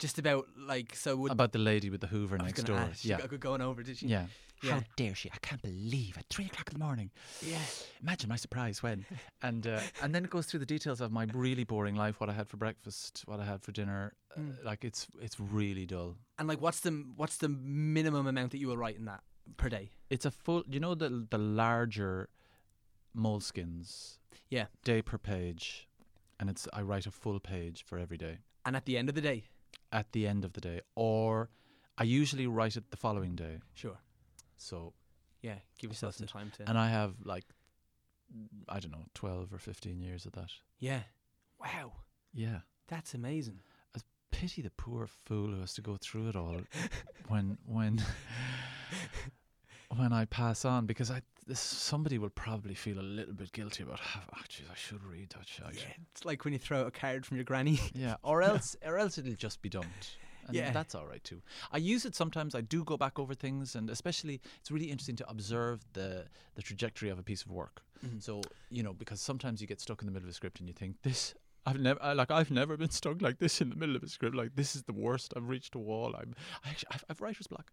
Just 0.00 0.18
about 0.18 0.46
like 0.58 0.96
so? 0.96 1.14
Would 1.16 1.30
About 1.32 1.52
the 1.52 1.58
lady 1.60 1.88
with 1.90 2.00
the 2.00 2.08
Hoover 2.08 2.36
next 2.38 2.62
door. 2.64 2.76
ask, 2.78 3.02
she 3.02 3.10
yeah. 3.10 3.18
got 3.24 3.38
going 3.40 3.60
over, 3.60 3.82
did 3.84 3.96
she? 3.98 4.06
Yeah. 4.08 4.26
Yeah. 4.62 4.72
How 4.72 4.82
dare 4.96 5.14
she? 5.14 5.30
I 5.32 5.38
can't 5.40 5.62
believe 5.62 6.18
at 6.18 6.26
three 6.28 6.44
o'clock 6.46 6.68
in 6.70 6.78
the 6.78 6.84
morning. 6.84 7.10
Yeah. 7.40 7.56
Imagine 8.02 8.28
my 8.28 8.36
surprise 8.36 8.82
when, 8.82 9.06
and 9.42 9.66
uh, 9.66 9.80
and 10.02 10.14
then 10.14 10.22
it 10.24 10.30
goes 10.30 10.44
through 10.46 10.60
the 10.60 10.66
details 10.66 11.00
of 11.00 11.10
my 11.12 11.26
really 11.32 11.64
boring 11.64 11.94
life, 11.94 12.20
what 12.20 12.28
I 12.28 12.34
had 12.34 12.48
for 12.48 12.58
breakfast, 12.58 13.22
what 13.26 13.40
I 13.40 13.44
had 13.44 13.62
for 13.62 13.72
dinner. 13.72 14.12
Uh, 14.36 14.40
Mm. 14.40 14.64
like 14.64 14.84
it's 14.84 15.06
it's 15.20 15.40
really 15.40 15.86
dull. 15.86 16.16
And 16.38 16.46
like, 16.46 16.60
what's 16.60 16.80
the 16.80 16.90
what's 17.16 17.38
the 17.38 17.48
minimum 17.48 18.26
amount 18.26 18.50
that 18.52 18.58
you 18.58 18.68
will 18.68 18.76
write 18.76 18.96
in 18.96 19.06
that 19.06 19.22
per 19.56 19.68
day? 19.68 19.90
It's 20.08 20.24
a 20.26 20.30
full. 20.30 20.62
You 20.68 20.78
know 20.80 20.94
the 20.94 21.26
the 21.30 21.38
larger 21.38 22.28
moleskins. 23.16 24.18
Yeah. 24.50 24.66
Day 24.84 25.02
per 25.02 25.18
page, 25.18 25.88
and 26.38 26.50
it's 26.50 26.68
I 26.72 26.82
write 26.82 27.06
a 27.06 27.10
full 27.10 27.40
page 27.40 27.82
for 27.84 27.98
every 27.98 28.16
day 28.16 28.38
And 28.64 28.76
at 28.76 28.84
the 28.84 28.96
end 28.98 29.08
of 29.08 29.14
the 29.14 29.20
day, 29.20 29.44
at 29.92 30.12
the 30.12 30.26
end 30.26 30.44
of 30.44 30.52
the 30.52 30.60
day, 30.60 30.80
or 30.94 31.50
I 31.98 32.04
usually 32.04 32.46
write 32.46 32.76
it 32.76 32.90
the 32.90 32.96
following 32.96 33.34
day. 33.36 33.58
sure. 33.74 33.98
So 34.56 34.92
Yeah, 35.42 35.58
give 35.78 35.90
yourself 35.90 36.14
some 36.16 36.26
time 36.26 36.50
to. 36.56 36.68
and 36.68 36.78
I 36.78 36.88
have 36.88 37.14
like 37.24 37.44
I 38.68 38.78
don't 38.80 38.92
know 38.92 39.06
twelve 39.14 39.52
or 39.52 39.58
fifteen 39.58 40.00
years 40.00 40.26
of 40.26 40.32
that. 40.32 40.50
yeah. 40.78 41.02
Wow, 41.58 41.92
Yeah. 42.32 42.60
that's 42.88 43.12
amazing. 43.14 43.60
A 43.94 44.00
pity 44.30 44.62
the 44.62 44.70
poor 44.70 45.06
fool 45.06 45.48
who 45.52 45.60
has 45.60 45.74
to 45.74 45.82
go 45.82 45.96
through 46.00 46.28
it 46.28 46.36
all 46.36 46.60
when 47.28 47.58
when 47.66 48.02
when 49.96 50.12
I 50.12 50.24
pass 50.26 50.64
on 50.64 50.86
because 50.86 51.10
I 51.10 51.22
this, 51.50 51.60
somebody 51.60 52.16
will 52.18 52.30
probably 52.30 52.74
feel 52.74 52.98
a 52.98 53.08
little 53.18 53.34
bit 53.34 53.52
guilty 53.52 53.82
about 53.82 54.00
"Ah, 54.02 54.22
actually 54.38 54.68
I 54.72 54.76
should 54.76 55.04
read 55.04 55.30
that 55.36 55.46
shit. 55.46 55.66
Yeah, 55.74 55.92
it's 56.12 56.24
like 56.24 56.44
when 56.44 56.52
you 56.54 56.58
throw 56.58 56.80
out 56.80 56.86
a 56.86 56.90
card 56.90 57.26
from 57.26 57.36
your 57.36 57.44
granny. 57.44 57.78
Yeah, 57.94 58.16
or 58.22 58.42
else 58.42 58.76
or 58.84 58.96
else 58.98 59.18
it'll 59.18 59.34
just 59.34 59.60
be 59.62 59.68
dumped. 59.68 60.16
And 60.46 60.56
Yeah. 60.56 60.70
that's 60.72 60.94
all 60.94 61.06
right 61.06 61.22
too. 61.22 61.42
I 61.70 61.78
use 61.78 62.04
it 62.06 62.14
sometimes. 62.16 62.54
I 62.54 62.60
do 62.62 62.82
go 62.84 62.96
back 62.96 63.18
over 63.18 63.34
things, 63.34 63.74
and 63.76 63.90
especially 63.90 64.40
it's 64.60 64.70
really 64.70 64.90
interesting 64.90 65.16
to 65.16 65.28
observe 65.28 65.80
the 65.92 66.26
the 66.54 66.62
trajectory 66.62 67.10
of 67.10 67.18
a 67.18 67.22
piece 67.22 67.42
of 67.44 67.50
work. 67.50 67.82
Mhm. 68.06 68.22
So 68.22 68.40
you 68.70 68.82
know, 68.82 68.92
because 68.94 69.20
sometimes 69.20 69.60
you 69.60 69.66
get 69.66 69.80
stuck 69.80 70.00
in 70.02 70.06
the 70.06 70.12
middle 70.12 70.28
of 70.28 70.30
a 70.30 70.34
script 70.40 70.60
and 70.60 70.68
you 70.68 70.74
think 70.74 71.02
this. 71.02 71.34
I've 71.66 71.78
never 71.78 72.02
I, 72.02 72.14
like 72.14 72.30
I've 72.30 72.50
never 72.50 72.76
been 72.78 72.90
stuck 72.90 73.20
like 73.20 73.38
this 73.38 73.60
in 73.60 73.68
the 73.68 73.76
middle 73.76 73.94
of 73.96 74.02
a 74.02 74.08
script. 74.08 74.34
Like 74.34 74.54
this 74.56 74.74
is 74.76 74.82
the 74.84 74.94
worst. 74.94 75.34
I've 75.36 75.48
reached 75.48 75.74
a 75.74 75.78
wall. 75.78 76.14
I'm 76.20 76.34
I 76.64 76.70
actually 76.70 76.88
I've, 76.94 77.04
I've 77.10 77.20
writer's 77.20 77.46
block. 77.48 77.70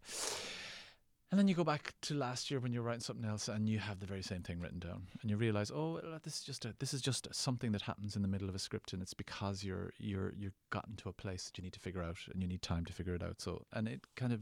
And 1.30 1.38
then 1.38 1.46
you 1.46 1.54
go 1.54 1.64
back 1.64 1.92
to 2.02 2.14
last 2.14 2.50
year 2.50 2.58
when 2.58 2.72
you're 2.72 2.82
writing 2.82 3.02
something 3.02 3.28
else 3.28 3.48
and 3.48 3.68
you 3.68 3.78
have 3.78 4.00
the 4.00 4.06
very 4.06 4.22
same 4.22 4.42
thing 4.42 4.60
written 4.60 4.78
down, 4.78 5.08
and 5.20 5.30
you 5.30 5.36
realize, 5.36 5.70
oh, 5.70 6.00
this 6.22 6.36
is 6.36 6.42
just 6.42 6.64
a, 6.64 6.74
this 6.78 6.94
is 6.94 7.02
just 7.02 7.28
something 7.34 7.72
that 7.72 7.82
happens 7.82 8.16
in 8.16 8.22
the 8.22 8.28
middle 8.28 8.48
of 8.48 8.54
a 8.54 8.58
script, 8.58 8.94
and 8.94 9.02
it's 9.02 9.12
because 9.12 9.62
you're 9.62 9.92
you're 9.98 10.32
you've 10.38 10.56
gotten 10.70 10.96
to 10.96 11.10
a 11.10 11.12
place 11.12 11.44
that 11.44 11.58
you 11.58 11.62
need 11.62 11.74
to 11.74 11.80
figure 11.80 12.02
out, 12.02 12.16
and 12.32 12.42
you 12.42 12.48
need 12.48 12.62
time 12.62 12.86
to 12.86 12.92
figure 12.94 13.14
it 13.14 13.22
out. 13.22 13.42
So, 13.42 13.66
and 13.74 13.86
it 13.88 14.00
kind 14.16 14.32
of 14.32 14.40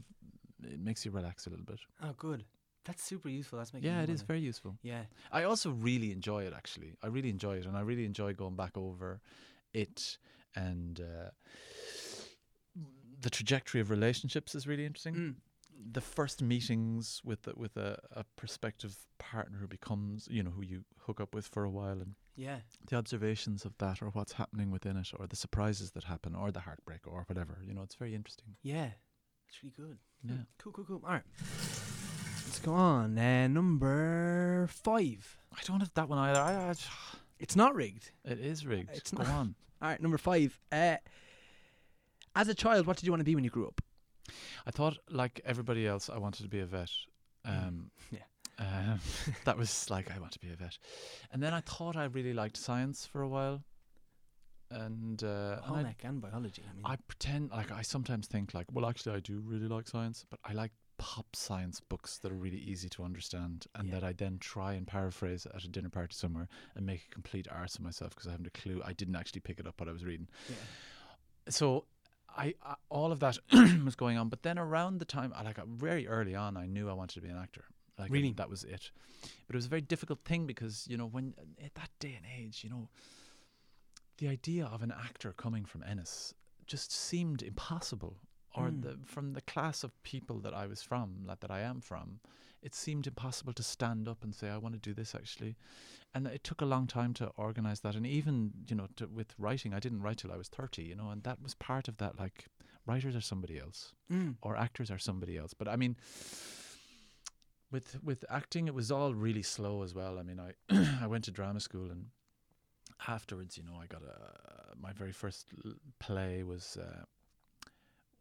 it 0.63 0.79
makes 0.79 1.03
you 1.03 1.11
relax 1.11 1.45
a 1.45 1.49
little 1.49 1.65
bit. 1.65 1.79
Oh, 2.01 2.13
good. 2.17 2.45
That's 2.85 3.03
super 3.03 3.27
useful. 3.27 3.59
That's 3.59 3.73
making 3.73 3.89
Yeah, 3.89 4.01
it 4.01 4.09
is 4.09 4.21
very 4.21 4.39
useful. 4.39 4.77
Yeah. 4.81 5.01
I 5.33 5.43
also 5.43 5.71
really 5.71 6.13
enjoy 6.13 6.43
it. 6.43 6.53
Actually, 6.55 6.93
I 7.03 7.07
really 7.07 7.29
enjoy 7.29 7.57
it, 7.57 7.65
and 7.65 7.75
I 7.75 7.81
really 7.81 8.05
enjoy 8.05 8.33
going 8.33 8.55
back 8.55 8.77
over 8.77 9.19
it 9.73 10.17
and. 10.55 11.01
Uh, 11.01 11.31
the 13.19 13.31
trajectory 13.31 13.81
of 13.81 13.89
relationships 13.89 14.53
is 14.53 14.67
really 14.67 14.85
interesting 14.85 15.15
Mm. 15.15 15.35
The 15.91 16.01
first 16.01 16.41
meetings 16.41 17.21
with 17.23 17.47
a, 17.47 17.53
with 17.55 17.77
a, 17.77 17.99
a 18.11 18.23
prospective 18.35 18.95
partner 19.19 19.59
who 19.59 19.67
becomes 19.67 20.27
you 20.31 20.41
know 20.43 20.49
who 20.51 20.63
you 20.63 20.83
hook 21.05 21.19
up 21.21 21.33
with 21.35 21.47
for 21.47 21.63
a 21.63 21.69
while 21.69 21.99
and 22.01 22.15
Yeah. 22.35 22.59
the 22.89 22.95
observations 22.95 23.63
of 23.65 23.77
that 23.77 24.01
or 24.01 24.09
what's 24.09 24.33
happening 24.33 24.71
within 24.71 24.97
it 24.97 25.09
or 25.17 25.27
the 25.27 25.35
surprises 25.35 25.91
that 25.91 26.05
happen 26.05 26.33
or 26.35 26.51
the 26.51 26.61
heartbreak 26.61 27.05
or 27.07 27.23
whatever 27.27 27.59
you 27.63 27.73
know 27.73 27.83
it's 27.83 27.95
very 27.95 28.15
interesting 28.15 28.55
Yeah. 28.63 28.89
It's 29.49 29.63
really 29.63 29.73
good. 29.77 29.97
yeah 30.23 30.43
Cool, 30.59 30.73
cool, 30.73 30.85
cool. 30.85 31.01
All 31.05 31.11
right. 31.11 31.23
Let's 32.45 32.59
go 32.59 32.73
on. 32.73 33.17
Uh, 33.17 33.47
number 33.47 34.67
five. 34.69 35.37
i 35.57 35.61
don't 35.65 35.79
have 35.81 35.93
that 35.93 36.09
one 36.09 36.17
either 36.19 36.39
I, 36.41 36.69
I, 36.71 36.73
It's 37.39 37.55
not 37.55 37.75
rigged. 37.75 38.11
it 38.25 38.39
is 38.39 38.65
rigged 38.65 38.89
It's 38.93 39.11
go 39.11 39.23
not. 39.23 39.31
on 39.31 39.55
All 39.81 39.89
right, 39.89 40.01
number 40.01 40.17
five. 40.17 40.59
Uh, 40.71 40.95
as 42.35 42.47
a 42.47 42.55
child, 42.55 42.87
what 42.87 42.97
did 42.97 43.05
you 43.05 43.11
want 43.11 43.19
to 43.21 43.25
be 43.25 43.35
when 43.35 43.43
you 43.43 43.51
grew 43.51 43.67
up? 43.67 43.79
I 44.65 44.71
thought 44.71 44.97
like 45.09 45.41
everybody 45.45 45.85
else 45.87 46.09
i 46.09 46.17
wanted 46.17 46.43
to 46.43 46.49
be 46.49 46.59
a 46.59 46.65
vet 46.65 46.91
um 47.45 47.91
Yeah. 48.11 48.19
um, 48.59 48.99
that 49.45 49.57
was 49.57 49.89
like 49.89 50.09
i 50.15 50.19
want 50.19 50.31
to 50.33 50.39
be 50.39 50.49
a 50.51 50.55
vet 50.55 50.77
and 51.31 51.41
then 51.43 51.53
i 51.53 51.61
thought 51.61 51.95
i 51.95 52.05
really 52.05 52.33
liked 52.33 52.57
science 52.57 53.05
for 53.05 53.21
a 53.21 53.27
while 53.27 53.63
and 54.69 55.23
uh, 55.23 55.59
and 55.65 55.87
I- 55.87 55.95
and 56.03 56.19
biology. 56.21 56.61
I 56.69 56.73
mean, 56.75 56.83
I 56.85 56.97
pretend 57.07 57.51
like 57.51 57.71
I 57.71 57.81
sometimes 57.83 58.27
think 58.27 58.53
like, 58.53 58.65
well, 58.73 58.85
actually, 58.85 59.15
I 59.15 59.21
do 59.21 59.39
really 59.45 59.67
like 59.69 59.87
science, 59.87 60.25
but 60.29 60.39
I 60.43 60.51
like 60.51 60.71
pop 60.97 61.37
science 61.37 61.79
books 61.79 62.17
that 62.17 62.33
are 62.33 62.35
really 62.35 62.57
easy 62.57 62.89
to 62.89 63.03
understand, 63.03 63.67
and 63.75 63.87
Yeah. 63.87 63.93
that 63.95 64.03
I 64.03 64.11
then 64.11 64.39
try 64.39 64.73
and 64.73 64.85
paraphrase 64.85 65.45
at 65.45 65.63
a 65.63 65.69
dinner 65.69 65.89
party 65.89 66.15
somewhere 66.15 66.49
and 66.75 66.85
make 66.85 67.05
a 67.09 67.13
complete 67.13 67.47
arse 67.49 67.75
of 67.75 67.81
myself 67.81 68.09
because 68.13 68.27
I 68.27 68.31
haven't 68.31 68.47
a 68.47 68.49
clue. 68.61 68.81
I 68.83 68.91
didn't 68.91 69.15
actually 69.15 69.39
pick 69.39 69.57
it 69.61 69.67
up 69.67 69.79
what 69.79 69.87
I 69.87 69.93
was 69.93 70.03
reading. 70.03 70.27
yeah. 70.49 70.55
So. 71.49 71.85
I, 72.37 72.53
I 72.63 72.75
all 72.89 73.11
of 73.11 73.19
that 73.21 73.37
was 73.85 73.95
going 73.95 74.17
on, 74.17 74.29
but 74.29 74.43
then 74.43 74.57
around 74.59 74.99
the 74.99 75.05
time, 75.05 75.33
I 75.35 75.41
like 75.43 75.57
very 75.65 76.07
early 76.07 76.35
on, 76.35 76.55
I 76.57 76.65
knew 76.67 76.89
I 76.89 76.93
wanted 76.93 77.15
to 77.15 77.21
be 77.21 77.29
an 77.29 77.37
actor. 77.37 77.65
Like 77.97 78.11
Really? 78.11 78.31
that 78.33 78.49
was 78.49 78.63
it. 78.63 78.91
But 79.47 79.55
it 79.55 79.57
was 79.57 79.65
a 79.65 79.69
very 79.69 79.81
difficult 79.81 80.19
thing 80.23 80.45
because 80.45 80.85
you 80.87 80.97
know 80.97 81.07
when 81.07 81.33
at 81.63 81.73
that 81.75 81.89
day 81.99 82.13
and 82.15 82.25
age, 82.39 82.63
you 82.63 82.69
know, 82.69 82.89
the 84.17 84.27
idea 84.27 84.65
of 84.65 84.81
an 84.83 84.91
actor 84.91 85.31
coming 85.33 85.65
from 85.65 85.83
Ennis 85.83 86.33
just 86.65 86.91
seemed 86.91 87.41
impossible. 87.41 88.17
Or 88.55 88.69
Mm. 88.69 88.81
the, 88.81 88.97
from 89.05 89.33
the 89.33 89.41
class 89.41 89.83
of 89.83 89.91
people 90.03 90.39
that 90.39 90.53
I 90.53 90.65
was 90.65 90.81
from, 90.81 91.25
like 91.27 91.41
that 91.41 91.51
I 91.51 91.59
am 91.59 91.79
from, 91.79 92.19
it 92.61 92.73
seemed 92.75 93.07
impossible 93.07 93.53
to 93.53 93.63
stand 93.63 94.07
up 94.07 94.23
and 94.23 94.33
say, 94.35 94.49
"I 94.49 94.57
want 94.57 94.73
to 94.75 94.79
do 94.89 94.93
this." 94.93 95.13
Actually, 95.15 95.55
and 96.13 96.27
it 96.27 96.43
took 96.43 96.61
a 96.61 96.65
long 96.65 96.87
time 96.87 97.13
to 97.15 97.27
organize 97.37 97.79
that. 97.81 97.95
And 97.95 98.05
even 98.05 98.51
you 98.67 98.75
know, 98.75 98.87
to, 98.97 99.07
with 99.07 99.33
writing, 99.37 99.73
I 99.73 99.79
didn't 99.79 100.01
write 100.01 100.17
till 100.17 100.31
I 100.31 100.37
was 100.37 100.47
thirty. 100.49 100.83
You 100.83 100.95
know, 100.95 101.09
and 101.09 101.23
that 101.23 101.41
was 101.41 101.53
part 101.55 101.87
of 101.87 101.97
that. 101.97 102.17
Like, 102.19 102.45
writers 102.85 103.15
are 103.15 103.21
somebody 103.21 103.59
else, 103.59 103.93
Mm. 104.11 104.35
or 104.41 104.55
actors 104.57 104.89
are 104.91 104.99
somebody 104.99 105.37
else. 105.37 105.53
But 105.53 105.67
I 105.67 105.75
mean, 105.75 105.95
with 107.71 108.01
with 108.03 108.23
acting, 108.29 108.67
it 108.67 108.73
was 108.73 108.91
all 108.91 109.13
really 109.13 109.43
slow 109.43 109.83
as 109.83 109.93
well. 109.93 110.17
I 110.19 110.23
mean, 110.23 110.39
I 110.39 110.53
I 111.03 111.07
went 111.07 111.25
to 111.25 111.31
drama 111.31 111.59
school 111.59 111.91
and 111.91 112.07
afterwards, 113.07 113.57
you 113.57 113.63
know, 113.63 113.75
I 113.81 113.85
got 113.87 114.01
a 114.03 114.75
my 114.79 114.91
very 114.93 115.11
first 115.11 115.47
l- 115.65 115.73
play 115.99 116.43
was 116.43 116.77
uh, 116.77 117.03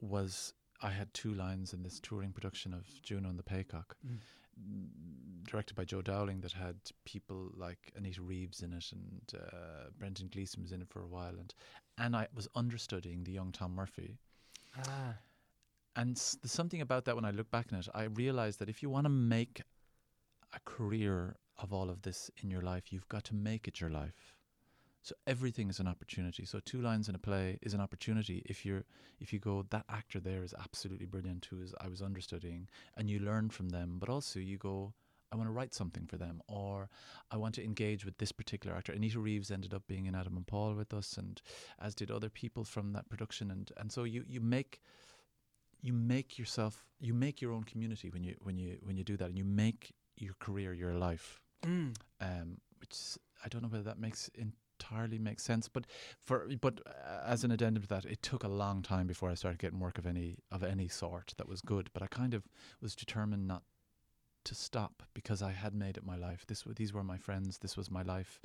was 0.00 0.52
I 0.82 0.90
had 0.90 1.12
two 1.14 1.34
lines 1.34 1.72
in 1.72 1.82
this 1.82 2.00
touring 2.00 2.32
production 2.32 2.72
of 2.74 2.86
Juno 3.02 3.28
and 3.28 3.38
the 3.38 3.42
Paycock, 3.42 3.94
Mm. 4.06 4.88
directed 5.44 5.74
by 5.74 5.84
Joe 5.84 6.00
Dowling, 6.02 6.40
that 6.40 6.52
had 6.52 6.76
people 7.04 7.50
like 7.54 7.92
Anita 7.94 8.22
Reeves 8.22 8.62
in 8.62 8.72
it 8.72 8.90
and 8.92 9.20
uh, 9.34 9.90
Brendan 9.98 10.28
Gleeson 10.28 10.62
was 10.62 10.72
in 10.72 10.80
it 10.80 10.88
for 10.88 11.02
a 11.02 11.06
while, 11.06 11.38
and 11.38 11.54
and 11.98 12.16
I 12.16 12.28
was 12.34 12.48
understudying 12.54 13.24
the 13.24 13.32
young 13.32 13.52
Tom 13.52 13.74
Murphy. 13.74 14.18
Ah. 14.76 15.18
And 15.94 16.16
there's 16.16 16.52
something 16.52 16.82
about 16.82 17.04
that 17.06 17.14
when 17.16 17.24
I 17.24 17.30
look 17.30 17.50
back 17.50 17.72
on 17.72 17.78
it, 17.78 17.88
I 17.94 18.04
realized 18.04 18.58
that 18.58 18.68
if 18.68 18.82
you 18.82 18.90
want 18.90 19.04
to 19.06 19.10
make 19.10 19.62
a 20.52 20.60
career 20.64 21.36
of 21.58 21.72
all 21.72 21.88
of 21.88 22.02
this 22.02 22.30
in 22.42 22.50
your 22.50 22.60
life, 22.60 22.92
you've 22.92 23.08
got 23.08 23.24
to 23.24 23.34
make 23.34 23.66
it 23.66 23.80
your 23.80 23.88
life. 23.90 24.35
So 25.06 25.14
everything 25.28 25.70
is 25.70 25.78
an 25.78 25.86
opportunity. 25.86 26.44
So 26.44 26.58
two 26.58 26.80
lines 26.82 27.08
in 27.08 27.14
a 27.14 27.18
play 27.18 27.60
is 27.62 27.74
an 27.74 27.80
opportunity. 27.80 28.42
If 28.44 28.66
you're, 28.66 28.82
if 29.20 29.32
you 29.32 29.38
go, 29.38 29.64
that 29.70 29.84
actor 29.88 30.18
there 30.18 30.42
is 30.42 30.52
absolutely 30.58 31.06
brilliant. 31.06 31.46
Who 31.48 31.60
is 31.60 31.72
I 31.80 31.86
was 31.86 32.02
understudying, 32.02 32.68
and 32.96 33.08
you 33.08 33.20
learn 33.20 33.50
from 33.50 33.68
them. 33.68 33.98
But 34.00 34.08
also 34.08 34.40
you 34.40 34.58
go, 34.58 34.94
I 35.30 35.36
want 35.36 35.46
to 35.48 35.52
write 35.52 35.74
something 35.74 36.06
for 36.06 36.16
them, 36.16 36.42
or 36.48 36.88
I 37.30 37.36
want 37.36 37.54
to 37.54 37.62
engage 37.62 38.04
with 38.04 38.18
this 38.18 38.32
particular 38.32 38.74
actor. 38.74 38.92
Anita 38.94 39.20
Reeves 39.20 39.52
ended 39.52 39.72
up 39.72 39.86
being 39.86 40.06
in 40.06 40.16
Adam 40.16 40.36
and 40.36 40.44
Paul 40.44 40.74
with 40.74 40.92
us, 40.92 41.16
and 41.16 41.40
as 41.80 41.94
did 41.94 42.10
other 42.10 42.28
people 42.28 42.64
from 42.64 42.92
that 42.94 43.08
production. 43.08 43.52
And 43.52 43.70
and 43.76 43.92
so 43.92 44.02
you 44.02 44.24
you 44.26 44.40
make 44.40 44.80
you 45.82 45.92
make 45.92 46.36
yourself 46.36 46.84
you 46.98 47.14
make 47.14 47.40
your 47.40 47.52
own 47.52 47.62
community 47.62 48.10
when 48.10 48.24
you 48.24 48.34
when 48.42 48.58
you 48.58 48.78
when 48.82 48.96
you 48.96 49.04
do 49.04 49.16
that 49.16 49.28
and 49.28 49.38
you 49.38 49.44
make 49.44 49.92
your 50.16 50.34
career 50.40 50.72
your 50.74 50.94
life 50.94 51.40
Mm. 51.62 51.96
um 52.20 52.58
which 52.80 53.16
i 53.44 53.48
don't 53.48 53.62
know 53.62 53.68
whether 53.68 53.84
that 53.84 53.98
makes 53.98 54.28
in 54.34 54.52
entirely 54.78 55.18
make 55.18 55.40
sense. 55.40 55.68
But 55.68 55.86
for 56.24 56.48
but 56.60 56.80
uh, 56.86 57.22
as 57.24 57.44
an 57.44 57.50
addendum 57.50 57.82
to 57.82 57.88
that, 57.88 58.04
it 58.04 58.22
took 58.22 58.44
a 58.44 58.48
long 58.48 58.82
time 58.82 59.06
before 59.06 59.30
I 59.30 59.34
started 59.34 59.58
getting 59.58 59.80
work 59.80 59.98
of 59.98 60.06
any 60.06 60.38
of 60.50 60.62
any 60.62 60.88
sort 60.88 61.34
that 61.36 61.48
was 61.48 61.60
good. 61.60 61.90
But 61.92 62.02
I 62.02 62.06
kind 62.06 62.34
of 62.34 62.44
was 62.80 62.94
determined 62.94 63.46
not 63.46 63.62
to 64.44 64.54
stop 64.54 65.02
because 65.14 65.42
I 65.42 65.52
had 65.52 65.74
made 65.74 65.96
it 65.96 66.04
my 66.04 66.16
life. 66.16 66.44
This 66.46 66.64
these 66.76 66.92
were 66.92 67.04
my 67.04 67.18
friends. 67.18 67.58
This 67.58 67.76
was 67.76 67.90
my 67.90 68.02
life, 68.02 68.40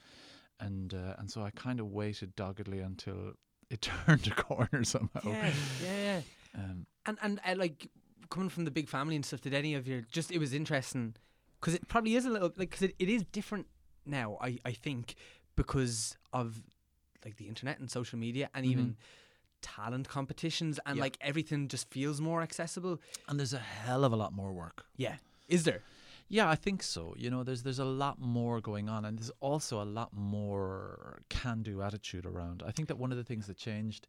and 0.60 0.94
uh, 0.94 1.16
and 1.18 1.30
so 1.30 1.42
I 1.42 1.52
kind 1.52 1.80
of 1.80 1.88
waited 1.88 2.36
doggedly 2.36 2.80
until 2.80 3.34
it 3.70 3.82
turned 4.06 4.28
a 4.28 4.36
corner 4.36 4.84
somehow. 4.84 5.22
Yeah, 5.24 5.52
yeah, 5.84 6.02
yeah. 6.04 6.22
Um, 6.56 6.86
And 7.06 7.18
and 7.22 7.40
uh, 7.48 7.56
like 7.56 7.90
coming 8.30 8.50
from 8.50 8.66
the 8.66 8.72
big 8.72 8.90
family 8.90 9.16
and 9.16 9.26
stuff, 9.26 9.42
did 9.42 9.54
any 9.54 9.76
of 9.76 9.88
your 9.88 10.02
just 10.12 10.32
it 10.32 10.40
was 10.40 10.54
interesting 10.54 11.16
because 11.60 11.74
it 11.76 11.88
probably 11.88 12.16
is 12.16 12.26
a 12.26 12.30
little 12.30 12.52
like 12.58 12.72
because 12.72 12.82
it, 12.84 12.96
it 13.00 13.10
is 13.10 13.24
different 13.32 13.68
now. 14.06 14.38
I 14.42 14.58
I 14.66 14.72
think 14.72 15.16
because 15.56 16.18
of 16.34 16.62
like 17.26 17.38
the 17.38 17.48
internet 17.48 17.80
and 17.80 17.90
social 17.90 18.18
media 18.18 18.50
and 18.54 18.66
even 18.66 18.86
mm-hmm. 18.86 18.94
talent 19.62 20.08
competitions 20.08 20.80
and 20.86 20.98
Yeah. 20.98 21.04
like 21.04 21.18
everything 21.22 21.68
just 21.68 21.90
feels 21.90 22.20
more 22.20 22.42
accessible. 22.42 23.00
and 23.28 23.40
there's 23.40 23.54
a 23.54 23.60
hell 23.60 24.04
of 24.04 24.12
a 24.12 24.16
lot 24.16 24.34
more 24.34 24.52
work. 24.52 24.86
Yeah, 24.98 25.16
is 25.48 25.64
there? 25.64 25.84
Yeah, 26.28 26.50
I 26.50 26.56
think 26.56 26.82
so. 26.82 27.14
You 27.18 27.30
know, 27.30 27.44
there's 27.44 27.64
there's 27.64 27.80
a 27.80 27.86
lot 28.06 28.18
more 28.20 28.62
going 28.62 28.88
on, 28.88 29.04
and 29.04 29.20
there's 29.20 29.32
also 29.42 29.82
a 29.82 29.90
lot 30.00 30.14
more 30.14 31.20
can-do 31.30 31.82
attitude 31.82 32.26
around. 32.26 32.64
I 32.66 32.72
think 32.72 32.88
that 32.88 32.98
one 32.98 33.12
of 33.12 33.18
the 33.18 33.24
things 33.26 33.48
that 33.48 33.58
changed 33.58 34.08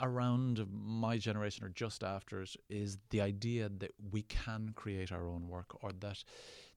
around 0.00 0.64
my 0.70 1.18
generation 1.18 1.64
or 1.64 1.68
just 1.68 2.02
after 2.02 2.40
it 2.40 2.56
is 2.70 2.98
the 3.10 3.20
idea 3.20 3.68
that 3.68 3.90
we 4.12 4.22
can 4.22 4.72
create 4.74 5.12
our 5.12 5.26
own 5.28 5.46
work, 5.48 5.76
or 5.82 5.92
that 5.92 6.24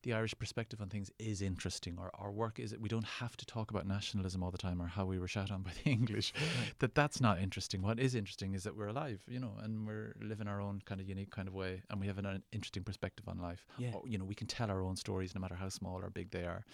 the 0.04 0.14
Irish 0.14 0.34
perspective 0.38 0.82
on 0.82 0.90
things 0.90 1.12
is 1.20 1.42
interesting, 1.42 1.98
or 2.00 2.10
our 2.16 2.32
work 2.32 2.60
is 2.60 2.76
we 2.80 2.90
don't 2.90 3.06
have 3.06 3.38
to 3.38 3.46
talk 3.46 3.70
about 3.72 3.86
nationalism 3.86 4.42
all 4.44 4.52
the 4.52 4.58
time 4.58 4.82
or 4.82 4.88
how 4.88 5.06
we 5.06 5.20
were 5.20 5.28
shot 5.28 5.52
on 5.52 5.62
by 5.62 5.72
the 5.84 5.90
English. 5.98 6.34
that 6.80 6.96
that's 6.96 7.22
not 7.22 7.40
interesting. 7.40 7.82
What 7.82 8.00
is 8.00 8.16
interesting 8.16 8.54
is 8.56 8.64
that 8.64 8.76
we're 8.76 8.88
alive, 8.88 9.22
you 9.28 9.40
know, 9.40 9.54
and 9.62 9.86
we're 9.86 10.14
living 10.22 10.48
our 10.48 10.60
own 10.62 10.82
kind 10.86 11.00
of 11.02 11.08
unique 11.08 11.32
kind 11.32 11.48
of 11.48 11.54
way, 11.54 11.82
and 11.90 12.00
we 12.00 12.08
have 12.08 12.18
an, 12.18 12.26
an 12.26 12.44
interesting 12.52 12.84
perspective 12.84 13.28
on 13.28 13.38
life 13.40 13.66
Yeah. 13.78 13.92
or, 13.94 14.02
you 14.08 14.18
know, 14.18 14.26
we 14.26 14.36
can 14.36 14.48
tell 14.48 14.72
our 14.72 14.82
own 14.82 14.96
stories 14.96 15.36
no 15.36 15.42
matter 15.42 15.56
how 15.56 15.70
small 15.70 16.02
or 16.04 16.10
big 16.10 16.32
they 16.32 16.46
are, 16.46 16.66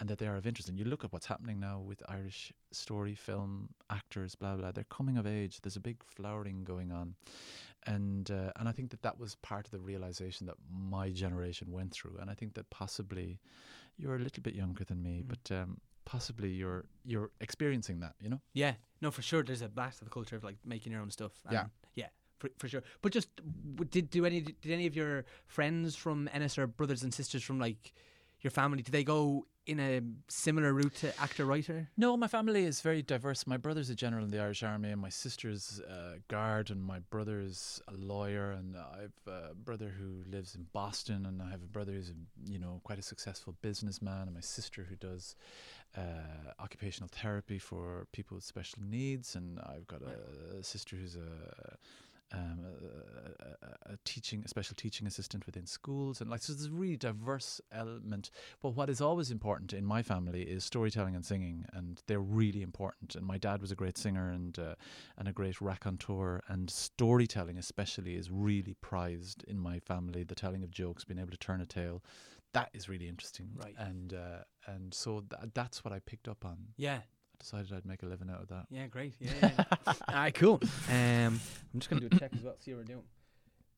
and 0.00 0.08
that 0.08 0.18
they 0.18 0.26
are 0.26 0.36
of 0.36 0.46
interest. 0.46 0.68
And 0.68 0.78
you 0.78 0.84
look 0.84 1.04
at 1.04 1.12
what's 1.12 1.26
happening 1.26 1.60
now 1.60 1.78
with 1.80 2.02
Irish 2.08 2.52
story, 2.72 3.14
film, 3.14 3.68
actors, 3.90 4.34
blah 4.34 4.56
blah. 4.56 4.72
They're 4.72 4.84
coming 4.90 5.16
of 5.18 5.26
age. 5.26 5.60
There's 5.60 5.76
a 5.76 5.80
big 5.80 5.98
flowering 6.04 6.64
going 6.64 6.90
on, 6.92 7.14
and 7.84 8.30
uh, 8.30 8.52
and 8.56 8.68
I 8.68 8.72
think 8.72 8.90
that 8.90 9.02
that 9.02 9.18
was 9.18 9.34
part 9.36 9.66
of 9.66 9.70
the 9.72 9.78
realization 9.80 10.46
that 10.46 10.56
my 10.70 11.10
generation 11.10 11.70
went 11.72 11.92
through. 11.92 12.16
And 12.20 12.30
I 12.30 12.34
think 12.34 12.54
that 12.54 12.68
possibly 12.70 13.38
you're 13.96 14.16
a 14.16 14.18
little 14.18 14.42
bit 14.42 14.54
younger 14.54 14.84
than 14.84 15.02
me, 15.02 15.22
Mm. 15.24 15.28
but 15.28 15.54
um, 15.56 15.80
possibly 16.04 16.50
you're 16.50 16.84
you're 17.04 17.30
experiencing 17.40 18.00
that. 18.00 18.14
You 18.20 18.30
know. 18.30 18.40
Yeah, 18.54 18.74
no, 19.00 19.10
for 19.10 19.22
sure. 19.22 19.42
There's 19.42 19.62
a 19.62 19.68
blast 19.68 20.00
of 20.00 20.06
the 20.08 20.10
culture 20.10 20.36
of 20.36 20.44
like 20.44 20.58
making 20.64 20.92
your 20.92 21.00
own 21.02 21.10
stuff. 21.10 21.32
Yeah. 21.50 21.66
yeah, 21.94 22.08
for, 22.38 22.50
for 22.58 22.68
sure. 22.68 22.82
But 23.02 23.12
just 23.12 23.28
did 23.90 24.10
do 24.10 24.24
any 24.26 24.40
did 24.40 24.72
any 24.72 24.86
of 24.86 24.96
your 24.96 25.24
friends 25.46 25.96
from 25.96 26.28
Ennis 26.32 26.58
or 26.58 26.66
brothers 26.66 27.02
and 27.02 27.12
sisters 27.14 27.42
from 27.42 27.58
like 27.58 27.92
your 28.46 28.52
family? 28.52 28.82
Do 28.82 28.92
they 28.92 29.04
go 29.04 29.46
in 29.66 29.80
a 29.80 30.00
similar 30.28 30.72
route 30.72 30.94
to 30.94 31.20
actor 31.20 31.44
writer? 31.44 31.88
No, 31.96 32.16
my 32.16 32.28
family 32.28 32.64
is 32.64 32.80
very 32.80 33.02
diverse. 33.02 33.46
My 33.46 33.56
brother's 33.56 33.90
a 33.90 33.96
general 33.96 34.24
in 34.24 34.30
the 34.30 34.40
Irish 34.40 34.62
Army, 34.62 34.90
and 34.90 35.00
my 35.00 35.08
sister's 35.08 35.80
a 35.80 36.18
guard, 36.28 36.70
and 36.70 36.82
my 36.82 37.00
brother's 37.10 37.82
a 37.88 37.94
lawyer, 37.94 38.52
and 38.52 38.76
I've 38.76 39.18
a 39.26 39.54
brother 39.54 39.92
who 39.98 40.22
lives 40.30 40.54
in 40.54 40.66
Boston, 40.72 41.26
and 41.26 41.42
I 41.42 41.50
have 41.50 41.62
a 41.62 41.72
brother 41.76 41.92
who's 41.92 42.10
a, 42.10 42.50
you 42.50 42.60
know 42.60 42.80
quite 42.84 43.00
a 43.00 43.02
successful 43.02 43.56
businessman, 43.60 44.22
and 44.22 44.34
my 44.34 44.40
sister 44.40 44.86
who 44.88 44.94
does 44.94 45.34
uh, 45.96 46.52
occupational 46.60 47.10
therapy 47.12 47.58
for 47.58 48.06
people 48.12 48.36
with 48.36 48.44
special 48.44 48.78
needs, 48.84 49.34
and 49.34 49.58
I've 49.60 49.88
got 49.88 50.02
a, 50.02 50.62
sister 50.62 50.94
who's 50.96 51.16
a 51.16 51.76
um, 52.32 52.60
a, 53.40 53.66
a, 53.66 53.92
a 53.92 53.98
teaching, 54.04 54.42
a 54.44 54.48
special 54.48 54.74
teaching 54.76 55.06
assistant 55.06 55.46
within 55.46 55.66
schools, 55.66 56.20
and 56.20 56.30
like 56.30 56.42
so, 56.42 56.52
there's 56.52 56.66
a 56.66 56.70
really 56.70 56.96
diverse 56.96 57.60
element. 57.72 58.30
But 58.62 58.70
what 58.70 58.90
is 58.90 59.00
always 59.00 59.30
important 59.30 59.72
in 59.72 59.84
my 59.84 60.02
family 60.02 60.42
is 60.42 60.64
storytelling 60.64 61.14
and 61.14 61.24
singing, 61.24 61.66
and 61.72 62.02
they're 62.06 62.20
really 62.20 62.62
important. 62.62 63.14
And 63.14 63.24
my 63.26 63.38
dad 63.38 63.60
was 63.60 63.70
a 63.70 63.76
great 63.76 63.96
singer 63.98 64.30
and 64.30 64.58
uh, 64.58 64.74
and 65.16 65.28
a 65.28 65.32
great 65.32 65.60
raconteur, 65.60 66.42
and 66.48 66.68
storytelling 66.70 67.58
especially 67.58 68.16
is 68.16 68.30
really 68.30 68.74
prized 68.80 69.44
in 69.46 69.58
my 69.58 69.78
family. 69.78 70.24
The 70.24 70.34
telling 70.34 70.64
of 70.64 70.70
jokes, 70.70 71.04
being 71.04 71.20
able 71.20 71.30
to 71.30 71.36
turn 71.36 71.60
a 71.60 71.66
tale, 71.66 72.02
that 72.52 72.70
is 72.72 72.88
really 72.88 73.08
interesting. 73.08 73.50
Right. 73.54 73.74
And 73.78 74.14
uh, 74.14 74.44
and 74.66 74.92
so 74.92 75.20
th- 75.20 75.52
that's 75.54 75.84
what 75.84 75.92
I 75.92 76.00
picked 76.00 76.28
up 76.28 76.44
on. 76.44 76.56
Yeah, 76.76 77.00
decided 77.38 77.72
I'd 77.72 77.86
make 77.86 78.02
a 78.02 78.06
living 78.06 78.30
out 78.30 78.42
of 78.42 78.48
that. 78.48 78.66
yeah, 78.70 78.86
great. 78.86 79.14
Yeah, 79.20 79.32
yeah. 79.42 79.64
All 79.86 80.14
right, 80.14 80.34
cool. 80.34 80.60
Um, 80.88 81.40
I'm 81.72 81.78
just 81.80 81.88
gonna 81.90 82.00
do 82.08 82.14
a 82.14 82.18
check 82.18 82.32
as 82.34 82.42
well. 82.42 82.56
See 82.58 82.70
how 82.72 82.78
we're 82.78 82.84
doing. 82.84 83.02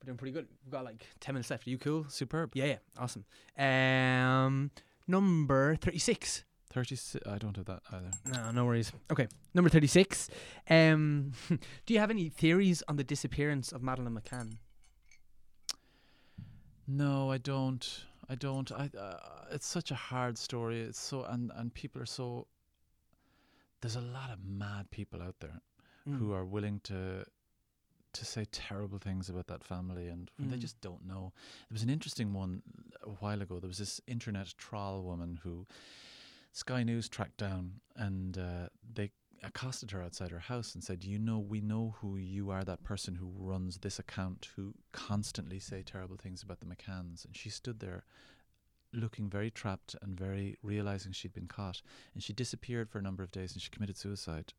We're 0.00 0.06
doing 0.06 0.18
pretty 0.18 0.32
good. 0.32 0.46
We've 0.64 0.72
got 0.72 0.84
like 0.84 1.04
ten 1.20 1.34
minutes 1.34 1.50
left. 1.50 1.66
Are 1.66 1.70
you 1.70 1.78
cool? 1.78 2.06
Superb. 2.08 2.52
Yeah, 2.54 2.66
yeah, 2.66 2.76
awesome. 2.98 3.24
Um, 3.58 4.70
number 5.06 5.76
thirty-six. 5.76 6.44
Thirty. 6.70 6.96
I 7.26 7.38
don't 7.38 7.56
have 7.56 7.64
that 7.66 7.80
either. 7.92 8.10
No, 8.26 8.50
no 8.52 8.64
worries. 8.66 8.92
Okay, 9.10 9.26
number 9.54 9.70
thirty-six. 9.70 10.28
Um, 10.68 11.32
do 11.86 11.94
you 11.94 11.98
have 11.98 12.10
any 12.10 12.28
theories 12.28 12.82
on 12.88 12.96
the 12.96 13.04
disappearance 13.04 13.72
of 13.72 13.82
Madeleine 13.82 14.14
McCann? 14.16 14.58
No, 16.86 17.30
I 17.30 17.38
don't. 17.38 18.04
I 18.28 18.34
don't. 18.34 18.70
I. 18.72 18.90
Uh, 18.96 19.16
it's 19.50 19.66
such 19.66 19.90
a 19.90 19.94
hard 19.94 20.36
story. 20.38 20.80
It's 20.82 21.00
so 21.00 21.24
and 21.24 21.50
and 21.56 21.72
people 21.72 22.00
are 22.02 22.06
so. 22.06 22.46
There's 23.80 23.96
a 23.96 24.00
lot 24.00 24.30
of 24.30 24.44
mad 24.44 24.90
people 24.90 25.22
out 25.22 25.36
there 25.40 25.60
Mm. 26.06 26.18
who 26.18 26.32
are 26.32 26.44
willing 26.44 26.80
to 26.80 27.24
to 28.14 28.24
say 28.24 28.46
terrible 28.50 28.98
things 28.98 29.28
about 29.28 29.46
that 29.48 29.62
family 29.62 30.08
and 30.08 30.30
they 30.38 30.56
Mm. 30.56 30.60
just 30.60 30.80
don't 30.80 31.04
know. 31.04 31.32
There 31.68 31.74
was 31.74 31.82
an 31.82 31.90
interesting 31.90 32.32
one 32.32 32.62
a 33.02 33.10
while 33.10 33.42
ago. 33.42 33.60
There 33.60 33.68
was 33.68 33.76
this 33.78 34.00
internet 34.06 34.54
troll 34.56 35.02
woman 35.04 35.36
who 35.42 35.66
Sky 36.52 36.82
News 36.82 37.08
tracked 37.08 37.36
down 37.36 37.80
and 37.94 38.38
uh, 38.38 38.70
they 38.94 39.12
accosted 39.42 39.90
her 39.90 40.02
outside 40.02 40.30
her 40.30 40.40
house 40.40 40.74
and 40.74 40.82
said, 40.82 41.04
"You 41.04 41.18
know, 41.18 41.38
we 41.38 41.60
know 41.60 41.90
who 42.00 42.16
you 42.16 42.50
are. 42.50 42.64
That 42.64 42.82
person 42.82 43.14
who 43.16 43.28
runs 43.28 43.78
this 43.78 43.98
account 43.98 44.48
who 44.56 44.74
constantly 44.90 45.60
say 45.60 45.82
terrible 45.82 46.16
things 46.16 46.42
about 46.42 46.60
the 46.60 46.66
McCanns." 46.66 47.24
And 47.26 47.36
she 47.36 47.50
stood 47.50 47.78
there. 47.78 48.04
Looking 48.92 49.28
very 49.28 49.50
trapped 49.50 49.94
and 50.00 50.18
very 50.18 50.56
realizing 50.62 51.12
she'd 51.12 51.34
been 51.34 51.48
caught, 51.48 51.82
and 52.14 52.22
she 52.22 52.32
disappeared 52.32 52.88
for 52.88 52.98
a 52.98 53.02
number 53.02 53.22
of 53.22 53.30
days, 53.30 53.52
and 53.52 53.60
she 53.60 53.70
committed 53.70 53.96
suicide 53.96 54.54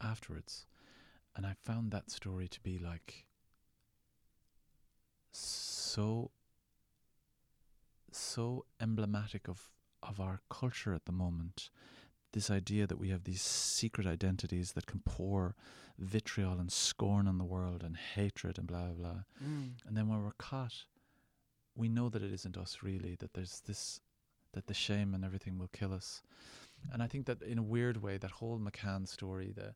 afterwards. 0.00 0.66
And 1.34 1.44
I 1.44 1.54
found 1.64 1.90
that 1.90 2.10
story 2.10 2.48
to 2.48 2.60
be 2.60 2.78
like 2.78 3.26
so 5.32 6.30
so 8.12 8.64
emblematic 8.80 9.48
of 9.48 9.68
of 10.02 10.20
our 10.20 10.40
culture 10.48 10.94
at 10.94 11.04
the 11.04 11.12
moment. 11.12 11.70
This 12.32 12.50
idea 12.50 12.86
that 12.86 12.98
we 12.98 13.10
have 13.10 13.24
these 13.24 13.42
secret 13.42 14.06
identities 14.06 14.72
that 14.72 14.86
can 14.86 15.00
pour 15.04 15.54
vitriol 15.98 16.58
and 16.58 16.70
scorn 16.70 17.26
on 17.26 17.38
the 17.38 17.44
world 17.44 17.82
and 17.82 17.96
hatred 17.96 18.58
and 18.58 18.66
blah 18.66 18.86
blah 18.86 18.94
blah. 18.94 19.22
Mm. 19.42 19.72
And 19.86 19.96
then 19.96 20.08
when 20.08 20.22
we're 20.22 20.32
caught, 20.38 20.84
we 21.76 21.88
know 21.88 22.08
that 22.08 22.22
it 22.22 22.32
isn't 22.32 22.56
us 22.56 22.78
really, 22.82 23.16
that 23.20 23.34
there's 23.34 23.60
this, 23.66 24.00
that 24.52 24.66
the 24.66 24.74
shame 24.74 25.14
and 25.14 25.24
everything 25.24 25.58
will 25.58 25.68
kill 25.68 25.92
us. 25.92 26.22
And 26.92 27.02
I 27.02 27.06
think 27.06 27.26
that 27.26 27.42
in 27.42 27.58
a 27.58 27.62
weird 27.62 28.02
way, 28.02 28.16
that 28.18 28.30
whole 28.30 28.58
McCann 28.58 29.06
story, 29.08 29.52
the, 29.54 29.74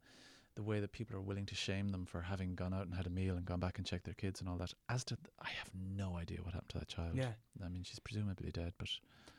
the 0.57 0.63
way 0.63 0.81
that 0.81 0.93
people 0.93 1.17
are 1.17 1.21
willing 1.21 1.47
to 1.47 1.55
shame 1.55 1.89
them 1.91 2.05
for 2.07 2.21
having 2.23 2.55
gone 2.55 2.75
out 2.75 2.87
and 2.87 2.95
had 2.95 3.07
a 3.07 3.11
meal 3.11 3.37
and 3.37 3.45
gone 3.45 3.61
back 3.61 3.79
and 3.79 3.87
checked 3.87 4.05
their 4.05 4.15
kids 4.15 4.41
and 4.41 4.49
all 4.49 4.57
that, 4.57 4.73
as 4.89 5.05
to, 5.05 5.17
I 5.41 5.49
have 5.51 5.71
no 5.75 6.17
idea 6.17 6.39
what 6.43 6.55
happened 6.55 6.71
to 6.71 6.79
that 6.79 6.89
child. 6.89 7.13
Yeah, 7.15 7.33
I 7.65 7.69
mean, 7.69 7.83
she's 7.85 7.99
presumably 7.99 8.51
dead, 8.51 8.73
but 8.79 8.89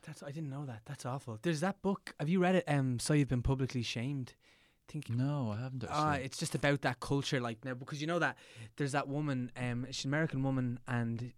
that's 0.06 0.24
I 0.24 0.32
didn't 0.32 0.50
know 0.50 0.66
that. 0.66 0.82
That's 0.86 1.06
awful. 1.06 1.40
There's 1.42 1.60
that 1.62 1.82
book. 1.82 2.14
Have 2.20 2.30
you 2.30 2.40
read 2.40 2.56
it? 2.56 2.64
Um, 2.68 3.00
so 3.00 3.14
you've 3.14 3.28
been 3.28 3.44
publicly 3.44 3.84
shamed. 3.84 4.34
I 4.90 4.92
think 4.92 5.10
no, 5.10 5.54
I 5.58 5.62
haven't 5.62 5.86
Ah, 5.90 6.12
actually. 6.12 6.26
it's 6.26 6.38
just 6.38 6.56
about 6.56 6.82
that 6.82 7.00
culture, 7.00 7.40
like 7.40 7.64
now, 7.64 7.74
because 7.76 8.02
you 8.02 8.08
know 8.08 8.20
that 8.20 8.36
there's 8.78 8.92
that 8.94 9.08
woman, 9.08 9.52
um, 9.56 9.86
she's 9.92 10.06
an 10.06 10.10
American 10.10 10.44
woman, 10.44 10.80
and 10.88 11.32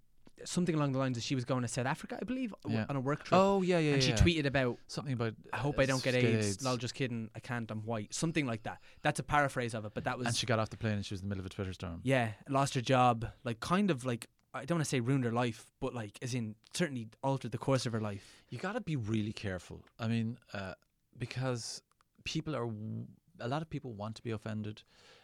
something 0.46 0.76
along 0.76 0.92
the 0.94 1.00
lines 1.00 1.18
of 1.18 1.24
she 1.24 1.36
was 1.36 1.46
going 1.46 1.62
to 1.62 1.68
South 1.68 1.86
Africa, 1.86 2.18
I 2.22 2.24
believe, 2.26 2.54
Yeah. 2.68 2.86
on 2.90 2.96
a 2.96 3.00
work 3.00 3.24
trip, 3.24 3.40
oh, 3.40 3.62
yeah, 3.62 3.80
yeah, 3.80 3.94
and 3.94 4.04
she 4.04 4.12
tweeted 4.14 4.46
about, 4.46 4.78
Something 4.88 5.14
about. 5.14 5.34
"I 5.52 5.58
hope 5.58 5.78
uh, 5.80 5.84
I 5.84 5.86
don't 5.86 6.04
get 6.04 6.16
s- 6.16 6.24
AIDS." 6.24 6.64
Lol, 6.64 6.78
just 6.78 6.94
kidding. 6.96 7.30
I 7.36 7.40
can't. 7.40 7.70
I'm 7.72 7.82
white. 7.86 8.14
Something 8.14 8.46
like 8.46 8.64
that. 8.64 8.80
That's 9.02 9.20
a 9.20 9.24
paraphrase 9.24 9.74
of 9.74 9.86
it, 9.86 9.94
but 9.94 10.04
that 10.06 10.18
was 10.18 10.28
And 10.28 10.36
she 10.36 10.46
got 10.46 10.60
off 10.60 10.70
the 10.70 10.78
plane 10.78 10.94
and 10.94 11.06
she 11.06 11.14
was 11.14 11.22
in 11.22 11.28
the 11.28 11.36
middle 11.36 11.42
of 11.42 11.46
a 11.46 11.54
Twitter 11.54 11.74
storm. 11.74 12.02
yeah, 12.04 12.32
lost 12.50 12.74
her 12.76 12.82
job, 12.82 13.26
like 13.44 13.60
kind 13.60 13.90
of 13.92 14.06
like 14.06 14.28
I 14.56 14.66
don't 14.66 14.78
want 14.78 14.86
to 14.86 14.90
say 14.90 15.00
ruined 15.00 15.24
her 15.26 15.32
life, 15.32 15.66
but 15.80 15.96
like 15.96 16.20
as 16.22 16.36
in 16.36 16.56
certainly 16.74 17.08
altered 17.24 17.52
the 17.52 17.58
course 17.58 17.86
of 17.88 17.94
her 17.94 18.00
life. 18.02 18.44
You 18.50 18.60
got 18.60 18.74
to 18.74 18.82
be 18.82 18.96
really 18.96 19.34
careful. 19.34 19.82
I 20.00 20.08
mean, 20.08 20.38
uh, 20.54 20.74
because 21.18 21.82
people 22.24 22.56
are, 22.56 22.66
w- 22.68 23.08
a 23.40 23.48
lot 23.48 23.62
of 23.62 23.70
people 23.70 23.94
want 23.94 24.16
to 24.18 24.22
be 24.24 24.32
offended, 24.32 24.84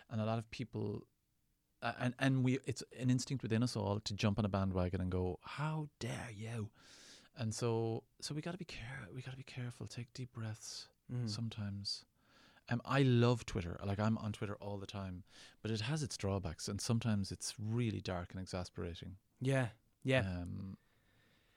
and 0.09 0.20
a 0.20 0.26
lot 0.26 0.39
of 0.39 0.49
people, 0.49 1.03
uh, 1.03 1.18
and 1.82 2.13
and 2.19 2.43
we, 2.43 2.59
it's 2.65 2.84
an 2.99 3.09
instinct 3.09 3.43
within 3.43 3.63
us 3.63 3.75
all 3.75 3.99
to 4.01 4.13
jump 4.13 4.39
on 4.39 4.45
a 4.45 4.49
bandwagon 4.49 5.01
and 5.01 5.11
go, 5.11 5.39
"How 5.43 5.88
dare 5.99 6.30
you!" 6.36 6.69
And 7.38 7.53
so, 7.55 8.03
so 8.19 8.36
we 8.36 8.41
got 8.41 8.51
to 8.51 8.57
be 8.57 8.65
care, 8.65 9.07
we 9.15 9.21
got 9.21 9.32
to 9.32 9.38
be 9.38 9.43
careful. 9.43 9.88
Take 9.88 10.13
deep 10.13 10.32
breaths 10.34 10.88
Mm. 11.11 11.27
sometimes, 11.30 12.05
Um, 12.69 12.82
I 12.86 13.01
love 13.01 13.43
Twitter. 13.45 13.80
Like 13.84 13.99
I'm 13.99 14.15
on 14.19 14.32
Twitter 14.32 14.55
all 14.61 14.77
the 14.77 14.86
time, 14.86 15.23
but 15.63 15.71
it 15.71 15.82
has 15.82 16.03
its 16.03 16.17
drawbacks, 16.17 16.67
and 16.67 16.80
sometimes 16.80 17.32
it's 17.32 17.55
really 17.59 17.99
dark 18.01 18.32
and 18.32 18.39
exasperating. 18.39 19.15
Yeah. 19.41 19.69
Yeah. 20.03 20.19
Um, 20.19 20.77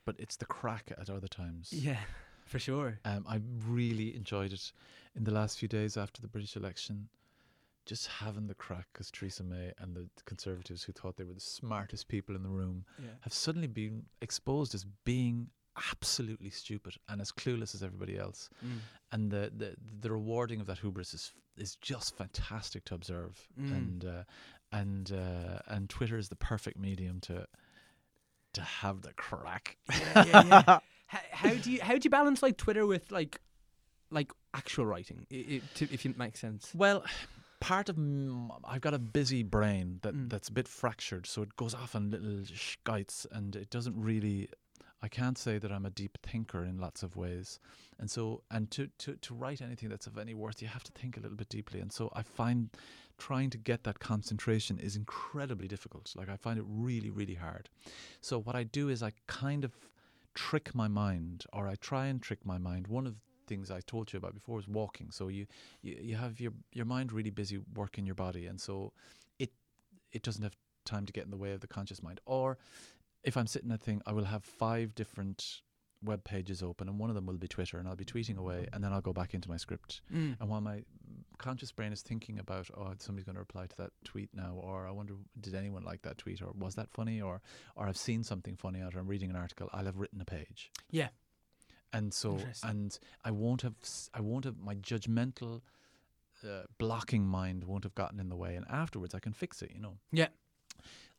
but 0.05 0.15
it's 0.17 0.37
the 0.37 0.45
crack 0.45 0.91
at 0.97 1.09
other 1.09 1.27
times. 1.27 1.71
yeah. 1.71 1.99
For 2.45 2.57
sure. 2.59 2.99
Um, 3.05 3.25
I 3.27 3.41
really 3.67 4.15
enjoyed 4.15 4.53
it 4.53 4.71
in 5.15 5.23
the 5.23 5.31
last 5.31 5.59
few 5.59 5.67
days 5.67 5.97
after 5.97 6.19
the 6.21 6.27
British 6.27 6.55
election. 6.55 7.09
Just 7.85 8.07
having 8.07 8.47
the 8.47 8.53
crack 8.53 8.87
because 8.93 9.11
Theresa 9.11 9.43
May 9.43 9.73
and 9.79 9.95
the 9.95 10.07
Conservatives, 10.25 10.83
who 10.83 10.93
thought 10.93 11.17
they 11.17 11.23
were 11.25 11.33
the 11.33 11.39
smartest 11.41 12.07
people 12.07 12.35
in 12.35 12.43
the 12.43 12.49
room, 12.49 12.85
Yeah. 12.97 13.09
have 13.21 13.33
suddenly 13.33 13.67
been 13.67 14.05
exposed 14.21 14.73
as 14.73 14.85
being 15.03 15.49
absolutely 15.91 16.49
stupid 16.49 16.95
and 17.09 17.19
as 17.19 17.31
clueless 17.31 17.73
as 17.75 17.83
everybody 17.83 18.17
else. 18.17 18.49
Mm. 18.65 18.77
And 19.11 19.31
the 19.31 19.51
the, 19.55 19.75
the 20.01 20.11
rewarding 20.11 20.61
of 20.61 20.67
that 20.67 20.79
hubris 20.79 21.13
is 21.13 21.33
is 21.57 21.75
just 21.75 22.15
fantastic 22.17 22.85
to 22.85 22.95
observe. 22.95 23.47
Mm. 23.59 23.71
And 23.71 24.05
uh, 24.05 24.23
and 24.71 25.11
uh, 25.11 25.59
and 25.67 25.89
Twitter 25.89 26.17
is 26.17 26.29
the 26.29 26.35
perfect 26.35 26.77
medium 26.77 27.19
to 27.21 27.47
to 28.53 28.61
have 28.61 29.01
the 29.01 29.13
crack. 29.13 29.77
yeah, 29.89 30.23
yeah, 30.25 30.43
yeah. 30.45 30.79
how, 31.07 31.19
how 31.31 31.53
do 31.53 31.71
you 31.71 31.81
how 31.81 31.93
do 31.93 32.01
you 32.03 32.09
balance 32.09 32.41
like 32.43 32.57
Twitter 32.57 32.85
with 32.85 33.11
like 33.11 33.41
like 34.09 34.31
actual 34.53 34.85
writing? 34.85 35.25
I 35.31 35.35
i 35.35 35.61
to, 35.75 35.87
if 35.91 36.05
it 36.05 36.17
makes 36.17 36.39
sense. 36.39 36.71
Well, 36.75 37.03
part 37.63 37.87
of 37.89 37.97
I've 38.65 38.81
got 38.81 38.93
a 38.93 38.99
busy 38.99 39.41
brain 39.43 39.99
that 40.03 40.13
Mm. 40.13 40.29
that's 40.29 40.49
a 40.49 40.51
bit 40.59 40.67
fractured, 40.67 41.25
so 41.25 41.41
it 41.41 41.55
goes 41.55 41.73
off 41.73 41.95
on 41.95 42.11
little 42.11 42.43
skites, 42.45 43.25
and 43.31 43.55
it 43.55 43.69
doesn't 43.69 43.95
really. 44.09 44.49
I 45.05 45.09
can't 45.09 45.37
say 45.37 45.57
that 45.59 45.69
I'm 45.69 45.85
a 45.85 45.89
deep 45.89 46.17
thinker 46.23 46.63
in 46.63 46.77
lots 46.77 47.03
of 47.03 47.15
ways, 47.17 47.59
and 47.99 48.09
so 48.15 48.43
and 48.51 48.69
to 48.71 48.87
to 49.03 49.15
to 49.25 49.33
write 49.33 49.61
anything 49.61 49.89
that's 49.89 50.07
of 50.07 50.17
any 50.17 50.33
worth, 50.33 50.61
you 50.61 50.67
have 50.69 50.83
to 50.83 50.91
think 50.93 51.17
a 51.17 51.19
little 51.19 51.37
bit 51.37 51.49
deeply, 51.49 51.79
and 51.81 51.91
so 51.91 52.09
I 52.13 52.23
find 52.23 52.69
trying 53.17 53.49
to 53.51 53.57
get 53.57 53.83
that 53.83 53.99
concentration 53.99 54.77
is 54.79 54.95
incredibly 54.95 55.67
difficult. 55.67 56.13
Like 56.15 56.29
I 56.29 56.37
find 56.37 56.57
it 56.59 56.65
really 56.67 57.11
really 57.19 57.35
hard. 57.35 57.69
So 58.21 58.39
what 58.39 58.55
I 58.55 58.63
do 58.63 58.89
is 58.89 59.01
I 59.03 59.11
kind 59.27 59.63
of 59.65 59.73
trick 60.33 60.73
my 60.73 60.87
mind, 60.87 61.45
or 61.53 61.67
I 61.67 61.75
try 61.75 62.07
and 62.07 62.21
trick 62.21 62.45
my 62.45 62.57
mind. 62.57 62.87
One 62.87 63.05
of 63.07 63.13
the 63.15 63.19
things 63.45 63.71
I 63.71 63.81
told 63.81 64.11
you 64.11 64.17
about 64.17 64.33
before 64.33 64.59
is 64.59 64.67
walking. 64.67 65.11
So 65.11 65.27
you 65.27 65.45
you, 65.81 65.97
you 66.01 66.15
have 66.15 66.39
your 66.39 66.53
your 66.71 66.85
mind 66.85 67.11
really 67.11 67.31
busy 67.31 67.59
working 67.75 68.05
your 68.05 68.15
body, 68.15 68.47
and 68.47 68.59
so 68.59 68.93
it 69.39 69.51
it 70.11 70.23
doesn't 70.23 70.43
have 70.43 70.55
time 70.85 71.05
to 71.05 71.13
get 71.13 71.25
in 71.25 71.31
the 71.31 71.37
way 71.37 71.53
of 71.53 71.61
the 71.61 71.67
conscious 71.67 72.01
mind. 72.03 72.19
Or 72.25 72.57
if 73.23 73.37
I'm 73.37 73.47
sitting 73.47 73.71
at 73.71 73.79
a 73.79 73.83
thing, 73.83 74.01
I 74.05 74.11
will 74.11 74.25
have 74.25 74.43
five 74.43 74.93
different 74.95 75.61
web 76.03 76.23
pages 76.23 76.61
open, 76.61 76.89
and 76.89 76.99
one 76.99 77.09
of 77.09 77.15
them 77.15 77.25
will 77.25 77.37
be 77.37 77.47
Twitter, 77.47 77.77
and 77.77 77.87
I'll 77.87 77.95
be 77.95 78.05
tweeting 78.05 78.37
away, 78.37 78.67
and 78.73 78.83
then 78.83 78.91
I'll 78.91 79.01
go 79.01 79.13
back 79.13 79.33
into 79.33 79.49
my 79.49 79.57
script. 79.57 80.01
Mm. 80.13 80.35
And 80.39 80.49
while 80.49 80.61
my 80.61 80.83
conscious 81.37 81.71
brain 81.71 81.93
is 81.93 82.01
thinking 82.01 82.39
about, 82.39 82.69
oh, 82.77 82.93
somebody's 82.97 83.25
going 83.25 83.35
to 83.35 83.39
reply 83.39 83.67
to 83.67 83.77
that 83.77 83.91
tweet 84.03 84.29
now, 84.33 84.53
or 84.57 84.87
I 84.87 84.91
wonder, 84.91 85.13
did 85.39 85.55
anyone 85.55 85.83
like 85.83 86.01
that 86.01 86.17
tweet, 86.17 86.41
or 86.41 86.51
was 86.57 86.75
that 86.75 86.91
funny, 86.91 87.21
or 87.21 87.41
or 87.75 87.87
I've 87.87 87.97
seen 87.97 88.23
something 88.23 88.55
funny 88.55 88.81
out, 88.81 88.95
or 88.95 88.99
I'm 88.99 89.07
reading 89.07 89.29
an 89.29 89.35
article, 89.35 89.69
I'll 89.71 89.85
have 89.85 89.97
written 89.97 90.19
a 90.19 90.25
page. 90.25 90.71
Yeah. 90.91 91.09
And 91.93 92.13
so, 92.13 92.39
and 92.63 92.97
I 93.23 93.31
won't 93.31 93.61
have, 93.61 93.75
I 94.13 94.21
won't 94.21 94.45
have 94.45 94.57
my 94.59 94.75
judgmental, 94.75 95.61
uh, 96.43 96.63
blocking 96.79 97.25
mind 97.25 97.63
won't 97.63 97.83
have 97.83 97.95
gotten 97.95 98.19
in 98.19 98.29
the 98.29 98.35
way, 98.35 98.55
and 98.55 98.65
afterwards 98.67 99.13
I 99.15 99.19
can 99.19 99.31
fix 99.33 99.61
it. 99.61 99.71
You 99.73 99.79
know. 99.79 99.97
Yeah. 100.11 100.27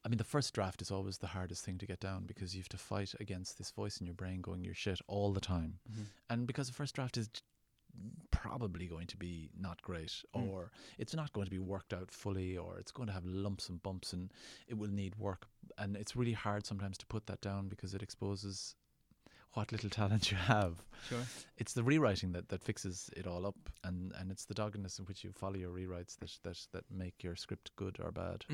I 0.05 0.09
mean, 0.11 0.19
the 0.19 0.25
first 0.25 0.53
draft 0.53 0.83
is 0.83 0.91
always 0.91 1.17
the 1.19 1.29
hardest 1.29 1.65
thing 1.65 1.79
to 1.79 1.87
get 1.87 2.01
down 2.01 2.25
because 2.27 2.55
you 2.55 2.61
have 2.61 2.69
to 2.71 2.77
fight 2.77 3.15
against 3.21 3.57
this 3.57 3.71
voice 3.71 3.99
in 4.01 4.07
your 4.07 4.15
brain 4.15 4.41
going 4.43 4.63
your 4.65 4.75
shit 4.75 5.01
all 5.07 5.33
the 5.33 5.41
time 5.41 5.79
Mhm. 5.91 6.05
and 6.29 6.47
because 6.47 6.67
the 6.67 6.75
first 6.75 6.95
draft 6.95 7.17
is 7.17 7.31
probably 8.31 8.87
going 8.87 9.07
to 9.07 9.17
be 9.17 9.51
not 9.57 9.81
great 9.83 10.25
Mm. 10.35 10.49
or 10.49 10.71
it's 10.99 11.15
not 11.15 11.33
going 11.33 11.45
to 11.47 11.51
be 11.51 11.59
worked 11.59 11.93
out 11.95 12.11
fully 12.11 12.59
or 12.59 12.79
it's 12.79 12.93
going 12.93 13.07
to 13.07 13.13
have 13.13 13.25
lumps 13.25 13.69
and 13.69 13.83
bumps 13.83 14.13
and 14.13 14.33
it 14.67 14.75
will 14.75 14.91
need 14.91 15.15
work 15.17 15.47
and 15.79 15.97
it's 15.97 16.15
really 16.17 16.33
hard 16.33 16.67
sometimes 16.67 16.99
to 16.99 17.07
put 17.07 17.27
that 17.27 17.41
down 17.41 17.69
because 17.69 17.95
it 17.95 18.03
exposes 18.03 18.75
what 19.55 19.73
little 19.73 19.91
talent 19.91 20.31
you 20.31 20.37
have 20.37 20.85
Sure. 21.09 21.19
it's 21.59 21.75
the 21.75 21.83
rewriting 21.83 22.33
that, 22.33 22.49
that 22.49 22.63
fixes 22.63 23.11
it 23.17 23.27
all 23.27 23.45
up 23.47 23.57
and, 23.83 24.13
and 24.19 24.31
it's 24.31 24.45
the 24.47 24.55
doggedness 24.55 24.99
in 24.99 25.05
which 25.05 25.23
you 25.23 25.33
follow 25.33 25.57
your 25.57 25.71
rewrites 25.71 26.17
that, 26.19 26.31
that, 26.45 26.59
that 26.73 26.85
make 26.91 27.23
your 27.23 27.37
script 27.37 27.71
good 27.77 27.99
or 28.03 28.11
bad 28.11 28.45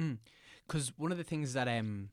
Because 0.67 0.93
one 0.97 1.13
of 1.13 1.19
the 1.19 1.25
things 1.25 1.53
that 1.53 1.69
um, 1.69 2.11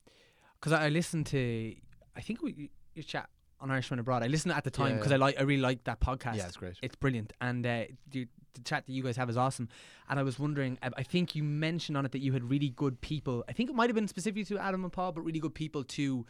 because 0.59 0.73
I, 0.73 0.85
I 0.85 0.89
listened 0.89 1.25
to, 1.27 1.75
I 2.15 2.21
think 2.21 2.41
we 2.41 2.71
your 2.93 3.03
chat 3.03 3.29
on 3.59 3.71
Irishman 3.71 3.99
Abroad. 3.99 4.23
I 4.23 4.27
listened 4.27 4.53
at 4.53 4.63
the 4.63 4.71
time 4.71 4.95
because 4.97 5.11
yeah. 5.11 5.15
I 5.17 5.19
like 5.19 5.39
I 5.39 5.43
really 5.43 5.61
like 5.61 5.83
that 5.85 5.99
podcast. 5.99 6.35
yeah 6.38 6.45
it's 6.47 6.57
great 6.57 6.75
It's 6.81 6.95
brilliant, 6.95 7.33
and 7.41 7.65
uh, 7.65 7.85
the, 8.11 8.27
the 8.53 8.61
chat 8.63 8.85
that 8.85 8.91
you 8.91 9.03
guys 9.03 9.17
have 9.17 9.29
is 9.29 9.38
awesome. 9.38 9.69
And 10.09 10.19
I 10.19 10.23
was 10.23 10.38
wondering, 10.39 10.77
I, 10.81 10.89
I 10.97 11.03
think 11.03 11.35
you 11.35 11.43
mentioned 11.43 11.97
on 11.97 12.05
it 12.05 12.11
that 12.11 12.19
you 12.19 12.33
had 12.33 12.43
really 12.43 12.69
good 12.69 13.01
people. 13.01 13.43
I 13.47 13.53
think 13.53 13.69
it 13.69 13.75
might 13.75 13.89
have 13.89 13.95
been 13.95 14.07
specifically 14.07 14.45
to 14.45 14.59
Adam 14.59 14.83
and 14.83 14.93
Paul, 14.93 15.11
but 15.11 15.21
really 15.21 15.39
good 15.39 15.55
people 15.55 15.83
to 15.83 16.25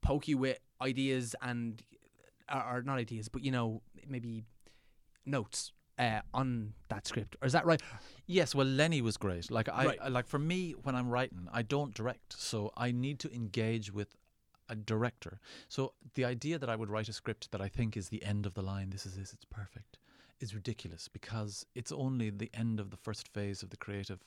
poke 0.00 0.28
you 0.28 0.38
with 0.38 0.58
ideas 0.80 1.34
and, 1.42 1.82
or, 2.52 2.82
not 2.82 2.98
ideas, 2.98 3.28
but 3.28 3.42
you 3.44 3.50
know 3.50 3.82
maybe 4.06 4.44
notes 5.26 5.72
uh, 5.98 6.20
on 6.32 6.72
that 6.88 7.06
script. 7.06 7.36
Or 7.42 7.46
is 7.46 7.52
that 7.52 7.66
right? 7.66 7.82
Yes, 8.26 8.54
well, 8.54 8.66
Lenny 8.66 9.02
was 9.02 9.16
great. 9.16 9.50
Like 9.50 9.68
I, 9.68 9.86
Right. 9.86 9.98
I- 10.02 10.08
like 10.08 10.26
for 10.26 10.38
me 10.38 10.72
when 10.82 10.94
I'm 10.94 11.08
writing, 11.08 11.48
I 11.52 11.62
don't 11.62 11.92
direct, 11.94 12.34
so 12.38 12.72
I 12.76 12.92
need 12.92 13.18
to 13.20 13.34
engage 13.34 13.92
with 13.92 14.16
a 14.68 14.76
director. 14.76 15.40
So 15.68 15.94
the 16.14 16.24
idea 16.24 16.58
that 16.58 16.68
I 16.68 16.76
would 16.76 16.90
write 16.90 17.08
a 17.08 17.12
script 17.12 17.50
that 17.52 17.60
I 17.60 17.68
think 17.68 17.96
is 17.96 18.08
the 18.10 18.22
end 18.22 18.46
of 18.46 18.54
the 18.54 18.62
line, 18.62 18.90
this 18.90 19.06
is 19.06 19.16
this, 19.16 19.32
it's 19.32 19.46
perfect, 19.46 19.98
is 20.40 20.54
ridiculous 20.54 21.08
because 21.08 21.64
it's 21.74 21.90
only 21.90 22.30
the 22.30 22.50
end 22.54 22.78
of 22.78 22.90
the 22.90 22.96
first 22.96 23.28
phase 23.28 23.62
of 23.62 23.70
the 23.70 23.76
creative 23.78 24.20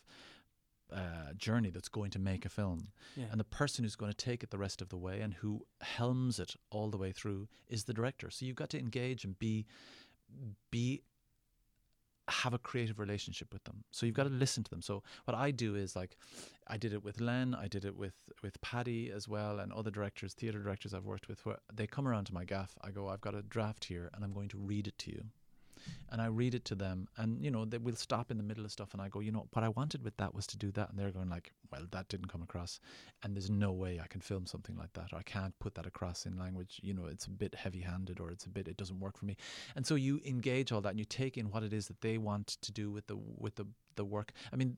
uh, 0.91 1.33
journey 1.37 1.69
that's 1.69 1.89
going 1.89 2.11
to 2.11 2.19
make 2.19 2.45
a 2.45 2.49
film. 2.49 2.89
Yeah. 3.15 3.25
And 3.31 3.39
the 3.39 3.45
person 3.45 3.83
who's 3.83 3.95
going 3.95 4.11
to 4.11 4.17
take 4.17 4.43
it 4.43 4.49
the 4.49 4.57
rest 4.57 4.81
of 4.81 4.89
the 4.89 4.97
way 4.97 5.21
and 5.21 5.33
who 5.33 5.65
helms 5.81 6.39
it 6.39 6.55
all 6.69 6.89
the 6.89 6.97
way 6.97 7.11
through 7.11 7.47
is 7.69 7.85
the 7.85 7.93
director. 7.93 8.29
So 8.29 8.45
you've 8.45 8.55
got 8.55 8.69
to 8.71 8.79
engage 8.79 9.23
and 9.23 9.37
be 9.39 9.65
be 10.69 11.01
have 12.27 12.53
a 12.53 12.57
creative 12.57 12.99
relationship 12.99 13.51
with 13.51 13.63
them. 13.65 13.83
So 13.91 14.05
you've 14.05 14.15
got 14.15 14.23
to 14.23 14.29
listen 14.29 14.63
to 14.63 14.69
them. 14.69 14.81
So 14.81 15.03
what 15.25 15.35
I 15.35 15.51
do 15.51 15.75
is 15.75 15.95
like 15.95 16.17
I 16.67 16.77
did 16.77 16.93
it 16.93 17.03
with 17.03 17.19
Len, 17.19 17.55
I 17.55 17.67
did 17.67 17.83
it 17.85 17.95
with 17.95 18.15
with 18.41 18.61
Paddy 18.61 19.11
as 19.11 19.27
well 19.27 19.59
and 19.59 19.71
other 19.73 19.91
directors, 19.91 20.33
theater 20.33 20.59
directors 20.59 20.93
I've 20.93 21.05
worked 21.05 21.27
with 21.27 21.45
where 21.45 21.57
they 21.73 21.87
come 21.87 22.07
around 22.07 22.25
to 22.25 22.33
my 22.33 22.45
gaff. 22.45 22.75
I 22.81 22.91
go, 22.91 23.09
I've 23.09 23.21
got 23.21 23.35
a 23.35 23.41
draft 23.41 23.85
here 23.85 24.09
and 24.13 24.23
I'm 24.23 24.33
going 24.33 24.49
to 24.49 24.57
read 24.57 24.87
it 24.87 24.97
to 24.99 25.11
you. 25.11 25.23
And 26.11 26.21
I 26.21 26.27
read 26.27 26.55
it 26.55 26.65
to 26.65 26.75
them 26.75 27.07
and 27.17 27.43
you 27.43 27.51
know, 27.51 27.65
they 27.65 27.77
will 27.77 27.95
stop 27.95 28.31
in 28.31 28.37
the 28.37 28.43
middle 28.43 28.65
of 28.65 28.71
stuff 28.71 28.93
and 28.93 29.01
I 29.01 29.09
go, 29.09 29.19
you 29.19 29.31
know, 29.31 29.47
what 29.53 29.63
I 29.63 29.69
wanted 29.69 30.03
with 30.03 30.17
that 30.17 30.33
was 30.33 30.45
to 30.47 30.57
do 30.57 30.71
that 30.71 30.89
and 30.89 30.99
they're 30.99 31.11
going 31.11 31.29
like, 31.29 31.51
Well, 31.71 31.85
that 31.91 32.09
didn't 32.09 32.27
come 32.27 32.41
across 32.41 32.79
and 33.23 33.35
there's 33.35 33.49
no 33.49 33.71
way 33.71 33.99
I 34.03 34.07
can 34.07 34.21
film 34.21 34.45
something 34.45 34.75
like 34.77 34.93
that. 34.93 35.13
Or 35.13 35.19
I 35.19 35.23
can't 35.23 35.57
put 35.59 35.75
that 35.75 35.85
across 35.85 36.25
in 36.25 36.37
language, 36.37 36.79
you 36.83 36.93
know, 36.93 37.05
it's 37.05 37.25
a 37.25 37.29
bit 37.29 37.55
heavy 37.55 37.81
handed 37.81 38.19
or 38.19 38.31
it's 38.31 38.45
a 38.45 38.49
bit 38.49 38.67
it 38.67 38.77
doesn't 38.77 38.99
work 38.99 39.17
for 39.17 39.25
me. 39.25 39.37
And 39.75 39.85
so 39.85 39.95
you 39.95 40.19
engage 40.25 40.71
all 40.71 40.81
that 40.81 40.89
and 40.89 40.99
you 40.99 41.05
take 41.05 41.37
in 41.37 41.49
what 41.51 41.63
it 41.63 41.73
is 41.73 41.87
that 41.87 42.01
they 42.01 42.17
want 42.17 42.47
to 42.47 42.71
do 42.71 42.91
with 42.91 43.07
the 43.07 43.17
with 43.37 43.55
the 43.55 43.65
the 43.95 44.05
work. 44.05 44.31
I 44.51 44.55
mean, 44.55 44.77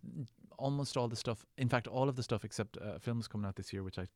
almost 0.58 0.98
all 0.98 1.08
the 1.08 1.16
stuff. 1.16 1.46
In 1.58 1.70
fact, 1.70 1.88
all 1.88 2.10
of 2.10 2.16
the 2.16 2.24
stuff 2.24 2.46
except 2.46 2.78
uh, 2.78 3.00
films 3.00 3.28
coming 3.28 3.48
out 3.48 3.56
this 3.56 3.74
year, 3.74 3.84
which 3.84 4.00
I 4.00 4.08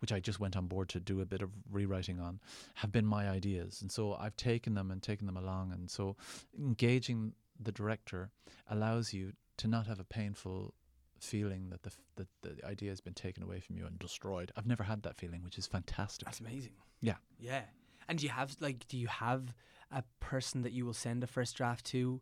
which 0.00 0.12
I 0.12 0.20
just 0.20 0.40
went 0.40 0.56
on 0.56 0.66
board 0.66 0.88
to 0.90 1.00
do 1.00 1.20
a 1.20 1.26
bit 1.26 1.42
of 1.42 1.50
rewriting 1.70 2.20
on, 2.20 2.40
have 2.74 2.92
been 2.92 3.06
my 3.06 3.28
ideas. 3.28 3.82
And 3.82 3.90
so 3.90 4.14
I've 4.14 4.36
taken 4.36 4.74
them 4.74 4.90
and 4.90 5.02
taken 5.02 5.26
them 5.26 5.36
along. 5.36 5.72
And 5.72 5.90
so 5.90 6.16
engaging 6.58 7.32
the 7.60 7.72
director 7.72 8.30
allows 8.68 9.12
you 9.12 9.32
to 9.58 9.68
not 9.68 9.86
have 9.86 10.00
a 10.00 10.04
painful 10.04 10.74
feeling 11.20 11.70
that 11.70 11.82
the 11.82 11.90
f- 11.90 12.00
that 12.16 12.28
the 12.42 12.66
idea 12.66 12.90
has 12.90 13.00
been 13.00 13.14
taken 13.14 13.42
away 13.42 13.60
from 13.60 13.76
you 13.76 13.86
and 13.86 13.98
destroyed. 13.98 14.50
I've 14.56 14.66
never 14.66 14.82
had 14.82 15.02
that 15.04 15.16
feeling, 15.16 15.42
which 15.44 15.58
is 15.58 15.66
fantastic. 15.66 16.26
That's 16.26 16.40
amazing. 16.40 16.72
Yeah. 17.00 17.16
Yeah. 17.38 17.62
And 18.08 18.18
do 18.18 18.26
you 18.26 18.32
have 18.32 18.56
like 18.60 18.86
do 18.88 18.98
you 18.98 19.06
have 19.06 19.54
a 19.90 20.02
person 20.20 20.62
that 20.62 20.72
you 20.72 20.84
will 20.84 20.94
send 20.94 21.22
a 21.22 21.26
first 21.26 21.56
draft 21.56 21.84
to? 21.86 22.20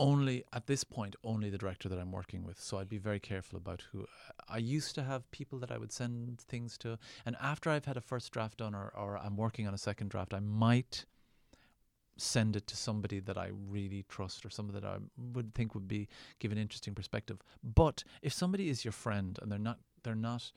Only 0.00 0.42
at 0.54 0.66
this 0.66 0.82
point 0.82 1.14
only 1.22 1.50
the 1.50 1.58
director 1.58 1.86
that 1.86 1.98
I'm 1.98 2.10
working 2.10 2.42
with. 2.42 2.58
So 2.58 2.78
I'd 2.78 2.88
be 2.88 2.96
very 2.96 3.20
careful 3.20 3.58
about 3.58 3.84
who 3.92 4.06
I 4.48 4.56
used 4.56 4.94
to 4.94 5.02
have 5.02 5.30
people 5.30 5.58
that 5.58 5.70
I 5.70 5.76
would 5.76 5.92
send 5.92 6.40
things 6.40 6.78
to. 6.78 6.98
And 7.26 7.36
after 7.40 7.68
I've 7.68 7.84
had 7.84 7.98
a 7.98 8.00
first 8.00 8.32
draft 8.32 8.56
done 8.58 8.74
or, 8.74 8.90
or 8.96 9.18
I'm 9.18 9.36
working 9.36 9.68
on 9.68 9.74
a 9.74 9.78
second 9.78 10.08
draft 10.08 10.32
I 10.32 10.40
might 10.40 11.04
send 12.16 12.56
it 12.56 12.66
to 12.66 12.76
somebody 12.76 13.20
that 13.20 13.36
I 13.36 13.50
really 13.68 14.04
trust 14.08 14.44
or 14.44 14.50
somebody 14.50 14.80
that 14.80 14.86
I 14.86 14.96
would 15.34 15.54
think 15.54 15.74
would 15.74 15.88
be 15.88 16.08
give 16.38 16.50
an 16.50 16.58
interesting 16.58 16.94
perspective. 16.94 17.38
But 17.62 18.02
if 18.22 18.32
somebody 18.32 18.70
is 18.70 18.84
your 18.84 18.92
friend 18.92 19.38
and 19.42 19.52
they're 19.52 19.58
not 19.58 19.80
they're 20.02 20.14
not 20.14 20.50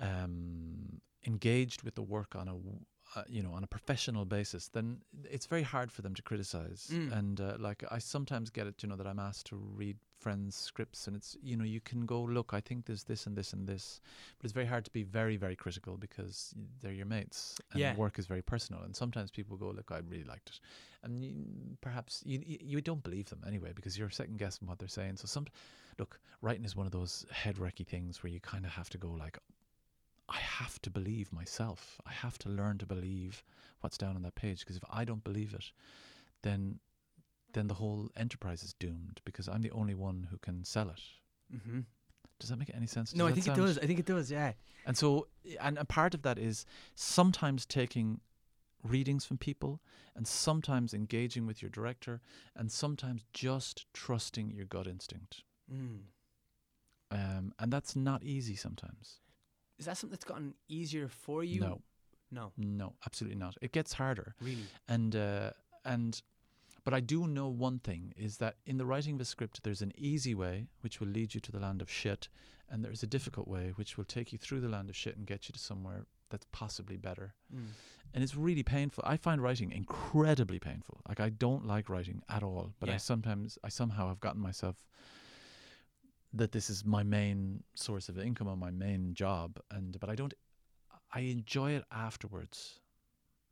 um, 0.00 1.00
engaged 1.26 1.82
with 1.82 1.96
the 1.96 2.02
work 2.02 2.36
on 2.36 2.46
a 2.46 2.54
uh, 3.14 3.22
you 3.28 3.42
know, 3.42 3.52
on 3.52 3.62
a 3.64 3.66
professional 3.66 4.24
basis, 4.24 4.68
then 4.68 4.98
it's 5.30 5.46
very 5.46 5.62
hard 5.62 5.92
for 5.92 6.02
them 6.02 6.14
to 6.14 6.22
criticize. 6.22 6.90
Mm. 6.92 7.18
And 7.18 7.40
uh, 7.40 7.56
like 7.58 7.84
I 7.90 7.98
sometimes 7.98 8.50
get 8.50 8.66
it, 8.66 8.82
you 8.82 8.88
know, 8.88 8.96
that 8.96 9.06
I'm 9.06 9.18
asked 9.18 9.46
to 9.46 9.56
read 9.56 9.96
friends' 10.18 10.56
scripts, 10.56 11.06
and 11.06 11.14
it's 11.16 11.36
you 11.42 11.56
know, 11.56 11.64
you 11.64 11.80
can 11.80 12.04
go 12.06 12.20
look. 12.22 12.52
I 12.52 12.60
think 12.60 12.86
there's 12.86 13.04
this 13.04 13.26
and 13.26 13.36
this 13.36 13.52
and 13.52 13.66
this, 13.66 14.00
but 14.38 14.44
it's 14.44 14.52
very 14.52 14.66
hard 14.66 14.84
to 14.86 14.90
be 14.90 15.02
very 15.02 15.36
very 15.36 15.54
critical 15.54 15.96
because 15.96 16.54
they're 16.80 16.92
your 16.92 17.06
mates, 17.06 17.56
and 17.72 17.80
Yeah. 17.80 17.94
work 17.94 18.18
is 18.18 18.26
very 18.26 18.42
personal. 18.42 18.82
And 18.82 18.96
sometimes 18.96 19.30
people 19.30 19.56
go, 19.56 19.70
look, 19.70 19.90
I 19.92 19.98
really 19.98 20.24
liked 20.24 20.48
it, 20.50 20.60
and 21.02 21.22
you, 21.24 21.76
perhaps 21.80 22.22
you 22.26 22.42
you 22.44 22.58
you 22.60 22.80
don't 22.80 23.02
believe 23.02 23.28
them 23.28 23.42
anyway 23.46 23.72
because 23.74 23.96
you're 23.96 24.10
second 24.10 24.38
guessing 24.38 24.66
what 24.66 24.78
they're 24.78 24.88
saying. 24.88 25.16
So 25.18 25.26
some, 25.26 25.46
look, 25.98 26.18
writing 26.40 26.64
is 26.64 26.74
one 26.74 26.86
of 26.86 26.92
those 26.92 27.24
head 27.30 27.56
wrecky 27.56 27.86
things 27.86 28.22
where 28.22 28.32
you 28.32 28.40
kind 28.40 28.64
of 28.64 28.72
have 28.72 28.90
to 28.90 28.98
go 28.98 29.10
like. 29.10 29.38
I 30.28 30.38
have 30.38 30.80
to 30.82 30.90
believe 30.90 31.32
myself. 31.32 32.00
I 32.06 32.12
have 32.12 32.38
to 32.38 32.48
learn 32.48 32.78
to 32.78 32.86
believe 32.86 33.44
what's 33.80 33.98
down 33.98 34.16
on 34.16 34.22
that 34.22 34.34
page 34.34 34.60
because 34.60 34.76
if 34.76 34.84
I 34.90 35.04
don't 35.04 35.22
believe 35.24 35.54
it, 35.54 35.70
then 36.42 36.80
then 37.52 37.68
the 37.68 37.74
whole 37.74 38.10
enterprise 38.16 38.62
is 38.62 38.74
doomed 38.74 39.20
because 39.24 39.48
I'm 39.48 39.62
the 39.62 39.70
only 39.70 39.94
one 39.94 40.28
who 40.30 40.36
can 40.38 40.64
sell 40.64 40.90
it. 40.90 41.00
Mm-hmm. 41.54 41.80
Does 42.38 42.50
that 42.50 42.58
make 42.58 42.70
any 42.74 42.86
sense? 42.86 43.14
No, 43.14 43.26
I 43.26 43.32
think 43.32 43.46
sound- 43.46 43.58
it 43.58 43.62
does. 43.62 43.78
I 43.78 43.86
think 43.86 43.98
it 43.98 44.04
does. 44.04 44.30
Yeah. 44.30 44.52
And 44.84 44.96
so, 44.96 45.28
and 45.60 45.78
a 45.78 45.84
part 45.84 46.14
of 46.14 46.22
that 46.22 46.38
is 46.38 46.66
sometimes 46.94 47.64
taking 47.64 48.20
readings 48.82 49.24
from 49.24 49.38
people, 49.38 49.80
and 50.14 50.26
sometimes 50.26 50.92
engaging 50.92 51.46
with 51.46 51.62
your 51.62 51.70
director, 51.70 52.20
and 52.54 52.70
sometimes 52.70 53.24
just 53.32 53.86
trusting 53.94 54.50
your 54.50 54.66
gut 54.66 54.86
instinct. 54.86 55.42
Mm. 55.72 56.00
Um, 57.10 57.52
and 57.58 57.72
that's 57.72 57.96
not 57.96 58.22
easy 58.22 58.54
sometimes. 58.54 59.20
Is 59.78 59.86
that 59.86 59.96
something 59.96 60.12
that's 60.12 60.24
gotten 60.24 60.54
easier 60.68 61.08
for 61.08 61.44
you? 61.44 61.60
No, 61.60 61.82
No. 62.30 62.52
no, 62.56 62.94
absolutely 63.06 63.38
not. 63.38 63.56
It 63.60 63.72
gets 63.72 63.92
harder. 63.94 64.34
Really. 64.40 64.66
and 64.88 65.14
uh, 65.14 65.50
and 65.84 66.20
but 66.84 66.94
I 66.94 67.00
do 67.00 67.26
know 67.26 67.48
one 67.48 67.78
thing 67.80 68.12
is 68.16 68.36
that 68.38 68.56
in 68.64 68.78
the 68.78 68.86
writing 68.86 69.16
of 69.16 69.20
a 69.20 69.24
script 69.24 69.62
there's 69.64 69.82
an 69.82 69.92
easy 69.96 70.34
way 70.34 70.68
which 70.82 71.00
will 71.00 71.08
lead 71.08 71.34
you 71.34 71.40
to 71.40 71.52
the 71.52 71.58
land 71.60 71.82
of 71.82 71.90
shit 71.90 72.28
and 72.70 72.84
there's 72.84 73.02
a 73.02 73.06
difficult 73.08 73.46
way 73.48 73.72
which 73.76 73.96
will 73.96 74.04
take 74.04 74.32
you 74.32 74.38
through 74.38 74.60
the 74.60 74.68
land 74.68 74.88
of 74.88 74.96
shit 74.96 75.16
and 75.16 75.26
get 75.26 75.48
you 75.48 75.52
to 75.52 75.58
somewhere 75.58 76.06
that's 76.30 76.46
possibly 76.52 76.96
better 76.96 77.34
Mm. 77.54 77.68
and 78.14 78.22
it's 78.24 78.34
really 78.36 78.62
painful 78.64 79.02
I 79.06 79.16
find 79.16 79.40
writing 79.42 79.70
incredibly 79.72 80.58
painful 80.58 81.00
like 81.08 81.20
I 81.20 81.28
don't 81.30 81.64
like 81.66 81.88
writing 81.88 82.22
at 82.28 82.42
all 82.42 82.72
but 82.80 82.88
I 82.88 82.96
sometimes 82.98 83.58
I 83.64 83.68
somehow 83.68 84.08
have 84.08 84.20
gotten 84.20 84.40
myself 84.40 84.76
that 86.32 86.52
this 86.52 86.68
is 86.70 86.84
my 86.84 87.02
main 87.02 87.62
source 87.74 88.08
of 88.08 88.18
income 88.18 88.48
or 88.48 88.56
my 88.56 88.70
main 88.70 89.14
job 89.14 89.58
and 89.70 89.98
but 90.00 90.10
I 90.10 90.14
don't 90.14 90.34
I 91.12 91.20
enjoy 91.20 91.72
it 91.72 91.84
afterwards 91.90 92.80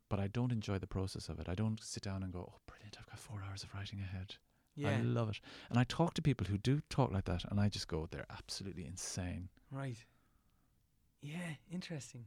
but 0.09 0.19
I 0.19 0.27
don't 0.27 0.51
enjoy 0.51 0.77
the 0.77 0.85
process 0.87 1.29
of 1.29 1.39
it. 1.39 1.49
I 1.49 1.55
don't 1.55 1.81
sit 1.83 2.03
down 2.03 2.21
and 2.21 2.31
go, 2.31 2.51
"Oh, 2.53 2.59
brilliant! 2.67 2.95
I've 2.99 3.07
got 3.07 3.17
four 3.17 3.41
hours 3.49 3.63
of 3.63 3.73
writing 3.73 3.99
ahead." 4.01 4.35
Yeah. 4.75 4.89
I 4.89 5.01
love 5.01 5.29
it, 5.29 5.39
and 5.69 5.79
I 5.79 5.83
talk 5.85 6.13
to 6.13 6.21
people 6.21 6.45
who 6.45 6.59
do 6.59 6.79
talk 6.91 7.11
like 7.11 7.25
that, 7.25 7.43
and 7.49 7.59
I 7.59 7.69
just 7.69 7.87
go, 7.87 8.07
"They're 8.11 8.27
absolutely 8.29 8.85
insane." 8.85 9.49
Right. 9.71 9.97
Yeah. 11.21 11.55
Interesting. 11.71 12.25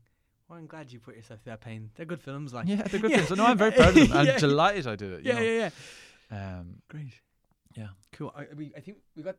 Well, 0.49 0.59
I'm 0.59 0.67
glad 0.67 0.91
you 0.93 0.99
put 0.99 1.15
yourself 1.15 1.41
through 1.43 1.53
that 1.53 1.61
pain. 1.61 1.91
They're 1.95 2.07
good 2.07 2.21
films, 2.23 2.53
like. 2.53 2.67
Yeah, 2.67 2.83
they're 2.83 3.01
good 3.01 3.11
Yeah. 3.13 3.19
things. 3.19 3.33
I 3.33 3.35
know 3.37 3.47
I'm 3.47 3.59
very 3.59 3.71
proud 3.73 3.91
of 3.91 3.95
them. 4.09 4.13
I'm 4.13 4.27
Yeah. 4.33 4.39
delighted 4.39 4.87
I 4.87 4.97
did 4.97 5.13
it. 5.13 5.25
Yeah, 5.25 5.35
know. 5.35 5.41
yeah, 5.43 5.71
yeah. 6.31 6.59
Um, 6.59 6.83
Great. 6.89 7.21
Yeah. 7.77 7.89
Cool. 8.13 8.33
I, 8.37 8.47
we, 8.57 8.73
I 8.77 8.81
think 8.81 8.99
we 9.15 9.23
got. 9.23 9.37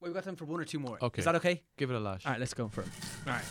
Well, 0.00 0.10
we 0.10 0.14
got 0.14 0.24
time 0.24 0.36
for 0.36 0.44
one 0.44 0.60
or 0.60 0.64
two 0.64 0.78
more. 0.78 0.98
Okay. 1.02 1.18
Is 1.20 1.24
that 1.24 1.34
okay? 1.36 1.62
give 1.76 1.90
it 1.90 1.94
a 1.94 2.00
lash. 2.00 2.24
All 2.24 2.32
right. 2.32 2.38
Let's 2.40 2.54
go 2.54 2.68
for 2.68 2.82
it. 2.82 2.88
All 3.26 3.32
right. 3.32 3.44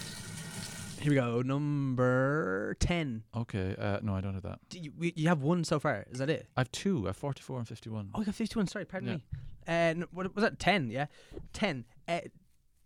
Here 1.02 1.12
we 1.12 1.16
go. 1.16 1.42
Number 1.42 2.76
ten. 2.80 3.24
Okay. 3.36 3.76
Uh, 3.78 4.00
no, 4.02 4.16
I 4.16 4.22
don't 4.22 4.34
have 4.34 4.44
that. 4.44 4.60
Do 4.70 4.80
you, 4.80 4.94
we, 4.98 5.14
you 5.16 5.28
have 5.28 5.42
one 5.42 5.64
so 5.64 5.80
far. 5.80 6.06
Is 6.10 6.20
that 6.20 6.30
it? 6.30 6.48
I 6.56 6.62
have 6.62 6.72
two. 6.72 7.04
I 7.06 7.10
have 7.10 7.18
44 7.18 7.58
and 7.60 7.68
51. 7.68 8.10
Oh, 8.16 8.20
you 8.20 8.26
got 8.26 8.36
fifty-one. 8.36 8.68
Sorry, 8.68 8.86
pardon 8.86 9.10
Yeah. 9.68 9.96
me. 9.96 10.02
Uh, 10.04 10.06
what 10.12 10.34
was 10.34 10.42
that? 10.44 10.58
Ten. 10.60 10.90
Yeah. 10.90 11.08
Ten. 11.54 11.86
Uh, 12.08 12.22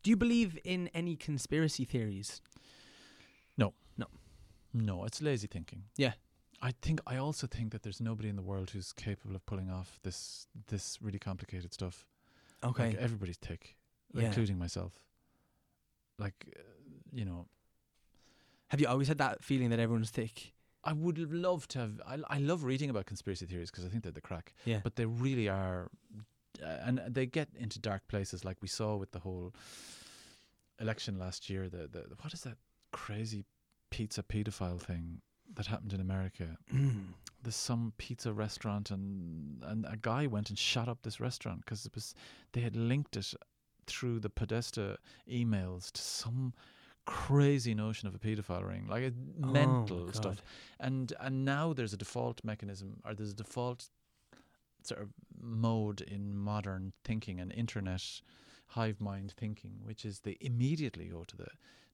do 0.03 0.09
you 0.09 0.17
believe 0.17 0.57
in 0.63 0.89
any 0.95 1.15
conspiracy 1.15 1.85
theories? 1.85 2.41
No. 3.57 3.73
No. 3.97 4.07
No, 4.73 5.05
it's 5.05 5.21
lazy 5.21 5.47
thinking. 5.47 5.83
Yeah. 5.97 6.13
I 6.63 6.71
think 6.81 6.99
I 7.07 7.17
also 7.17 7.47
think 7.47 7.71
that 7.71 7.83
there's 7.83 8.01
nobody 8.01 8.29
in 8.29 8.35
the 8.35 8.41
world 8.41 8.71
who's 8.71 8.91
capable 8.93 9.35
of 9.35 9.45
pulling 9.45 9.69
off 9.69 9.99
this 10.03 10.47
this 10.67 10.97
really 11.01 11.19
complicated 11.19 11.73
stuff. 11.73 12.05
Okay. 12.63 12.89
Like 12.89 12.97
everybody's 12.97 13.37
thick, 13.37 13.75
Yeah. 14.13 14.27
including 14.27 14.57
myself. 14.57 14.93
Like, 16.19 16.45
uh, 16.55 16.61
you 17.11 17.25
know, 17.25 17.47
Have 18.67 18.79
you 18.79 18.87
always 18.87 19.07
had 19.07 19.17
that 19.17 19.43
feeling 19.43 19.69
that 19.71 19.79
everyone's 19.79 20.11
thick? 20.11 20.53
I 20.83 20.93
would 20.93 21.17
love 21.31 21.67
to 21.69 21.79
have. 21.79 22.01
I, 22.07 22.17
I 22.29 22.39
love 22.39 22.63
reading 22.63 22.89
about 22.89 23.05
conspiracy 23.05 23.45
theories 23.45 23.69
because 23.69 23.85
I 23.85 23.89
think 23.89 24.03
they're 24.03 24.11
the 24.11 24.21
crack. 24.21 24.53
Yeah. 24.65 24.79
But 24.83 24.95
they 24.95 25.05
really 25.05 25.47
are, 25.49 25.89
uh, 26.63 26.65
and 26.85 27.01
they 27.07 27.25
get 27.25 27.49
into 27.55 27.79
dark 27.79 28.07
places, 28.07 28.43
like 28.45 28.57
we 28.61 28.67
saw 28.67 28.95
with 28.95 29.11
the 29.11 29.19
whole 29.19 29.53
election 30.79 31.19
last 31.19 31.49
year. 31.49 31.69
The 31.69 31.87
the 31.87 32.05
what 32.21 32.33
is 32.33 32.41
that 32.41 32.57
crazy 32.91 33.45
pizza 33.89 34.23
pedophile 34.23 34.79
thing 34.79 35.21
that 35.55 35.67
happened 35.67 35.93
in 35.93 35.99
America? 36.01 36.57
There's 37.43 37.55
some 37.55 37.93
pizza 37.97 38.31
restaurant, 38.33 38.91
and 38.91 39.63
and 39.63 39.85
a 39.85 39.97
guy 39.97 40.27
went 40.27 40.49
and 40.49 40.57
shut 40.59 40.87
up 40.87 41.01
this 41.01 41.19
restaurant 41.19 41.65
because 41.65 41.85
it 41.85 41.95
was 41.95 42.13
they 42.53 42.61
had 42.61 42.75
linked 42.75 43.17
it 43.17 43.33
through 43.87 44.19
the 44.19 44.29
Podesta 44.29 44.97
emails 45.29 45.91
to 45.91 46.01
some 46.01 46.53
crazy 47.05 47.73
notion 47.73 48.07
of 48.07 48.15
a 48.15 48.19
pedophile 48.19 48.67
ring, 48.67 48.87
like 48.87 49.03
a 49.03 49.11
oh 49.43 49.47
mental 49.47 50.07
Oh, 50.07 50.11
stuff. 50.11 50.41
And 50.79 51.13
and 51.19 51.43
now 51.45 51.73
there's 51.73 51.93
a 51.93 51.97
default 51.97 52.43
mechanism, 52.43 53.01
or 53.05 53.13
there's 53.13 53.31
a 53.31 53.35
default 53.35 53.89
sort 54.83 55.01
of 55.01 55.09
mode 55.39 56.01
in 56.01 56.35
modern 56.35 56.93
thinking 57.03 57.39
and 57.39 57.51
internet 57.53 58.03
hive 58.67 59.01
mind 59.01 59.33
thinking, 59.37 59.79
which 59.83 60.05
is 60.05 60.19
they 60.19 60.37
immediately 60.41 61.05
go 61.05 61.23
to 61.23 61.37
the 61.37 61.47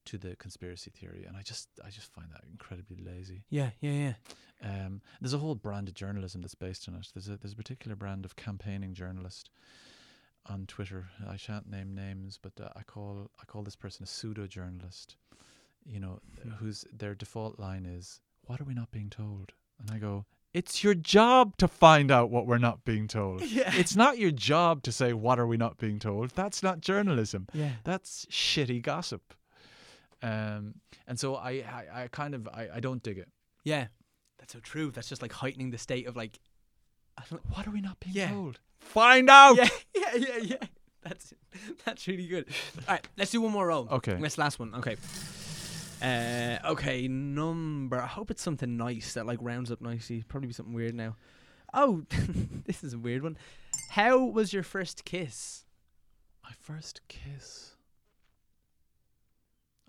to 0.07 0.17
the 0.17 0.35
conspiracy 0.35 0.89
theory, 0.91 1.23
and 1.27 1.37
I 1.37 1.41
just 1.41 1.69
I 1.85 1.89
just 1.89 2.11
find 2.11 2.27
that 2.33 2.43
incredibly 2.51 2.97
lazy. 2.97 3.43
Yeah, 3.49 3.69
yeah, 3.79 3.91
yeah. 3.91 4.13
Um, 4.85 5.01
there's 5.21 5.33
a 5.33 5.37
whole 5.37 5.55
brand 5.55 5.87
of 5.87 5.93
journalism 5.93 6.41
that's 6.41 6.55
based 6.55 6.87
on 6.89 6.95
it. 6.95 7.07
There's 7.13 7.27
a 7.29 7.37
there's 7.37 7.53
a 7.53 7.57
particular 7.57 7.95
brand 7.95 8.25
of 8.25 8.35
campaigning 8.35 8.93
journalist 8.93 9.49
on 10.45 10.65
Twitter. 10.65 11.09
I 11.27 11.35
shan't 11.37 11.69
name 11.69 11.93
names, 11.93 12.39
but 12.41 12.53
uh, 12.63 12.69
I 12.75 12.83
call 12.83 13.29
I 13.41 13.45
call 13.45 13.63
this 13.63 13.75
person 13.75 14.03
a 14.03 14.07
pseudo 14.07 14.47
journalist. 14.47 15.15
You 15.85 15.99
know, 15.99 16.19
Hmm. 16.43 16.49
whose 16.59 16.85
their 16.91 17.15
default 17.15 17.59
line 17.59 17.85
is, 17.85 18.19
"What 18.45 18.59
are 18.59 18.65
we 18.65 18.73
not 18.73 18.91
being 18.91 19.09
told?" 19.09 19.53
And 19.79 19.89
I 19.91 19.99
go, 19.99 20.25
"It's 20.53 20.83
your 20.83 20.95
job 20.95 21.55
to 21.57 21.67
find 21.67 22.11
out 22.11 22.29
what 22.29 22.45
we're 22.47 22.57
not 22.57 22.83
being 22.83 23.07
told. 23.07 23.41
Yeah. 23.59 23.73
It's 23.75 23.95
not 23.95 24.17
your 24.17 24.31
job 24.31 24.83
to 24.83 24.91
say 24.91 25.13
what 25.13 25.39
are 25.39 25.47
we 25.47 25.55
not 25.57 25.77
being 25.77 25.99
told. 25.99 26.31
That's 26.31 26.61
not 26.63 26.81
journalism. 26.81 27.47
Yeah. 27.53 27.73
That's 27.83 28.25
shitty 28.25 28.81
gossip." 28.81 29.33
Um, 30.21 30.75
and 31.07 31.19
so 31.19 31.35
I, 31.35 31.51
I, 31.51 31.85
I 32.03 32.07
kind 32.07 32.33
of 32.33 32.47
I, 32.47 32.67
I 32.75 32.79
don't 32.79 33.03
dig 33.03 33.17
it. 33.17 33.29
Yeah. 33.63 33.87
That's 34.39 34.53
so 34.53 34.59
true. 34.59 34.91
That's 34.91 35.09
just 35.09 35.21
like 35.21 35.31
heightening 35.33 35.71
the 35.71 35.77
state 35.77 36.07
of 36.07 36.15
like 36.15 36.39
What 37.53 37.67
are 37.67 37.71
we 37.71 37.81
not 37.81 37.99
being 37.99 38.15
Yeah. 38.15 38.29
told? 38.31 38.59
Find 38.79 39.29
out. 39.29 39.57
Yeah, 39.57 39.69
yeah, 39.95 40.15
yeah, 40.15 40.37
yeah. 40.37 40.55
That's 41.03 41.33
that's 41.85 42.07
really 42.07 42.27
good. 42.27 42.45
All 42.87 42.95
right, 42.95 43.07
let's 43.17 43.31
do 43.31 43.41
one 43.41 43.51
more 43.51 43.67
roll. 43.67 43.87
Okay. 43.89 44.15
This 44.15 44.37
last 44.37 44.59
one. 44.59 44.73
Okay. 44.75 44.97
Uh, 46.01 46.57
okay, 46.71 47.07
number. 47.07 47.99
I 47.99 48.05
hope 48.05 48.29
it's 48.29 48.41
something 48.43 48.77
nice 48.77 49.13
that 49.15 49.25
like 49.25 49.39
rounds 49.41 49.71
up 49.71 49.81
nicely. 49.81 50.23
Probably 50.27 50.47
be 50.47 50.53
something 50.53 50.73
weird 50.75 50.93
now. 50.93 51.15
Oh, 51.73 52.03
this 52.65 52.83
is 52.83 52.93
a 52.93 52.99
weird 52.99 53.23
one. 53.23 53.37
How 53.89 54.19
was 54.23 54.53
your 54.53 54.63
first 54.63 55.05
kiss? 55.05 55.65
My 56.43 56.51
first 56.59 57.01
kiss. 57.07 57.71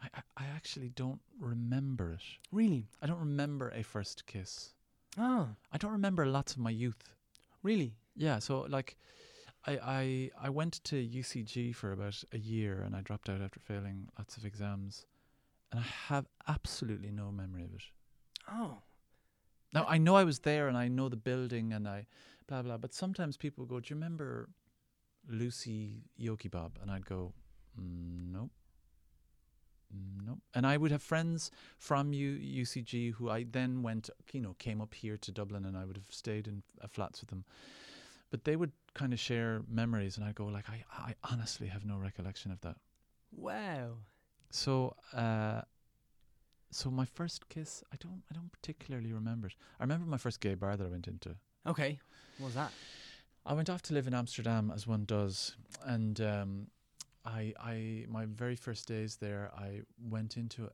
I, 0.03 0.09
I, 0.37 0.45
actually 0.55 0.91
don't 0.91 1.21
remember 1.41 2.13
it. 2.13 2.23
Really? 2.53 2.87
I 3.03 3.07
don't 3.07 3.19
remember 3.19 3.71
a 3.71 3.83
first 3.83 4.27
kiss. 4.27 4.75
Oh, 5.19 5.49
I 5.73 5.79
don't 5.79 5.93
remember 5.93 6.27
lots 6.27 6.53
of 6.53 6.59
my 6.59 6.71
youth. 6.71 7.03
really? 7.63 7.97
Yeah, 8.17 8.39
so 8.39 8.67
like 8.69 8.97
I 9.67 9.73
I 9.79 10.31
I 10.47 10.51
went 10.51 10.83
to 10.85 10.97
UCG 10.97 11.75
for 11.75 11.93
about 11.93 12.23
a 12.33 12.39
year 12.39 12.83
and 12.83 12.95
I 12.97 13.01
dropped 13.03 13.29
out 13.29 13.41
after 13.41 13.61
failing 13.61 14.09
lots 14.19 14.37
of 14.37 14.45
exams. 14.45 15.07
And 15.71 15.81
I 15.81 15.87
have 16.09 16.27
absolutely 16.47 17.11
no 17.11 17.31
memory 17.31 17.65
of 17.65 17.75
it. 17.75 17.83
Oh, 18.51 18.79
Now 19.75 19.85
I 19.89 19.99
know 19.99 20.17
I 20.17 20.25
was 20.25 20.41
there 20.41 20.69
and 20.69 20.77
I 20.77 20.89
know 20.89 21.09
the 21.09 21.17
building 21.17 21.73
and 21.73 21.87
I 21.89 22.07
blah 22.47 22.63
blah. 22.63 22.79
But 22.79 22.95
sometimes 22.95 23.37
people 23.37 23.67
go, 23.67 23.81
"Do 23.81 23.89
you 23.93 23.97
remember 23.97 24.49
Lucy 25.29 26.03
Yoki 26.19 26.51
Bob?" 26.51 26.79
And 26.81 26.91
I'd 26.91 27.05
go, 27.07 27.33
"Mm, 27.79 28.33
"Nope, 28.33 28.51
Nope." 29.93 30.41
And 30.55 30.67
I 30.67 30.77
would 30.77 30.91
have 30.91 31.03
friends 31.03 31.51
from 31.77 32.13
U- 32.13 32.63
UCG 32.63 33.15
who 33.15 33.31
I 33.31 33.45
then 33.51 33.83
went, 33.83 34.11
you 34.33 34.41
know, 34.41 34.55
came 34.59 34.81
up 34.81 34.95
here 34.95 35.17
to 35.17 35.33
Dublin 35.33 35.65
and 35.65 35.77
I 35.77 35.85
would 35.85 35.97
have 35.97 36.11
stayed 36.11 36.47
in 36.47 36.63
uh, 36.83 36.87
flats 36.89 37.21
with 37.21 37.31
them. 37.31 37.45
But 38.31 38.45
they 38.45 38.57
would 38.57 38.73
kind 38.95 39.13
of 39.13 39.21
share 39.21 39.63
memories, 39.69 40.17
and 40.17 40.27
I'd 40.27 40.35
go 40.35 40.47
like, 40.47 40.69
"I 40.69 40.85
I 40.91 41.15
honestly 41.25 41.69
have 41.69 41.85
no 41.85 41.97
recollection 41.97 42.51
of 42.53 42.61
that." 42.61 42.77
wow. 43.33 43.99
So 44.51 44.95
uh, 45.15 45.63
so 46.71 46.91
my 46.91 47.05
first 47.05 47.49
kiss, 47.49 47.83
I 47.93 47.97
don't, 47.99 48.23
I 48.31 48.35
don't 48.35 48.53
particularly 48.53 49.13
remember 49.13 49.49
it. 49.49 49.55
I 49.81 49.85
remember 49.85 50.07
my 50.07 50.19
first 50.19 50.41
gay 50.41 50.55
bar 50.55 50.77
that 50.77 50.87
I 50.87 50.91
went 50.91 51.09
into. 51.09 51.35
Okay. 51.67 51.99
What 52.39 52.47
was 52.47 52.55
that? 52.55 52.73
I 53.47 53.55
went 53.55 53.71
off 53.71 53.83
to 53.83 53.95
live 53.95 54.07
in 54.07 54.15
Amsterdam 54.15 54.71
as 54.75 54.87
one 54.87 55.05
does, 55.05 55.57
and 55.85 56.21
um, 56.21 56.67
I, 57.29 57.53
I, 57.61 58.05
my 58.09 58.25
very 58.27 58.57
first 58.57 58.89
days 58.89 59.17
there, 59.17 59.51
I 59.57 59.83
went 60.01 60.37
into. 60.37 60.71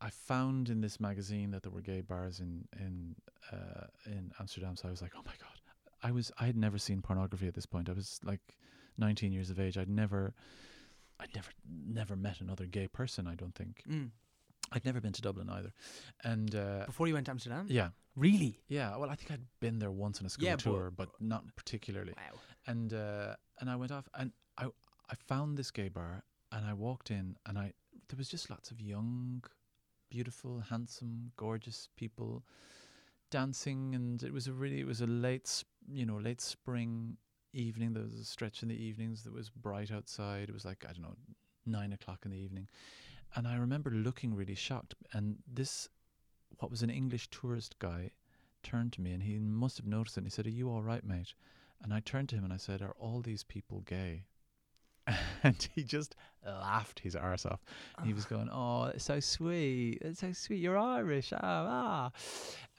I 0.00 0.10
found 0.10 0.68
in 0.68 0.80
this 0.82 1.00
magazine 1.00 1.50
that 1.52 1.62
there 1.62 1.72
were 1.72 1.80
gay 1.80 2.02
bars 2.02 2.40
in 2.40 2.66
in 2.78 3.14
uh, 3.52 3.86
in 4.06 4.30
Amsterdam, 4.38 4.76
so 4.76 4.88
I 4.88 4.90
was 4.90 5.00
like, 5.00 5.12
oh 5.16 5.22
my 5.24 5.32
god! 5.40 5.56
I 6.02 6.10
was 6.12 6.30
I 6.38 6.44
had 6.46 6.56
never 6.56 6.76
seen 6.78 7.00
pornography 7.00 7.46
at 7.48 7.54
this 7.54 7.64
point. 7.66 7.88
I 7.88 7.92
was 7.92 8.20
like 8.22 8.40
19 8.98 9.32
years 9.32 9.48
of 9.50 9.58
age. 9.58 9.78
I'd 9.78 9.88
never, 9.88 10.34
I'd 11.20 11.34
never, 11.34 11.48
never 12.00 12.16
met 12.16 12.40
another 12.40 12.66
gay 12.66 12.86
person. 12.86 13.26
I 13.26 13.34
don't 13.34 13.54
think 13.54 13.82
Mm. 13.88 14.10
I'd 14.72 14.84
never 14.84 15.00
been 15.00 15.12
to 15.12 15.22
Dublin 15.22 15.48
either, 15.48 15.72
and 16.22 16.54
uh, 16.54 16.84
Before 16.86 17.06
you 17.08 17.14
went 17.14 17.26
to 17.26 17.30
Amsterdam? 17.32 17.66
yeah, 17.68 17.88
Really? 18.16 18.60
yeah. 18.68 18.96
Well, 18.96 19.08
I 19.10 19.14
think 19.14 19.30
I'd 19.30 19.46
been 19.60 19.78
there 19.78 19.90
once 19.90 20.20
on 20.20 20.26
a 20.26 20.30
school 20.30 20.44
Yeah, 20.46 20.56
but- 20.56 20.62
tour, 20.64 20.90
but 20.94 21.08
not 21.20 21.44
particularly 21.56 22.12
Wow. 22.16 22.38
and 22.66 22.92
uh, 22.92 23.36
and 23.60 23.70
I 23.70 23.76
went 23.76 23.92
off 23.92 24.06
and 24.18 24.32
I 24.58 24.66
I 25.10 25.14
found 25.14 25.56
this 25.56 25.70
gay 25.70 25.88
bar 25.88 26.24
and 26.52 26.64
I 26.64 26.72
walked 26.72 27.10
in 27.10 27.36
and 27.46 27.58
I 27.58 27.72
there 28.08 28.18
was 28.18 28.28
just 28.28 28.50
lots 28.50 28.70
of 28.70 28.80
young, 28.80 29.42
beautiful, 30.10 30.60
handsome, 30.60 31.32
gorgeous 31.36 31.88
people 31.96 32.44
dancing 33.30 33.94
and 33.94 34.22
it 34.22 34.32
was 34.32 34.46
a 34.46 34.52
really 34.52 34.80
it 34.80 34.86
was 34.86 35.00
a 35.00 35.06
late 35.06 35.64
you 35.90 36.06
know 36.06 36.16
late 36.16 36.40
spring 36.40 37.16
evening. 37.52 37.92
There 37.92 38.02
was 38.02 38.14
a 38.14 38.24
stretch 38.24 38.62
in 38.62 38.68
the 38.68 38.82
evenings 38.82 39.22
that 39.24 39.32
was 39.32 39.50
bright 39.50 39.90
outside. 39.90 40.48
It 40.48 40.54
was 40.54 40.64
like 40.64 40.84
I 40.88 40.92
don't 40.92 41.02
know 41.02 41.16
nine 41.66 41.92
o'clock 41.92 42.20
in 42.24 42.30
the 42.30 42.38
evening. 42.38 42.68
And 43.36 43.48
I 43.48 43.56
remember 43.56 43.90
looking 43.90 44.34
really 44.34 44.54
shocked 44.54 44.94
and 45.12 45.36
this 45.52 45.88
what 46.58 46.70
was 46.70 46.82
an 46.82 46.90
English 46.90 47.28
tourist 47.30 47.78
guy 47.78 48.12
turned 48.62 48.92
to 48.94 49.00
me 49.00 49.12
and 49.12 49.22
he 49.22 49.38
must 49.38 49.76
have 49.76 49.86
noticed 49.86 50.16
it 50.16 50.20
and 50.20 50.26
he 50.26 50.30
said 50.30 50.46
are 50.46 50.50
you 50.50 50.70
all 50.70 50.82
right 50.82 51.04
mate? 51.04 51.34
And 51.82 51.92
I 51.92 52.00
turned 52.00 52.30
to 52.30 52.36
him 52.36 52.44
and 52.44 52.52
I 52.52 52.56
said, 52.56 52.80
Are 52.80 52.94
all 52.98 53.20
these 53.20 53.44
people 53.44 53.82
gay? 53.82 54.24
And 55.44 55.68
he 55.74 55.82
just 55.84 56.16
laughed 56.44 57.00
his 57.00 57.14
arse 57.14 57.44
off. 57.46 57.60
He 58.04 58.12
was 58.14 58.24
going, 58.24 58.48
Oh, 58.52 58.84
it's 58.84 59.04
so 59.04 59.20
sweet. 59.20 59.98
It's 60.00 60.20
so 60.20 60.32
sweet. 60.32 60.56
You're 60.60 60.78
Irish. 60.78 61.32
Ah, 61.34 61.40
ah. 61.42 62.10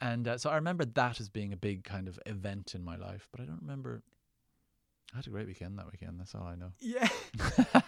And 0.00 0.26
uh, 0.28 0.36
so 0.38 0.50
I 0.50 0.56
remember 0.56 0.84
that 0.84 1.20
as 1.20 1.28
being 1.28 1.52
a 1.52 1.56
big 1.56 1.84
kind 1.84 2.08
of 2.08 2.18
event 2.26 2.74
in 2.74 2.84
my 2.84 2.96
life, 2.96 3.28
but 3.30 3.40
I 3.40 3.44
don't 3.44 3.60
remember. 3.62 4.02
I 5.14 5.16
had 5.18 5.26
a 5.28 5.30
great 5.30 5.46
weekend 5.46 5.78
that 5.78 5.86
weekend. 5.90 6.18
That's 6.18 6.34
all 6.34 6.42
I 6.42 6.56
know. 6.56 6.72
Yeah. 6.80 7.08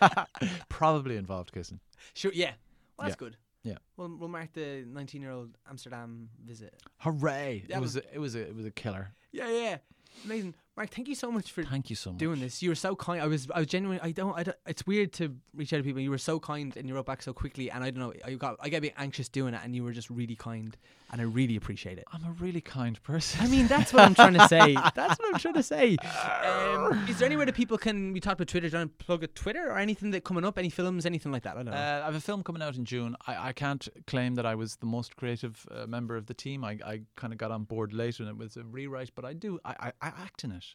Probably 0.69 1.17
involved 1.17 1.53
kissing. 1.53 1.81
Sure. 2.15 2.31
Yeah. 2.33 2.53
Well, 2.99 3.09
that's 3.09 3.21
Yeah. 3.21 3.27
good. 3.27 3.37
Yeah. 3.65 3.79
We'll, 3.97 4.17
we'll 4.17 4.29
mark 4.29 4.53
the 4.53 4.85
19 4.87 5.21
year 5.21 5.33
old 5.33 5.51
Amsterdam 5.69 6.29
visit. 6.45 6.75
Hooray! 6.99 7.65
That 7.69 7.79
it 7.79 7.81
was 7.81 7.97
a, 7.97 8.15
it 8.15 8.19
was 8.19 8.35
a, 8.37 8.41
it 8.43 8.55
was 8.55 8.65
a 8.65 8.71
killer. 8.71 9.11
Yeah, 9.33 9.51
yeah. 9.51 9.77
Amazing. 10.25 10.55
Mark, 10.79 10.91
thank 10.91 11.09
you 11.09 11.17
so 11.17 11.33
much 11.33 11.51
for 11.51 11.65
Thank 11.65 11.91
you 11.91 11.97
so 11.97 12.11
much. 12.11 12.21
doing 12.21 12.39
this. 12.39 12.63
You 12.63 12.69
were 12.69 12.77
so 12.77 12.95
kind. 12.95 13.21
I 13.21 13.27
was, 13.27 13.49
I 13.53 13.59
was 13.59 13.67
genuinely. 13.67 14.01
I 14.01 14.13
don't, 14.13 14.33
I 14.39 14.45
don't. 14.45 14.57
It's 14.65 14.87
weird 14.87 15.13
to 15.15 15.35
reach 15.53 15.73
out 15.73 15.79
to 15.79 15.83
people. 15.83 16.01
You 16.01 16.11
were 16.13 16.19
so 16.19 16.39
kind, 16.39 16.77
and 16.77 16.89
you 16.89 16.95
wrote 16.95 17.07
back 17.07 17.21
so 17.21 17.33
quickly. 17.33 17.69
And 17.69 17.83
I 17.83 17.91
don't 17.91 17.99
know. 17.99 18.13
I 18.25 18.35
got, 18.35 18.59
I 18.61 18.69
get 18.69 18.79
a 18.79 18.83
bit 18.83 18.95
anxious 18.97 19.29
doing 19.29 19.55
it, 19.55 19.61
and 19.65 19.75
you 19.75 19.83
were 19.83 19.91
just 19.91 20.09
really 20.09 20.37
kind, 20.37 20.77
and 21.11 21.21
I 21.21 21.25
really 21.25 21.57
appreciate 21.57 21.99
it. 21.99 22.05
I'm 22.13 22.25
a 22.25 22.31
really 22.31 22.61
kind 22.61 23.03
person. 23.03 23.41
I 23.45 23.49
mean, 23.49 23.67
that's 23.67 23.93
what 23.93 24.05
I'm 24.05 24.15
trying 24.15 24.35
to 24.35 24.47
say. 24.47 24.75
That's 24.95 25.19
what 25.19 25.35
I'm 25.35 25.41
trying 25.41 25.55
to 25.55 25.63
say. 25.65 25.97
Um, 26.45 27.07
is 27.09 27.19
there 27.19 27.27
anywhere 27.27 27.47
that 27.47 27.57
people 27.57 27.77
can 27.77 28.13
we 28.13 28.21
talk 28.21 28.35
about 28.35 28.47
Twitter? 28.47 28.69
Do 28.69 28.77
you 28.77 28.79
want 28.79 28.99
to 28.99 29.05
plug 29.05 29.25
a 29.25 29.27
Twitter 29.27 29.71
or 29.71 29.79
anything 29.79 30.13
that 30.13 30.23
coming 30.23 30.45
up? 30.45 30.59
Any 30.59 30.71
films? 30.71 31.07
Anything 31.07 31.33
like 31.33 31.43
that? 31.43 31.55
I 31.55 31.63
don't 31.63 31.67
know. 31.67 31.73
Uh, 31.73 32.01
I 32.03 32.05
have 32.05 32.15
a 32.15 32.21
film 32.21 32.45
coming 32.45 32.63
out 32.63 32.77
in 32.77 32.85
June. 32.85 33.17
I, 33.27 33.49
I 33.49 33.53
can't 33.53 33.89
claim 34.07 34.37
that 34.37 34.47
I 34.47 34.55
was 34.55 34.77
the 34.77 34.87
most 34.87 35.17
creative 35.17 35.67
uh, 35.73 35.87
member 35.87 36.17
of 36.17 36.27
the 36.27 36.35
team. 36.35 36.63
I, 36.65 36.79
I 36.85 37.01
kind 37.17 37.33
of 37.33 37.39
got 37.39 37.51
on 37.51 37.65
board 37.65 37.93
late 37.93 38.21
and 38.21 38.29
it 38.29 38.37
was 38.37 38.57
a 38.57 38.63
rewrite, 38.63 39.11
but 39.17 39.25
I 39.25 39.33
do. 39.33 39.59
I, 39.65 39.75
I, 39.81 39.93
I 40.03 40.09
act 40.09 40.45
in 40.45 40.53
it. 40.53 40.68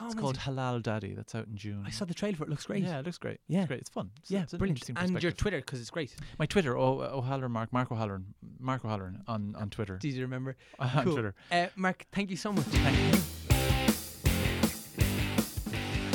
Oh, 0.00 0.06
it's 0.06 0.14
called 0.14 0.38
Halal 0.38 0.82
Daddy. 0.82 1.14
That's 1.14 1.34
out 1.34 1.46
in 1.46 1.56
June. 1.56 1.84
I 1.86 1.90
saw 1.90 2.04
the 2.04 2.14
trailer 2.14 2.36
for 2.36 2.44
it. 2.44 2.50
Looks 2.50 2.66
great. 2.66 2.82
Yeah, 2.82 2.98
it 3.00 3.06
looks 3.06 3.18
great. 3.18 3.38
Yeah. 3.48 3.60
it's 3.60 3.68
great. 3.68 3.80
It's 3.80 3.90
fun. 3.90 4.10
It's, 4.20 4.30
yeah, 4.30 4.42
it's 4.42 4.54
brilliant. 4.54 4.88
And 4.96 5.22
your. 5.22 5.32
Twitter 5.32 5.58
because 5.58 5.80
it's 5.80 5.90
great. 5.90 6.14
My 6.38 6.46
Twitter, 6.46 6.76
oh, 6.76 7.00
O'Halloran 7.00 7.52
Mark, 7.52 7.72
Mark 7.72 7.92
O'Halloran, 7.92 8.34
Mark 8.58 8.84
O'Halloran 8.84 9.22
on, 9.26 9.54
on 9.56 9.70
Twitter. 9.70 9.96
It's 9.96 10.04
easy 10.04 10.18
to 10.18 10.24
remember. 10.24 10.56
on 10.78 11.04
Cool. 11.04 11.12
Twitter. 11.14 11.34
Uh, 11.52 11.66
Mark, 11.76 12.06
thank 12.12 12.30
you 12.30 12.36
so 12.36 12.52
much. 12.52 12.66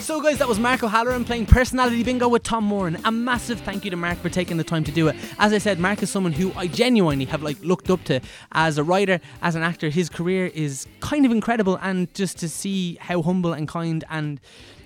So, 0.05 0.21
guys, 0.21 0.37
that 0.37 0.47
was 0.47 0.59
Mark 0.59 0.83
O'Halloran 0.83 1.25
playing 1.25 1.47
Personality 1.47 2.03
Bingo 2.03 2.27
with 2.27 2.43
Tom 2.43 2.63
Moran. 2.63 2.99
A 3.05 3.11
massive 3.11 3.59
thank 3.61 3.83
you 3.83 3.89
to 3.89 3.97
Mark 3.97 4.19
for 4.19 4.29
taking 4.29 4.57
the 4.57 4.63
time 4.63 4.83
to 4.83 4.91
do 4.91 5.07
it. 5.07 5.15
As 5.39 5.51
I 5.51 5.57
said, 5.57 5.79
Mark 5.79 6.03
is 6.03 6.11
someone 6.11 6.31
who 6.31 6.53
I 6.55 6.67
genuinely 6.67 7.25
have 7.25 7.41
like 7.41 7.59
looked 7.63 7.89
up 7.89 8.03
to 8.03 8.21
as 8.51 8.77
a 8.77 8.83
writer, 8.83 9.19
as 9.41 9.55
an 9.55 9.63
actor. 9.63 9.89
His 9.89 10.09
career 10.09 10.51
is 10.53 10.85
kind 10.99 11.25
of 11.25 11.31
incredible, 11.31 11.79
and 11.81 12.13
just 12.13 12.37
to 12.37 12.49
see 12.49 12.99
how 13.01 13.23
humble 13.23 13.51
and 13.53 13.67
kind 13.67 14.03
and 14.11 14.39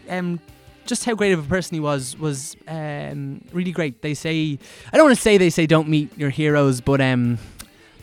um, 0.08 0.40
just 0.86 1.04
how 1.04 1.16
great 1.16 1.34
of 1.34 1.46
a 1.46 1.50
person 1.50 1.74
he 1.74 1.82
was 1.82 2.18
was 2.18 2.56
um, 2.70 3.42
really 3.52 3.74
great. 3.74 4.02
They 4.02 4.14
say 4.14 4.58
I 4.94 4.96
don't 4.96 5.08
want 5.08 5.18
to 5.18 5.22
say 5.22 5.38
they 5.38 5.50
say 5.50 5.66
don't 5.68 5.90
meet 5.90 6.18
your 6.18 6.30
heroes, 6.30 6.80
but 6.80 7.02
um, 7.02 7.40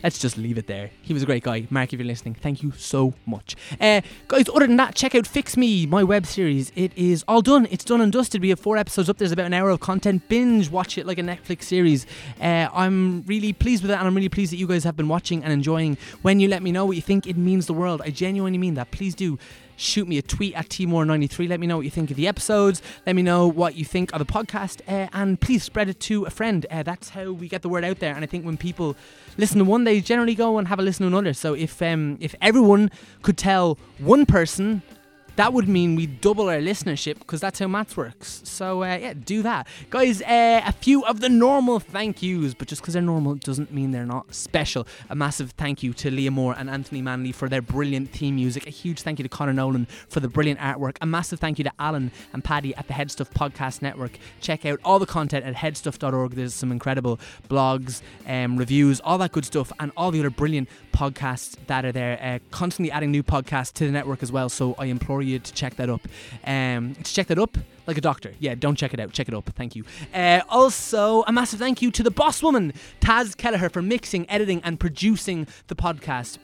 let's 0.03 0.19
just 0.19 0.37
leave 0.37 0.57
it 0.57 0.67
there. 0.67 0.91
He 1.01 1.13
was 1.13 1.23
a 1.23 1.25
great 1.25 1.43
guy. 1.43 1.67
Mark, 1.69 1.93
if 1.93 1.99
you're 1.99 2.07
listening, 2.07 2.35
thank 2.35 2.63
you 2.63 2.71
so 2.77 3.13
much. 3.25 3.55
Uh, 3.79 4.01
guys, 4.27 4.49
other 4.49 4.67
than 4.67 4.77
that, 4.77 4.95
check 4.95 5.15
out 5.15 5.27
Fix 5.27 5.57
Me, 5.57 5.85
my 5.85 6.03
web 6.03 6.25
series. 6.25 6.71
It 6.75 6.91
is 6.95 7.23
all 7.27 7.41
done. 7.41 7.67
It's 7.71 7.83
done 7.85 8.01
and 8.01 8.11
dusted. 8.11 8.41
We 8.41 8.49
have 8.49 8.59
four 8.59 8.77
episodes 8.77 9.09
up. 9.09 9.17
There's 9.17 9.31
about 9.31 9.45
an 9.47 9.53
hour 9.53 9.69
of 9.69 9.79
content. 9.79 10.27
Binge 10.29 10.69
watch 10.69 10.97
it 10.97 11.05
like 11.05 11.17
a 11.17 11.23
Netflix 11.23 11.63
series. 11.63 12.05
Uh, 12.39 12.67
I'm 12.73 13.23
really 13.23 13.53
pleased 13.53 13.83
with 13.83 13.91
it, 13.91 13.97
and 13.97 14.07
I'm 14.07 14.15
really 14.15 14.29
pleased 14.29 14.51
that 14.51 14.57
you 14.57 14.67
guys 14.67 14.83
have 14.83 14.95
been 14.95 15.07
watching 15.07 15.43
and 15.43 15.51
enjoying. 15.51 15.97
When 16.21 16.39
you 16.39 16.47
let 16.47 16.63
me 16.63 16.71
know 16.71 16.85
what 16.85 16.95
you 16.95 17.01
think, 17.01 17.27
it 17.27 17.37
means 17.37 17.67
the 17.67 17.73
world. 17.73 18.01
I 18.03 18.09
genuinely 18.09 18.57
mean 18.57 18.75
that. 18.75 18.91
Please 18.91 19.15
do 19.15 19.39
shoot 19.77 20.07
me 20.07 20.17
a 20.17 20.21
tweet 20.21 20.53
at 20.55 20.67
Timor93. 20.67 21.47
Let 21.47 21.61
me 21.61 21.67
know 21.67 21.77
what 21.77 21.85
you 21.85 21.91
think 21.91 22.11
of 22.11 22.17
the 22.17 22.27
episodes. 22.27 22.81
Let 23.05 23.15
me 23.15 23.21
know 23.21 23.47
what 23.47 23.75
you 23.75 23.85
think 23.85 24.11
of 24.11 24.19
the 24.19 24.25
podcast. 24.25 24.81
Uh, 24.87 25.07
and 25.13 25.39
please 25.39 25.63
spread 25.63 25.87
it 25.87 25.99
to 26.01 26.25
a 26.25 26.29
friend. 26.29 26.65
Uh, 26.69 26.83
that's 26.83 27.09
how 27.09 27.31
we 27.31 27.47
get 27.47 27.61
the 27.61 27.69
word 27.69 27.85
out 27.85 27.99
there. 27.99 28.13
And 28.13 28.23
I 28.23 28.27
think 28.27 28.45
when 28.45 28.57
people 28.57 28.97
listen 29.37 29.59
to 29.59 29.63
one, 29.63 29.85
they 29.85 30.01
generally 30.01 30.35
go 30.35 30.57
and 30.57 30.67
have 30.67 30.79
a 30.79 30.81
listen 30.81 31.03
to 31.03 31.07
another. 31.07 31.33
So 31.33 31.53
if 31.53 31.81
um, 31.81 32.17
if 32.19 32.35
everyone 32.41 32.91
could 33.21 33.37
tell 33.37 33.77
one 33.99 34.25
person 34.25 34.81
that 35.37 35.53
would 35.53 35.69
mean 35.69 35.95
we 35.95 36.07
double 36.07 36.49
our 36.49 36.57
listenership 36.57 37.19
because 37.19 37.39
that's 37.39 37.59
how 37.59 37.67
maths 37.67 37.95
works. 37.95 38.41
So 38.43 38.83
uh, 38.83 38.97
yeah, 38.97 39.13
do 39.13 39.43
that, 39.43 39.67
guys. 39.89 40.21
Uh, 40.21 40.61
a 40.65 40.71
few 40.71 41.05
of 41.05 41.19
the 41.19 41.29
normal 41.29 41.79
thank 41.79 42.23
yous, 42.23 42.55
but 42.55 42.67
just 42.67 42.81
because 42.81 42.95
they're 42.95 43.03
normal 43.03 43.35
doesn't 43.35 43.71
mean 43.71 43.91
they're 43.91 44.05
not 44.05 44.33
special. 44.33 44.87
A 45.09 45.15
massive 45.15 45.51
thank 45.51 45.83
you 45.83 45.93
to 45.93 46.09
Leah 46.09 46.31
Moore 46.31 46.55
and 46.57 46.69
Anthony 46.69 47.03
Manley 47.03 47.31
for 47.31 47.47
their 47.47 47.61
brilliant 47.61 48.09
theme 48.09 48.35
music. 48.35 48.65
A 48.65 48.71
huge 48.71 49.01
thank 49.01 49.19
you 49.19 49.23
to 49.23 49.29
Connor 49.29 49.53
Nolan 49.53 49.85
for 50.09 50.19
the 50.19 50.27
brilliant 50.27 50.59
artwork. 50.59 50.97
A 51.01 51.05
massive 51.05 51.39
thank 51.39 51.59
you 51.59 51.63
to 51.63 51.71
Alan 51.79 52.11
and 52.33 52.43
Paddy 52.43 52.75
at 52.75 52.87
the 52.87 52.93
Headstuff 52.93 53.31
Podcast 53.31 53.83
Network. 53.83 54.17
Check 54.41 54.65
out 54.65 54.79
all 54.83 54.97
the 54.97 55.05
content 55.05 55.45
at 55.45 55.53
headstuff.org. 55.53 56.31
There's 56.31 56.55
some 56.55 56.71
incredible 56.71 57.19
blogs, 57.47 58.01
um, 58.25 58.57
reviews, 58.57 58.99
all 59.01 59.19
that 59.19 59.31
good 59.31 59.45
stuff, 59.45 59.71
and 59.79 59.91
all 59.95 60.09
the 60.09 60.19
other 60.19 60.31
brilliant 60.31 60.67
podcasts 60.97 61.55
that 61.67 61.85
are 61.85 61.91
there. 61.91 62.19
Uh, 62.21 62.39
constantly 62.49 62.91
adding 62.91 63.11
new 63.11 63.21
podcasts 63.21 63.71
to 63.73 63.85
the 63.85 63.91
network 63.91 64.23
as 64.23 64.31
well. 64.31 64.49
So 64.49 64.75
I 64.79 64.85
implore 64.85 65.21
you 65.21 65.37
to 65.37 65.53
check 65.53 65.75
that 65.75 65.89
up. 65.89 66.01
Um, 66.43 66.95
to 66.95 67.13
check 67.13 67.27
that 67.27 67.37
up 67.37 67.55
like 67.85 67.97
a 67.97 68.01
doctor. 68.01 68.33
Yeah, 68.39 68.55
don't 68.55 68.75
check 68.75 68.93
it 68.95 68.99
out. 68.99 69.11
Check 69.11 69.27
it 69.27 69.35
up. 69.35 69.49
Thank 69.55 69.75
you. 69.75 69.85
Uh, 70.13 70.41
also, 70.49 71.23
a 71.27 71.31
massive 71.31 71.59
thank 71.59 71.83
you 71.83 71.91
to 71.91 72.01
the 72.01 72.09
boss 72.09 72.41
woman, 72.41 72.73
Taz 72.99 73.37
Kelleher, 73.37 73.69
for 73.69 73.81
mixing, 73.83 74.27
editing, 74.29 74.59
and 74.63 74.79
producing 74.79 75.47
the 75.67 75.75
podcast. 75.75 76.39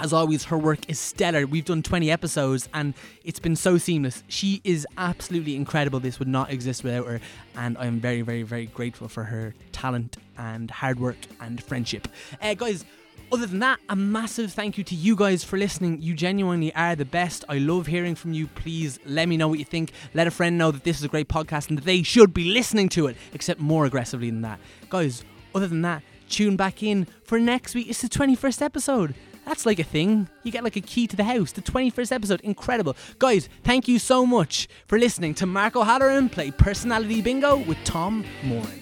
As 0.00 0.12
always, 0.12 0.44
her 0.46 0.58
work 0.58 0.80
is 0.88 0.98
stellar. 0.98 1.46
We've 1.46 1.64
done 1.64 1.80
20 1.80 2.10
episodes 2.10 2.68
and 2.74 2.94
it's 3.22 3.38
been 3.38 3.54
so 3.54 3.78
seamless. 3.78 4.24
She 4.26 4.60
is 4.64 4.84
absolutely 4.98 5.54
incredible. 5.54 6.00
This 6.00 6.18
would 6.18 6.26
not 6.26 6.50
exist 6.50 6.82
without 6.82 7.06
her. 7.06 7.20
And 7.54 7.78
I'm 7.78 8.00
very, 8.00 8.22
very, 8.22 8.42
very 8.42 8.66
grateful 8.66 9.06
for 9.06 9.22
her 9.22 9.54
talent 9.70 10.16
and 10.36 10.72
hard 10.72 10.98
work 10.98 11.18
and 11.40 11.62
friendship. 11.62 12.08
Uh, 12.40 12.54
guys, 12.54 12.84
other 13.32 13.46
than 13.46 13.60
that, 13.60 13.80
a 13.88 13.96
massive 13.96 14.52
thank 14.52 14.76
you 14.76 14.84
to 14.84 14.94
you 14.94 15.16
guys 15.16 15.42
for 15.42 15.56
listening. 15.56 16.02
You 16.02 16.14
genuinely 16.14 16.74
are 16.74 16.94
the 16.94 17.04
best. 17.04 17.44
I 17.48 17.58
love 17.58 17.86
hearing 17.86 18.14
from 18.14 18.32
you. 18.32 18.46
Please 18.46 18.98
let 19.06 19.28
me 19.28 19.36
know 19.36 19.48
what 19.48 19.58
you 19.58 19.64
think. 19.64 19.92
Let 20.12 20.26
a 20.26 20.30
friend 20.30 20.58
know 20.58 20.70
that 20.70 20.84
this 20.84 20.98
is 20.98 21.04
a 21.04 21.08
great 21.08 21.28
podcast 21.28 21.68
and 21.68 21.78
that 21.78 21.84
they 21.84 22.02
should 22.02 22.34
be 22.34 22.52
listening 22.52 22.88
to 22.90 23.06
it, 23.06 23.16
except 23.32 23.60
more 23.60 23.86
aggressively 23.86 24.28
than 24.30 24.42
that. 24.42 24.60
Guys, 24.90 25.24
other 25.54 25.66
than 25.66 25.82
that, 25.82 26.02
tune 26.28 26.56
back 26.56 26.82
in 26.82 27.06
for 27.24 27.38
next 27.38 27.74
week. 27.74 27.88
It's 27.88 28.02
the 28.02 28.08
21st 28.08 28.62
episode. 28.62 29.14
That's 29.46 29.66
like 29.66 29.78
a 29.78 29.84
thing. 29.84 30.28
You 30.44 30.52
get 30.52 30.62
like 30.62 30.76
a 30.76 30.80
key 30.80 31.06
to 31.06 31.16
the 31.16 31.24
house. 31.24 31.52
The 31.52 31.62
21st 31.62 32.12
episode. 32.12 32.40
Incredible. 32.42 32.96
Guys, 33.18 33.48
thank 33.64 33.88
you 33.88 33.98
so 33.98 34.24
much 34.26 34.68
for 34.86 34.98
listening 34.98 35.34
to 35.34 35.46
Mark 35.46 35.74
O'Halloran 35.74 36.28
play 36.28 36.50
Personality 36.50 37.22
Bingo 37.22 37.56
with 37.56 37.78
Tom 37.84 38.24
Moran. 38.44 38.81